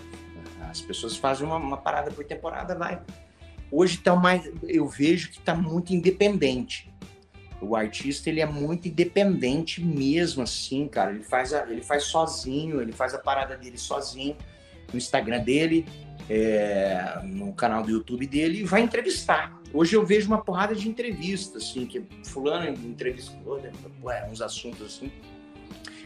As 0.68 0.80
pessoas 0.80 1.16
fazem 1.16 1.46
uma, 1.46 1.56
uma 1.56 1.76
parada 1.76 2.10
por 2.10 2.24
temporada, 2.24 2.74
vai. 2.74 3.00
Hoje 3.70 3.98
tá 3.98 4.14
mais, 4.16 4.50
eu 4.64 4.86
vejo 4.88 5.30
que 5.30 5.40
tá 5.40 5.54
muito 5.54 5.94
independente. 5.94 6.92
O 7.60 7.76
artista 7.76 8.28
ele 8.28 8.40
é 8.40 8.46
muito 8.46 8.88
independente 8.88 9.82
mesmo, 9.82 10.42
assim, 10.42 10.88
cara. 10.88 11.12
Ele 11.12 11.22
faz, 11.22 11.54
a, 11.54 11.62
ele 11.70 11.80
faz 11.80 12.04
sozinho, 12.04 12.82
ele 12.82 12.92
faz 12.92 13.14
a 13.14 13.18
parada 13.18 13.56
dele 13.56 13.78
sozinho 13.78 14.36
no 14.92 14.98
Instagram 14.98 15.40
dele, 15.40 15.86
é, 16.28 17.20
no 17.24 17.52
canal 17.52 17.82
do 17.82 17.90
YouTube 17.90 18.26
dele 18.26 18.60
e 18.60 18.64
vai 18.64 18.80
entrevistar. 18.82 19.60
Hoje 19.72 19.96
eu 19.96 20.06
vejo 20.06 20.28
uma 20.28 20.42
porrada 20.42 20.74
de 20.74 20.88
entrevistas, 20.88 21.64
assim, 21.64 21.84
que 21.86 22.02
fulano 22.24 22.68
entrevistou, 22.68 23.60
né, 23.60 23.72
ué, 24.02 24.28
uns 24.30 24.40
assuntos 24.40 24.86
assim. 24.86 25.10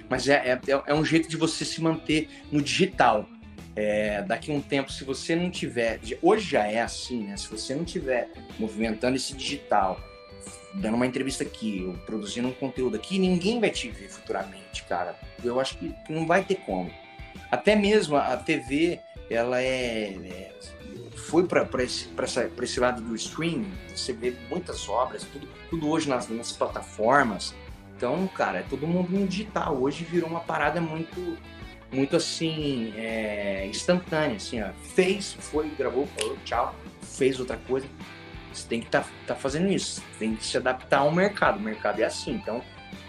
Mas 0.08 0.26
é, 0.28 0.52
é, 0.52 0.60
é 0.86 0.94
um 0.94 1.04
jeito 1.04 1.28
de 1.28 1.36
você 1.36 1.64
se 1.64 1.82
manter 1.82 2.28
no 2.50 2.62
digital. 2.62 3.28
É, 3.76 4.22
daqui 4.22 4.50
a 4.50 4.54
um 4.54 4.60
tempo, 4.60 4.90
se 4.90 5.04
você 5.04 5.36
não 5.36 5.50
tiver, 5.50 6.00
hoje 6.20 6.50
já 6.50 6.66
é 6.66 6.80
assim, 6.80 7.24
né? 7.24 7.36
Se 7.36 7.46
você 7.48 7.76
não 7.76 7.84
tiver 7.84 8.28
movimentando 8.58 9.16
esse 9.16 9.34
digital, 9.34 10.00
dando 10.74 10.94
uma 10.94 11.06
entrevista 11.06 11.44
aqui, 11.44 11.84
ou 11.86 11.94
produzindo 11.98 12.48
um 12.48 12.52
conteúdo 12.52 12.96
aqui, 12.96 13.18
ninguém 13.18 13.60
vai 13.60 13.70
te 13.70 13.88
ver 13.88 14.08
futuramente, 14.08 14.82
cara. 14.84 15.14
Eu 15.44 15.60
acho 15.60 15.78
que 15.78 15.94
não 16.08 16.26
vai 16.26 16.42
ter 16.42 16.56
como. 16.56 16.90
Até 17.50 17.74
mesmo 17.74 18.16
a 18.16 18.36
TV, 18.36 19.00
ela 19.30 19.60
é, 19.60 20.14
é 20.14 20.52
foi 21.28 21.46
para 21.46 21.82
esse, 21.82 22.08
esse 22.62 22.80
lado 22.80 23.02
do 23.02 23.14
streaming, 23.14 23.70
você 23.94 24.14
vê 24.14 24.34
muitas 24.48 24.88
obras, 24.88 25.24
tudo, 25.24 25.46
tudo 25.68 25.90
hoje 25.90 26.08
nas, 26.08 26.28
nas 26.28 26.52
plataformas. 26.52 27.54
Então, 27.94 28.26
cara, 28.28 28.60
é 28.60 28.62
todo 28.62 28.86
mundo 28.86 29.10
no 29.10 29.26
digital. 29.26 29.76
Hoje 29.76 30.04
virou 30.04 30.30
uma 30.30 30.40
parada 30.40 30.80
muito, 30.80 31.36
muito 31.92 32.16
assim, 32.16 32.94
é, 32.96 33.66
instantânea. 33.66 34.36
Assim, 34.36 34.62
ó. 34.62 34.70
Fez, 34.94 35.34
foi, 35.34 35.68
gravou, 35.70 36.06
falou, 36.06 36.38
tchau, 36.44 36.74
fez 37.02 37.38
outra 37.38 37.58
coisa. 37.68 37.86
Você 38.52 38.66
tem 38.66 38.80
que 38.80 38.86
estar 38.86 39.02
tá, 39.02 39.08
tá 39.26 39.34
fazendo 39.34 39.70
isso, 39.70 40.02
tem 40.18 40.34
que 40.34 40.46
se 40.46 40.56
adaptar 40.56 41.00
ao 41.00 41.12
mercado. 41.12 41.58
O 41.58 41.62
mercado 41.62 42.00
é 42.00 42.04
assim, 42.04 42.32
então 42.32 42.62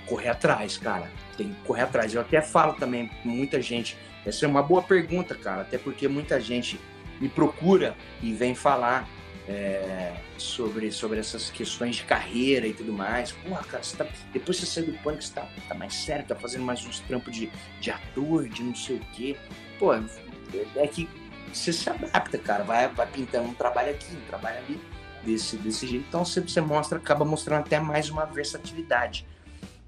correr 0.10 0.30
atrás, 0.30 0.78
cara. 0.78 1.10
Tem 1.38 1.54
que 1.54 1.62
correr 1.62 1.84
atrás. 1.84 2.14
Eu 2.14 2.22
até 2.22 2.42
falo 2.42 2.74
também 2.74 3.10
muita 3.24 3.62
gente 3.62 3.96
essa 4.26 4.46
é 4.46 4.48
uma 4.48 4.62
boa 4.62 4.82
pergunta, 4.82 5.34
cara, 5.36 5.62
até 5.62 5.78
porque 5.78 6.08
muita 6.08 6.40
gente 6.40 6.80
me 7.20 7.30
procura 7.30 7.96
e 8.22 8.34
vem 8.34 8.54
falar 8.54 9.08
é, 9.48 10.14
sobre, 10.38 10.92
sobre 10.92 11.20
essas 11.20 11.50
questões 11.50 11.98
de 11.98 12.04
carreira 12.04 12.68
e 12.68 12.74
tudo 12.74 12.92
mais. 12.92 13.32
Porra, 13.32 13.64
cara, 13.64 13.84
tá, 13.98 14.06
depois 14.32 14.58
você 14.58 14.66
saiu 14.66 14.88
do 14.88 14.94
pânico, 15.00 15.24
você 15.24 15.34
tá, 15.34 15.48
tá 15.68 15.76
mais 15.76 15.94
sério, 15.94 16.26
tá 16.26 16.36
fazendo 16.36 16.64
mais 16.64 16.86
uns 16.86 17.00
trampos 17.02 17.36
de, 17.36 17.52
de 17.80 17.92
ator, 17.92 18.48
de 18.48 18.62
não 18.62 18.76
sei 18.76 18.98
o 18.98 19.00
quê. 19.14 19.38
Pô, 19.80 19.94
é 19.94 20.88
que 20.88 21.10
você 21.52 21.74
se 21.74 21.90
adapta, 21.90 22.38
cara, 22.38 22.64
vai, 22.64 22.88
vai 22.90 23.08
pintando 23.08 23.50
um 23.50 23.54
trabalho 23.54 23.92
aqui, 23.92 24.16
um 24.16 24.28
trabalho 24.28 24.60
ali, 24.60 24.80
desse, 25.24 25.58
desse 25.58 25.88
jeito. 25.88 26.06
Então 26.08 26.24
você, 26.24 26.42
você 26.42 26.62
mostra, 26.62 26.98
acaba 26.98 27.26
mostrando 27.26 27.62
até 27.62 27.80
mais 27.80 28.10
uma 28.10 28.26
versatilidade. 28.26 29.26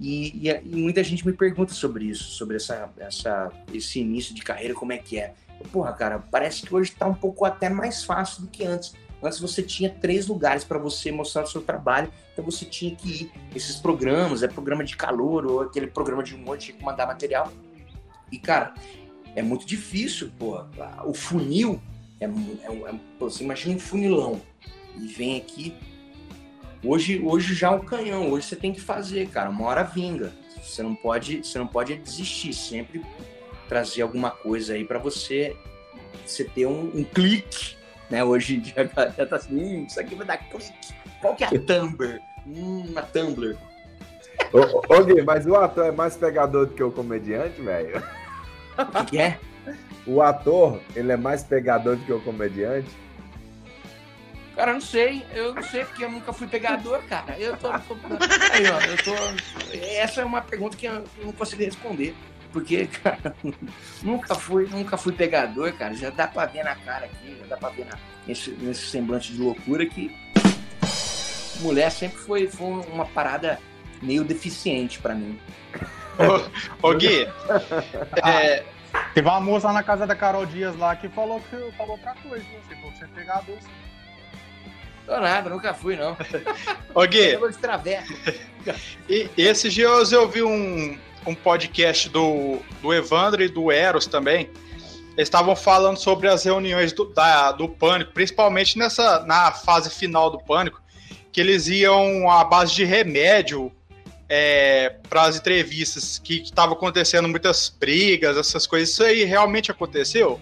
E, 0.02 0.50
e, 0.50 0.50
e, 0.50 0.76
muita 0.76 1.04
gente 1.04 1.24
me 1.24 1.32
pergunta 1.32 1.76
sobre 1.76 2.06
isso, 2.06 2.24
sobre 2.24 2.56
essa, 2.56 2.90
essa, 2.98 3.52
esse 3.72 4.00
início 4.00 4.34
de 4.34 4.42
carreira, 4.42 4.74
como 4.74 4.92
é 4.92 4.98
que 4.98 5.20
é. 5.20 5.36
Porra, 5.72 5.94
cara, 5.94 6.18
parece 6.32 6.64
que 6.64 6.74
hoje 6.74 6.90
está 6.90 7.06
um 7.06 7.14
pouco 7.14 7.46
até 7.46 7.70
mais 7.70 8.04
fácil 8.04 8.42
do 8.42 8.48
que 8.48 8.66
antes. 8.66 8.96
Antes 9.22 9.40
você 9.40 9.62
tinha 9.62 9.92
três 9.92 10.26
lugares 10.26 10.64
para 10.64 10.80
você 10.80 11.12
mostrar 11.12 11.44
o 11.44 11.48
seu 11.48 11.62
trabalho, 11.62 12.12
então 12.34 12.44
você 12.44 12.66
tinha 12.66 12.96
que 12.96 13.10
ir. 13.10 13.32
Esses 13.56 13.76
programas, 13.76 14.42
é 14.42 14.48
programa 14.48 14.84
de 14.84 14.98
calor 14.98 15.46
ou 15.46 15.62
aquele 15.62 15.86
programa 15.86 16.24
de 16.24 16.34
humor, 16.34 16.58
tinha 16.58 16.76
que 16.76 16.84
mandar 16.84 17.06
material. 17.06 17.54
E, 18.32 18.40
cara, 18.40 18.74
é 19.36 19.44
muito 19.44 19.68
difícil, 19.68 20.32
pô. 20.40 20.66
O 21.06 21.14
funil 21.14 21.80
é, 22.20 22.26
é, 22.26 22.28
é 22.28 22.96
você 23.20 23.44
imagina 23.44 23.76
um 23.76 23.80
funilão 23.80 24.42
e 24.98 25.06
vem 25.06 25.38
aqui 25.38 25.76
Hoje, 26.84 27.22
hoje 27.24 27.54
já 27.54 27.68
é 27.68 27.72
um 27.72 27.80
canhão, 27.80 28.32
hoje 28.32 28.48
você 28.48 28.56
tem 28.56 28.74
que 28.74 28.82
fazer, 28.82 29.28
cara, 29.30 29.50
uma 29.50 29.66
hora 29.66 29.84
vinga. 29.84 30.34
Você 30.62 30.82
não 30.82 30.96
pode, 30.96 31.44
você 31.44 31.60
não 31.60 31.68
pode 31.68 31.96
desistir, 31.96 32.54
sempre 32.54 33.04
trazer 33.70 34.02
alguma 34.02 34.32
coisa 34.32 34.74
aí 34.74 34.84
para 34.84 34.98
você, 34.98 35.56
você 36.26 36.44
ter 36.44 36.66
um, 36.66 36.92
um, 36.94 37.04
clique, 37.04 37.76
né? 38.10 38.24
Hoje 38.24 38.62
já, 38.66 38.84
já 39.10 39.26
tá 39.26 39.36
assim, 39.36 39.56
hum, 39.56 39.86
isso 39.88 40.00
aqui 40.00 40.16
vai 40.16 40.26
dar 40.26 40.38
clique. 40.38 40.74
Qual 41.22 41.36
que 41.36 41.44
é 41.44 41.48
a 41.48 41.50
Tumblr? 41.52 42.20
Hum, 42.48 42.94
a 42.96 43.02
Tumblr. 43.04 43.58
Ô, 44.52 44.94
ô 44.94 45.04
Gui, 45.04 45.22
mas 45.22 45.46
o 45.46 45.56
ator 45.56 45.86
é 45.86 45.92
mais 45.92 46.18
pegador 46.18 46.66
do 46.66 46.74
que 46.74 46.84
o 46.84 46.92
comediante, 46.92 47.62
velho? 47.62 48.04
O 48.78 48.86
que, 48.86 49.06
que 49.12 49.20
é? 49.20 49.40
O 50.08 50.22
ator, 50.22 50.82
ele 50.96 51.12
é 51.12 51.18
mais 51.18 51.44
pegador 51.44 51.96
do 51.96 52.04
que 52.04 52.12
o 52.12 52.22
comediante? 52.22 52.90
Cara, 54.62 54.70
eu 54.70 54.76
não 54.76 54.82
sei. 54.82 55.26
Eu 55.34 55.56
não 55.56 55.64
sei 55.64 55.84
porque 55.84 56.06
eu 56.06 56.12
nunca 56.12 56.32
fui 56.32 56.46
pegador, 56.46 57.02
cara. 57.10 57.36
Eu 57.40 57.58
tô. 57.58 57.68
tô 57.68 57.98
aí, 58.54 58.64
ó, 58.70 58.80
eu 58.82 58.98
tô. 59.04 59.76
Essa 59.76 60.22
é 60.22 60.26
uma 60.26 60.40
pergunta 60.40 60.78
que 60.78 60.86
eu 60.86 61.04
não 61.24 61.32
consigo 61.32 61.64
responder. 61.64 62.16
Porque, 62.54 62.86
cara, 63.04 63.36
nunca 64.04 64.36
fui, 64.36 64.68
nunca 64.68 64.98
fui 64.98 65.14
pegador, 65.14 65.74
cara. 65.74 65.96
Já 65.96 66.12
dá 66.12 66.28
pra 66.28 66.46
ver 66.46 66.64
na 66.64 66.76
cara 66.76 67.06
aqui, 67.08 67.36
já 67.40 67.48
dá 67.48 67.58
pra 67.58 67.70
ver 67.70 67.88
na, 67.88 67.98
nesse, 68.28 68.52
nesse 68.52 68.86
semblante 68.86 69.34
de 69.34 69.42
loucura 69.42 69.84
que 69.88 70.16
mulher 71.62 71.90
sempre 71.90 72.20
foi, 72.20 72.48
foi 72.48 72.68
uma 72.68 73.08
parada 73.08 73.60
meio 74.00 74.24
deficiente 74.24 75.00
pra 75.00 75.16
mim. 75.16 75.40
Ô, 76.84 76.88
ô 76.88 76.94
Gui, 76.94 77.28
é, 78.24 78.64
teve 79.16 79.28
uma 79.28 79.42
moça 79.42 79.68
lá 79.68 79.74
na 79.74 79.84
casa 79.84 80.06
da 80.06 80.16
Carol 80.16 80.46
Dias 80.46 80.78
lá 80.78 80.96
que 80.96 81.10
falou 81.10 81.42
que 81.50 81.58
falou 81.76 81.94
outra 81.94 82.14
coisa, 82.22 82.46
você 82.46 82.76
falou 82.76 82.92
que 82.92 83.00
você 83.00 83.06
é 83.06 83.08
pegador. 83.08 83.58
Tô 85.06 85.20
nada, 85.20 85.50
nunca 85.50 85.74
fui, 85.74 85.96
não. 85.96 86.16
Ô, 86.94 87.06
Gui. 87.06 87.38
e 89.10 89.30
esses 89.38 89.74
dias 89.74 90.12
eu 90.12 90.28
vi 90.30 90.44
um, 90.44 90.98
um 91.26 91.36
podcast 91.36 92.10
do, 92.10 92.60
do 92.82 92.94
Evandro 92.94 93.44
e 93.44 93.48
do 93.48 93.72
Eros 93.72 94.06
também. 94.06 94.50
Eles 95.18 95.28
estavam 95.28 95.56
falando 95.56 95.98
sobre 95.98 96.28
as 96.28 96.44
reuniões 96.44 96.94
do, 96.94 97.06
da, 97.06 97.52
do 97.52 97.68
Pânico, 97.68 98.14
principalmente 98.14 98.78
nessa 98.78 99.26
na 99.26 99.52
fase 99.52 99.90
final 99.90 100.30
do 100.30 100.40
Pânico, 100.40 100.82
que 101.32 101.42
eles 101.42 101.68
iam 101.68 102.30
à 102.30 102.44
base 102.44 102.74
de 102.74 102.86
remédio 102.86 103.72
é, 104.30 104.96
para 105.10 105.24
as 105.24 105.36
entrevistas, 105.36 106.18
que 106.18 106.42
estavam 106.42 106.76
acontecendo 106.76 107.28
muitas 107.28 107.70
brigas, 107.70 108.38
essas 108.38 108.66
coisas. 108.66 108.90
Isso 108.90 109.04
aí 109.04 109.26
realmente 109.26 109.70
aconteceu? 109.70 110.40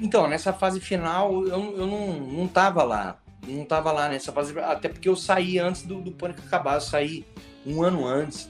Então, 0.00 0.28
nessa 0.28 0.52
fase 0.52 0.80
final, 0.80 1.44
eu, 1.44 1.74
eu 1.76 1.86
não, 1.86 2.12
não 2.12 2.46
tava 2.46 2.84
lá 2.84 3.18
não 3.46 3.64
tava 3.64 3.92
lá 3.92 4.08
nessa 4.08 4.32
fase, 4.32 4.58
até 4.58 4.88
porque 4.88 5.08
eu 5.08 5.16
saí 5.16 5.58
antes 5.58 5.82
do, 5.82 6.00
do 6.00 6.12
Pânico 6.12 6.40
acabar, 6.46 6.74
eu 6.74 6.80
saí 6.80 7.24
um 7.64 7.82
ano 7.82 8.06
antes. 8.06 8.48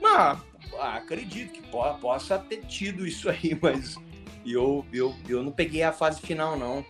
Mas 0.00 0.38
ah, 0.78 0.96
acredito 0.96 1.52
que 1.52 1.62
po 1.62 1.82
possa 1.94 2.38
ter 2.38 2.64
tido 2.66 3.06
isso 3.06 3.28
aí, 3.28 3.56
mas 3.60 3.96
eu, 4.44 4.84
eu, 4.92 5.14
eu 5.28 5.42
não 5.42 5.52
peguei 5.52 5.82
a 5.82 5.92
fase 5.92 6.20
final, 6.20 6.56
não. 6.56 6.84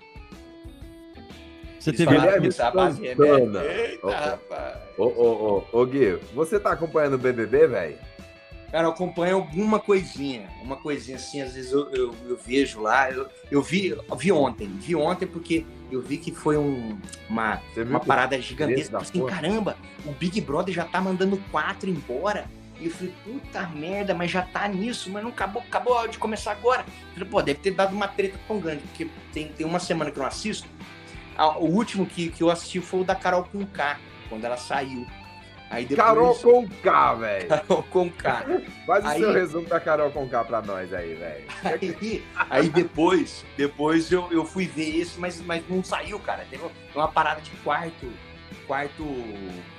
Você 1.79 1.91
Eles 1.91 1.99
teve 1.99 2.17
a 2.17 2.71
base 2.71 3.07
Eita, 3.07 4.11
rapaz. 4.11 4.77
Ô, 4.99 5.05
ô, 5.05 5.65
ô, 5.73 5.81
ô, 5.81 5.87
Gui, 5.87 6.19
você 6.35 6.59
tá 6.59 6.73
acompanhando 6.73 7.15
o 7.15 7.19
BBB, 7.19 7.69
velho? 7.69 7.99
Cara, 8.77 8.89
eu 8.89 8.93
acompanho 8.93 9.37
alguma 9.37 9.81
coisinha, 9.81 10.51
uma 10.63 10.77
coisinha 10.77 11.17
assim, 11.17 11.41
às 11.41 11.55
vezes 11.55 11.73
eu, 11.73 11.91
eu, 11.95 12.15
eu 12.29 12.37
vejo 12.37 12.79
lá, 12.79 13.11
eu, 13.11 13.27
eu 13.51 13.63
vi, 13.63 13.87
eu 13.89 14.17
vi 14.19 14.31
ontem, 14.31 14.69
vi 14.69 14.95
ontem 14.95 15.27
porque 15.27 15.65
eu 15.91 16.03
vi 16.03 16.19
que 16.19 16.31
foi 16.31 16.59
um, 16.59 17.01
uma, 17.27 17.59
uma 17.75 18.01
parada 18.01 18.39
gigantesca. 18.39 18.99
Assim, 18.99 19.25
caramba, 19.25 19.79
o 20.05 20.13
Big 20.13 20.43
Brother 20.43 20.75
já 20.75 20.85
tá 20.85 21.01
mandando 21.01 21.43
quatro 21.51 21.89
embora. 21.89 22.45
E 22.79 22.85
eu 22.85 22.91
falei, 22.91 23.15
puta 23.25 23.67
merda, 23.69 24.15
mas 24.15 24.31
já 24.31 24.43
tá 24.43 24.69
nisso, 24.69 25.09
mas 25.11 25.23
não 25.23 25.31
acabou, 25.31 25.63
acabou 25.63 26.07
de 26.07 26.19
começar 26.19 26.53
agora. 26.53 26.85
Eu 26.87 27.15
falei, 27.15 27.29
pô, 27.31 27.41
deve 27.41 27.61
ter 27.61 27.71
dado 27.71 27.95
uma 27.95 28.09
treta 28.09 28.39
tão 28.47 28.61
grande, 28.61 28.83
porque 28.89 29.09
tem, 29.33 29.49
tem 29.49 29.65
uma 29.65 29.81
semana 29.81 30.11
que 30.11 30.19
eu 30.19 30.21
não 30.21 30.29
assisto. 30.29 30.69
O 31.61 31.65
último 31.65 32.05
que, 32.05 32.29
que 32.29 32.43
eu 32.43 32.51
assisti 32.51 32.83
foi 32.83 33.01
o 33.01 33.05
da 33.05 33.15
Carol 33.15 33.45
com 33.45 33.65
K, 33.65 33.99
quando 34.29 34.45
ela 34.45 34.59
saiu. 34.59 35.07
Aí 35.71 35.85
depois... 35.85 36.07
Carol 36.07 36.35
com 36.37 36.69
K, 36.69 37.15
velho. 37.15 37.49
Carol 37.49 37.83
com 37.91 38.11
K. 38.11 38.63
Faz 38.87 39.05
aí... 39.05 39.17
o 39.17 39.25
seu 39.25 39.33
resumo 39.33 39.69
da 39.69 39.81
Carol 39.81 40.11
com 40.11 40.29
K 40.29 40.45
pra 40.45 40.63
nós 40.63 40.93
aí, 40.93 41.15
velho. 41.15 41.45
Aí, 41.65 42.25
aí 42.51 42.69
depois, 42.69 43.45
depois 43.57 44.11
eu, 44.13 44.31
eu 44.31 44.45
fui 44.45 44.67
ver 44.67 45.01
esse, 45.01 45.19
mas, 45.19 45.41
mas 45.41 45.63
não 45.69 45.83
saiu, 45.83 46.19
cara. 46.21 46.47
Teve 46.49 46.65
uma 46.95 47.09
parada 47.09 47.41
de 47.41 47.51
quarto 47.63 48.07
quarto 48.67 49.05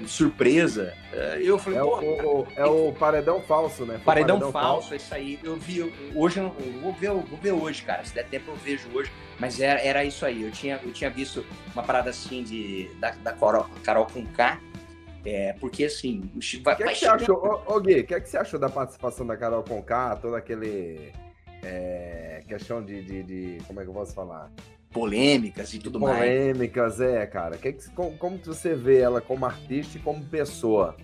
surpresa. 0.06 0.94
É, 1.12 1.40
eu 1.42 1.60
falei, 1.60 1.80
é, 1.80 1.82
pô, 1.82 2.00
o, 2.00 2.48
é 2.56 2.66
o 2.66 2.94
paredão 2.94 3.42
falso, 3.42 3.86
né? 3.86 4.00
Paredão, 4.04 4.40
paredão 4.40 4.52
falso, 4.52 4.90
falso, 4.90 4.94
é 4.94 4.98
isso 4.98 5.14
aí. 5.14 5.40
Eu 5.44 5.58
vi, 5.58 5.94
hoje, 6.16 6.40
eu 6.40 6.56
vou 6.82 6.94
ver, 6.94 7.12
vou 7.12 7.38
ver 7.42 7.52
hoje, 7.52 7.84
cara. 7.84 8.04
Se 8.06 8.14
der 8.14 8.26
tempo 8.26 8.52
eu 8.52 8.56
vejo 8.56 8.88
hoje. 8.94 9.12
Mas 9.40 9.60
era, 9.60 9.80
era 9.82 10.04
isso 10.04 10.26
aí. 10.26 10.42
Eu 10.42 10.52
tinha, 10.52 10.80
eu 10.84 10.92
tinha 10.92 11.10
visto 11.10 11.46
uma 11.74 11.84
parada 11.84 12.10
assim 12.10 12.44
de, 12.44 12.90
da, 13.00 13.12
da 13.12 13.34
Carol, 13.34 13.70
Carol 13.84 14.08
com 14.08 14.26
K. 14.26 14.60
É, 15.26 15.54
porque 15.54 15.86
assim. 15.86 16.30
O 16.36 16.40
que, 16.40 16.64
é 16.68 16.76
que 16.76 16.96
você 16.96 17.08
achou, 17.08 17.38
ô, 17.38 17.76
ô 17.76 17.80
Gui, 17.80 18.00
o 18.00 18.06
que, 18.06 18.14
é 18.14 18.20
que 18.20 18.30
você 18.30 18.38
achou 18.38 18.60
da 18.60 18.70
participação 18.70 19.26
da 19.26 19.36
Carol 19.36 19.64
com 19.64 19.82
K? 19.82 20.16
Todo 20.18 20.36
aquele. 20.36 21.12
É, 21.64 22.44
questão 22.48 22.84
de, 22.84 23.02
de, 23.02 23.24
de, 23.24 23.58
Como 23.66 23.82
é 23.82 23.84
que 23.84 23.90
eu 23.90 23.94
posso 23.94 24.14
falar? 24.14 24.52
polêmicas 24.98 25.74
e 25.74 25.80
tudo 25.80 26.00
polêmicas, 26.00 26.28
mais. 26.28 26.98
Polêmicas, 26.98 27.02
é, 27.02 27.26
cara. 27.28 27.58
Que 27.58 27.74
que, 27.74 27.90
como, 27.92 28.18
como 28.18 28.40
que 28.40 28.48
você 28.48 28.74
vê 28.74 29.00
ela 29.00 29.22
como 29.22 29.46
artista 29.46 29.98
e 29.98 30.02
como 30.02 30.24
pessoa? 30.26 30.96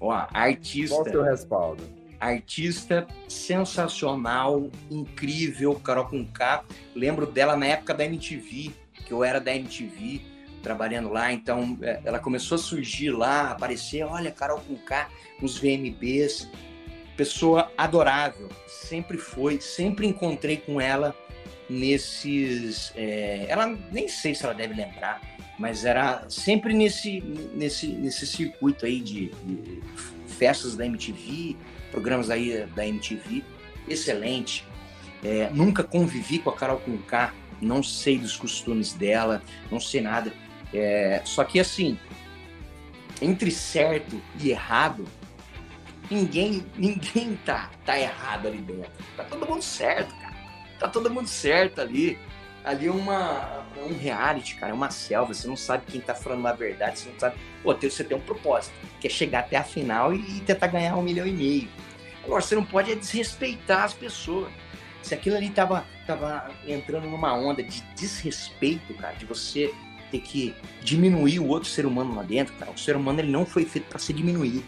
Ó, 0.00 0.10
artista. 0.32 0.96
Qual 0.96 1.06
o 1.06 1.10
seu 1.10 1.22
respaldo? 1.22 1.82
Artista 2.20 3.06
sensacional, 3.28 4.70
incrível, 4.90 5.74
Carol 5.76 6.06
com 6.06 6.24
K. 6.24 6.64
Lembro 6.94 7.26
dela 7.26 7.56
na 7.56 7.66
época 7.66 7.94
da 7.94 8.04
MTV, 8.04 8.70
que 9.06 9.12
eu 9.12 9.24
era 9.24 9.40
da 9.40 9.54
MTV, 9.54 10.20
trabalhando 10.62 11.10
lá. 11.10 11.32
Então, 11.32 11.78
é, 11.82 12.00
ela 12.04 12.18
começou 12.18 12.56
a 12.56 12.58
surgir 12.58 13.10
lá, 13.10 13.50
aparecer, 13.50 14.04
olha, 14.04 14.30
Carol 14.30 14.60
com 14.60 14.76
K, 14.76 15.08
nos 15.40 15.58
VMBs. 15.58 16.48
Pessoa 17.16 17.70
adorável, 17.76 18.48
sempre 18.66 19.18
foi, 19.18 19.60
sempre 19.60 20.06
encontrei 20.06 20.56
com 20.56 20.80
ela 20.80 21.14
nesses. 21.68 22.92
É, 22.96 23.46
ela 23.48 23.66
nem 23.90 24.08
sei 24.08 24.34
se 24.34 24.44
ela 24.44 24.54
deve 24.54 24.74
lembrar, 24.74 25.20
mas 25.58 25.84
era 25.84 26.24
sempre 26.28 26.72
nesse, 26.72 27.20
nesse, 27.54 27.88
nesse 27.88 28.26
circuito 28.26 28.86
aí 28.86 29.00
de, 29.00 29.28
de 29.44 29.82
festas 30.26 30.74
da 30.74 30.86
MTV, 30.86 31.56
programas 31.90 32.30
aí 32.30 32.66
da 32.74 32.86
MTV, 32.86 33.44
excelente. 33.88 34.64
É, 35.22 35.50
nunca 35.50 35.84
convivi 35.84 36.38
com 36.38 36.50
a 36.50 36.56
Carol 36.56 36.78
Conká, 36.78 37.32
não 37.60 37.82
sei 37.82 38.18
dos 38.18 38.36
costumes 38.36 38.92
dela, 38.92 39.42
não 39.70 39.78
sei 39.78 40.00
nada. 40.00 40.32
É, 40.72 41.20
só 41.24 41.44
que 41.44 41.60
assim, 41.60 41.98
entre 43.20 43.50
certo 43.50 44.20
e 44.40 44.50
errado, 44.50 45.04
ninguém 46.10 46.64
ninguém 46.76 47.38
tá, 47.44 47.70
tá 47.84 47.98
errado 47.98 48.48
ali 48.48 48.58
dentro. 48.58 48.92
Tá 49.16 49.24
todo 49.24 49.46
mundo 49.46 49.62
certo, 49.62 50.14
cara 50.16 50.32
tá 50.82 50.88
todo 50.88 51.08
mundo 51.08 51.28
certo 51.28 51.80
ali. 51.80 52.18
Ali 52.64 52.86
é 52.86 52.92
uma, 52.92 53.64
um 53.76 53.96
reality, 53.96 54.54
cara, 54.54 54.70
é 54.70 54.74
uma 54.74 54.90
selva. 54.90 55.34
Você 55.34 55.48
não 55.48 55.56
sabe 55.56 55.84
quem 55.86 56.00
tá 56.00 56.14
falando 56.14 56.46
a 56.46 56.52
verdade, 56.52 56.98
você 56.98 57.10
não 57.10 57.18
sabe. 57.18 57.36
Pô, 57.62 57.74
você 57.74 58.04
tem 58.04 58.16
um 58.16 58.20
propósito, 58.20 58.74
que 59.00 59.06
é 59.06 59.10
chegar 59.10 59.40
até 59.40 59.56
a 59.56 59.64
final 59.64 60.14
e 60.14 60.40
tentar 60.40 60.68
ganhar 60.68 60.96
um 60.96 61.02
milhão 61.02 61.26
e 61.26 61.32
meio. 61.32 61.68
Agora, 62.24 62.40
você 62.40 62.54
não 62.54 62.64
pode 62.64 62.92
é 62.92 62.94
desrespeitar 62.94 63.84
as 63.84 63.94
pessoas. 63.94 64.52
Se 65.02 65.12
aquilo 65.12 65.36
ali 65.36 65.50
tava, 65.50 65.84
tava 66.06 66.48
entrando 66.66 67.08
numa 67.08 67.34
onda 67.34 67.64
de 67.64 67.80
desrespeito, 67.96 68.94
cara, 68.94 69.14
de 69.14 69.26
você 69.26 69.74
ter 70.12 70.20
que 70.20 70.54
diminuir 70.82 71.40
o 71.40 71.48
outro 71.48 71.68
ser 71.68 71.86
humano 71.86 72.14
lá 72.14 72.22
dentro, 72.22 72.54
cara, 72.54 72.70
o 72.70 72.78
ser 72.78 72.94
humano 72.94 73.20
ele 73.20 73.32
não 73.32 73.46
foi 73.46 73.64
feito 73.64 73.88
para 73.88 73.98
ser 73.98 74.12
diminuído. 74.12 74.64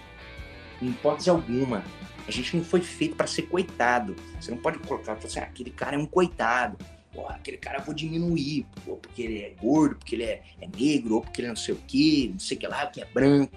Em 0.80 0.88
hipótese 0.88 1.28
alguma. 1.28 1.84
A 2.26 2.30
gente 2.30 2.56
não 2.56 2.64
foi 2.64 2.80
feito 2.80 3.14
para 3.14 3.26
ser 3.26 3.42
coitado. 3.42 4.16
Você 4.40 4.50
não 4.50 4.58
pode 4.58 4.78
colocar 4.78 5.12
assim, 5.12 5.38
ah, 5.38 5.42
aquele 5.42 5.70
cara 5.70 5.96
é 5.96 5.98
um 5.98 6.06
coitado. 6.06 6.78
Pô, 7.12 7.28
aquele 7.28 7.58
cara 7.58 7.78
eu 7.78 7.84
vou 7.84 7.94
diminuir, 7.94 8.66
pô, 8.84 8.96
porque 8.96 9.22
ele 9.22 9.42
é 9.42 9.54
gordo, 9.60 9.96
porque 9.96 10.16
ele 10.16 10.24
é, 10.24 10.42
é 10.60 10.66
negro, 10.66 11.16
ou 11.16 11.20
porque 11.20 11.40
ele 11.40 11.46
é 11.46 11.50
não 11.50 11.56
sei 11.56 11.74
o 11.74 11.78
quê, 11.86 12.30
não 12.32 12.40
sei 12.40 12.56
o 12.56 12.60
que 12.60 12.66
lá, 12.66 12.86
que 12.86 13.02
é 13.02 13.04
branco. 13.04 13.52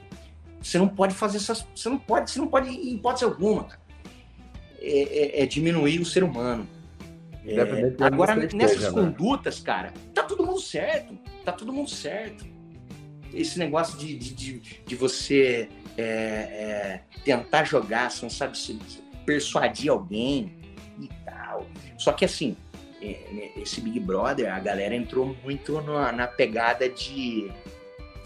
Você 0.62 0.78
não 0.78 0.88
pode 0.88 1.16
fazer 1.16 1.38
essas. 1.38 1.66
Você 1.74 1.90
não 1.90 1.98
pode, 1.98 2.30
você 2.30 2.40
não 2.40 2.48
pode, 2.48 2.70
em 2.70 2.96
hipótese 2.96 3.24
alguma, 3.24 3.64
cara. 3.64 3.82
É, 4.80 5.40
é, 5.40 5.44
é 5.44 5.46
diminuir 5.46 6.00
o 6.00 6.06
ser 6.06 6.24
humano. 6.24 6.68
É, 7.48 8.03
agora, 8.03 8.36
nessas 8.36 8.84
né? 8.84 8.91
condutas, 8.91 9.60
né? 9.60 9.65
cara, 9.65 9.94
tá 10.14 10.24
todo 10.24 10.45
mundo 10.45 10.60
certo. 10.60 11.18
Tá 11.45 11.53
todo 11.53 11.72
mundo 11.72 11.90
certo. 11.90 12.45
Esse 13.34 13.57
negócio 13.57 13.98
de, 13.98 14.18
de, 14.18 14.34
de, 14.34 14.60
de 14.86 14.95
você 14.95 15.69
é, 15.98 16.03
é, 16.03 17.02
tentar 17.24 17.64
jogar, 17.64 18.11
você 18.11 18.26
não 18.26 18.30
sabe 18.30 18.57
se 18.57 18.78
persuadir 19.26 19.90
alguém 19.90 20.57
e 20.99 21.07
tal. 21.26 21.65
Só 21.98 22.11
que 22.11 22.26
assim, 22.26 22.57
é, 23.02 23.19
né, 23.32 23.52
esse 23.56 23.80
Big 23.80 23.99
Brother, 23.99 24.53
a 24.53 24.60
galera 24.60 24.94
entrou 24.94 25.36
muito 25.41 25.82
na, 25.82 26.11
na 26.11 26.28
pegada 26.28 26.90
de, 26.90 27.49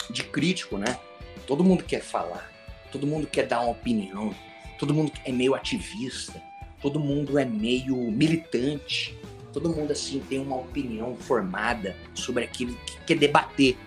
de 0.10 0.24
crítico, 0.24 0.78
né? 0.78 0.98
Todo 1.46 1.64
mundo 1.64 1.84
quer 1.84 2.02
falar, 2.02 2.52
todo 2.92 3.06
mundo 3.06 3.28
quer 3.28 3.46
dar 3.46 3.62
uma 3.62 3.72
opinião, 3.72 4.34
todo 4.80 4.94
mundo 4.94 5.12
é 5.26 5.32
meio 5.32 5.54
ativista, 5.54 6.42
todo 6.82 7.00
mundo 7.00 7.38
é 7.38 7.46
meio 7.46 7.96
militante, 8.12 9.18
todo 9.54 9.70
mundo 9.70 9.92
assim 9.92 10.20
tem 10.28 10.40
uma 10.40 10.58
opinião 10.58 11.16
formada 11.16 11.96
sobre 12.14 12.44
aquilo 12.44 12.76
que 12.86 12.98
quer 13.06 13.18
debater. 13.18 13.78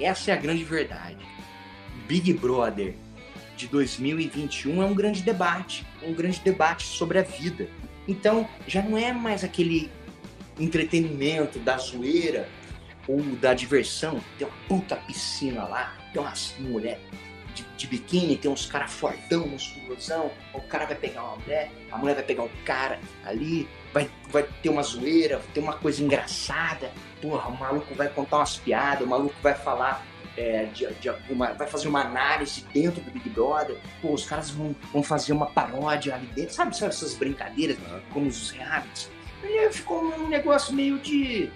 Essa 0.00 0.30
é 0.30 0.34
a 0.34 0.36
grande 0.36 0.64
verdade. 0.64 1.18
Big 2.06 2.32
Brother 2.32 2.94
de 3.56 3.66
2021 3.66 4.82
é 4.82 4.86
um 4.86 4.94
grande 4.94 5.22
debate, 5.22 5.84
um 6.02 6.14
grande 6.14 6.40
debate 6.40 6.84
sobre 6.84 7.18
a 7.18 7.22
vida. 7.22 7.68
Então, 8.06 8.48
já 8.66 8.80
não 8.80 8.96
é 8.96 9.12
mais 9.12 9.44
aquele 9.44 9.90
entretenimento 10.58 11.58
da 11.58 11.76
zoeira 11.76 12.48
ou 13.06 13.20
da 13.20 13.52
diversão. 13.52 14.20
Tem 14.38 14.46
uma 14.46 14.56
puta 14.68 14.96
piscina 14.96 15.64
lá, 15.64 15.96
tem 16.12 16.22
umas 16.22 16.54
mulher 16.58 17.00
de, 17.78 17.86
biquíni, 17.86 18.36
tem 18.36 18.50
uns 18.50 18.66
caras 18.66 18.92
fortão, 18.92 19.46
musculosão. 19.46 20.30
O 20.52 20.60
cara 20.60 20.86
vai 20.86 20.96
pegar 20.96 21.22
uma 21.22 21.36
mulher, 21.36 21.70
a 21.90 21.96
mulher 21.96 22.14
vai 22.14 22.24
pegar 22.24 22.42
um 22.42 22.50
cara 22.64 22.98
ali, 23.24 23.68
vai, 23.92 24.10
vai 24.28 24.42
ter 24.42 24.68
uma 24.68 24.82
zoeira, 24.82 25.38
vai 25.38 25.48
ter 25.54 25.60
uma 25.60 25.74
coisa 25.74 26.02
engraçada. 26.02 26.90
Porra, 27.22 27.48
o 27.48 27.58
maluco 27.58 27.94
vai 27.94 28.08
contar 28.08 28.38
umas 28.38 28.56
piadas, 28.56 29.06
o 29.06 29.06
maluco 29.06 29.34
vai 29.42 29.54
falar 29.54 30.04
é, 30.38 30.66
de, 30.66 30.86
de 30.94 31.10
uma, 31.30 31.52
vai 31.52 31.66
fazer 31.66 31.88
uma 31.88 32.02
análise 32.02 32.64
dentro 32.72 33.00
do 33.00 33.10
Big 33.10 33.28
Brother, 33.28 33.76
pô, 34.00 34.12
os 34.12 34.24
caras 34.24 34.50
vão, 34.50 34.74
vão 34.92 35.02
fazer 35.02 35.32
uma 35.32 35.46
paródia 35.46 36.14
ali 36.14 36.26
dentro, 36.26 36.54
sabe, 36.54 36.76
sabe 36.76 36.92
essas 36.92 37.14
brincadeiras, 37.14 37.76
como 38.12 38.28
os 38.28 38.50
realities? 38.50 39.10
E 39.42 39.70
ficou 39.72 40.04
um 40.04 40.28
negócio 40.28 40.72
meio 40.74 40.98
de, 40.98 41.50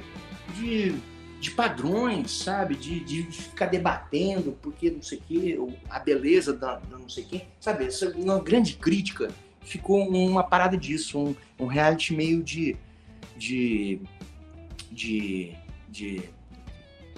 de, 0.54 0.96
de 1.42 1.50
padrões, 1.50 2.30
sabe, 2.30 2.76
de, 2.76 3.00
de 3.00 3.24
ficar 3.24 3.66
debatendo 3.66 4.56
porque 4.62 4.92
não 4.92 5.02
sei 5.02 5.18
o 5.18 5.20
quê, 5.22 5.58
a 5.90 5.98
beleza 5.98 6.52
da, 6.52 6.76
da 6.76 6.96
não 6.96 7.08
sei 7.08 7.24
quem, 7.24 7.48
sabe, 7.58 7.86
essa 7.86 8.10
uma 8.10 8.38
grande 8.38 8.74
crítica 8.74 9.28
ficou 9.60 10.06
uma 10.08 10.44
parada 10.44 10.76
disso, 10.76 11.18
um, 11.18 11.34
um 11.58 11.66
reality 11.66 12.14
meio 12.14 12.44
de, 12.44 12.76
de, 13.36 14.00
de, 14.88 15.52
de, 15.88 16.22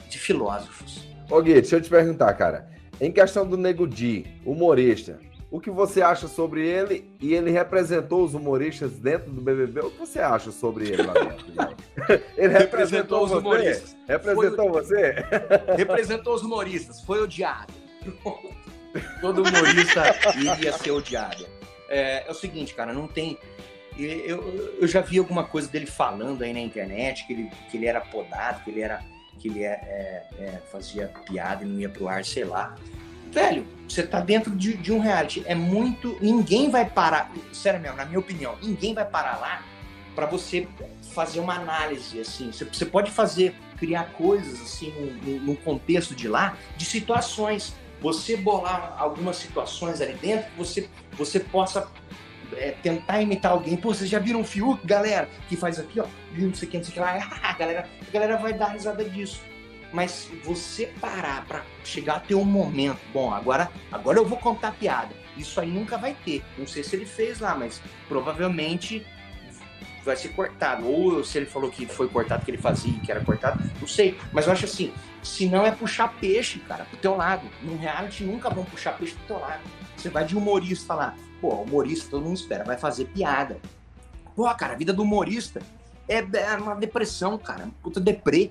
de 0.09 0.19
filósofos. 0.19 1.07
Ô 1.29 1.43
Gui, 1.43 1.53
deixa 1.53 1.77
eu 1.77 1.83
te 1.83 1.91
perguntar, 1.91 2.33
cara. 2.33 2.71
Em 2.99 3.13
questão 3.13 3.47
do 3.47 3.59
Nego 3.59 3.87
Di, 3.87 4.25
humorista, 4.43 5.21
o 5.51 5.61
que 5.61 5.71
você 5.71 6.01
acha 6.01 6.29
sobre 6.29 6.67
ele 6.67 7.11
e 7.21 7.35
ele 7.35 7.51
representou 7.51 8.25
os 8.25 8.33
humoristas 8.33 8.93
dentro 8.93 9.31
do 9.31 9.43
BBB? 9.43 9.81
O 9.81 9.91
que 9.91 9.99
você 9.99 10.21
acha 10.21 10.51
sobre 10.51 10.89
ele 10.89 11.03
lá 11.03 11.13
dentro? 11.13 11.47
ele 12.39 12.53
representou, 12.55 12.59
representou 12.59 13.25
os 13.25 13.33
humoristas. 13.33 13.94
Representou 14.07 14.73
foi... 14.73 14.83
você? 14.83 15.15
Representou 15.77 16.35
os 16.35 16.43
humoristas. 16.43 17.01
Foi 17.01 17.23
odiado. 17.23 17.73
Todo 19.21 19.43
humorista 19.43 20.15
iria 20.37 20.73
ser 20.73 20.93
odiado. 20.93 21.47
É, 21.89 22.27
é, 22.27 22.31
o 22.31 22.35
seguinte, 22.35 22.75
cara, 22.75 22.93
não 22.93 23.07
tem. 23.07 23.39
Eu, 23.97 24.77
eu 24.81 24.89
já 24.89 25.01
vi 25.01 25.19
alguma 25.19 25.45
coisa 25.45 25.69
dele 25.69 25.87
falando 25.87 26.43
aí 26.43 26.53
na 26.53 26.61
internet 26.61 27.27
que 27.27 27.33
ele, 27.33 27.51
que 27.71 27.77
ele 27.77 27.87
era 27.87 28.01
podado, 28.01 28.63
que 28.65 28.71
ele 28.71 28.81
era 28.81 29.01
que 29.39 29.49
ele 29.49 29.63
é, 29.63 29.73
é, 29.73 30.27
é, 30.39 30.63
fazia 30.71 31.09
piada 31.27 31.65
e 31.65 31.67
não 31.67 31.81
ia 31.81 31.89
pro 31.89 32.09
ar, 32.09 32.25
sei 32.25 32.45
lá. 32.45 32.75
Velho, 33.31 33.67
você 33.89 34.03
tá 34.03 34.21
dentro 34.21 34.55
de, 34.55 34.77
de, 34.77 34.93
um 34.93 35.01
reality. 35.01 35.43
É 35.47 35.55
muito. 35.55 36.17
Ninguém 36.21 36.71
vai 36.71 36.89
parar. 36.89 37.33
Sério 37.53 37.81
mesmo, 37.81 37.97
na 37.97 38.05
minha 38.05 38.19
opinião, 38.19 38.57
ninguém 38.63 38.95
vai 38.95 39.05
parar 39.05 39.39
lá 39.39 39.63
para 40.15 40.27
você 40.27 40.69
fazer 41.13 41.41
uma 41.41 41.55
análise, 41.55 42.21
assim. 42.21 42.53
Você, 42.53 42.65
você, 42.65 42.87
pode 42.87 43.11
fazer, 43.11 43.55
criar 43.85 44.05
coisas, 44.13 44.63
assim, 44.63 44.91
no, 45.45 45.55
contexto 45.57 46.15
de 46.15 46.27
lá, 46.27 46.57
de 46.77 46.87
situações. 46.87 47.75
Você 48.01 48.37
bolar 48.37 48.97
algumas 48.99 49.37
situações 49.37 50.01
ali 50.01 50.15
dentro 50.15 50.51
que 50.51 50.59
você, 50.59 50.89
você 51.13 51.41
possa 51.41 51.87
é, 52.55 52.73
tentar 52.83 53.21
imitar 53.21 53.53
alguém. 53.53 53.77
Pô, 53.77 53.95
vocês 53.95 54.09
já 54.09 54.19
viram 54.19 54.41
o 54.41 54.45
Fiuk, 54.45 54.87
galera, 54.87 55.29
que 55.49 55.57
faz 55.57 55.79
aqui, 55.79 56.01
ó, 56.01 56.07
não 56.37 56.55
sei 56.55 56.69
o 56.69 56.71
que, 56.71 56.77
não 56.79 56.85
sei 56.85 56.91
o 56.91 56.95
que 56.95 57.01
lá. 57.01 57.13
a, 57.43 57.53
galera, 57.53 57.89
a 58.07 58.11
galera 58.11 58.37
vai 58.39 58.53
dar 58.53 58.69
risada 58.69 59.05
disso. 59.05 59.41
Mas 59.93 60.29
você 60.43 60.87
parar 61.01 61.45
para 61.47 61.63
chegar 61.85 62.17
a 62.17 62.21
ter 62.21 62.35
um 62.35 62.45
momento, 62.45 62.99
bom, 63.13 63.33
agora, 63.33 63.71
agora 63.93 64.19
eu 64.19 64.25
vou 64.25 64.39
contar 64.39 64.73
piada. 64.73 65.15
Isso 65.37 65.61
aí 65.61 65.71
nunca 65.71 65.97
vai 65.97 66.17
ter. 66.25 66.43
Não 66.59 66.67
sei 66.67 66.83
se 66.83 66.97
ele 66.97 67.07
fez 67.07 67.39
lá, 67.39 67.55
mas 67.55 67.81
provavelmente 68.09 69.07
vai 70.05 70.17
ser 70.17 70.29
cortado. 70.29 70.87
Ou 70.87 71.25
se 71.25 71.39
ele 71.39 71.47
falou 71.47 71.71
que 71.71 71.87
foi 71.87 72.09
cortado, 72.09 72.45
que 72.45 72.51
ele 72.51 72.59
fazia, 72.59 72.99
que 73.01 73.11
era 73.11 73.25
cortado, 73.25 73.63
não 73.81 73.89
sei. 73.89 74.17
Mas 74.33 74.47
eu 74.47 74.53
acho 74.53 74.65
assim, 74.65 74.93
Senão 75.25 75.65
é 75.65 75.71
puxar 75.71 76.09
peixe, 76.21 76.59
cara, 76.59 76.85
pro 76.85 76.99
teu 76.99 77.17
lado. 77.17 77.49
No 77.63 77.77
reality 77.79 78.25
nunca 78.25 78.51
vão 78.51 78.63
puxar 78.63 78.97
peixe 78.97 79.15
pro 79.15 79.25
teu 79.27 79.39
lado. 79.39 79.63
Você 79.97 80.11
vai 80.11 80.25
de 80.25 80.37
humorista 80.37 80.95
lá. 80.95 81.15
Pô, 81.41 81.49
humorista 81.63 82.11
todo 82.11 82.23
mundo 82.23 82.37
espera, 82.37 82.63
vai 82.63 82.77
fazer 82.77 83.07
piada. 83.07 83.59
Pô, 84.37 84.45
cara, 84.55 84.75
a 84.75 84.77
vida 84.77 84.93
do 84.93 85.03
humorista 85.03 85.63
é, 86.07 86.19
é 86.19 86.57
uma 86.57 86.77
depressão, 86.77 87.39
cara. 87.39 87.69
Puta 87.83 87.99
deprê. 87.99 88.51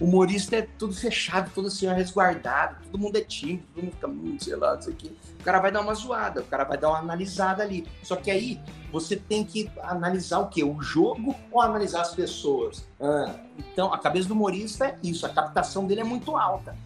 Humorista 0.00 0.56
é 0.56 0.62
tudo 0.62 0.94
fechado, 0.94 1.50
tudo 1.52 1.66
assim, 1.66 1.88
resguardado, 1.88 2.76
todo 2.84 3.00
mundo 3.00 3.16
é 3.16 3.20
tímido, 3.20 3.64
todo 3.74 3.82
mundo 3.84 3.94
fica, 3.94 4.06
hum, 4.08 4.36
sei 4.38 4.54
lá, 4.54 4.74
não 4.76 4.82
sei 4.82 4.92
o 4.92 4.96
quê. 4.96 5.10
O 5.40 5.42
cara 5.42 5.58
vai 5.58 5.72
dar 5.72 5.80
uma 5.80 5.92
zoada, 5.94 6.40
o 6.40 6.44
cara 6.44 6.62
vai 6.62 6.78
dar 6.78 6.90
uma 6.90 6.98
analisada 6.98 7.64
ali. 7.64 7.84
Só 8.04 8.14
que 8.14 8.30
aí 8.30 8.60
você 8.92 9.16
tem 9.16 9.44
que 9.44 9.68
analisar 9.82 10.38
o 10.38 10.46
quê? 10.46 10.62
O 10.62 10.80
jogo 10.80 11.34
ou 11.50 11.60
analisar 11.60 12.02
as 12.02 12.14
pessoas? 12.14 12.86
Ah, 13.00 13.34
então, 13.58 13.92
a 13.92 13.98
cabeça 13.98 14.28
do 14.28 14.34
humorista 14.34 14.86
é 14.86 14.98
isso, 15.02 15.26
a 15.26 15.30
captação 15.30 15.84
dele 15.84 16.02
é 16.02 16.04
muito 16.04 16.36
alta. 16.36 16.76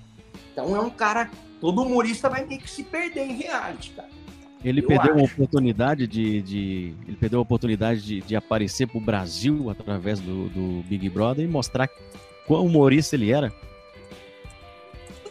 Então 0.53 0.75
é 0.75 0.81
um 0.81 0.91
cara, 0.91 1.31
todo 1.61 1.83
humorista 1.83 2.31
vai 2.31 2.45
ter 2.45 2.59
que 2.59 2.71
se 2.71 2.83
perder 2.83 3.27
em 3.27 3.35
reality, 3.35 3.91
cara. 3.91 4.09
Ele 4.65 4.81
Eu 4.81 4.87
perdeu 4.87 5.15
acho. 5.17 5.21
a 5.21 5.25
oportunidade 5.25 6.07
de, 6.07 6.41
de, 6.41 6.95
ele 7.07 7.17
perdeu 7.17 7.41
a 7.41 7.43
oportunidade 7.43 8.01
de, 8.01 8.21
de 8.21 8.37
aparecer 8.37 8.87
para 8.87 8.99
o 8.99 9.01
Brasil 9.01 9.69
através 9.69 10.21
do, 10.21 10.49
do 10.49 10.83
Big 10.85 11.09
Brother 11.11 11.45
e 11.45 11.49
mostrar 11.49 11.89
quão 12.47 12.65
humorista 12.65 13.17
ele 13.17 13.33
era. 13.33 13.53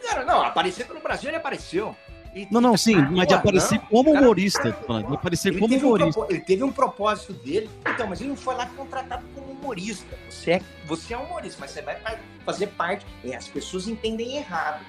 Cara, 0.04 0.26
não, 0.26 0.42
aparecer 0.42 0.86
pelo 0.86 1.00
Brasil 1.00 1.30
ele 1.30 1.38
apareceu. 1.38 1.96
E, 2.34 2.48
não, 2.50 2.62
não, 2.62 2.78
sim, 2.78 2.96
mas 2.96 3.28
de 3.28 3.34
aparecer 3.34 3.78
não, 3.78 3.86
como 3.88 4.14
cara, 4.14 4.24
humorista. 4.24 4.72
Cara, 4.72 5.04
de 5.04 5.14
aparecer 5.14 5.60
como 5.60 5.76
humorista. 5.76 6.22
Um, 6.22 6.26
ele 6.30 6.40
teve 6.40 6.64
um 6.64 6.72
propósito 6.72 7.34
dele, 7.34 7.70
então, 7.86 8.08
mas 8.08 8.22
ele 8.22 8.30
não 8.30 8.38
foi 8.38 8.56
lá 8.56 8.66
contratado 8.68 9.24
como 9.36 9.52
humorista. 9.52 10.18
Você 10.30 10.52
é, 10.52 10.62
você 10.86 11.14
é 11.14 11.18
humorista, 11.18 11.58
mas 11.60 11.72
você 11.72 11.82
vai 11.82 11.98
fazer 12.46 12.68
parte. 12.68 13.06
É, 13.24 13.36
as 13.36 13.48
pessoas 13.48 13.88
entendem 13.88 14.38
errado. 14.38 14.82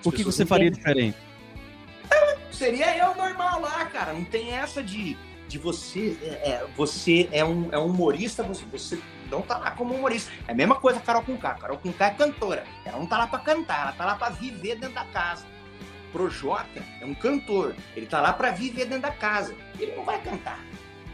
As 0.00 0.06
o 0.06 0.12
que 0.12 0.22
você 0.22 0.46
faria 0.46 0.70
diferente? 0.70 1.16
Seria 2.52 2.96
eu 2.96 3.14
normal 3.14 3.60
lá, 3.60 3.84
cara. 3.86 4.12
Não 4.12 4.24
tem 4.24 4.52
essa 4.52 4.82
de, 4.82 5.16
de 5.48 5.58
você. 5.58 6.16
É, 6.22 6.50
é, 6.50 6.66
você 6.76 7.28
é 7.32 7.44
um, 7.44 7.68
é 7.72 7.78
um 7.78 7.86
humorista, 7.86 8.42
você, 8.42 8.64
você 8.72 8.98
não 9.30 9.42
tá 9.42 9.58
lá 9.58 9.70
como 9.72 9.94
humorista. 9.94 10.32
É 10.46 10.52
a 10.52 10.54
mesma 10.54 10.76
coisa 10.76 10.98
a 10.98 11.02
Carol 11.02 11.22
Conká. 11.22 11.54
Carol 11.54 11.78
Conká 11.78 12.06
é 12.06 12.10
cantora. 12.10 12.64
Ela 12.84 12.98
não 12.98 13.06
tá 13.06 13.18
lá 13.18 13.26
pra 13.26 13.38
cantar, 13.38 13.82
ela 13.82 13.92
tá 13.92 14.04
lá 14.04 14.14
pra 14.14 14.30
viver 14.30 14.76
dentro 14.76 14.94
da 14.94 15.04
casa. 15.04 15.44
Projota 16.12 16.82
é 17.00 17.04
um 17.04 17.14
cantor. 17.14 17.74
Ele 17.94 18.06
tá 18.06 18.20
lá 18.20 18.32
pra 18.32 18.50
viver 18.50 18.86
dentro 18.86 19.02
da 19.02 19.10
casa. 19.10 19.54
Ele 19.78 19.94
não 19.94 20.04
vai 20.04 20.20
cantar. 20.20 20.60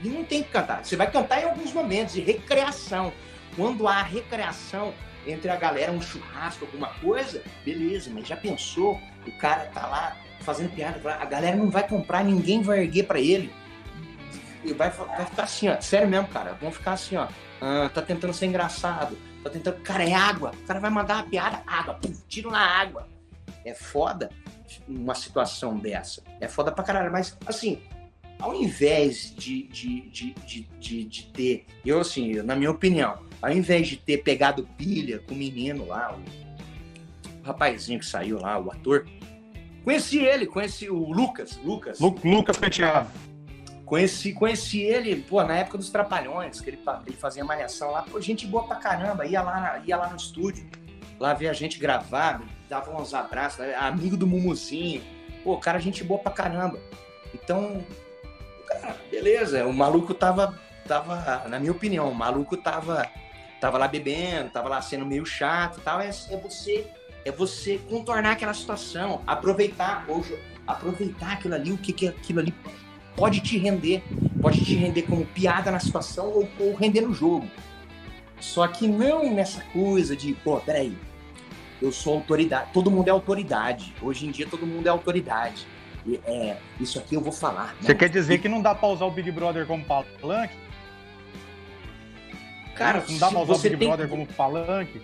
Ele 0.01 0.17
não 0.17 0.25
tem 0.25 0.43
que 0.43 0.51
cantar. 0.51 0.85
Você 0.85 0.97
vai 0.97 1.11
cantar 1.11 1.41
em 1.41 1.45
alguns 1.45 1.73
momentos 1.73 2.15
de 2.15 2.21
recreação. 2.21 3.13
Quando 3.57 3.87
há 3.87 4.03
recreação 4.03 4.95
entre 5.27 5.51
a 5.51 5.57
galera, 5.57 5.93
um 5.93 6.01
churrasco, 6.01 6.65
alguma 6.65 6.89
coisa, 6.95 7.43
beleza, 7.65 8.11
mas 8.13 8.27
já 8.27 8.37
pensou? 8.37 9.01
O 9.27 9.33
cara 9.39 9.67
tá 9.67 9.87
lá 9.87 10.17
fazendo 10.41 10.75
piada, 10.75 11.01
a 11.15 11.25
galera 11.25 11.57
não 11.57 11.71
vai 11.71 11.87
comprar, 11.87 12.25
ninguém 12.25 12.63
vai 12.63 12.81
erguer 12.81 13.05
para 13.05 13.21
ele. 13.21 13.53
E 14.65 14.73
vai, 14.73 14.91
vai 14.91 15.27
ficar 15.27 15.43
assim, 15.45 15.69
ó. 15.69 15.81
Sério 15.81 16.09
mesmo, 16.09 16.29
cara. 16.29 16.55
Vão 16.55 16.71
ficar 16.71 16.93
assim, 16.93 17.17
ó. 17.17 17.29
Ah, 17.61 17.91
tá 17.93 18.03
tentando 18.03 18.33
ser 18.33 18.47
engraçado. 18.47 19.17
Tá 19.43 19.51
tentando. 19.51 19.81
Cara, 19.83 20.05
é 20.05 20.15
água. 20.15 20.53
O 20.63 20.67
cara 20.67 20.81
vai 20.81 20.91
mandar 20.91 21.17
uma 21.17 21.31
piada, 21.31 21.63
água. 21.67 21.99
Tiro 22.29 22.51
na 22.51 22.61
água. 22.61 23.09
É 23.65 23.75
foda 23.75 24.31
uma 24.89 25.15
situação 25.15 25.77
dessa. 25.77 26.23
É 26.41 26.49
foda 26.49 26.73
pra 26.73 26.85
caralho. 26.85 27.11
Mas, 27.13 27.37
assim, 27.47 27.83
ao 28.39 28.55
invés 28.55 29.35
de, 29.35 29.65
de, 29.65 30.03
de, 30.11 30.35
de, 30.35 30.63
de, 30.79 31.05
de 31.05 31.23
ter. 31.27 31.67
Eu, 31.85 32.01
assim, 32.01 32.35
na 32.43 32.55
minha 32.55 32.71
opinião, 32.71 33.19
ao 33.41 33.51
invés 33.51 33.89
de 33.89 33.97
ter 33.97 34.19
pegado 34.19 34.69
pilha 34.77 35.19
com 35.21 35.35
o 35.35 35.37
menino 35.37 35.87
lá, 35.87 36.17
o 36.17 37.47
rapazinho 37.47 37.99
que 37.99 38.07
saiu 38.07 38.41
lá, 38.41 38.59
o 38.59 38.71
ator, 38.71 39.07
Conheci 39.85 40.19
ele, 40.19 40.47
conheci 40.47 40.89
o 40.89 41.13
Lucas. 41.13 41.59
Lucas. 41.65 41.99
Lu, 41.99 42.17
Lucas 42.25 42.57
Penteado. 42.57 43.11
Conheci, 43.93 44.33
conheci 44.33 44.81
ele, 44.81 45.17
pô, 45.17 45.45
na 45.45 45.59
época 45.59 45.77
dos 45.77 45.91
Trapalhões, 45.91 46.63
que 46.63 46.71
ele, 46.71 46.81
ele 47.07 47.15
fazia 47.15 47.45
malhação 47.45 47.91
lá. 47.91 48.01
Pô, 48.01 48.19
gente 48.23 48.47
boa 48.47 48.65
pra 48.65 48.77
caramba. 48.77 49.27
Ia 49.27 49.43
lá, 49.43 49.83
ia 49.85 49.99
lá 49.99 50.09
no 50.09 50.17
estúdio, 50.17 50.67
lá 51.21 51.35
ver 51.35 51.49
a 51.49 51.53
gente 51.53 51.79
gravar, 51.79 52.41
dava 52.71 52.91
uns 52.99 53.13
abraços, 53.13 53.59
né, 53.59 53.75
amigo 53.75 54.17
do 54.17 54.27
Mumuzinho. 54.27 55.03
Pô, 55.45 55.59
cara, 55.59 55.79
gente 55.79 56.03
boa 56.03 56.19
pra 56.19 56.33
caramba. 56.33 56.81
Então, 57.35 57.85
cara, 58.67 58.97
beleza. 59.11 59.67
O 59.67 59.75
maluco 59.75 60.15
tava, 60.15 60.59
tava, 60.89 61.47
na 61.47 61.61
minha 61.61 61.73
opinião, 61.73 62.09
o 62.09 62.15
maluco 62.15 62.57
tava, 62.57 63.07
tava 63.61 63.77
lá 63.77 63.87
bebendo, 63.87 64.49
tava 64.49 64.71
lá 64.71 64.81
sendo 64.81 65.05
meio 65.05 65.27
chato 65.27 65.81
e 65.81 65.83
tal. 65.83 66.01
É, 66.01 66.09
é 66.09 66.37
você 66.39 66.87
é 67.27 67.31
você 67.31 67.77
contornar 67.91 68.33
aquela 68.33 68.55
situação, 68.55 69.21
aproveitar, 69.27 70.07
ou 70.09 70.25
aproveitar 70.67 71.35
aquilo 71.35 71.55
ali, 71.55 71.73
o 71.73 71.77
que, 71.77 71.93
que 71.93 72.09
aquilo 72.09 72.41
ali 72.41 72.55
pode 73.17 73.41
te 73.41 73.59
render. 73.59 74.03
Pode 74.41 74.65
te 74.65 74.75
render 74.75 75.03
como 75.03 75.25
piada 75.25 75.71
na 75.71 75.79
situação 75.79 76.27
ou, 76.27 76.49
ou 76.59 76.75
render 76.75 77.03
no 77.03 77.15
jogo. 77.15 77.49
Só 78.41 78.67
que 78.67 78.89
não 78.89 79.33
nessa 79.33 79.63
coisa 79.73 80.17
de, 80.17 80.35
pô, 80.35 80.59
peraí, 80.59 80.97
eu 81.81 81.93
sou 81.93 82.15
autoridade. 82.15 82.71
Todo 82.73 82.91
mundo 82.91 83.09
é 83.09 83.11
autoridade. 83.11 83.95
Hoje 84.03 84.27
em 84.27 84.31
dia 84.31 84.47
todo 84.47 84.67
mundo 84.67 84.87
é 84.87 84.91
autoridade. 84.91 85.67
É, 86.25 86.57
isso 86.81 86.99
aqui 86.99 87.15
eu 87.15 87.21
vou 87.21 87.33
falar. 87.33 87.77
Você 87.81 87.95
quer 87.95 88.09
dizer 88.09 88.39
que 88.39 88.49
não 88.49 88.61
dá 88.61 88.75
pra 88.75 88.89
usar 88.89 89.05
o 89.05 89.11
Big 89.11 89.31
Brother 89.31 89.67
como 89.67 89.85
palanque? 89.85 90.57
Cara, 92.75 93.05
não 93.09 93.19
dá 93.19 93.29
pra 93.29 93.41
usar 93.41 93.53
o 93.53 93.59
Big 93.59 93.77
tem... 93.77 93.89
Brother 93.89 94.09
como 94.09 94.27
palanque? 94.27 95.01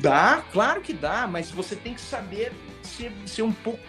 Dá, 0.00 0.42
claro 0.52 0.80
que 0.80 0.92
dá, 0.92 1.26
mas 1.26 1.50
você 1.50 1.76
tem 1.76 1.94
que 1.94 2.00
saber 2.00 2.52
ser, 2.82 3.12
ser 3.26 3.42
um 3.42 3.52
pouco 3.52 3.80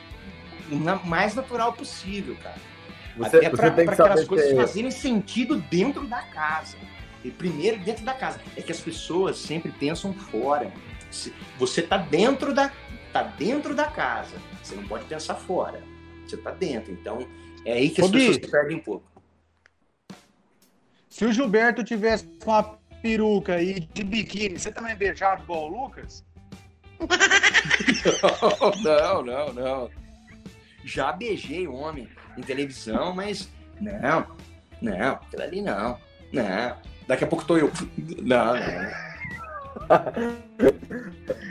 mais 0.73 1.35
natural 1.35 1.73
possível, 1.73 2.35
cara. 2.41 2.73
Você, 3.17 3.37
Até 3.37 3.49
para 3.49 3.67
aquelas 3.67 4.25
coisas 4.25 4.49
ter... 4.49 4.55
fazerem 4.55 4.91
sentido 4.91 5.57
dentro 5.57 6.07
da 6.07 6.21
casa. 6.21 6.77
E 7.23 7.31
primeiro 7.31 7.77
dentro 7.79 8.03
da 8.03 8.13
casa. 8.13 8.39
É 8.57 8.61
que 8.61 8.71
as 8.71 8.79
pessoas 8.79 9.37
sempre 9.37 9.71
pensam 9.71 10.13
fora. 10.13 10.71
Você 11.59 11.81
tá 11.81 11.97
dentro 11.97 12.53
da, 12.53 12.71
tá 13.11 13.23
dentro 13.23 13.75
da 13.75 13.85
casa. 13.85 14.35
Você 14.61 14.75
não 14.75 14.83
pode 14.87 15.05
pensar 15.05 15.35
fora. 15.35 15.81
Você 16.25 16.35
tá 16.37 16.51
dentro. 16.51 16.91
Então, 16.91 17.27
é 17.65 17.73
aí 17.73 17.89
que 17.89 18.01
as 18.01 18.09
Ô, 18.09 18.11
pessoas 18.11 18.35
se 18.35 18.51
perdem 18.51 18.77
um 18.77 18.81
pouco. 18.81 19.05
Se 21.07 21.25
o 21.25 21.31
Gilberto 21.31 21.83
tivesse 21.83 22.25
com 22.43 22.51
a 22.51 22.63
peruca 23.01 23.61
e 23.61 23.81
de 23.81 24.03
biquíni, 24.03 24.57
você 24.57 24.71
também 24.71 24.95
beijava 24.95 25.43
igual 25.43 25.71
o 25.71 25.83
Lucas? 25.83 26.25
não, 28.83 29.23
não, 29.23 29.53
não. 29.53 30.02
Já 30.83 31.11
beijei 31.11 31.67
homem 31.67 32.07
em 32.37 32.41
televisão, 32.41 33.13
mas 33.13 33.49
não, 33.79 34.25
não, 34.81 35.13
aquilo 35.13 35.43
ali 35.43 35.61
não, 35.61 35.97
não. 36.31 36.77
Daqui 37.07 37.23
a 37.23 37.27
pouco 37.27 37.45
tô 37.45 37.57
eu. 37.57 37.71
Não, 38.21 38.53
não. 38.55 39.03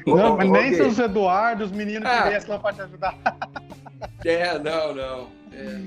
Não, 0.06 0.36
mas 0.36 0.50
nem 0.50 0.74
seus 0.74 0.98
Eduardo, 0.98 1.64
os 1.64 1.72
meninos 1.72 2.08
que 2.08 2.14
ah. 2.14 2.42
lá 2.48 2.58
pra 2.58 2.72
te 2.72 2.82
ajudar. 2.82 3.16
É, 4.24 4.58
não, 4.58 4.94
não. 4.94 5.28
É. 5.52 5.80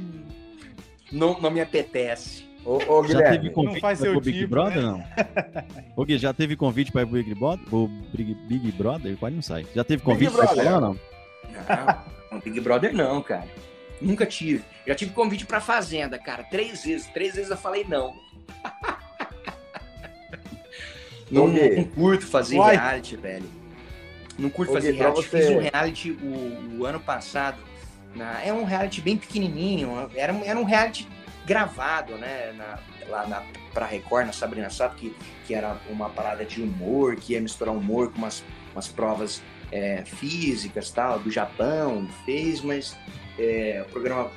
Não, 1.11 1.39
não 1.41 1.51
me 1.51 1.59
apetece. 1.59 2.45
Ô, 2.63 2.79
ô, 2.87 3.07
já 3.07 3.21
teve 3.31 3.49
convite 3.49 3.73
não 3.73 3.79
faz 3.81 3.99
seu 3.99 4.19
Big 4.19 4.39
tipo, 4.39 4.49
Brother, 4.49 4.81
né? 4.81 4.83
não? 4.83 5.83
Ô, 5.95 6.05
Gui, 6.05 6.17
já 6.17 6.33
teve 6.33 6.55
convite 6.55 6.91
para 6.91 7.03
o 7.03 7.07
Big 7.07 7.35
Brother? 7.35 7.75
O 7.75 7.87
Big, 7.87 8.33
Big 8.47 8.71
Brother? 8.71 9.15
Quase 9.17 9.35
não 9.35 9.41
sai. 9.41 9.67
Já 9.75 9.83
teve 9.83 10.01
convite 10.01 10.31
para 10.31 10.47
falar 10.47 10.75
ou 10.75 10.81
não? 10.81 10.99
Não, 12.35 12.41
Big 12.41 12.59
Brother 12.59 12.93
não, 12.93 13.21
cara. 13.21 13.47
Nunca 14.01 14.25
tive. 14.25 14.63
Já 14.85 14.93
tive 14.93 15.11
convite 15.11 15.45
para 15.45 15.61
Fazenda, 15.61 16.19
cara. 16.19 16.43
Três 16.43 16.83
vezes. 16.83 17.07
Três 17.07 17.35
vezes 17.35 17.49
eu 17.49 17.57
falei 17.57 17.85
não. 17.87 18.13
não, 21.31 21.47
não, 21.47 21.83
curto 21.85 22.27
fazer 22.27 22.57
Uai. 22.57 22.75
reality, 22.75 23.15
velho. 23.15 23.49
Não 24.37 24.49
curto 24.49 24.73
fazer 24.73 24.91
reality. 24.91 25.29
Você... 25.29 25.37
Fiz 25.37 25.49
um 25.49 25.59
reality 25.59 26.11
o, 26.11 26.79
o 26.79 26.85
ano 26.85 26.99
passado. 26.99 27.57
Na... 28.13 28.43
É 28.43 28.51
um 28.51 28.65
reality 28.65 28.99
bem 28.99 29.15
pequenininho. 29.15 30.09
Era, 30.13 30.33
era 30.45 30.59
um 30.59 30.63
reality 30.63 31.07
gravado, 31.45 32.17
né, 32.17 32.53
na, 32.57 32.79
lá 33.07 33.27
na, 33.27 33.43
pra 33.71 33.85
Record, 33.85 34.25
na 34.25 34.33
Sabrina 34.33 34.69
Sato, 34.69 34.95
que, 34.95 35.15
que 35.45 35.53
era 35.53 35.77
uma 35.89 36.09
parada 36.09 36.43
de 36.43 36.59
humor, 36.59 37.15
que 37.15 37.33
ia 37.33 37.41
misturar 37.41 37.73
humor 37.73 38.11
com 38.11 38.17
umas, 38.17 38.43
umas 38.73 38.87
provas 38.87 39.43
é, 39.71 40.03
físicas, 40.05 40.89
tal, 40.91 41.19
do 41.19 41.31
Japão, 41.31 42.07
fez, 42.25 42.61
mas 42.61 42.97
é, 43.37 43.83
o 43.87 43.91
programa 43.91 44.31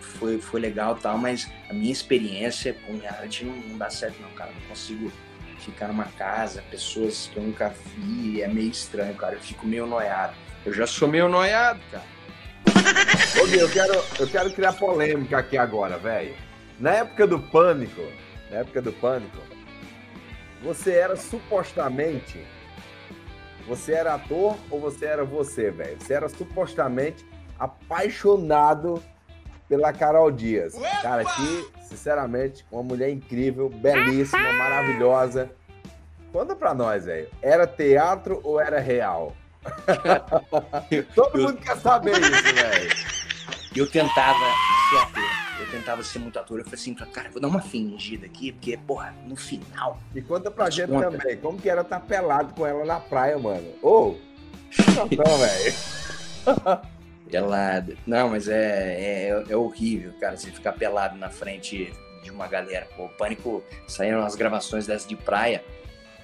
foi, 0.00 0.38
foi 0.38 0.60
legal 0.60 0.94
tal, 0.96 1.18
mas 1.18 1.50
a 1.68 1.72
minha 1.72 1.92
experiência 1.92 2.74
com 2.86 2.96
reality 2.98 3.44
não, 3.44 3.54
não 3.54 3.78
dá 3.78 3.90
certo 3.90 4.20
não, 4.20 4.30
cara, 4.30 4.52
não 4.52 4.68
consigo 4.68 5.10
ficar 5.58 5.88
numa 5.88 6.04
casa, 6.04 6.62
pessoas 6.70 7.28
que 7.32 7.38
eu 7.38 7.42
nunca 7.42 7.74
vi, 7.96 8.42
é 8.42 8.48
meio 8.48 8.70
estranho, 8.70 9.14
cara, 9.14 9.34
eu 9.34 9.40
fico 9.40 9.66
meio 9.66 9.86
noiado. 9.86 10.34
Eu 10.64 10.72
já 10.72 10.86
sou 10.86 11.08
meio 11.08 11.28
noiado, 11.28 11.80
cara. 11.90 12.04
Ô, 13.40 13.46
eu 13.46 13.68
quero, 13.70 13.94
eu 14.18 14.28
quero 14.28 14.50
criar 14.52 14.72
polêmica 14.72 15.38
aqui 15.38 15.56
agora, 15.56 15.98
velho. 15.98 16.34
Na 16.78 16.90
época 16.92 17.26
do 17.26 17.38
pânico, 17.38 18.02
na 18.50 18.58
época 18.58 18.82
do 18.82 18.92
pânico, 18.92 19.38
você 20.62 20.92
era 20.92 21.16
supostamente 21.16 22.44
Você 23.66 23.92
era 23.92 24.14
ator 24.14 24.56
ou 24.70 24.80
você 24.80 25.06
era 25.06 25.24
você, 25.24 25.70
velho? 25.70 25.96
Você 26.00 26.14
era 26.14 26.28
supostamente 26.28 27.26
apaixonado 27.58 29.02
pela 29.68 29.92
Carol 29.92 30.30
Dias. 30.30 30.74
Cara, 31.02 31.24
que, 31.24 31.68
sinceramente, 31.88 32.64
uma 32.70 32.82
mulher 32.82 33.10
incrível, 33.10 33.68
belíssima, 33.68 34.52
maravilhosa. 34.52 35.50
Conta 36.32 36.54
pra 36.54 36.74
nós, 36.74 37.06
velho. 37.06 37.28
Era 37.42 37.66
teatro 37.66 38.40
ou 38.44 38.60
era 38.60 38.78
real? 38.78 39.34
Todo 41.14 41.38
mundo 41.38 41.56
quer 41.56 41.76
saber 41.78 42.12
isso, 42.12 42.54
velho. 42.54 42.90
Eu 43.74 43.90
tentava 43.90 44.38
ser 44.90 44.98
ator 44.98 45.25
eu 45.66 45.70
tentava 45.72 46.02
ser 46.02 46.18
muito 46.18 46.38
ator. 46.38 46.58
Eu 46.58 46.64
falei 46.64 46.80
assim, 46.80 46.94
cara, 46.94 47.30
vou 47.30 47.40
dar 47.40 47.48
uma 47.48 47.60
fingida 47.60 48.26
aqui, 48.26 48.52
porque, 48.52 48.76
porra, 48.76 49.14
no 49.26 49.36
final. 49.36 50.00
E 50.14 50.22
conta 50.22 50.50
pra 50.50 50.70
gente 50.70 50.88
conta. 50.88 51.10
também, 51.10 51.36
como 51.36 51.60
que 51.60 51.68
era 51.68 51.82
estar 51.82 52.00
tá 52.00 52.06
pelado 52.06 52.54
com 52.54 52.66
ela 52.66 52.84
na 52.84 53.00
praia, 53.00 53.38
mano? 53.38 53.68
Ô! 53.82 53.88
Oh, 53.88 54.16
não, 55.16 55.38
velho. 55.38 55.74
Pelado. 57.30 57.98
Não, 58.06 58.30
mas 58.30 58.48
é, 58.48 59.28
é, 59.28 59.44
é, 59.48 59.56
horrível, 59.56 60.12
cara, 60.20 60.36
você 60.36 60.50
ficar 60.50 60.72
pelado 60.72 61.16
na 61.18 61.28
frente 61.28 61.92
de 62.22 62.30
uma 62.30 62.46
galera. 62.46 62.86
Pô, 62.96 63.06
o 63.06 63.08
pânico 63.08 63.62
saíram 63.88 64.24
as 64.24 64.34
gravações 64.34 64.86
dessas 64.86 65.08
de 65.08 65.16
praia. 65.16 65.64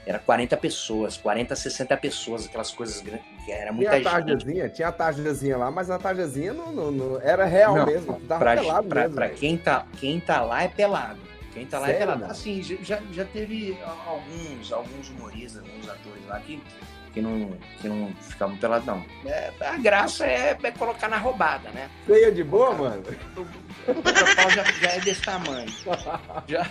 Era 0.06 0.18
40 0.18 0.56
pessoas, 0.56 1.16
40, 1.16 1.54
60 1.54 1.96
pessoas, 1.96 2.46
aquelas 2.46 2.70
coisas 2.70 3.00
grandes. 3.00 3.26
Era 3.48 3.72
muita 3.72 3.90
tinha 3.90 4.00
a 4.00 4.12
tarjazinha, 4.12 4.68
tinha 4.68 4.88
a 4.88 4.92
tarjazinha 4.92 5.56
lá, 5.56 5.70
mas 5.70 5.90
a 5.90 5.98
tarjazinha 5.98 6.52
não, 6.52 6.72
não, 6.72 6.90
não 6.90 7.20
era 7.20 7.44
real 7.44 7.74
não, 7.76 7.86
mesmo. 7.86 8.20
Tava 8.28 8.40
pra, 8.40 8.56
pelado 8.56 8.88
pra, 8.88 9.00
mesmo. 9.02 9.14
Pra 9.16 9.28
quem 9.30 9.56
tá, 9.56 9.86
quem 9.98 10.20
tá 10.20 10.40
lá 10.42 10.62
é 10.62 10.68
pelado. 10.68 11.20
Quem 11.52 11.66
tá 11.66 11.78
lá 11.78 11.88
é 11.88 11.92
Sério, 11.92 12.02
é 12.02 12.14
pelado. 12.14 12.32
Assim, 12.32 12.62
já, 12.62 13.00
já 13.12 13.24
teve 13.24 13.76
alguns, 14.06 14.72
alguns 14.72 15.10
humoristas, 15.10 15.62
alguns 15.62 15.88
atores 15.88 16.26
lá 16.26 16.40
que, 16.40 16.62
que, 17.12 17.20
não, 17.20 17.52
que 17.80 17.88
não 17.88 18.12
ficavam 18.20 18.56
pelados, 18.56 18.86
não. 18.86 19.04
É, 19.26 19.52
a 19.60 19.76
graça 19.76 20.24
é, 20.24 20.56
é, 20.62 20.70
colocar 20.70 21.08
na 21.08 21.18
roubada, 21.18 21.68
né? 21.70 21.90
Feia 22.06 22.30
de 22.30 22.44
boa, 22.44 22.72
mano? 22.74 23.02
O 23.84 24.00
pau 24.00 24.50
já, 24.50 24.62
já 24.62 24.90
é 24.90 25.00
desse 25.00 25.22
tamanho. 25.22 25.66
Já 26.46 26.70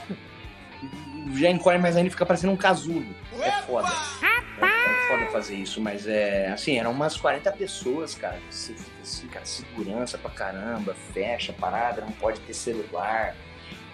já 1.35 1.49
encolhe 1.49 1.77
mais 1.77 1.95
ainda 1.95 2.07
e 2.07 2.11
fica 2.11 2.25
parecendo 2.25 2.53
um 2.53 2.57
casulo. 2.57 3.05
É 3.39 3.51
foda. 3.63 3.87
É, 4.21 4.65
é, 4.65 5.07
foda 5.07 5.31
fazer 5.31 5.55
isso, 5.55 5.79
mas 5.81 6.07
é 6.07 6.49
assim, 6.49 6.77
eram 6.77 6.91
umas 6.91 7.17
40 7.17 7.51
pessoas, 7.53 8.15
cara. 8.15 8.39
Você 8.49 8.73
fica 8.73 9.01
assim, 9.01 9.27
cara, 9.27 9.45
segurança 9.45 10.17
pra 10.17 10.31
caramba, 10.31 10.95
fecha 11.13 11.51
a 11.51 11.55
parada, 11.55 12.01
não 12.01 12.11
pode 12.11 12.39
ter 12.41 12.53
celular. 12.53 13.35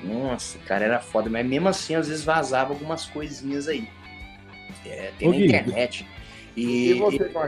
Nossa, 0.03 0.57
cara, 0.59 0.85
era 0.85 0.99
foda, 0.99 1.29
mas 1.29 1.45
mesmo 1.45 1.67
assim, 1.67 1.95
às 1.95 2.07
vezes 2.07 2.23
vazava 2.23 2.73
algumas 2.73 3.05
coisinhas 3.05 3.67
aí. 3.67 3.87
É, 4.85 5.11
tem 5.17 5.29
na 5.29 5.35
internet. 5.37 6.07
E, 6.55 6.93
e 6.93 7.01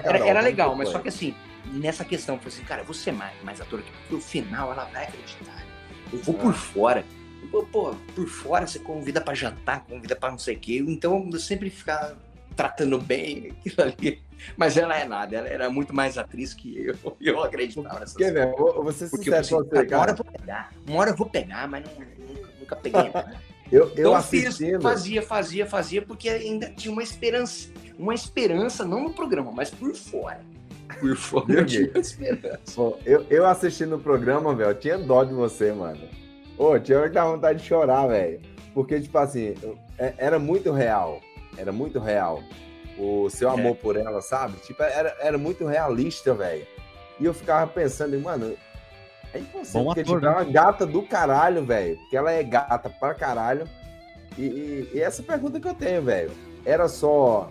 era, 0.04 0.28
era, 0.28 0.42
legal, 0.42 0.76
mas 0.76 0.90
só 0.90 1.00
que 1.00 1.10
assim, 1.10 1.34
nessa 1.66 2.06
questão, 2.06 2.36
eu 2.36 2.40
falei 2.40 2.56
assim, 2.56 2.64
cara, 2.64 2.82
eu 2.82 2.86
vou 2.86 2.94
ser 2.94 3.12
mais, 3.12 3.34
mais 3.44 3.60
ator 3.62 3.80
aqui, 3.80 3.92
porque 3.92 4.14
no 4.14 4.22
final 4.22 4.72
ela 4.72 4.86
vai 4.86 5.06
acreditar. 5.06 5.64
Eu 6.12 6.20
vou 6.20 6.36
por 6.36 6.54
fora 6.54 7.04
pô, 7.48 7.96
por 8.16 8.28
fora 8.28 8.68
você 8.68 8.80
convida 8.80 9.22
para 9.22 9.34
jantar, 9.34 9.86
convida 9.86 10.16
para 10.16 10.32
não 10.32 10.38
sei 10.38 10.56
o 10.56 10.60
quê. 10.60 10.84
Então 10.88 11.30
eu 11.32 11.40
sempre 11.40 11.70
ficava 11.70 12.18
tratando 12.56 13.00
bem 13.00 13.52
aquilo 13.52 13.82
ali. 13.82 14.22
Mas 14.58 14.78
ela 14.78 14.98
é 14.98 15.06
nada, 15.06 15.36
ela 15.36 15.48
era 15.48 15.70
muito 15.70 15.96
mais 15.96 16.18
atriz 16.18 16.54
que 16.54 16.78
eu. 16.78 16.96
Eu 17.20 17.44
acreditava 17.44 18.00
nessa 18.00 18.18
Quer 18.18 18.34
ver? 18.34 18.54
Você 18.84 19.06
se 19.08 19.12
Porque 19.12 19.30
eu 19.30 19.34
pensei, 19.34 19.58
você, 19.58 19.88
uma 19.88 20.00
hora 20.00 20.12
eu 20.12 20.16
vou 20.16 20.26
pegar, 20.26 20.74
uma 20.88 21.00
hora 21.00 21.10
eu 21.12 21.16
vou 21.16 21.30
pegar, 21.30 21.68
mas 21.68 21.86
não, 21.86 21.94
nunca, 22.28 22.50
nunca 22.60 22.76
peguei. 22.76 23.02
eu, 23.72 23.86
eu 23.86 23.92
então, 23.92 24.16
assistindo... 24.16 24.82
fazia, 24.82 25.22
fazia, 25.22 25.66
fazia, 25.66 26.02
porque 26.02 26.30
ainda 26.30 26.70
tinha 26.70 26.92
uma 26.92 27.04
esperança, 27.04 27.70
uma 27.98 28.14
esperança, 28.14 28.86
não 28.86 29.04
no 29.04 29.14
programa, 29.14 29.52
mas 29.52 29.70
por 29.70 29.94
fora. 29.96 30.42
Por 31.00 31.16
fora 31.16 31.54
eu 31.54 31.66
tinha 31.66 31.92
esperança. 31.96 32.82
eu, 33.06 33.26
eu 33.30 33.46
assistindo 33.46 33.96
o 33.96 34.00
programa, 34.00 34.56
velho, 34.56 34.72
eu 34.72 34.76
tinha 34.76 34.98
dó 34.98 35.24
de 35.24 35.34
você, 35.34 35.72
mano. 35.72 36.02
Ô, 36.60 36.78
tinha 36.78 37.00
hora 37.00 37.08
que 37.08 37.16
dava 37.16 37.32
vontade 37.32 37.60
de 37.60 37.66
chorar, 37.66 38.06
velho. 38.08 38.42
Porque, 38.74 39.00
tipo 39.00 39.18
assim, 39.18 39.56
é, 39.98 40.14
era 40.18 40.38
muito 40.38 40.74
real. 40.74 41.22
Era 41.58 41.72
muito 41.72 42.00
real. 42.00 42.44
O 42.98 43.30
seu 43.30 43.50
é. 43.50 43.54
amor 43.54 43.72
é. 43.72 43.76
por 43.76 43.96
ela, 43.96 44.22
sabe? 44.22 44.58
Tipo, 44.58 44.84
era, 44.84 45.16
era 45.22 45.38
muito 45.38 45.66
realista, 45.66 46.34
velho. 46.34 46.68
E 47.18 47.24
eu 47.24 47.34
ficava 47.34 47.66
pensando, 47.66 48.20
mano, 48.20 48.58
é 49.34 49.40
impossível. 49.40 49.82
Bom 49.82 49.86
porque, 49.86 50.02
ator, 50.02 50.20
tipo, 50.20 50.28
é 50.28 50.30
né? 50.30 50.36
uma 50.36 50.52
gata 50.52 50.86
do 50.86 51.02
caralho, 51.04 51.64
velho. 51.64 51.98
Porque 51.98 52.18
ela 52.18 52.32
é 52.32 52.44
gata 52.44 52.90
pra 52.90 53.14
caralho. 53.14 53.66
E, 54.38 54.42
e, 54.42 54.92
e 54.96 55.02
essa 55.02 55.24
pergunta 55.24 55.62
que 55.62 55.68
eu 55.68 55.74
tenho, 55.74 56.02
velho. 56.02 56.32
Era 56.66 56.90
só 56.90 57.50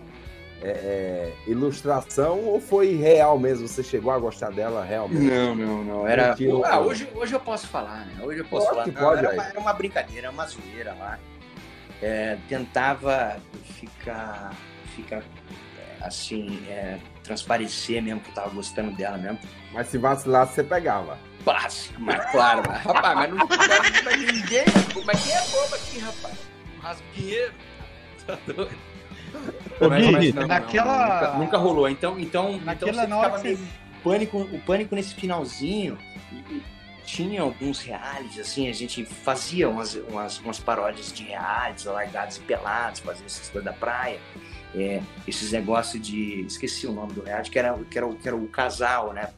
é, 0.61 0.69
é, 0.69 1.33
ilustração 1.47 2.39
ou 2.39 2.59
foi 2.59 2.95
real 2.95 3.39
mesmo? 3.39 3.67
Você 3.67 3.81
chegou 3.81 4.11
a 4.11 4.19
gostar 4.19 4.51
dela 4.51 4.83
realmente? 4.83 5.21
Não, 5.21 5.55
não, 5.55 5.83
não. 5.83 6.07
Era. 6.07 6.35
Ah, 6.65 6.79
hoje, 6.79 7.09
hoje 7.15 7.33
eu 7.33 7.39
posso 7.39 7.67
falar, 7.67 8.05
né? 8.05 8.17
Hoje 8.21 8.39
eu 8.39 8.45
posso 8.45 8.67
falar. 8.67 8.87
Não, 8.87 8.93
pode, 8.93 9.25
era, 9.25 9.33
uma, 9.33 9.43
era, 9.45 9.59
uma, 9.59 9.73
brincadeira, 9.73 10.29
uma 10.29 10.45
zoeira 10.45 10.93
lá. 10.93 11.17
É, 12.01 12.37
tentava 12.47 13.37
ficar, 13.63 14.53
ficar 14.95 15.23
assim, 16.01 16.61
é, 16.67 16.97
transparecer 17.23 18.01
mesmo 18.01 18.19
que 18.21 18.29
eu 18.29 18.33
tava 18.33 18.49
gostando 18.49 18.91
dela 18.95 19.17
mesmo. 19.17 19.39
Mas 19.73 19.87
se 19.87 19.97
vacilasse, 19.97 20.55
você 20.55 20.63
pegava. 20.63 21.17
Básico, 21.43 22.01
mas 22.01 22.31
claro, 22.31 22.63
mas, 22.67 22.83
rapaz, 22.83 23.15
mas 23.15 23.33
não 23.33 23.47
pode 23.47 24.25
ninguém. 24.25 24.65
Mas 25.05 25.23
quem 25.23 25.33
é 25.33 25.41
bobo 25.47 25.75
aqui, 25.75 25.99
rapaz? 25.99 26.37
Um 26.77 26.81
rasgueiro. 26.81 27.53
Tá 28.27 28.37
doido? 28.45 28.88
Mas, 29.79 30.11
mas 30.11 30.33
não, 30.33 30.47
naquela... 30.47 30.97
Não, 30.97 31.15
nunca, 31.15 31.37
nunca, 31.37 31.57
rolou. 31.57 31.89
Então, 31.89 32.19
então, 32.19 32.51
então 32.51 32.65
naquela 32.65 33.03
então 33.05 33.31
você 33.31 33.43
meio... 33.43 33.59
pânico, 34.03 34.37
o 34.39 34.59
pânico 34.61 34.95
nesse 34.95 35.13
finalzinho 35.15 35.97
tinha 37.03 37.41
alguns 37.41 37.79
realities, 37.79 38.39
assim, 38.39 38.69
a 38.69 38.73
gente 38.73 39.03
fazia 39.03 39.67
umas, 39.67 39.95
umas, 39.95 40.39
umas 40.39 40.59
paródias 40.59 41.11
de 41.11 41.23
realities, 41.23 41.85
largados 41.85 42.37
e 42.37 42.41
pelados, 42.41 42.99
fazia 42.99 43.25
essas 43.25 43.49
coisas 43.49 43.65
da 43.65 43.73
praia. 43.73 44.19
É, 44.75 45.01
esses 45.27 45.51
negócios 45.51 46.01
de. 46.01 46.41
Esqueci 46.41 46.85
o 46.85 46.91
nome 46.91 47.13
do 47.13 47.23
reality, 47.23 47.49
que 47.49 47.57
era, 47.57 47.73
que 47.89 47.97
era, 47.97 48.13
que 48.13 48.27
era 48.27 48.37
o 48.37 48.47
casal, 48.47 49.11
né? 49.13 49.29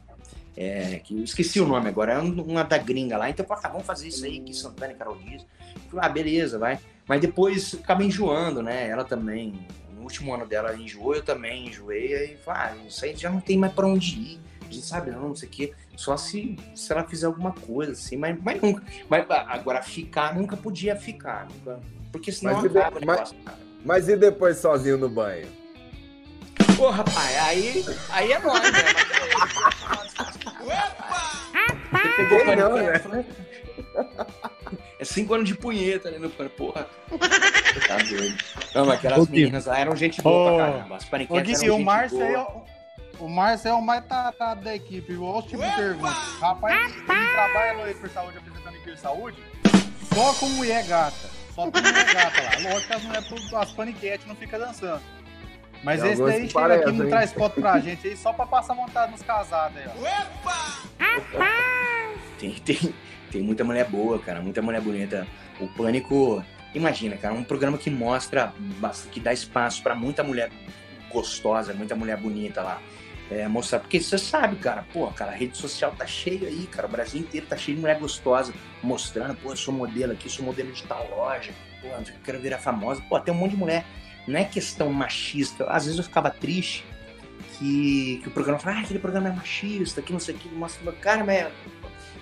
É, 0.54 1.00
que 1.02 1.14
esqueci 1.22 1.58
o 1.60 1.66
nome 1.66 1.88
agora, 1.88 2.12
era 2.12 2.20
uma 2.20 2.62
da 2.62 2.76
gringa 2.76 3.16
lá. 3.16 3.30
Então, 3.30 3.46
ah, 3.48 3.68
vamos 3.68 3.86
fazer 3.86 4.08
isso 4.08 4.26
aí, 4.26 4.38
que 4.40 4.52
Santana 4.52 4.92
e 4.92 4.96
Carol 4.96 5.16
Dias. 5.16 5.46
ah, 5.96 6.08
beleza, 6.10 6.58
vai. 6.58 6.78
Mas 7.08 7.22
depois 7.22 7.74
acaba 7.82 8.04
enjoando, 8.04 8.62
né? 8.62 8.86
Ela 8.86 9.04
também 9.04 9.54
no 10.02 10.04
último 10.04 10.34
ano 10.34 10.44
dela 10.44 10.74
enjoou, 10.74 11.14
eu 11.14 11.22
também 11.22 11.68
enjoei, 11.68 12.14
aí 12.14 12.38
ah, 12.48 12.74
isso 12.86 13.04
aí 13.04 13.14
já 13.16 13.30
não 13.30 13.40
tem 13.40 13.56
mais 13.56 13.72
para 13.72 13.86
onde 13.86 14.18
ir. 14.18 14.40
A 14.60 14.64
gente 14.72 14.84
sabe, 14.84 15.10
não, 15.12 15.28
não 15.28 15.36
sei 15.36 15.48
o 15.48 15.52
quê. 15.52 15.72
Só 15.96 16.16
se, 16.16 16.56
se 16.74 16.92
ela 16.92 17.04
fizer 17.04 17.26
alguma 17.26 17.52
coisa, 17.52 17.92
assim, 17.92 18.16
mas, 18.16 18.36
mas 18.42 18.60
nunca. 18.60 18.82
Mas 19.08 19.24
agora 19.28 19.80
ficar, 19.82 20.34
nunca 20.34 20.56
podia 20.56 20.96
ficar. 20.96 21.46
Nunca, 21.46 21.78
porque 22.10 22.32
senão 22.32 22.54
mas 22.54 22.76
acaba 22.76 23.00
de, 23.00 23.06
mas, 23.06 23.34
mas 23.84 24.08
e 24.08 24.16
depois 24.16 24.58
sozinho 24.58 24.98
no 24.98 25.08
banho? 25.08 25.46
Pô, 26.76 26.90
rapaz, 26.90 27.36
aí, 27.38 27.84
aí 28.10 28.32
é 28.32 28.38
nóis, 28.40 28.72
né? 28.72 28.78
Você 31.92 32.08
pegou 32.16 32.40
o 32.40 32.56
não, 32.56 32.76
né? 32.76 33.24
É 35.02 35.04
cinco 35.04 35.34
anos 35.34 35.48
de 35.48 35.56
punheta 35.56 36.08
ali 36.08 36.20
no 36.20 36.30
pano. 36.30 36.48
Porra. 36.50 36.86
Tá 37.88 37.96
doido. 37.96 38.36
Não, 38.74 38.84
mas 38.84 38.98
aquelas 38.98 39.28
meninas 39.28 39.64
lá 39.64 39.80
eram 39.80 39.96
gente 39.96 40.20
boa 40.20 40.52
oh. 40.52 40.56
pra 40.56 40.66
caramba. 40.66 40.96
As 40.96 41.04
paniquetes 41.06 41.62
eram 41.62 41.76
o 41.76 41.84
Márcio 41.84 42.22
é 42.22 42.38
o... 42.38 42.64
O 43.18 43.28
Márcio 43.28 43.68
é 43.68 43.72
o 43.72 43.80
mais 43.80 44.04
tratado 44.04 44.60
da 44.60 44.74
equipe. 44.74 45.16
Olha 45.16 45.38
os 45.38 45.46
tipos 45.46 45.64
de 45.64 45.74
perguntas. 45.74 46.14
Rapaz, 46.38 46.94
ele 46.94 47.30
trabalha 47.32 47.72
no 47.72 47.90
Hiper 47.90 48.10
Saúde, 48.10 48.38
apresentando 48.38 48.76
Hiper 48.76 48.98
Saúde, 48.98 49.42
só 50.14 50.34
com 50.34 50.48
mulher 50.50 50.84
gata. 50.84 51.30
Só 51.54 51.70
com 51.70 51.80
mulher 51.80 52.12
gata 52.12 52.42
lá. 52.42 52.70
Lógico 52.70 52.86
que 52.88 52.92
as 52.92 53.02
mulheres, 53.02 53.54
as 53.54 53.72
paniquetes 53.72 54.26
não 54.26 54.36
ficam 54.36 54.60
dançando. 54.60 55.02
Mas 55.82 56.02
Tem 56.02 56.12
esse 56.12 56.22
daí 56.22 56.50
chega 56.50 56.74
aqui 56.74 56.90
e 56.90 56.92
não 56.92 57.08
traz 57.08 57.32
foto 57.32 57.58
pra 57.58 57.80
gente 57.80 58.06
aí, 58.06 58.16
só 58.16 58.34
pra 58.34 58.44
passar 58.44 58.74
vontade 58.74 59.12
nos 59.12 59.22
casados 59.22 59.78
aí, 59.78 59.84
ó. 59.88 59.92
Tem, 62.38 62.52
tem, 62.54 62.94
tem 63.32 63.42
muita 63.42 63.64
mulher 63.64 63.88
boa, 63.88 64.18
cara, 64.18 64.40
muita 64.40 64.62
mulher 64.62 64.80
bonita. 64.80 65.26
O 65.58 65.66
Pânico, 65.68 66.44
imagina, 66.74 67.16
cara, 67.16 67.34
um 67.34 67.42
programa 67.42 67.78
que 67.78 67.90
mostra, 67.90 68.52
que 69.10 69.18
dá 69.18 69.32
espaço 69.32 69.82
para 69.82 69.94
muita 69.94 70.22
mulher 70.22 70.50
gostosa, 71.10 71.74
muita 71.74 71.96
mulher 71.96 72.16
bonita 72.16 72.62
lá. 72.62 72.80
É, 73.30 73.48
mostrar, 73.48 73.80
porque 73.80 73.98
você 73.98 74.18
sabe, 74.18 74.56
cara, 74.56 74.84
pô, 74.92 75.06
cara, 75.08 75.32
a 75.32 75.34
rede 75.34 75.56
social 75.56 75.94
tá 75.96 76.06
cheia 76.06 76.48
aí, 76.48 76.68
cara, 76.70 76.86
o 76.86 76.90
Brasil 76.90 77.18
inteiro 77.18 77.46
tá 77.46 77.56
cheio 77.56 77.76
de 77.76 77.80
mulher 77.80 77.98
gostosa, 77.98 78.52
mostrando, 78.82 79.34
pô, 79.36 79.50
eu 79.52 79.56
sou 79.56 79.72
modelo 79.72 80.12
aqui, 80.12 80.28
sou 80.28 80.44
modelo 80.44 80.70
de 80.70 80.82
tal 80.82 81.08
loja, 81.10 81.50
pô, 81.80 81.88
eu 81.88 82.04
quero 82.22 82.38
virar 82.40 82.58
famosa, 82.58 83.00
pô, 83.08 83.18
tem 83.18 83.32
um 83.32 83.38
monte 83.38 83.52
de 83.52 83.56
mulher 83.56 83.86
não 84.26 84.38
é 84.38 84.44
questão 84.44 84.92
machista. 84.92 85.64
Às 85.68 85.84
vezes 85.84 85.98
eu 85.98 86.04
ficava 86.04 86.30
triste 86.30 86.84
que, 87.58 88.20
que 88.22 88.28
o 88.28 88.30
programa 88.30 88.58
falava, 88.58 88.80
ah, 88.80 88.82
aquele 88.84 88.98
programa 88.98 89.28
é 89.28 89.32
machista, 89.32 90.02
que 90.02 90.12
não 90.12 90.20
sei 90.20 90.34
o 90.34 90.38
que, 90.38 90.48
mostra. 90.48 90.92
Cara, 90.92 91.24
mas 91.24 91.48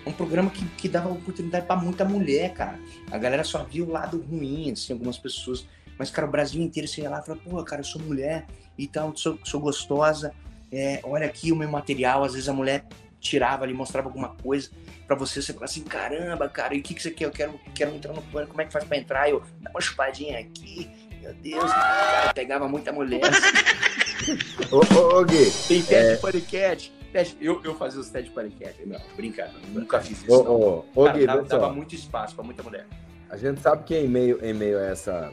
um 0.07 0.13
programa 0.13 0.51
que, 0.51 0.65
que 0.77 0.89
dava 0.89 1.11
oportunidade 1.11 1.67
para 1.67 1.81
muita 1.81 2.05
mulher, 2.05 2.53
cara. 2.55 2.79
A 3.11 3.19
galera 3.19 3.45
só 3.45 3.63
viu 3.65 3.87
o 3.87 3.91
lado 3.91 4.21
ruim, 4.21 4.73
assim, 4.73 4.93
algumas 4.93 5.19
pessoas. 5.19 5.67
Mas, 5.99 6.11
cara, 6.11 6.27
o 6.27 6.31
Brasil 6.31 6.63
inteiro 6.63 6.89
você 6.89 7.03
ia 7.03 7.11
lá 7.11 7.21
e 7.21 7.27
falava, 7.27 7.43
pô, 7.45 7.63
cara, 7.63 7.81
eu 7.81 7.85
sou 7.85 8.01
mulher 8.01 8.47
e 8.79 8.87
tal, 8.87 9.15
sou, 9.17 9.39
sou 9.45 9.61
gostosa, 9.61 10.33
é, 10.73 11.01
olha 11.03 11.27
aqui 11.27 11.53
o 11.53 11.57
meu 11.57 11.71
material. 11.71 12.25
Às 12.25 12.33
vezes 12.33 12.49
a 12.49 12.53
mulher 12.53 12.87
tirava 13.21 13.65
ali, 13.65 13.75
mostrava 13.75 14.09
alguma 14.09 14.31
coisa 14.31 14.71
pra 15.07 15.15
você, 15.15 15.43
você 15.43 15.53
falava 15.53 15.71
assim, 15.71 15.83
caramba, 15.83 16.49
cara, 16.49 16.75
e 16.75 16.79
o 16.79 16.83
que, 16.83 16.95
que 16.95 17.03
você 17.03 17.11
quer? 17.11 17.25
Eu 17.27 17.31
quero, 17.31 17.61
quero 17.75 17.95
entrar 17.95 18.13
no 18.13 18.23
pânico, 18.23 18.53
como 18.53 18.63
é 18.63 18.65
que 18.65 18.73
faz 18.73 18.85
pra 18.85 18.97
entrar? 18.97 19.29
Eu, 19.29 19.43
dá 19.61 19.71
uma 19.71 19.81
chupadinha 19.81 20.39
aqui, 20.39 20.89
meu 21.21 21.35
Deus, 21.35 21.71
cara, 21.71 22.33
pegava 22.33 22.69
muita 22.69 22.93
mulher. 22.93 23.21
Ô, 24.71 24.77
ô, 24.95 25.19
ô, 25.19 25.25
Gui, 25.25 25.51
Tem 25.67 25.83
teste 25.83 26.15
de 26.15 26.21
paniquete. 26.21 26.93
Eu, 27.41 27.61
eu 27.65 27.75
fazia 27.75 28.01
os 28.01 28.09
testes 28.09 28.31
de 28.31 28.35
paniquete. 28.35 28.87
Não, 28.87 29.01
brincadeira, 29.17 29.59
nunca 29.73 30.01
fiz 30.01 30.23
isso. 30.23 30.33
ô, 30.33 30.85
ô, 30.95 31.05
Cara, 31.05 31.19
Gui, 31.19 31.27
dava, 31.27 31.43
dava 31.43 31.73
muito 31.73 31.95
espaço 31.95 32.35
pra 32.35 32.45
muita 32.45 32.63
mulher. 32.63 32.87
A 33.29 33.37
gente 33.37 33.61
sabe 33.61 33.85
que 33.85 33.97
em 33.97 34.09
meio, 34.09 34.45
em 34.45 34.55
meio 34.55 34.79
a 34.79 34.87
essa, 34.87 35.33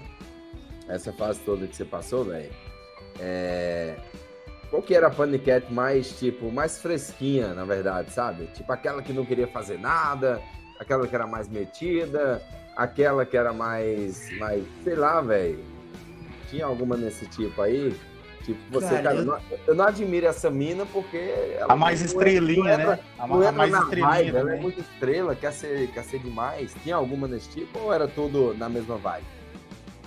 essa 0.87 1.13
fase 1.13 1.39
toda 1.39 1.67
que 1.67 1.75
você 1.75 1.85
passou, 1.85 2.25
velho, 2.25 2.51
é... 3.19 3.95
qual 4.69 4.81
que 4.81 4.95
era 4.95 5.07
a 5.07 5.11
paniquete 5.11 5.71
mais, 5.71 6.17
tipo, 6.17 6.51
mais 6.51 6.79
fresquinha, 6.79 7.53
na 7.53 7.65
verdade, 7.65 8.11
sabe? 8.11 8.47
Tipo, 8.47 8.71
aquela 8.71 9.01
que 9.01 9.13
não 9.13 9.25
queria 9.25 9.47
fazer 9.47 9.79
nada, 9.79 10.41
aquela 10.79 11.07
que 11.07 11.15
era 11.15 11.27
mais 11.27 11.47
metida, 11.47 12.41
aquela 12.75 13.25
que 13.25 13.35
era 13.37 13.53
mais, 13.53 14.29
mais 14.37 14.63
sei 14.83 14.95
lá, 14.95 15.21
velho. 15.21 15.63
Tinha 16.49 16.65
alguma 16.65 16.95
nesse 16.95 17.27
tipo 17.27 17.61
aí? 17.61 17.95
Tipo, 18.43 18.59
você, 18.71 18.87
Cara, 18.89 19.01
cara, 19.03 19.15
eu-. 19.15 19.25
Não, 19.25 19.39
eu 19.67 19.75
não 19.75 19.85
admiro 19.85 20.25
essa 20.27 20.49
mina 20.49 20.85
porque... 20.85 21.17
ela 21.57 21.73
A 21.73 21.75
mais 21.75 21.99
não- 21.99 22.05
estrelinha, 22.07 22.73
entra- 22.73 22.95
né? 22.95 22.99
A, 23.19 23.23
a 23.23 23.51
mais 23.51 23.73
estrelinha 23.73 24.07
vibe, 24.09 24.35
ela 24.37 24.53
é 24.55 24.59
muito 24.59 24.79
estrela, 24.79 25.35
quer 25.35 25.51
ser, 25.51 25.87
quer 25.91 26.03
ser 26.03 26.19
demais. 26.19 26.73
Tinha 26.83 26.95
alguma 26.95 27.27
nesse 27.27 27.49
tipo 27.49 27.77
ou 27.79 27.93
era 27.93 28.07
tudo 28.07 28.53
na 28.57 28.69
mesma 28.69 28.95
vibe? 28.97 29.25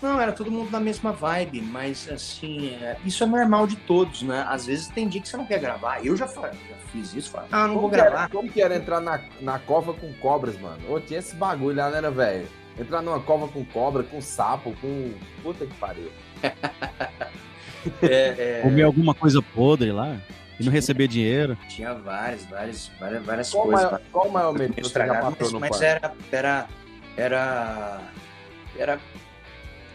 Não, 0.00 0.18
era 0.18 0.32
todo 0.32 0.50
mundo 0.50 0.70
na 0.70 0.80
mesma 0.80 1.12
vibe, 1.12 1.60
mas 1.60 2.08
assim, 2.10 2.70
é, 2.80 2.96
isso 3.04 3.22
é 3.22 3.26
normal 3.26 3.66
de 3.66 3.76
todos, 3.76 4.22
né? 4.22 4.46
Às 4.48 4.64
vezes 4.64 4.88
tem 4.88 5.06
dia 5.06 5.20
que 5.20 5.28
você 5.28 5.36
não 5.36 5.44
quer 5.44 5.58
gravar. 5.60 6.02
Eu 6.02 6.16
já, 6.16 6.26
já 6.26 6.50
fiz 6.90 7.12
isso, 7.12 7.30
falo, 7.30 7.46
ah, 7.52 7.66
não 7.66 7.74
como 7.74 7.80
vou 7.82 7.90
que 7.90 7.96
era- 7.96 8.10
gravar. 8.10 8.30
como 8.30 8.50
que 8.50 8.62
era 8.62 8.74
entrar 8.76 9.00
na, 9.02 9.20
na 9.42 9.58
cova 9.58 9.92
com 9.92 10.10
cobras, 10.14 10.58
mano? 10.58 10.78
Ô, 10.90 10.98
tinha 10.98 11.18
esse 11.18 11.34
bagulho 11.36 11.76
lá, 11.76 11.90
né, 11.90 11.98
era, 11.98 12.10
velho? 12.10 12.48
Entrar 12.78 13.02
numa 13.02 13.20
cova 13.20 13.46
com 13.48 13.62
cobra, 13.62 14.02
com 14.02 14.22
sapo, 14.22 14.74
com. 14.80 15.12
Puta 15.42 15.66
que 15.66 15.74
pariu. 15.74 16.10
É, 18.02 18.58
é, 18.60 18.60
Comer 18.62 18.82
alguma 18.82 19.14
coisa 19.14 19.40
podre 19.42 19.92
lá 19.92 20.16
e 20.58 20.64
não 20.64 20.70
receber 20.72 21.08
dinheiro. 21.08 21.56
tinha 21.68 21.94
várias, 21.94 22.44
várias, 22.44 22.90
várias, 23.00 23.24
várias 23.24 23.50
Qual 23.50 23.64
coisas. 23.64 23.84
maior, 23.84 24.00
qual 24.12 24.26
o 24.28 24.32
maior 24.32 24.52
medo 24.52 24.74
que 24.74 24.82
você 24.82 25.06
já 25.06 25.30
mas, 25.30 25.52
no 25.52 25.60
mas 25.60 25.80
era, 25.80 26.12
era, 26.30 26.68
era, 27.16 28.00
era, 28.76 29.00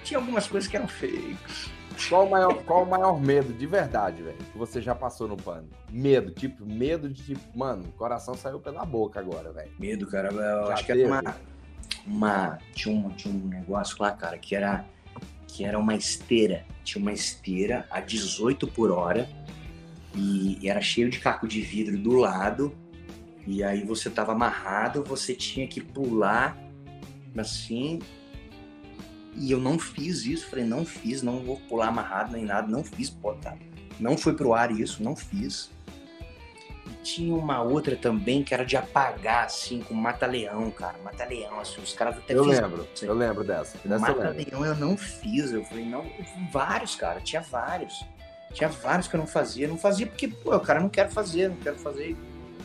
tinha 0.03 0.20
algumas 0.20 0.48
coisas 0.48 0.70
que 0.70 0.76
eram 0.76 0.88
fakes. 0.88 1.74
Qual 2.10 2.26
o 2.26 2.30
maior, 2.30 2.53
qual 2.64 2.84
o 2.84 2.90
maior 2.90 3.22
medo 3.22 3.53
de 3.53 3.66
verdade, 3.66 4.22
velho, 4.22 4.38
que 4.52 4.57
você 4.57 4.82
já 4.82 4.94
passou 4.94 5.28
no 5.28 5.38
pano? 5.38 5.70
Medo, 5.90 6.32
tipo, 6.32 6.66
medo 6.66 7.07
de 7.07 7.24
tipo, 7.24 7.57
mano, 7.57 7.84
o 7.84 7.91
coração 7.94 8.34
saiu 8.36 8.60
pela 8.60 8.84
boca 8.86 9.20
agora, 9.20 9.52
velho. 9.53 9.72
Medo, 9.80 10.06
cara. 10.07 10.30
Eu 10.30 10.68
Já 10.68 10.74
acho 10.74 10.86
que 10.86 10.94
teve? 10.94 11.03
era 11.03 11.22
uma, 11.22 11.36
uma 12.06 12.60
tinha 12.74 12.94
um 12.94 13.10
tinha 13.12 13.34
um 13.34 13.48
negócio 13.48 13.95
lá, 13.99 14.12
cara, 14.12 14.38
que 14.38 14.56
era 14.56 14.84
que 15.56 15.64
era 15.64 15.80
uma 15.80 15.95
esteira. 15.95 16.65
Tinha 16.84 17.02
uma 17.02 17.14
esteira 17.14 17.88
a 17.90 18.02
18 18.02 18.68
por 18.68 18.91
hora 18.91 19.30
e, 20.14 20.68
era 20.68 20.82
cheio 20.82 21.10
de 21.10 21.18
caco 21.19 21.48
de 21.48 21.61
vidro 21.61 21.98
do 21.98 22.14
lado. 22.18 22.76
E 23.48 23.64
aí 23.64 23.86
você 23.86 24.10
tava 24.10 24.34
amarrado, 24.34 25.02
você 25.03 25.34
tinha 25.34 25.65
que 25.65 25.80
pular 25.80 26.57
assim. 27.38 27.99
E 29.34 29.49
eu 29.49 29.60
não 29.60 29.80
fiz 29.80 30.26
isso, 30.26 30.48
falei, 30.49 30.65
não 30.65 30.86
fiz, 30.86 31.22
não 31.22 31.40
vou 31.40 31.57
pular 31.69 31.88
amarrado 31.88 32.34
nem 32.34 32.44
nada, 32.44 32.68
não 32.68 32.84
fiz, 32.84 33.10
pô, 33.10 33.34
tá. 33.34 33.57
Não 33.98 34.18
foi 34.18 34.34
pro 34.34 34.53
ar 34.53 34.72
isso, 34.72 35.02
não 35.02 35.15
fiz. 35.15 35.72
E 36.86 36.90
tinha 37.03 37.34
uma 37.36 37.62
outra 37.62 37.95
também 37.95 38.44
que 38.44 38.53
era 38.53 38.64
de 38.66 38.78
apagar, 38.78 39.45
assim, 39.45 39.82
com 39.82 39.94
mata-leão, 39.94 40.70
cara. 40.72 40.95
Mata-leão, 41.03 41.60
assim, 41.60 41.82
os 41.82 41.94
caras 41.94 42.18
até 42.18 42.34
Eu 42.34 42.44
fizeram 42.44 42.70
lembro, 42.70 42.88
aí. 43.02 43.07
eu 43.07 43.14
lembro 43.14 43.44
dessa. 43.44 43.78
Dessa. 43.84 43.99
Mata-leão 43.99 44.66
eu 44.66 44.76
não 44.76 44.95
fiz. 44.95 45.52
Eu 45.52 45.64
falei, 45.66 45.86
não, 45.86 46.06
vários, 46.52 46.95
cara, 46.95 47.20
tinha 47.22 47.41
vários. 47.41 48.06
Tinha 48.53 48.70
vários 48.70 49.07
que 49.07 49.16
eu 49.16 49.20
não 49.20 49.28
fazia. 49.28 49.68
Não 49.68 49.78
fazia 49.78 50.06
porque, 50.06 50.28
pô, 50.28 50.56
o 50.56 50.60
cara 50.60 50.80
não 50.80 50.90
quer 50.90 51.10
fazer, 51.10 51.49
não 51.49 51.57
quero 51.57 51.78
fazer. 51.78 52.16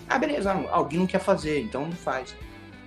Ah, 0.09 0.19
beleza, 0.19 0.53
não, 0.53 0.73
alguém 0.73 0.99
não 0.99 1.07
quer 1.07 1.21
fazer, 1.21 1.61
então 1.61 1.87
não 1.87 1.93
faz. 1.93 2.35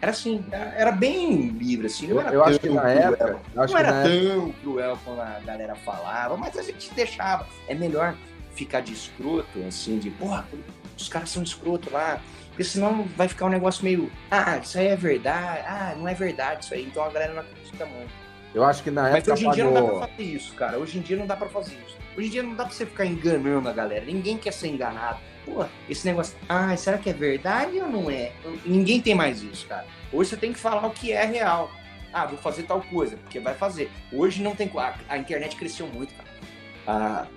Era 0.02 0.12
assim, 0.12 0.44
era, 0.52 0.92
bem 0.92 1.48
livre, 1.52 1.88
assim. 1.88 2.08
Não 2.08 2.20
era 2.20 2.34
eu 2.34 2.44
acho 2.44 2.60
que 2.60 2.68
tão 2.68 2.76
na 2.76 2.82
cruel. 2.82 3.14
época. 3.14 3.40
Não 3.56 3.78
era 3.78 3.92
na 3.92 4.04
época 4.04 4.34
tão 4.34 4.52
cruel 4.52 5.00
como 5.06 5.22
a 5.22 5.40
galera 5.40 5.76
falava, 5.76 6.36
mas 6.36 6.58
a 6.58 6.62
gente 6.62 6.94
deixava. 6.94 7.48
É 7.70 7.74
melhor 7.74 8.14
ficar 8.54 8.82
de 8.82 8.92
escroto, 8.92 9.64
assim, 9.66 9.98
de, 10.00 10.10
porra, 10.12 10.46
os 10.98 11.08
caras 11.10 11.30
são 11.30 11.44
escroto 11.44 11.92
lá. 11.92 12.22
Porque 12.50 12.64
senão 12.64 13.04
vai 13.18 13.28
ficar 13.28 13.48
um 13.48 13.50
negócio 13.50 13.84
meio, 13.84 14.12
ah, 14.30 14.58
isso 14.58 14.78
aí 14.78 14.88
é 14.88 14.96
verdade, 14.96 15.64
ah, 15.66 15.96
não 15.98 16.08
é 16.08 16.14
verdade 16.14 16.64
isso 16.64 16.74
aí. 16.74 16.84
Então 16.86 17.04
a 17.04 17.10
galera 17.10 17.34
não 17.34 17.42
acredita 17.42 17.86
muito. 17.86 18.12
eu 18.54 18.64
acho 18.64 18.84
que 18.84 18.92
na 18.92 19.04
Mas 19.04 19.16
época 19.28 19.34
hoje 19.34 19.48
em 19.48 19.52
dia 19.52 19.64
não 19.64 19.74
dá 19.74 19.82
pra 19.82 20.08
fazer 20.08 20.24
isso, 20.24 20.54
cara. 20.54 20.78
Hoje 20.78 20.98
em 21.00 21.02
dia 21.02 21.18
não 21.18 21.26
dá 21.26 21.36
pra 21.36 21.50
fazer 21.50 21.78
isso. 21.88 21.98
Hoje 22.16 22.28
em 22.28 22.30
dia 22.30 22.44
não 22.44 22.54
dá 22.54 22.66
pra 22.66 22.74
você 22.74 22.86
ficar 22.86 23.08
enganando 23.08 23.68
a 23.68 23.74
galera. 23.74 24.06
Ninguém 24.06 24.38
quer 24.38 24.54
ser 24.54 24.68
enganado. 24.68 25.20
Pô, 25.44 25.66
esse 25.90 26.06
negócio, 26.06 26.38
ah, 26.48 26.78
será 26.78 27.00
que 27.00 27.10
é 27.10 27.14
verdade 27.14 27.80
ou 27.80 27.90
não 27.90 28.10
é? 28.10 28.32
Ninguém 28.64 29.02
tem 29.02 29.16
mais 29.16 29.42
isso, 29.42 29.66
cara. 29.68 29.88
Hoje 30.12 30.30
você 30.30 30.38
tem 30.38 30.54
que 30.54 30.60
falar 30.60 30.86
o 30.86 30.92
que 30.92 31.12
é 31.12 31.26
real. 31.26 31.72
Ah, 32.14 32.28
vou 32.28 32.38
fazer 32.38 32.64
tal 32.64 32.82
coisa, 32.82 33.18
porque 33.18 33.40
vai 33.40 33.56
fazer. 33.56 33.90
Hoje 34.12 34.44
não 34.44 34.56
tem. 34.56 34.72
A, 34.78 34.94
a 35.10 35.18
internet 35.18 35.56
cresceu 35.56 35.88
muito, 35.88 36.14
cara. 36.14 36.30
Ah, 36.86 37.28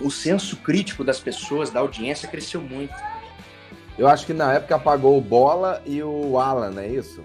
o 0.00 0.10
senso 0.10 0.56
crítico 0.58 1.02
das 1.02 1.20
pessoas, 1.20 1.70
da 1.70 1.80
audiência, 1.80 2.28
cresceu 2.28 2.60
muito. 2.60 2.94
Eu 3.98 4.06
acho 4.06 4.26
que 4.26 4.32
na 4.32 4.52
época 4.52 4.76
apagou 4.76 5.18
o 5.18 5.20
Bola 5.20 5.82
e 5.84 6.02
o 6.02 6.38
Alan, 6.38 6.70
não 6.70 6.82
é 6.82 6.88
isso? 6.88 7.22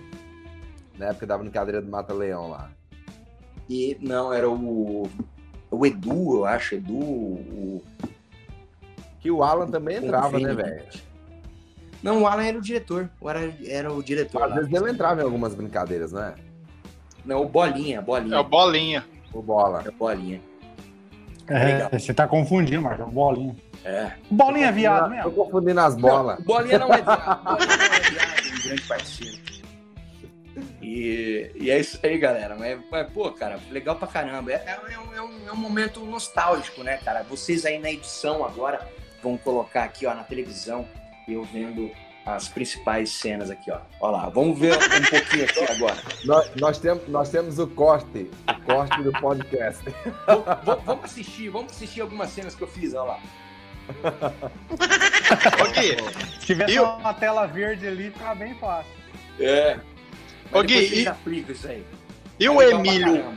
Na 0.97 1.07
época 1.07 1.27
da 1.27 1.37
brincadeira 1.37 1.81
do 1.81 1.89
Mata 1.89 2.13
Leão 2.13 2.49
lá. 2.49 2.71
E 3.69 3.97
não, 4.01 4.33
era 4.33 4.49
o. 4.49 5.09
O 5.69 5.85
Edu, 5.85 6.37
eu 6.37 6.45
acho, 6.45 6.75
Edu. 6.75 6.93
O, 6.93 7.83
Que 9.19 9.31
o 9.31 9.43
Alan 9.43 9.67
também 9.67 9.97
entrava, 9.97 10.39
né, 10.39 10.53
velho? 10.53 10.83
Não, 12.01 12.23
o 12.23 12.27
Alan 12.27 12.43
era 12.43 12.57
o 12.57 12.61
diretor. 12.61 13.09
O 13.21 13.29
Alan 13.29 13.53
era 13.65 13.91
o 13.91 14.03
diretor. 14.03 14.43
Às 14.43 14.49
lá. 14.49 14.55
vezes 14.57 14.73
ele 14.73 14.91
entrava 14.91 15.21
em 15.21 15.23
algumas 15.23 15.55
brincadeiras, 15.55 16.11
né? 16.11 16.35
Não, 17.23 17.41
o 17.41 17.47
Bolinha, 17.47 18.01
Bolinha. 18.01 18.35
É 18.35 18.39
o 18.39 18.43
bolinha. 18.43 19.05
O 19.33 19.41
Bola. 19.41 19.83
É 19.85 19.89
o 19.89 19.93
Bolinha. 19.93 20.41
É, 21.47 21.65
Legal. 21.65 21.89
você 21.91 22.13
tá 22.13 22.27
confundindo, 22.27 22.81
Marcos. 22.81 23.11
Bolinha. 23.13 23.55
É. 23.83 24.11
Bolinha 24.31 24.67
é 24.67 24.71
viado 24.71 25.03
Tô 25.03 25.09
mesmo. 25.09 25.31
confundindo 25.31 25.79
as 25.81 25.95
bolas. 25.95 26.39
Não, 26.39 26.45
Bolinha 26.45 26.79
não 26.79 26.93
é 26.93 27.01
viado. 27.01 27.43
Bolinha 27.43 27.77
não 27.77 27.83
é 27.85 27.99
viado, 27.99 28.57
um 28.59 28.63
grande 28.63 28.81
parceiro. 28.83 29.37
E, 30.81 31.51
e 31.55 31.71
é 31.71 31.79
isso 31.79 31.99
aí, 32.03 32.17
galera. 32.17 32.55
Mas, 32.55 32.79
mas, 32.91 33.11
pô, 33.11 33.31
cara, 33.31 33.59
legal 33.71 33.95
pra 33.95 34.07
caramba. 34.07 34.51
É, 34.51 34.55
é- 34.55 34.93
é 34.93 34.99
um, 34.99 35.13
é 35.15 35.21
um- 35.21 35.47
é 35.49 35.51
um 35.51 35.55
momento 35.57 35.99
nostálgico, 36.01 36.83
né, 36.83 36.97
cara? 36.97 37.23
Vocês 37.23 37.65
aí 37.65 37.79
na 37.79 37.89
edição 37.91 38.43
agora 38.45 38.79
vão 39.21 39.37
colocar 39.37 39.83
aqui, 39.83 40.05
ó, 40.05 40.13
na 40.13 40.23
televisão, 40.23 40.85
eu 41.27 41.43
vendo 41.43 41.89
as 42.25 42.47
principais 42.47 43.09
cenas 43.11 43.49
aqui, 43.51 43.69
ó. 43.71 43.79
Ó 43.99 44.09
lá, 44.11 44.29
vamos 44.29 44.57
ver 44.57 44.73
um 44.75 45.09
pouquinho 45.09 45.43
aqui 45.45 45.59
agora. 45.71 45.97
Nós, 46.25 46.51
nós, 46.55 46.77
temos, 46.79 47.07
nós 47.09 47.29
temos 47.29 47.59
o 47.59 47.67
corte, 47.67 48.29
o 48.47 48.61
corte 48.65 49.03
do 49.03 49.11
podcast. 49.11 49.83
Vamos- 50.85 51.03
assistir, 51.03 51.49
vamos 51.49 51.73
assistir 51.73 51.99
algumas 52.01 52.29
cenas 52.29 52.55
que 52.55 52.61
eu 52.61 52.67
fiz, 52.67 52.93
ó 52.93 53.03
lá. 53.03 53.19
Se 56.39 56.45
tivesse 56.45 56.75
Eu- 56.75 56.85
uma 56.85 57.13
tela 57.13 57.45
verde 57.45 57.87
ali, 57.87 58.11
ficava 58.11 58.35
bem 58.35 58.55
fácil. 58.55 58.91
É. 59.39 59.77
Ô, 60.51 60.61
Gui, 60.63 60.75
e- 60.75 61.51
isso 61.51 61.67
aí. 61.67 61.83
e 62.39 62.45
É 62.45 62.51
o 62.51 62.55
pra 62.55 62.69
Emílio? 62.69 63.33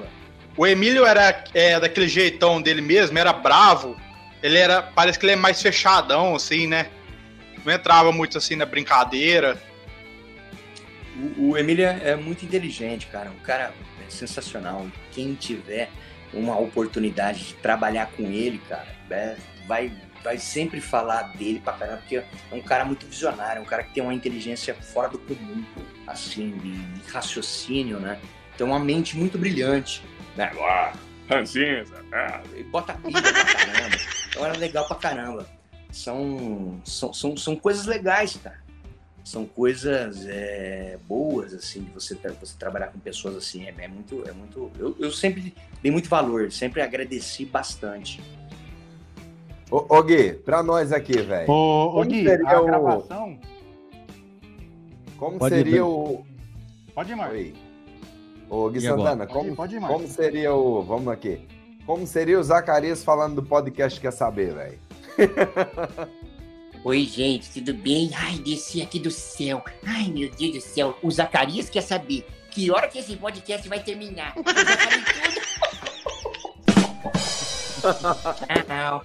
O 0.56 0.66
Emílio 0.66 1.04
era 1.04 1.44
é, 1.54 1.78
daquele 1.80 2.08
jeitão 2.08 2.60
dele 2.62 2.80
mesmo, 2.80 3.18
era 3.18 3.32
bravo. 3.32 3.96
Ele 4.42 4.58
era. 4.58 4.82
Parece 4.82 5.18
que 5.18 5.26
ele 5.26 5.32
é 5.32 5.36
mais 5.36 5.60
fechadão, 5.60 6.34
assim, 6.34 6.66
né? 6.66 6.86
Não 7.66 7.72
entrava 7.72 8.12
muito 8.12 8.38
assim 8.38 8.54
na 8.54 8.64
brincadeira. 8.64 9.60
O, 11.36 11.50
o 11.50 11.56
é 11.56 11.62
é 11.62 12.14
muito 12.14 12.44
inteligente, 12.44 13.08
cara. 13.08 13.28
Um 13.28 13.40
cara 13.40 13.74
é 14.06 14.08
sensacional. 14.08 14.86
Quem 15.10 15.34
tiver 15.34 15.90
uma 16.32 16.56
oportunidade 16.56 17.40
de 17.40 17.54
trabalhar 17.54 18.06
com 18.16 18.22
ele, 18.22 18.62
cara, 18.68 18.86
é, 19.10 19.36
vai, 19.66 19.92
vai 20.22 20.38
sempre 20.38 20.80
falar 20.80 21.34
dele 21.36 21.58
pra 21.58 21.72
caramba, 21.72 21.98
porque 21.98 22.16
é 22.16 22.24
um 22.52 22.60
cara 22.60 22.84
muito 22.84 23.04
visionário, 23.04 23.62
um 23.62 23.64
cara 23.64 23.82
que 23.82 23.94
tem 23.94 24.02
uma 24.02 24.14
inteligência 24.14 24.72
fora 24.74 25.08
do 25.08 25.18
comum, 25.18 25.64
assim, 26.06 26.56
de, 26.58 26.72
de 26.72 27.10
raciocínio, 27.10 27.98
né? 27.98 28.20
Tem 28.56 28.64
uma 28.64 28.78
mente 28.78 29.16
muito 29.16 29.36
brilhante. 29.36 30.04
Né? 30.36 30.52
Ah, 30.60 30.92
ranzinza, 31.28 32.04
ah, 32.12 32.42
e 32.54 32.62
bota 32.62 32.94
pilha 32.94 33.20
pra 33.20 33.32
caramba. 33.32 33.96
Então 34.28 34.44
era 34.44 34.56
legal 34.56 34.86
pra 34.86 34.96
caramba. 34.96 35.55
São, 35.96 36.78
são, 36.84 37.12
são, 37.14 37.36
são 37.38 37.56
coisas 37.56 37.86
legais, 37.86 38.36
cara. 38.36 38.58
são 39.24 39.46
coisas 39.46 40.26
é, 40.26 40.98
boas, 41.08 41.54
assim, 41.54 41.82
de 41.84 41.90
você, 41.90 42.14
você 42.14 42.54
trabalhar 42.58 42.88
com 42.88 42.98
pessoas 42.98 43.34
assim. 43.34 43.64
É, 43.64 43.74
é 43.78 43.88
muito. 43.88 44.22
É 44.28 44.32
muito 44.32 44.70
eu, 44.78 44.94
eu 45.00 45.10
sempre 45.10 45.54
dei 45.82 45.90
muito 45.90 46.06
valor, 46.08 46.52
sempre 46.52 46.82
agradeci 46.82 47.46
bastante. 47.46 48.22
Ô, 49.70 49.96
ô 49.96 50.02
Gui, 50.02 50.34
pra 50.34 50.62
nós 50.62 50.92
aqui, 50.92 51.18
velho. 51.22 51.50
Ô, 51.50 51.98
ô 51.98 52.04
Gui, 52.04 52.30
a 52.30 52.60
o... 52.60 52.66
gravação... 52.66 53.40
Como 55.16 55.38
pode 55.38 55.54
seria 55.54 55.76
ir, 55.76 55.80
o... 55.80 56.24
Pode 56.94 57.10
ir, 57.10 57.16
Marcos. 57.16 57.52
Ô, 58.50 58.68
Gui 58.68 58.78
e 58.78 58.82
Santana, 58.82 59.24
agora? 59.24 59.26
como, 59.26 59.56
pode 59.56 59.76
ir, 59.76 59.80
pode 59.80 59.92
ir, 59.92 59.96
como 59.96 60.06
seria 60.06 60.54
o... 60.54 60.82
Vamos 60.82 61.08
aqui. 61.08 61.40
Como 61.86 62.06
seria 62.06 62.38
o 62.38 62.42
Zacarias 62.44 63.02
falando 63.02 63.36
do 63.36 63.42
podcast 63.42 63.98
Quer 63.98 64.12
Saber, 64.12 64.54
velho? 64.54 64.85
Oi, 66.84 67.04
gente, 67.04 67.50
tudo 67.52 67.74
bem? 67.74 68.10
Ai, 68.14 68.38
desci 68.38 68.82
aqui 68.82 68.98
do 68.98 69.10
céu. 69.10 69.64
Ai, 69.84 70.08
meu 70.08 70.30
Deus 70.30 70.54
do 70.54 70.60
céu. 70.60 70.96
O 71.02 71.10
Zacarias 71.10 71.68
quer 71.68 71.82
saber 71.82 72.26
que 72.50 72.70
hora 72.70 72.88
que 72.88 72.98
esse 72.98 73.16
podcast 73.16 73.68
vai 73.68 73.82
terminar. 73.82 74.34
Eu 74.36 74.44
já 74.44 74.76
falei 74.76 75.02
tudo. 75.02 75.46
não. 78.68 79.02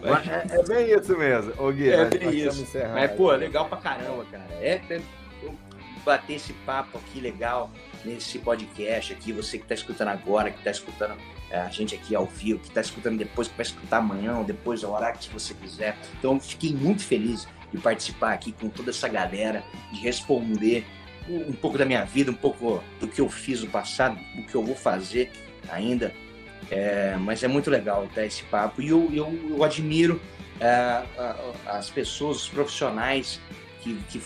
É, 0.00 0.58
é, 0.58 0.62
bem 0.62 0.92
isso 0.92 1.18
mesmo, 1.18 1.52
ô 1.58 1.72
Gui. 1.72 1.90
É 1.90 2.04
bem 2.04 2.30
isso. 2.30 2.66
Mas, 2.94 3.10
pô, 3.12 3.32
legal 3.32 3.68
pra 3.68 3.78
caramba, 3.78 4.24
cara. 4.30 4.46
É, 4.60 4.80
é 4.90 5.00
bater 6.04 6.36
esse 6.36 6.52
papo 6.64 6.98
aqui 6.98 7.20
legal 7.20 7.70
nesse 8.04 8.38
podcast 8.38 9.12
aqui. 9.12 9.32
Você 9.32 9.58
que 9.58 9.66
tá 9.66 9.74
escutando 9.74 10.08
agora, 10.08 10.50
que 10.50 10.62
tá 10.62 10.70
escutando 10.70 11.16
a 11.50 11.68
gente 11.68 11.94
aqui 11.94 12.14
ao 12.14 12.26
vivo, 12.26 12.60
que 12.60 12.68
está 12.68 12.80
escutando 12.80 13.18
depois, 13.18 13.48
que 13.48 13.56
vai 13.56 13.64
escutar 13.64 13.98
amanhã 13.98 14.36
ou 14.38 14.44
depois, 14.44 14.84
a 14.84 14.88
hora 14.88 15.12
que 15.12 15.28
você 15.30 15.54
quiser. 15.54 15.96
Então, 16.18 16.38
fiquei 16.38 16.72
muito 16.74 17.02
feliz 17.02 17.46
de 17.72 17.78
participar 17.78 18.32
aqui 18.32 18.52
com 18.52 18.68
toda 18.68 18.90
essa 18.90 19.08
galera, 19.08 19.62
de 19.92 20.00
responder 20.00 20.86
um 21.28 21.52
pouco 21.52 21.76
da 21.76 21.84
minha 21.84 22.04
vida, 22.04 22.30
um 22.30 22.34
pouco 22.34 22.82
do 23.00 23.06
que 23.06 23.20
eu 23.20 23.28
fiz 23.28 23.62
no 23.62 23.68
passado, 23.68 24.18
o 24.36 24.44
que 24.44 24.54
eu 24.54 24.64
vou 24.64 24.74
fazer 24.74 25.30
ainda. 25.68 26.12
É, 26.70 27.16
mas 27.16 27.42
é 27.42 27.48
muito 27.48 27.70
legal 27.70 28.06
ter 28.14 28.26
esse 28.26 28.42
papo 28.44 28.82
e 28.82 28.88
eu, 28.88 29.10
eu, 29.12 29.32
eu 29.48 29.64
admiro 29.64 30.20
é, 30.60 31.02
as 31.66 31.88
pessoas, 31.88 32.38
os 32.38 32.48
profissionais 32.48 33.40
que, 33.80 33.94
que 34.08 34.20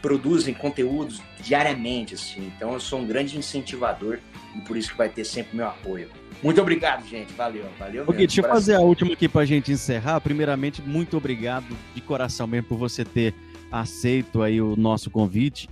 produzem 0.00 0.54
conteúdos 0.54 1.20
diariamente. 1.40 2.14
Assim. 2.14 2.52
Então 2.56 2.72
eu 2.72 2.80
sou 2.80 3.00
um 3.00 3.06
grande 3.06 3.36
incentivador 3.36 4.18
e 4.54 4.60
por 4.60 4.76
isso 4.76 4.90
que 4.90 4.98
vai 4.98 5.08
ter 5.08 5.24
sempre 5.24 5.56
meu 5.56 5.66
apoio. 5.66 6.08
Muito 6.42 6.60
obrigado, 6.60 7.06
gente. 7.08 7.32
Valeu, 7.34 7.64
valeu. 7.78 8.04
Ok, 8.04 8.16
deixa 8.16 8.40
eu 8.40 8.48
fazer 8.48 8.74
a 8.74 8.80
última 8.80 9.12
aqui 9.12 9.28
para 9.28 9.42
a 9.42 9.46
gente 9.46 9.70
encerrar. 9.70 10.20
Primeiramente, 10.20 10.82
muito 10.82 11.16
obrigado 11.16 11.66
de 11.94 12.00
coração 12.00 12.46
mesmo 12.46 12.68
por 12.68 12.78
você 12.78 13.04
ter 13.04 13.34
aceito 13.70 14.42
aí 14.42 14.60
o 14.60 14.76
nosso 14.76 15.10
convite 15.10 15.68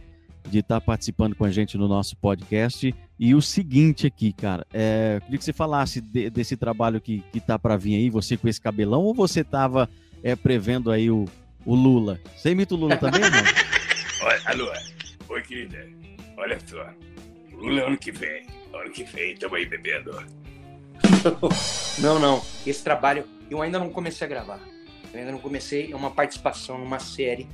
de 0.49 0.61
estar 0.61 0.81
tá 0.81 0.81
participando 0.81 1.35
com 1.35 1.45
a 1.45 1.51
gente 1.51 1.77
no 1.77 1.89
nosso 1.89 2.17
podcast. 2.17 2.95
E 3.19 3.35
o 3.35 3.43
seguinte 3.43 4.07
aqui, 4.07 4.33
cara, 4.33 4.67
é, 4.73 5.21
queria 5.25 5.39
que 5.39 5.45
você 5.45 5.53
falasse 5.53 6.01
de, 6.01 6.31
desse 6.31 6.57
trabalho 6.57 7.01
que, 7.01 7.23
que 7.33 7.41
tá 7.41 7.59
para 7.59 7.77
vir 7.77 7.97
aí, 7.97 8.09
você 8.09 8.37
com 8.37 8.49
esse 8.49 8.61
cabelão, 8.61 9.03
ou 9.03 9.13
você 9.13 9.45
tava 9.45 9.89
é, 10.23 10.35
prevendo 10.35 10.91
aí 10.91 11.11
o, 11.11 11.27
o 11.67 11.75
Lula? 11.75 12.19
Você 12.37 12.51
imita 12.51 12.75
o 12.75 12.79
Lula 12.79 12.97
também, 12.99 13.21
mano? 13.21 13.37
Oi, 14.23 14.41
alô, 14.47 14.73
oi, 15.29 15.43
querida. 15.43 15.87
Olha 16.37 16.59
só, 16.65 16.89
Lula 17.53 17.81
é 17.81 17.87
ano 17.87 17.99
que 17.99 18.11
vem, 18.11 18.47
ano 18.79 18.91
que 18.91 19.05
vem, 19.05 19.37
tamo 19.37 19.57
aí 19.57 19.67
bebendo. 19.67 20.13
não, 21.99 22.19
não. 22.19 22.43
Esse 22.67 22.83
trabalho 22.83 23.25
eu 23.51 23.61
ainda 23.61 23.79
não 23.79 23.91
comecei 23.91 24.27
a 24.27 24.31
gravar. 24.31 24.61
Eu 25.13 25.19
ainda 25.19 25.33
não 25.33 25.39
comecei. 25.39 25.93
É 25.93 25.97
uma 25.97 26.11
participação 26.11 26.79
numa 26.79 27.01
série, 27.01 27.49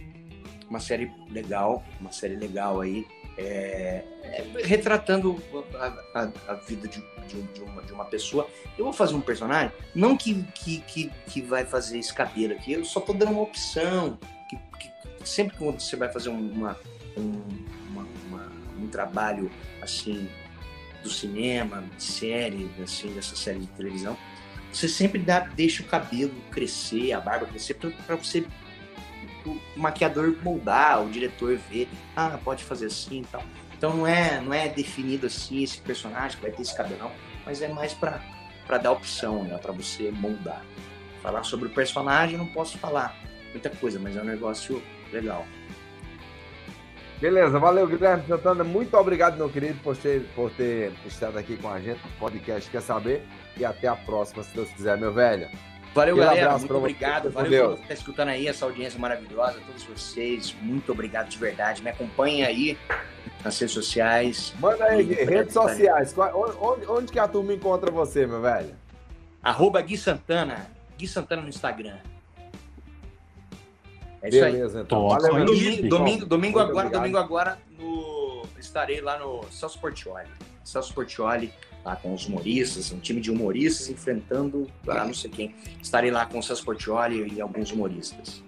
uma 0.68 0.80
série 0.80 1.10
legal, 1.30 1.82
uma 2.00 2.12
série 2.12 2.36
legal 2.36 2.80
aí, 2.80 3.06
é, 3.38 4.04
é, 4.22 4.44
retratando 4.64 5.42
a, 5.74 6.20
a, 6.20 6.32
a 6.48 6.54
vida 6.54 6.86
de, 6.88 7.02
de, 7.28 7.42
de, 7.42 7.62
uma, 7.62 7.82
de 7.82 7.92
uma 7.92 8.04
pessoa. 8.04 8.48
Eu 8.76 8.84
vou 8.84 8.92
fazer 8.92 9.14
um 9.14 9.20
personagem, 9.20 9.72
não 9.94 10.16
que, 10.16 10.42
que, 10.54 10.80
que, 10.80 11.10
que 11.26 11.40
vai 11.40 11.64
fazer 11.64 11.98
esse 11.98 12.12
cabelo 12.12 12.52
aqui, 12.52 12.72
eu 12.72 12.84
só 12.84 13.00
tô 13.00 13.12
dando 13.12 13.32
uma 13.32 13.42
opção. 13.42 14.18
Que, 14.48 14.56
que 14.78 15.28
sempre 15.28 15.56
que 15.56 15.64
você 15.64 15.96
vai 15.96 16.10
fazer 16.12 16.28
uma, 16.28 16.78
um, 17.16 17.42
uma, 17.90 18.06
uma, 18.28 18.52
um 18.78 18.86
trabalho 18.88 19.50
assim 19.80 20.28
do 21.06 21.12
cinema, 21.12 21.84
de 21.96 22.02
série, 22.02 22.68
assim, 22.82 23.12
dessa 23.12 23.36
série 23.36 23.60
de 23.60 23.66
televisão, 23.68 24.16
você 24.72 24.88
sempre 24.88 25.18
dá, 25.18 25.40
deixa 25.40 25.82
o 25.82 25.86
cabelo 25.86 26.34
crescer, 26.50 27.12
a 27.12 27.20
barba 27.20 27.46
crescer, 27.46 27.74
para 27.74 28.16
você, 28.16 28.44
o 29.46 29.58
maquiador 29.76 30.36
moldar, 30.42 31.02
o 31.02 31.10
diretor 31.10 31.56
ver, 31.70 31.88
ah, 32.14 32.38
pode 32.44 32.64
fazer 32.64 32.86
assim 32.86 33.20
e 33.20 33.24
tal. 33.24 33.42
Então 33.78 33.94
não 33.94 34.06
é, 34.06 34.40
não 34.40 34.52
é 34.52 34.68
definido 34.68 35.26
assim 35.26 35.62
esse 35.62 35.78
personagem 35.80 36.36
que 36.36 36.42
vai 36.42 36.50
ter 36.50 36.62
esse 36.62 36.76
cabelão, 36.76 37.12
mas 37.44 37.62
é 37.62 37.68
mais 37.68 37.94
para 37.94 38.78
dar 38.78 38.92
opção, 38.92 39.44
né, 39.44 39.56
para 39.58 39.72
você 39.72 40.10
moldar. 40.10 40.64
Falar 41.22 41.42
sobre 41.44 41.68
o 41.68 41.70
personagem 41.70 42.36
não 42.36 42.46
posso 42.46 42.78
falar 42.78 43.16
muita 43.52 43.70
coisa, 43.70 43.98
mas 43.98 44.16
é 44.16 44.20
um 44.20 44.24
negócio 44.24 44.82
legal. 45.12 45.46
Beleza, 47.20 47.58
valeu, 47.58 47.86
Guilherme 47.86 48.24
Santana. 48.26 48.62
Muito 48.62 48.94
obrigado, 48.96 49.36
meu 49.36 49.48
querido, 49.48 49.78
por 49.82 49.96
ter, 49.96 50.22
por 50.34 50.50
ter 50.50 50.92
estado 51.06 51.38
aqui 51.38 51.56
com 51.56 51.70
a 51.70 51.80
gente 51.80 51.98
no 52.04 52.10
podcast 52.18 52.70
Quer 52.70 52.82
Saber. 52.82 53.22
E 53.56 53.64
até 53.64 53.88
a 53.88 53.96
próxima, 53.96 54.42
se 54.42 54.54
Deus 54.54 54.68
quiser, 54.70 54.98
meu 54.98 55.12
velho. 55.12 55.48
Valeu, 55.94 56.14
Aquele 56.16 56.26
galera. 56.26 56.58
Muito 56.58 56.76
obrigado. 56.76 57.30
Valeu 57.30 57.70
por 57.70 57.80
estar 57.80 57.94
escutando 57.94 58.28
aí 58.28 58.46
essa 58.46 58.66
audiência 58.66 59.00
maravilhosa. 59.00 59.58
Todos 59.66 59.82
vocês, 59.84 60.54
muito 60.60 60.92
obrigado 60.92 61.28
de 61.28 61.38
verdade. 61.38 61.82
Me 61.82 61.88
acompanhem 61.88 62.44
aí 62.44 62.78
nas 63.42 63.58
redes 63.58 63.74
sociais. 63.74 64.52
Manda 64.60 64.84
aí, 64.84 65.02
Gui, 65.02 65.14
redes 65.14 65.54
sociais. 65.54 66.14
Onde, 66.18 66.86
onde 66.86 67.12
que 67.12 67.18
a 67.18 67.26
turma 67.26 67.54
encontra 67.54 67.90
você, 67.90 68.26
meu 68.26 68.42
velho? 68.42 68.74
Arroba 69.42 69.80
Gui 69.80 69.96
Santana. 69.96 70.70
Gui 70.98 71.08
Santana 71.08 71.40
no 71.40 71.48
Instagram. 71.48 71.96
É 74.22 74.28
isso 74.28 74.40
Beleza, 74.40 74.78
aí. 74.78 74.84
então. 74.84 75.08
Valeu, 75.08 75.44
domingo, 75.44 75.88
domingo, 75.88 76.26
domingo 76.26 76.58
agora, 76.58 76.86
obrigado. 76.86 77.02
domingo 77.02 77.18
agora 77.18 77.58
no, 77.78 78.42
estarei 78.58 79.00
lá 79.00 79.18
no 79.18 79.44
Celso 79.50 79.78
Portioli. 79.78 80.28
Celso 80.64 80.92
Portioli, 80.94 81.52
lá 81.84 81.96
com 81.96 82.12
os 82.12 82.26
humoristas, 82.26 82.90
um 82.92 82.98
time 82.98 83.20
de 83.20 83.30
humoristas 83.30 83.88
enfrentando 83.88 84.66
ah, 84.88 85.04
não 85.04 85.14
sei 85.14 85.30
quem. 85.30 85.54
Estarei 85.80 86.10
lá 86.10 86.26
com 86.26 86.38
o 86.38 86.42
Celso 86.42 86.64
Portioli 86.64 87.32
e 87.34 87.40
alguns 87.40 87.70
humoristas. 87.70 88.42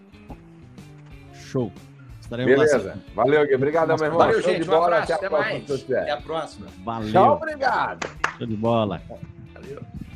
Show. 1.35 1.73
Estaremos 2.21 2.53
Beleza. 2.53 2.89
Lá, 2.89 3.25
Valeu, 3.25 3.47
Gui. 3.47 3.55
Obrigado, 3.55 3.89
meu 3.89 4.05
irmão. 4.05 4.19
Valeu, 4.19 4.43
Show 4.43 4.53
gente. 4.53 4.69
Um 4.69 4.83
abraço. 4.83 5.13
Até, 5.13 5.27
até 5.27 5.29
mais. 5.31 5.71
Até 5.71 6.11
a 6.11 6.17
próxima. 6.19 6.67
Valeu. 6.85 7.11
Tchau, 7.11 7.37
obrigado. 7.37 8.09
Show 8.37 8.47
de 8.47 8.57
bola. 8.57 9.01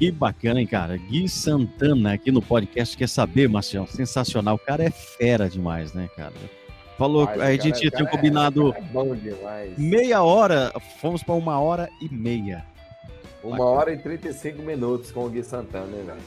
Que 0.03 0.11
bacana, 0.11 0.61
hein, 0.61 0.67
cara? 0.67 0.97
Gui 0.97 1.29
Santana 1.29 2.15
aqui 2.15 2.33
no 2.33 2.43
podcast 2.43 2.97
quer 2.97 3.09
saber, 3.09 3.49
Marcião? 3.49 3.87
Sensacional. 3.87 4.57
O 4.57 4.59
cara 4.59 4.83
é 4.83 4.91
fera 4.91 5.49
demais, 5.49 5.93
né, 5.93 6.11
cara? 6.17 6.33
Falou, 6.99 7.25
Mas, 7.25 7.41
a 7.41 7.53
gente 7.53 7.89
tinha 7.89 8.11
combinado 8.11 8.75
é, 8.75 9.71
meia 9.79 10.21
hora, 10.25 10.73
fomos 11.01 11.23
para 11.23 11.37
uma 11.37 11.61
hora 11.61 11.89
e 12.01 12.13
meia. 12.13 12.67
Uma 13.45 13.53
bacana. 13.53 13.71
hora 13.71 13.93
e 13.93 13.97
35 13.97 14.63
minutos 14.63 15.13
com 15.13 15.25
o 15.25 15.31
Gui 15.31 15.45
Santana, 15.45 15.87
né, 15.87 16.03
velho? 16.05 16.19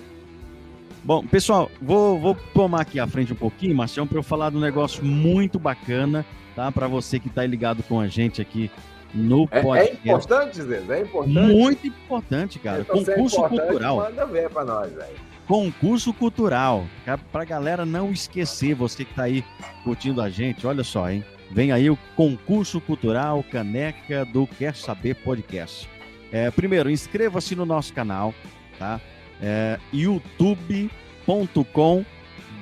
Bom, 1.03 1.27
pessoal, 1.27 1.69
vou, 1.81 2.17
vou 2.17 2.37
tomar 2.53 2.79
aqui 2.79 2.97
à 2.97 3.05
frente 3.05 3.33
um 3.33 3.35
pouquinho, 3.35 3.75
Marcião, 3.75 4.07
para 4.07 4.17
eu 4.17 4.23
falar 4.23 4.51
de 4.51 4.55
um 4.55 4.61
negócio 4.61 5.03
muito 5.03 5.59
bacana, 5.59 6.25
tá? 6.55 6.71
Para 6.71 6.87
você 6.87 7.19
que 7.19 7.27
está 7.27 7.45
ligado 7.45 7.83
com 7.83 7.99
a 7.99 8.07
gente 8.07 8.41
aqui 8.41 8.71
no 9.15 9.47
é, 9.51 9.59
é 9.59 9.61
podcast. 9.61 10.09
É 10.09 10.11
importante, 10.11 10.61
Zé? 10.61 10.83
É 10.89 11.01
importante? 11.01 11.53
Muito 11.53 11.87
importante, 11.87 12.59
cara. 12.59 12.81
Então, 12.81 13.01
é 13.01 13.05
Concurso 13.05 13.45
é 13.45 13.49
cultural. 13.49 13.97
Manda 13.97 14.25
ver 14.25 14.49
pra 14.49 14.65
nós, 14.65 14.93
velho. 14.93 15.15
Concurso 15.47 16.13
cultural. 16.13 16.85
Pra 17.31 17.45
galera 17.45 17.85
não 17.85 18.11
esquecer, 18.11 18.75
você 18.75 19.05
que 19.05 19.13
tá 19.13 19.23
aí 19.23 19.43
curtindo 19.83 20.21
a 20.21 20.29
gente, 20.29 20.67
olha 20.67 20.83
só, 20.83 21.09
hein? 21.09 21.23
Vem 21.51 21.71
aí 21.71 21.89
o 21.89 21.97
concurso 22.15 22.81
cultural 22.81 23.43
Caneca 23.43 24.25
do 24.25 24.47
Quer 24.47 24.75
Saber 24.75 25.15
Podcast. 25.15 25.89
É, 26.31 26.49
primeiro, 26.51 26.89
inscreva-se 26.89 27.55
no 27.55 27.65
nosso 27.65 27.93
canal, 27.93 28.33
tá? 28.77 28.99
É, 29.41 29.79
youtube.com 29.93 32.05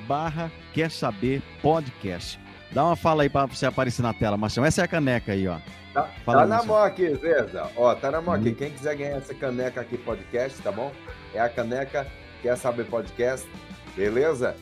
barra 0.06 0.52
Quer 0.72 0.90
Saber 0.90 1.42
Podcast. 1.62 2.38
Dá 2.74 2.84
uma 2.84 2.96
fala 2.96 3.22
aí 3.22 3.28
para 3.28 3.46
você 3.46 3.66
aparecer 3.66 4.02
na 4.02 4.12
tela, 4.12 4.36
Marcelo. 4.36 4.66
Essa 4.66 4.80
é 4.80 4.84
a 4.84 4.88
caneca 4.88 5.30
aí, 5.30 5.46
ó. 5.46 5.58
Tá, 5.94 6.10
tá 6.26 6.44
na 6.44 6.60
mão 6.64 6.82
aqui, 6.82 7.14
Zeza. 7.14 7.70
Ó, 7.76 7.94
tá 7.94 8.10
na 8.10 8.20
mão 8.20 8.34
aqui. 8.34 8.48
Hum. 8.48 8.54
Quem 8.54 8.72
quiser 8.72 8.96
ganhar 8.96 9.18
essa 9.18 9.32
caneca 9.32 9.80
aqui, 9.80 9.96
podcast, 9.96 10.60
tá 10.60 10.72
bom? 10.72 10.90
É 11.32 11.38
a 11.40 11.48
caneca 11.48 12.04
Quer 12.42 12.56
Saber 12.56 12.84
Podcast, 12.86 13.48
beleza? 13.94 14.56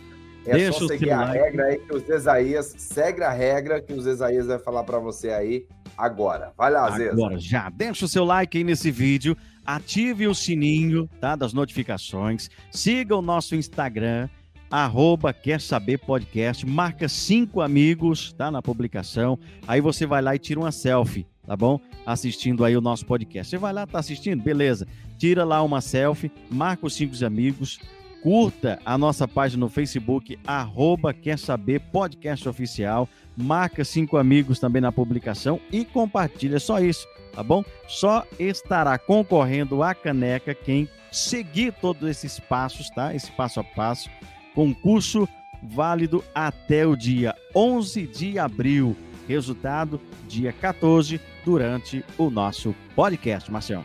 É 0.44 0.52
Deixa 0.52 0.78
só 0.78 0.88
seguir 0.88 1.10
a 1.10 1.24
regra 1.24 1.64
aí 1.64 1.78
que 1.78 1.94
os 1.94 2.02
Zezaías, 2.02 2.74
segue 2.76 3.22
a 3.22 3.30
regra 3.30 3.80
que 3.80 3.94
os 3.94 4.04
Zezaías 4.04 4.46
vai 4.46 4.58
falar 4.58 4.84
para 4.84 4.98
você 4.98 5.30
aí 5.30 5.66
agora. 5.96 6.52
Vai 6.54 6.70
lá, 6.70 6.90
Zeza. 6.90 7.12
Agora 7.12 7.38
já, 7.38 7.70
deixa 7.70 8.04
o 8.04 8.08
seu 8.08 8.24
like 8.24 8.58
aí 8.58 8.64
nesse 8.64 8.90
vídeo, 8.90 9.34
ative 9.64 10.26
o 10.26 10.34
sininho, 10.34 11.08
tá, 11.18 11.34
das 11.34 11.54
notificações, 11.54 12.50
siga 12.70 13.16
o 13.16 13.22
nosso 13.22 13.56
Instagram, 13.56 14.28
arroba 14.72 15.34
quer 15.34 15.60
saber 15.60 15.98
podcast, 15.98 16.64
marca 16.64 17.06
cinco 17.06 17.60
amigos, 17.60 18.32
tá? 18.32 18.50
Na 18.50 18.62
publicação. 18.62 19.38
Aí 19.68 19.82
você 19.82 20.06
vai 20.06 20.22
lá 20.22 20.34
e 20.34 20.38
tira 20.38 20.58
uma 20.58 20.72
selfie, 20.72 21.26
tá 21.46 21.54
bom? 21.54 21.78
Assistindo 22.06 22.64
aí 22.64 22.74
o 22.74 22.80
nosso 22.80 23.04
podcast. 23.04 23.50
Você 23.50 23.58
vai 23.58 23.70
lá, 23.70 23.86
tá 23.86 23.98
assistindo? 23.98 24.42
Beleza. 24.42 24.88
Tira 25.18 25.44
lá 25.44 25.62
uma 25.62 25.82
selfie, 25.82 26.32
marca 26.50 26.86
os 26.86 26.94
cinco 26.94 27.22
amigos, 27.22 27.78
curta 28.22 28.80
a 28.82 28.96
nossa 28.96 29.28
página 29.28 29.60
no 29.60 29.68
Facebook, 29.68 30.38
arroba 30.46 31.12
quer 31.12 31.38
saber 31.38 31.78
podcast 31.92 32.48
oficial, 32.48 33.06
marca 33.36 33.84
cinco 33.84 34.16
amigos 34.16 34.58
também 34.58 34.80
na 34.80 34.90
publicação 34.90 35.60
e 35.70 35.84
compartilha. 35.84 36.58
Só 36.58 36.80
isso, 36.80 37.06
tá 37.34 37.42
bom? 37.42 37.62
Só 37.86 38.24
estará 38.38 38.96
concorrendo 38.96 39.82
a 39.82 39.94
caneca 39.94 40.54
quem 40.54 40.88
seguir 41.10 41.74
todos 41.74 42.08
esses 42.08 42.40
passos, 42.40 42.88
tá? 42.88 43.14
Esse 43.14 43.30
passo 43.32 43.60
a 43.60 43.64
passo 43.64 44.08
Concurso 44.54 45.28
válido 45.62 46.24
até 46.34 46.86
o 46.86 46.96
dia 46.96 47.34
11 47.54 48.06
de 48.06 48.38
abril. 48.38 48.96
Resultado 49.28 50.00
dia 50.28 50.52
14 50.52 51.20
durante 51.44 52.04
o 52.18 52.28
nosso 52.30 52.74
podcast, 52.94 53.50
Marcelo. 53.50 53.84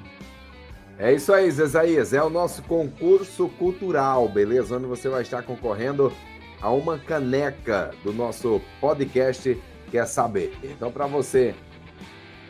É 0.99 1.14
isso 1.14 1.31
aí, 1.31 1.49
Zezaías. 1.52 2.11
É 2.11 2.23
o 2.23 2.30
nosso 2.30 2.64
concurso 2.64 3.48
cultural, 3.49 4.27
beleza? 4.27 4.77
Onde 4.77 4.88
você 4.88 5.07
vai 5.07 5.22
estar 5.22 5.44
concorrendo 5.44 6.11
a 6.60 6.72
uma 6.72 6.98
caneca 6.98 7.91
do 8.03 8.11
nosso 8.11 8.60
podcast 8.81 9.61
Quer 9.91 10.07
Saber. 10.07 10.57
Então, 10.64 10.91
para 10.91 11.06
você 11.06 11.53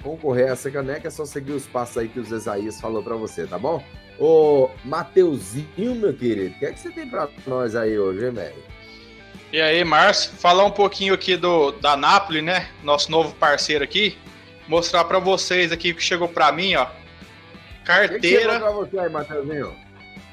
concorrer 0.02 0.48
a 0.48 0.53
essa 0.53 0.72
caneca, 0.72 1.07
é 1.10 1.11
só 1.11 1.26
seguir 1.26 1.52
os 1.52 1.68
passos 1.68 1.98
aí 1.98 2.07
que 2.07 2.19
o 2.19 2.23
Zezaías 2.23 2.80
falou 2.80 3.03
para 3.03 3.15
você, 3.15 3.45
tá 3.45 3.60
bom? 3.60 3.84
Ô, 4.19 4.69
Mateuzinho, 4.84 5.95
meu 5.95 6.14
querido, 6.14 6.56
o 6.56 6.60
que 6.60 6.65
é 6.65 6.72
que 6.72 6.80
você 6.80 6.89
tem 6.89 7.07
para 7.07 7.30
nós 7.45 7.76
aí 7.76 7.99
hoje, 7.99 8.26
hein, 8.26 8.31
velho? 8.31 8.64
E 9.53 9.61
aí, 9.61 9.84
Márcio, 9.84 10.31
falar 10.31 10.65
um 10.65 10.72
pouquinho 10.72 11.14
aqui 11.14 11.38
do 11.38 11.72
da 11.72 11.95
Napoli, 11.95 12.41
né? 12.41 12.68
Nosso 12.84 13.11
novo 13.11 13.34
parceiro 13.35 13.84
aqui. 13.84 14.18
Mostrar 14.68 15.06
para 15.06 15.19
vocês 15.19 15.72
aqui 15.72 15.94
que 15.94 16.02
chegou 16.02 16.27
para 16.27 16.52
mim, 16.52 16.76
ó. 16.76 16.88
Carteira. 17.85 18.53
Que 18.53 18.60
pra 18.60 18.72
você 18.72 18.99
aí, 18.99 19.10
Mateuzinho? 19.10 19.73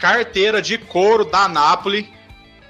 Carteira 0.00 0.60
de 0.60 0.78
couro 0.78 1.24
da 1.24 1.46
Napoli. 1.46 2.08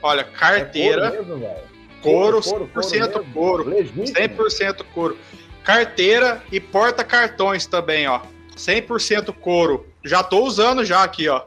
Olha, 0.03 0.25
carteira. 0.25 1.07
É 1.07 1.11
couro, 1.11 1.27
mesmo, 1.27 1.57
couro, 2.03 2.43
couro, 2.43 2.69
couro 2.69 2.87
100% 2.87 3.33
couro. 3.33 3.65
couro 3.65 4.51
100% 4.51 4.85
couro. 4.93 5.19
Carteira 5.63 6.43
e 6.53 6.61
porta-cartões 6.61 7.67
também, 7.67 8.07
ó. 8.07 8.21
100% 8.55 9.33
couro. 9.33 9.94
Já 10.05 10.23
tô 10.23 10.45
usando 10.45 10.85
já 10.85 11.03
aqui, 11.03 11.29
ó. 11.29 11.43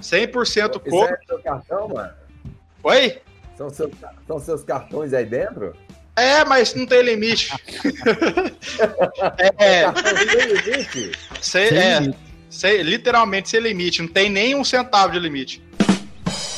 100% 0.00 0.80
couro. 0.80 1.06
Isso 1.06 1.14
é 1.14 1.18
seu 1.26 1.38
cartão, 1.38 1.88
mano? 1.88 2.12
Oi? 2.82 3.18
São 3.56 3.70
seus, 3.70 3.90
são 4.26 4.38
seus 4.38 4.62
cartões 4.62 5.14
aí 5.14 5.24
dentro? 5.24 5.74
É, 6.14 6.44
mas 6.44 6.74
não 6.74 6.86
tem 6.86 7.02
limite. 7.02 7.52
é. 9.58 9.84
Sem 9.92 10.46
limite? 10.46 11.12
Sem, 11.40 11.66
é, 11.66 12.00
limite. 12.00 12.18
Sem, 12.50 12.82
literalmente 12.82 13.48
sem 13.48 13.60
limite. 13.60 14.02
Não 14.02 14.08
tem 14.08 14.28
nem 14.30 14.54
um 14.54 14.64
centavo 14.64 15.12
de 15.12 15.18
limite. 15.18 15.62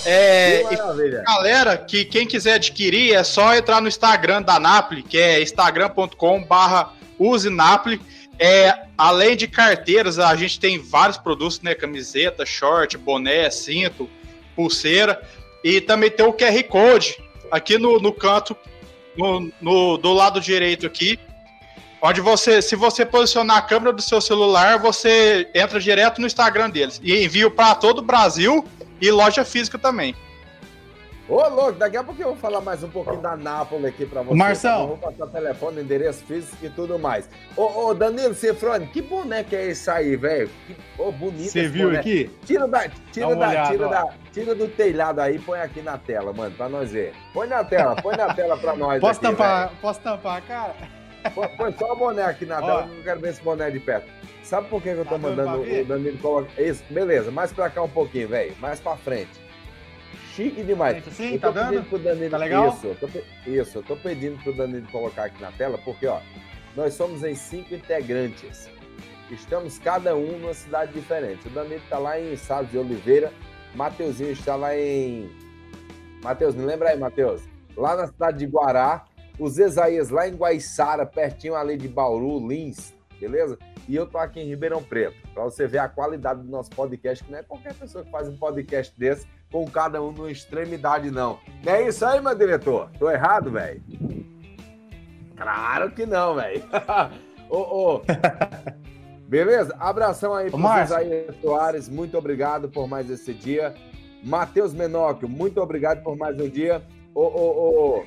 É, 0.07 0.65
que 0.65 0.77
galera, 1.23 1.77
que 1.77 2.05
quem 2.05 2.27
quiser 2.27 2.55
adquirir 2.55 3.15
é 3.15 3.23
só 3.23 3.55
entrar 3.55 3.83
no 3.83 3.89
Instagram 3.89 4.43
da 4.43 4.59
Napoli, 4.59 5.03
que 5.03 5.19
é 5.19 5.43
instagram.com 5.43 6.43
barra 6.45 6.93
usenapoli. 7.19 8.01
É, 8.39 8.87
além 8.97 9.37
de 9.37 9.49
carteiras, 9.49 10.19
a 10.19 10.35
gente 10.37 10.61
tem 10.61 10.79
vários 10.79 11.19
produtos, 11.19 11.61
né? 11.61 11.75
Camiseta, 11.75 12.47
short, 12.47 12.97
boné, 12.97 13.51
cinto, 13.51 14.09
pulseira. 14.55 15.21
E 15.65 15.81
também 15.81 16.11
tem 16.11 16.25
o 16.25 16.33
QR 16.33 16.63
Code 16.65 17.17
aqui 17.51 17.79
no, 17.79 17.99
no 17.99 18.13
canto, 18.13 18.57
no, 19.17 19.53
no, 19.61 19.97
do 19.97 20.13
lado 20.13 20.41
direito 20.41 20.87
aqui. 20.87 21.19
Onde 22.01 22.21
você, 22.21 22.63
se 22.63 22.77
você 22.77 23.05
posicionar 23.05 23.57
a 23.57 23.63
câmera 23.63 23.93
do 23.93 24.01
seu 24.01 24.21
celular, 24.21 24.79
você 24.79 25.51
entra 25.53 25.81
direto 25.81 26.21
no 26.21 26.29
Instagram 26.29 26.71
deles. 26.71 27.01
E 27.03 27.25
envio 27.25 27.51
para 27.51 27.75
todo 27.75 27.99
o 27.99 28.03
Brasil 28.03 28.65
e 29.01 29.11
loja 29.11 29.45
física 29.45 29.77
também. 29.79 30.15
Ô, 31.29 31.47
louco, 31.47 31.73
daqui 31.73 31.95
a 31.99 32.03
pouco 32.03 32.23
eu 32.23 32.29
vou 32.29 32.37
falar 32.37 32.63
mais 32.63 32.83
um 32.83 32.89
pouquinho 32.89 33.21
da 33.21 33.37
Nápoles 33.37 33.85
aqui 33.85 34.07
pra 34.07 34.23
você. 34.23 34.35
Marção. 34.35 34.87
Vou 34.89 34.97
passar 34.97 35.27
telefone, 35.27 35.83
endereço 35.83 36.25
físico 36.25 36.65
e 36.65 36.71
tudo 36.71 36.99
mais. 36.99 37.29
Ô, 37.55 37.89
ô 37.89 37.95
Danilo 37.95 38.33
Cefrone, 38.33 38.87
que 38.87 39.03
boneco 39.03 39.55
é 39.55 39.67
esse 39.67 39.91
aí, 39.91 40.17
velho? 40.17 40.49
Ô, 40.97 41.13
bonito 41.13 41.51
Você 41.51 41.69
viu 41.69 41.89
boneco. 41.89 42.01
aqui? 42.01 42.31
Tira, 42.47 42.67
da, 42.67 42.89
tira, 43.13 43.37
da, 43.37 43.49
olhada, 43.49 43.71
tira, 43.71 43.89
da, 43.89 44.09
tira 44.33 44.55
do 44.55 44.69
telhado 44.69 45.21
aí 45.21 45.37
e 45.37 45.39
põe 45.39 45.61
aqui 45.61 45.83
na 45.83 45.99
tela, 45.99 46.33
mano, 46.33 46.55
pra 46.57 46.67
nós 46.67 46.93
ver. 46.93 47.13
Põe 47.35 47.47
na 47.47 47.63
tela, 47.63 47.95
põe 47.97 48.17
na 48.17 48.33
tela 48.33 48.57
pra 48.57 48.75
nós 48.75 48.99
Posso 48.99 49.21
aqui, 49.21 49.29
tampar, 49.29 49.71
posso 49.83 50.01
tampar 50.01 50.39
a 50.39 50.41
cara? 50.41 50.75
Põe, 51.35 51.49
põe 51.49 51.73
só 51.79 51.93
o 51.93 51.97
boneco 51.97 52.31
aqui 52.31 52.47
na 52.47 52.57
tela, 52.57 52.89
eu 52.91 53.03
quero 53.05 53.21
ver 53.21 53.29
esse 53.29 53.43
boné 53.43 53.71
de 53.71 53.81
perto. 53.81 54.09
Sabe 54.43 54.67
por 54.69 54.83
que, 54.83 54.95
que 54.95 55.01
eu 55.01 55.05
tô 55.05 55.11
tá 55.11 55.19
mandando 55.19 55.61
o 55.61 55.85
Danilo 55.85 56.17
colocar... 56.21 56.59
Isso, 56.59 56.83
beleza, 56.89 57.31
mais 57.31 57.53
pra 57.53 57.69
cá 57.69 57.83
um 57.83 57.89
pouquinho, 57.89 58.29
velho, 58.29 58.57
mais 58.61 58.81
pra 58.81 58.97
frente 58.97 59.48
chique 60.39 60.63
demais. 60.63 61.05
Sim, 61.13 61.35
eu 61.35 61.41
tá 61.41 61.51
dando? 61.51 61.83
Pro 61.89 61.99
Danilo, 61.99 62.31
tá 62.31 62.37
legal? 62.37 62.69
Isso, 62.69 62.87
eu 62.87 62.95
tô, 62.95 63.09
isso, 63.51 63.79
eu 63.79 63.83
tô 63.83 63.97
pedindo 63.97 64.41
pro 64.41 64.57
Danilo 64.57 64.87
colocar 64.93 65.25
aqui 65.25 65.43
na 65.43 65.51
tela, 65.51 65.77
porque, 65.79 66.07
ó, 66.07 66.21
nós 66.77 66.95
somos 66.95 67.25
em 67.25 67.35
cinco 67.35 67.75
integrantes. 67.75 68.71
Estamos 69.31 69.79
cada 69.79 70.15
um 70.15 70.39
numa 70.39 70.55
cidade 70.55 70.93
diferente. 70.93 71.49
O 71.49 71.51
Danilo 71.51 71.83
está 71.83 71.99
lá 71.99 72.21
em 72.21 72.37
Salles 72.37 72.71
de 72.71 72.79
Oliveira, 72.79 73.33
Mateuzinho 73.75 74.31
está 74.31 74.55
lá 74.55 74.77
em. 74.77 75.29
Mateus, 76.23 76.55
me 76.55 76.65
lembra 76.65 76.91
aí, 76.91 76.99
Mateus? 76.99 77.43
Lá 77.77 77.97
na 77.97 78.07
cidade 78.07 78.39
de 78.39 78.47
Guará, 78.47 79.05
os 79.39 79.59
Esaías 79.59 80.09
lá 80.09 80.29
em 80.29 80.35
Guaiçara, 80.35 81.05
pertinho 81.05 81.55
ali 81.55 81.77
de 81.77 81.89
Bauru, 81.89 82.47
Lins, 82.47 82.95
beleza? 83.21 83.59
E 83.89 83.95
eu 83.95 84.07
tô 84.07 84.19
aqui 84.19 84.41
em 84.41 84.47
Ribeirão 84.47 84.83
Preto, 84.83 85.17
para 85.33 85.45
você 85.45 85.67
ver 85.67 85.79
a 85.79 85.89
qualidade 85.89 86.43
do 86.43 86.51
nosso 86.51 86.71
podcast, 86.71 87.25
que 87.25 87.31
não 87.31 87.39
é 87.39 87.43
qualquer 87.43 87.75
pessoa 87.75 88.05
que 88.05 88.11
faz 88.11 88.29
um 88.29 88.37
podcast 88.37 88.99
desse 88.99 89.27
com 89.51 89.67
cada 89.67 90.03
um 90.03 90.13
numa 90.13 90.31
extremidade, 90.31 91.11
não. 91.11 91.39
Não 91.65 91.73
é 91.73 91.89
isso 91.89 92.05
aí, 92.05 92.21
meu 92.21 92.35
diretor? 92.35 92.91
Tô 92.99 93.11
errado, 93.11 93.51
velho? 93.51 93.83
Claro 95.37 95.91
que 95.91 96.05
não, 96.05 96.35
velho. 96.35 96.63
ô, 97.49 97.59
ô. 97.59 98.03
Beleza? 99.29 99.77
Abração 99.79 100.35
aí 100.35 100.51
pro 100.51 100.61
Isaías 100.83 101.37
Soares, 101.41 101.89
muito 101.89 102.17
obrigado 102.17 102.69
por 102.69 102.89
mais 102.89 103.11
esse 103.11 103.35
dia. 103.35 103.75
Matheus 104.25 104.73
Menóquio, 104.73 105.29
muito 105.29 105.61
obrigado 105.61 106.03
por 106.03 106.17
mais 106.17 106.39
um 106.41 106.49
dia. 106.49 106.83
Ô, 107.15 107.23
ô, 107.23 107.99
ô, 107.99 108.05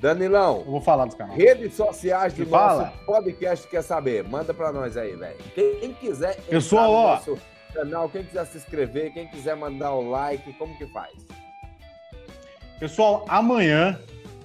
Danilão. 0.00 0.62
Eu 0.66 0.72
vou 0.72 0.80
falar 0.80 1.06
dos 1.06 1.14
canais. 1.14 1.38
Redes 1.38 1.74
sociais 1.74 2.34
do 2.34 2.44
nosso 2.44 2.90
podcast 3.06 3.68
quer 3.68 3.82
saber? 3.82 4.24
Manda 4.24 4.52
pra 4.52 4.72
nós 4.72 4.96
aí, 4.96 5.14
velho. 5.14 5.38
Quem 5.54 5.92
quiser. 5.94 6.38
Eu 6.48 6.60
sou, 6.60 6.78
ó. 6.80 7.14
Nosso 7.14 7.38
canal, 7.72 8.08
quem 8.08 8.24
quiser 8.24 8.46
se 8.46 8.58
inscrever, 8.58 9.12
quem 9.12 9.26
quiser 9.28 9.56
mandar 9.56 9.92
o 9.92 10.10
like, 10.10 10.52
como 10.54 10.76
que 10.76 10.86
faz? 10.86 11.12
Pessoal, 12.78 13.24
amanhã 13.28 13.98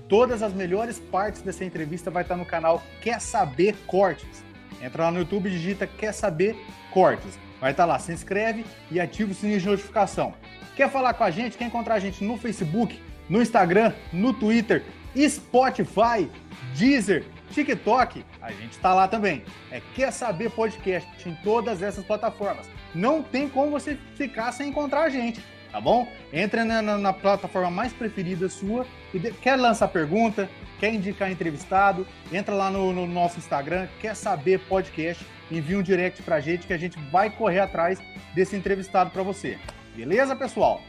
todas 0.07 0.41
as 0.41 0.53
melhores 0.53 0.99
partes 0.99 1.41
dessa 1.41 1.65
entrevista 1.65 2.09
vai 2.09 2.23
estar 2.23 2.37
no 2.37 2.45
canal 2.45 2.81
Quer 3.01 3.19
Saber 3.19 3.75
Cortes. 3.85 4.43
Entra 4.81 5.03
lá 5.03 5.11
no 5.11 5.19
YouTube 5.19 5.47
e 5.47 5.51
digita 5.51 5.85
Quer 5.85 6.13
Saber 6.13 6.55
Cortes. 6.91 7.37
Vai 7.59 7.71
estar 7.71 7.85
lá, 7.85 7.97
se 7.99 8.11
inscreve 8.11 8.65
e 8.91 8.99
ativa 8.99 9.31
o 9.31 9.35
sininho 9.35 9.59
de 9.59 9.65
notificação. 9.65 10.33
Quer 10.75 10.89
falar 10.91 11.13
com 11.15 11.23
a 11.23 11.31
gente? 11.31 11.57
Quer 11.57 11.65
encontrar 11.65 11.95
a 11.95 11.99
gente 11.99 12.23
no 12.23 12.37
Facebook, 12.37 13.01
no 13.27 13.41
Instagram, 13.41 13.91
no 14.13 14.31
Twitter, 14.31 14.83
Spotify, 15.27 16.29
Deezer, 16.75 17.25
TikTok? 17.51 18.23
A 18.47 18.51
gente 18.53 18.71
está 18.71 18.93
lá 18.93 19.07
também. 19.07 19.43
É 19.69 19.81
Quer 19.93 20.11
Saber 20.11 20.49
Podcast 20.49 21.09
em 21.27 21.35
todas 21.43 21.81
essas 21.81 22.05
plataformas 22.05 22.65
não 22.93 23.21
tem 23.21 23.47
como 23.47 23.71
você 23.71 23.97
ficar 24.15 24.51
sem 24.51 24.69
encontrar 24.69 25.03
a 25.03 25.09
gente, 25.09 25.43
tá 25.71 25.79
bom? 25.79 26.07
Entra 26.31 26.65
na, 26.65 26.81
na, 26.81 26.97
na 26.97 27.13
plataforma 27.13 27.69
mais 27.69 27.93
preferida 27.93 28.49
sua 28.49 28.85
e 29.13 29.19
de, 29.19 29.31
quer 29.31 29.55
lançar 29.55 29.87
pergunta, 29.89 30.49
quer 30.79 30.93
indicar 30.93 31.31
entrevistado, 31.31 32.07
entra 32.31 32.55
lá 32.55 32.71
no, 32.71 32.93
no, 32.93 33.05
nosso 33.05 33.37
Instagram, 33.37 33.87
quer 33.99 34.15
saber 34.15 34.59
podcast, 34.61 35.25
envia 35.51 35.77
um 35.77 35.83
direct 35.83 36.21
pra 36.23 36.39
gente 36.39 36.65
que 36.65 36.73
a 36.73 36.77
gente 36.77 36.97
vai 37.11 37.29
correr 37.29 37.59
atrás 37.59 37.99
desse 38.33 38.55
entrevistado 38.55 39.11
para 39.11 39.23
você. 39.23 39.57
Beleza, 39.95 40.35
pessoal? 40.35 40.81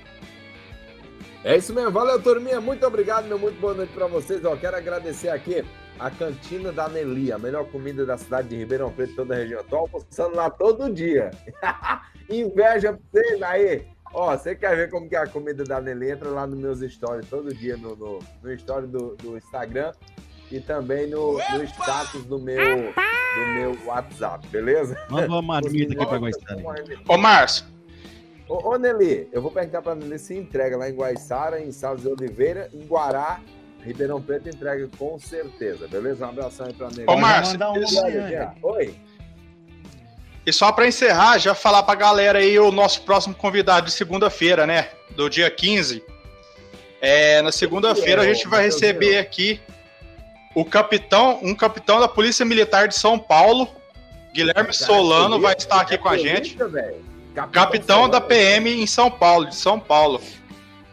É 1.44 1.56
isso 1.56 1.72
mesmo. 1.72 1.90
Valeu, 1.90 2.20
turminha. 2.20 2.60
Muito 2.60 2.84
obrigado, 2.86 3.26
meu. 3.26 3.38
Muito 3.38 3.58
boa 3.60 3.72
noite 3.72 3.92
para 3.92 4.06
vocês. 4.06 4.42
Eu 4.42 4.56
quero 4.58 4.76
agradecer 4.76 5.28
aqui 5.28 5.64
a 5.98 6.10
Cantina 6.10 6.72
da 6.72 6.88
Nelly, 6.88 7.32
a 7.32 7.38
melhor 7.38 7.64
comida 7.66 8.06
da 8.06 8.16
cidade 8.16 8.48
de 8.48 8.56
Ribeirão 8.56 8.90
Preto, 8.90 9.16
toda 9.16 9.34
a 9.34 9.38
região. 9.38 9.62
Tô 9.64 9.76
almoçando 9.76 10.36
lá 10.36 10.48
todo 10.48 10.92
dia. 10.92 11.30
Inveja 12.28 12.92
pra 12.92 13.00
vocês 13.12 13.42
aí. 13.42 13.86
Ó, 14.12 14.36
você 14.36 14.54
quer 14.54 14.76
ver 14.76 14.90
como 14.90 15.08
que 15.08 15.16
é 15.16 15.18
a 15.18 15.26
comida 15.26 15.64
da 15.64 15.80
Nelly? 15.80 16.12
Entra 16.12 16.28
lá 16.30 16.46
nos 16.46 16.58
meus 16.58 16.80
stories 16.80 17.28
todo 17.28 17.54
dia 17.54 17.76
no, 17.76 17.94
no, 17.94 18.18
no 18.42 18.52
story 18.52 18.86
do, 18.86 19.16
do 19.16 19.36
Instagram 19.36 19.92
e 20.50 20.60
também 20.60 21.08
no, 21.08 21.34
no 21.34 21.64
status 21.64 22.24
do 22.24 22.38
meu, 22.38 22.76
do 22.86 23.46
meu 23.54 23.78
WhatsApp, 23.86 24.46
beleza? 24.48 24.96
Manda 25.10 25.28
uma 25.28 25.42
marmita 25.42 25.92
aqui 25.92 26.06
pra 26.06 26.18
gostar. 26.18 26.56
Ô, 27.06 27.18
Márcio, 27.18 27.66
Ô, 28.48 28.70
ô 28.70 28.76
Nelly, 28.78 29.28
eu 29.30 29.42
vou 29.42 29.50
perguntar 29.50 29.82
pra 29.82 29.94
Nelly 29.94 30.18
se 30.18 30.34
entrega 30.34 30.76
lá 30.76 30.88
em 30.88 30.94
Guaiçara, 30.94 31.60
em 31.60 31.70
Salles 31.70 32.02
de 32.02 32.08
Oliveira, 32.08 32.70
em 32.72 32.86
Guará, 32.86 33.42
Ribeirão 33.84 34.20
Preto 34.20 34.48
entrega 34.48 34.88
com 34.98 35.18
certeza, 35.18 35.86
beleza? 35.88 36.26
Um 36.26 36.30
abração 36.30 36.66
aí 36.66 36.72
pra. 36.72 36.88
Ô, 37.06 37.16
Márcio, 37.16 37.58
um. 37.58 38.68
Oi. 38.68 38.94
E 40.44 40.52
só 40.52 40.72
pra 40.72 40.86
encerrar, 40.86 41.38
já 41.38 41.54
falar 41.54 41.82
pra 41.82 41.94
galera 41.94 42.38
aí 42.38 42.58
o 42.58 42.72
nosso 42.72 43.02
próximo 43.02 43.34
convidado 43.34 43.86
de 43.86 43.92
segunda-feira, 43.92 44.66
né? 44.66 44.88
Do 45.10 45.28
dia 45.28 45.50
15. 45.50 46.02
É, 47.00 47.42
na 47.42 47.52
segunda-feira 47.52 48.22
a 48.22 48.24
gente 48.24 48.48
vai 48.48 48.64
receber 48.64 49.18
aqui 49.18 49.60
o 50.54 50.64
capitão, 50.64 51.38
um 51.42 51.54
capitão 51.54 52.00
da 52.00 52.08
Polícia 52.08 52.44
Militar 52.44 52.88
de 52.88 52.94
São 52.94 53.18
Paulo, 53.18 53.68
Guilherme 54.32 54.72
Solano, 54.72 55.40
vai 55.40 55.54
estar 55.54 55.82
aqui 55.82 55.98
com 55.98 56.08
a 56.08 56.16
gente. 56.16 56.56
Capitão 57.52 58.08
da 58.08 58.20
PM 58.20 58.70
em 58.70 58.86
São 58.86 59.10
Paulo, 59.10 59.46
de 59.46 59.54
São 59.54 59.78
Paulo. 59.78 60.20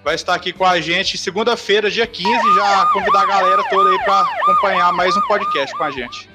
Vai 0.06 0.14
estar 0.14 0.36
aqui 0.36 0.54
com 0.54 0.64
a 0.64 0.80
gente 0.80 1.18
segunda-feira, 1.18 1.90
dia 1.90 2.06
15, 2.06 2.30
já 2.30 2.86
convidar 2.94 3.24
a 3.24 3.26
galera 3.26 3.64
toda 3.72 3.90
aí 3.90 3.98
pra 4.04 4.22
acompanhar 4.22 4.94
mais 4.94 5.18
um 5.18 5.22
podcast 5.22 5.76
com 5.76 5.84
a 5.84 5.90
gente. 5.90 6.30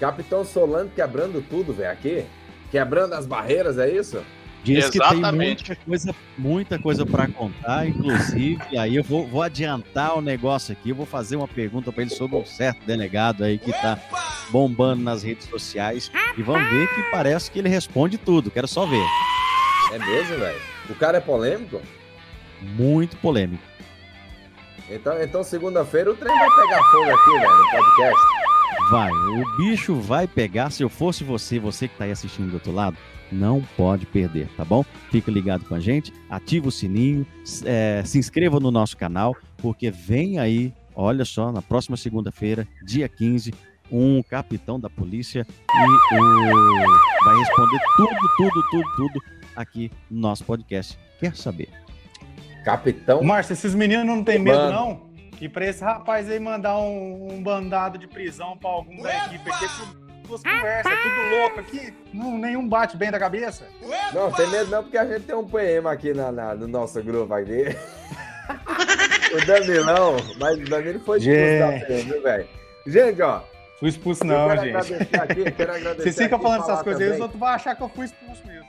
Capitão 0.00 0.46
Solano 0.46 0.88
quebrando 0.88 1.44
tudo, 1.46 1.74
velho, 1.74 1.90
aqui. 1.90 2.24
Quebrando 2.70 3.12
as 3.12 3.26
barreiras, 3.26 3.76
é 3.76 3.90
isso? 3.90 4.24
Diz 4.64 4.88
que 4.88 4.98
tem 4.98 5.18
Exatamente. 5.18 5.68
muita 5.68 5.84
coisa, 5.84 6.14
muita 6.38 6.78
coisa 6.78 7.04
para 7.04 7.28
contar, 7.28 7.86
inclusive, 7.86 8.58
e 8.72 8.78
aí 8.78 8.96
eu 8.96 9.04
vou, 9.04 9.26
vou 9.26 9.42
adiantar 9.42 10.16
o 10.16 10.22
negócio 10.22 10.72
aqui, 10.72 10.88
eu 10.88 10.96
vou 10.96 11.04
fazer 11.04 11.36
uma 11.36 11.48
pergunta 11.48 11.92
para 11.92 12.00
ele 12.00 12.10
sobre 12.10 12.38
um 12.38 12.46
certo 12.46 12.82
delegado 12.86 13.44
aí 13.44 13.58
que 13.58 13.72
tá 13.72 13.98
bombando 14.48 15.02
nas 15.02 15.22
redes 15.22 15.46
sociais 15.46 16.10
e 16.34 16.42
vamos 16.42 16.66
ver 16.70 16.88
que 16.94 17.02
parece 17.10 17.50
que 17.50 17.58
ele 17.58 17.68
responde 17.68 18.16
tudo, 18.16 18.50
quero 18.50 18.66
só 18.66 18.86
ver. 18.86 19.04
É 19.92 19.98
mesmo, 19.98 20.38
velho? 20.38 20.60
O 20.88 20.94
cara 20.94 21.18
é 21.18 21.20
polêmico? 21.20 21.82
Muito 22.62 23.16
polêmico. 23.18 23.62
Então, 24.88 25.22
então 25.22 25.44
segunda-feira 25.44 26.10
o 26.10 26.16
trem 26.16 26.36
vai 26.36 26.48
pegar 26.50 26.82
fogo 26.90 27.10
aqui, 27.10 27.30
velho, 27.30 27.56
no 27.56 27.70
podcast. 27.70 28.40
Vai, 28.90 29.10
o 29.10 29.56
bicho 29.56 29.94
vai 29.94 30.26
pegar. 30.26 30.70
Se 30.70 30.82
eu 30.82 30.88
fosse 30.88 31.22
você, 31.22 31.60
você 31.60 31.86
que 31.86 31.96
tá 31.96 32.04
aí 32.04 32.10
assistindo 32.10 32.48
do 32.48 32.54
outro 32.54 32.72
lado, 32.72 32.96
não 33.30 33.62
pode 33.76 34.04
perder, 34.04 34.48
tá 34.56 34.64
bom? 34.64 34.84
Fica 35.10 35.30
ligado 35.30 35.64
com 35.64 35.74
a 35.76 35.80
gente, 35.80 36.12
ativa 36.28 36.68
o 36.68 36.72
sininho, 36.72 37.24
é, 37.64 38.02
se 38.04 38.18
inscreva 38.18 38.58
no 38.58 38.72
nosso 38.72 38.96
canal, 38.96 39.36
porque 39.58 39.90
vem 39.90 40.40
aí, 40.40 40.74
olha 40.94 41.24
só, 41.24 41.52
na 41.52 41.62
próxima 41.62 41.96
segunda-feira, 41.96 42.66
dia 42.82 43.08
15, 43.08 43.54
um 43.92 44.22
capitão 44.22 44.78
da 44.78 44.90
polícia 44.90 45.46
e 45.72 46.16
o... 46.16 47.24
vai 47.24 47.38
responder 47.38 47.78
tudo, 47.96 48.10
tudo, 48.36 48.62
tudo, 48.70 48.84
tudo 48.96 49.20
aqui 49.54 49.90
no 50.10 50.20
nosso 50.20 50.44
podcast. 50.44 50.98
Quer 51.18 51.36
saber? 51.36 51.68
Capitão. 52.64 53.22
Márcio, 53.22 53.52
esses 53.52 53.74
meninos 53.74 54.04
não 54.06 54.22
tem 54.24 54.38
medo, 54.38 54.56
Mano. 54.58 54.72
não? 54.72 55.10
E 55.40 55.48
pra 55.48 55.66
esse 55.66 55.82
rapaz 55.82 56.28
aí 56.30 56.38
mandar 56.38 56.76
um, 56.78 57.28
um 57.32 57.42
bandado 57.42 57.96
de 57.98 58.06
prisão 58.06 58.56
pra 58.58 58.68
algum 58.70 59.00
da 59.02 59.26
equipe 59.26 59.50
aqui, 59.50 59.66
duas 60.26 60.42
conversas, 60.42 60.92
tudo 60.92 61.38
louco 61.38 61.60
aqui, 61.60 61.94
não, 62.12 62.36
nenhum 62.38 62.68
bate 62.68 62.96
bem 62.96 63.10
da 63.10 63.18
cabeça. 63.18 63.64
Não, 64.12 64.30
tem 64.32 64.46
medo 64.48 64.70
não, 64.70 64.82
porque 64.82 64.98
a 64.98 65.06
gente 65.06 65.22
tem 65.24 65.34
um 65.34 65.46
PM 65.46 65.88
aqui 65.88 66.12
na, 66.12 66.30
na- 66.30 66.54
no 66.54 66.68
nosso 66.68 67.02
grupo 67.02 67.32
aqui. 67.32 67.64
o 69.32 69.46
Danilão, 69.46 70.16
mas 70.38 70.58
o 70.58 70.64
Danilo 70.68 71.00
foi 71.00 71.18
expulso 71.18 71.88
da 71.88 71.96
viu, 72.02 72.22
velho? 72.22 72.48
Gente, 72.86 73.22
ó. 73.22 73.40
Fui 73.78 73.88
expulso 73.88 74.24
não, 74.24 74.46
quero 74.48 74.60
gente. 74.60 74.76
agradecer 74.76 75.20
aqui, 75.20 75.50
quero 75.52 75.72
agradecer 75.74 76.02
Vocês 76.02 76.16
ficam 76.16 76.36
aqui, 76.36 76.44
falando 76.46 76.62
essas 76.64 76.82
coisas 76.82 77.02
aí, 77.02 77.10
os 77.14 77.20
outros 77.20 77.40
vão 77.40 77.48
achar 77.48 77.74
que 77.74 77.82
eu 77.82 77.88
fui 77.88 78.04
expulso 78.04 78.46
mesmo. 78.46 78.66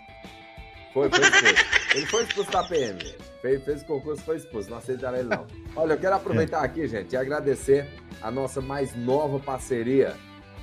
Foi, 0.94 1.10
foi 1.10 1.20
expulso. 1.20 1.66
Ele 1.94 2.06
foi 2.06 2.24
expulso 2.24 2.52
da 2.52 2.64
PM. 2.64 3.16
Fez, 3.42 3.64
fez 3.64 3.82
o 3.82 3.86
concurso, 3.86 4.24
foi 4.24 4.38
expulso. 4.38 4.70
Não 4.70 4.78
aceitaram 4.78 5.18
ele, 5.18 5.30
não. 5.30 5.48
Olha, 5.76 5.94
eu 5.94 5.98
quero 5.98 6.16
aproveitar 6.16 6.64
aqui, 6.64 6.88
gente, 6.88 7.14
e 7.14 7.18
agradecer 7.18 7.88
a 8.22 8.30
nossa 8.30 8.62
mais 8.62 8.96
nova 8.96 9.40
parceria 9.40 10.16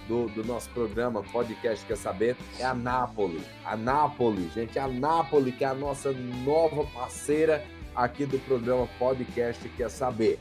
do, 0.07 0.27
do 0.29 0.45
nosso 0.45 0.71
programa 0.71 1.23
Podcast 1.23 1.85
Quer 1.85 1.97
Saber. 1.97 2.37
É 2.59 2.65
a 2.65 2.75
Napoli. 2.75 3.43
A 3.65 3.77
Napoli, 3.77 4.51
gente, 4.55 4.79
a 4.79 4.89
Napoli, 4.89 5.53
que 5.53 5.65
é 5.65 5.69
a 5.69 5.75
nossa 5.75 6.13
nova 6.13 6.85
parceira 6.87 7.65
aqui 7.95 8.25
do 8.25 8.39
programa 8.41 8.89
Podcast 8.99 9.69
Quer 9.71 9.91
Saber. 9.91 10.39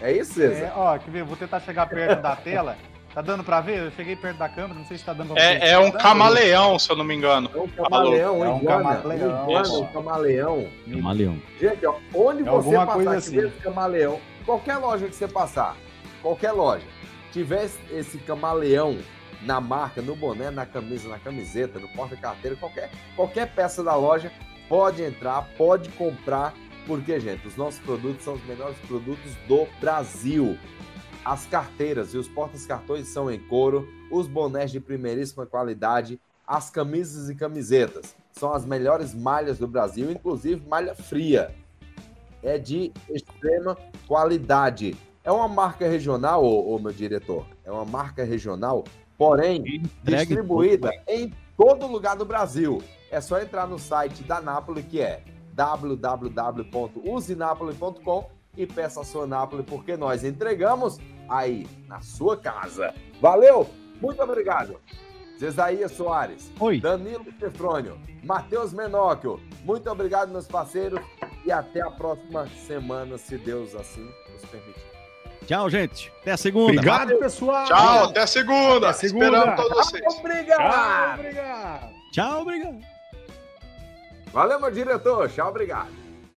É 0.00 0.12
isso, 0.12 0.34
César? 0.34 0.66
É, 0.66 0.72
ó, 0.76 0.96
quer 0.98 1.10
ver? 1.10 1.24
Vou 1.24 1.36
tentar 1.36 1.58
chegar 1.60 1.86
perto 1.88 2.22
da 2.22 2.36
tela. 2.36 2.76
Tá 3.16 3.22
dando 3.22 3.42
pra 3.42 3.62
ver? 3.62 3.78
Eu 3.78 3.90
cheguei 3.92 4.14
perto 4.14 4.36
da 4.36 4.46
câmera, 4.46 4.74
não 4.78 4.84
sei 4.84 4.98
se 4.98 5.04
tá 5.06 5.14
dando 5.14 5.32
pra 5.32 5.42
ver. 5.42 5.62
É, 5.62 5.70
é 5.70 5.78
um 5.78 5.90
Tá 5.90 6.00
camaleão, 6.00 6.78
se 6.78 6.90
eu 6.92 6.96
não 6.96 7.02
me 7.02 7.14
engano. 7.14 7.50
É 7.54 7.58
um 7.58 7.66
camaleão, 7.66 8.44
É 8.44 8.48
um 8.50 8.58
iguana, 8.58 8.96
camaleão, 8.96 9.42
iguana, 9.42 9.62
isso. 9.62 9.82
um 9.82 9.86
camaleão. 9.86 10.68
camaleão. 10.92 11.38
Gente, 11.58 11.86
ó, 11.86 11.94
onde 12.14 12.42
É 12.46 12.50
você 12.50 12.76
passar 12.76 13.14
assim. 13.16 13.38
esse 13.38 13.56
camaleão, 13.62 14.20
qualquer 14.44 14.76
loja 14.76 15.08
que 15.08 15.14
você 15.16 15.26
passar, 15.26 15.74
qualquer 16.20 16.52
loja, 16.52 16.84
tiver 17.32 17.64
esse- 17.64 17.78
esse 17.90 18.18
camaleão 18.18 18.98
na 19.40 19.62
marca, 19.62 20.02
no 20.02 20.14
boné, 20.14 20.50
na 20.50 20.66
camisa, 20.66 21.08
na 21.08 21.18
camiseta, 21.18 21.78
no 21.78 21.88
porta-carteira, 21.88 22.54
qualquer, 22.56 22.90
qualquer 23.16 23.46
peça 23.50 23.82
da 23.82 23.94
loja, 23.96 24.30
pode 24.68 25.02
entrar, 25.02 25.40
pode 25.56 25.88
comprar, 25.88 26.52
porque, 26.86 27.18
gente, 27.18 27.46
os 27.46 27.56
nossos 27.56 27.80
produtos 27.80 28.22
são 28.22 28.34
os 28.34 28.44
melhores 28.44 28.76
produtos 28.86 29.34
do 29.48 29.66
Brasil. 29.80 30.58
As 31.26 31.44
carteiras 31.44 32.14
e 32.14 32.18
os 32.18 32.28
portas-cartões 32.28 33.08
são 33.08 33.28
em 33.28 33.40
couro, 33.40 33.88
os 34.12 34.28
bonés 34.28 34.70
de 34.70 34.78
primeiríssima 34.78 35.44
qualidade, 35.44 36.20
as 36.46 36.70
camisas 36.70 37.28
e 37.28 37.34
camisetas 37.34 38.14
são 38.30 38.52
as 38.52 38.64
melhores 38.64 39.12
malhas 39.12 39.58
do 39.58 39.66
Brasil, 39.66 40.08
inclusive 40.08 40.64
malha 40.68 40.94
fria. 40.94 41.52
É 42.44 42.58
de 42.58 42.92
extrema 43.10 43.76
qualidade. 44.06 44.96
É 45.24 45.32
uma 45.32 45.48
marca 45.48 45.88
regional, 45.88 46.44
ô, 46.44 46.72
ô, 46.72 46.78
meu 46.78 46.92
diretor. 46.92 47.44
É 47.64 47.72
uma 47.72 47.84
marca 47.84 48.22
regional, 48.22 48.84
porém 49.18 49.82
distribuída 50.04 50.92
em 51.08 51.34
todo 51.56 51.88
lugar 51.88 52.14
do 52.14 52.24
Brasil. 52.24 52.80
É 53.10 53.20
só 53.20 53.40
entrar 53.40 53.66
no 53.66 53.80
site 53.80 54.22
da 54.22 54.40
Napoli, 54.40 54.84
que 54.84 55.00
é 55.00 55.24
www.usinapoli.com 55.54 58.30
e 58.56 58.64
peça 58.64 59.00
a 59.00 59.04
sua 59.04 59.26
Nápoles, 59.26 59.66
porque 59.66 59.96
nós 59.96 60.22
entregamos 60.22 61.00
aí 61.28 61.66
na 61.88 62.00
sua 62.00 62.36
casa. 62.36 62.94
Valeu, 63.20 63.68
muito 64.00 64.22
obrigado. 64.22 64.80
Zesaías 65.38 65.92
Soares, 65.92 66.50
Oi. 66.58 66.80
Danilo 66.80 67.26
Stefrônio, 67.36 68.00
Matheus 68.24 68.72
Menóquio, 68.72 69.38
muito 69.64 69.90
obrigado, 69.90 70.30
meus 70.30 70.46
parceiros, 70.46 71.00
e 71.44 71.52
até 71.52 71.82
a 71.82 71.90
próxima 71.90 72.46
semana, 72.66 73.18
se 73.18 73.36
Deus 73.36 73.74
assim 73.74 74.08
nos 74.32 74.44
permitir. 74.46 74.96
Tchau, 75.46 75.70
gente. 75.70 76.12
Até 76.22 76.32
a 76.32 76.36
segunda. 76.36 76.72
Obrigado, 76.72 77.18
pessoal. 77.18 77.66
Tchau, 77.66 78.04
até 78.04 78.26
segunda. 78.26 78.90
Até 78.90 78.98
segunda. 78.98 79.26
Esperamos 79.26 79.56
todos 79.56 79.76
vocês. 79.76 80.14
Obrigado! 80.18 80.58
Tchau, 80.58 81.14
obrigado. 81.14 81.94
Tchau, 82.12 82.42
obrigado. 82.42 82.80
Valeu, 84.32 84.60
meu 84.60 84.70
diretor. 84.70 85.30
Tchau, 85.30 85.48
obrigado. 85.48 86.05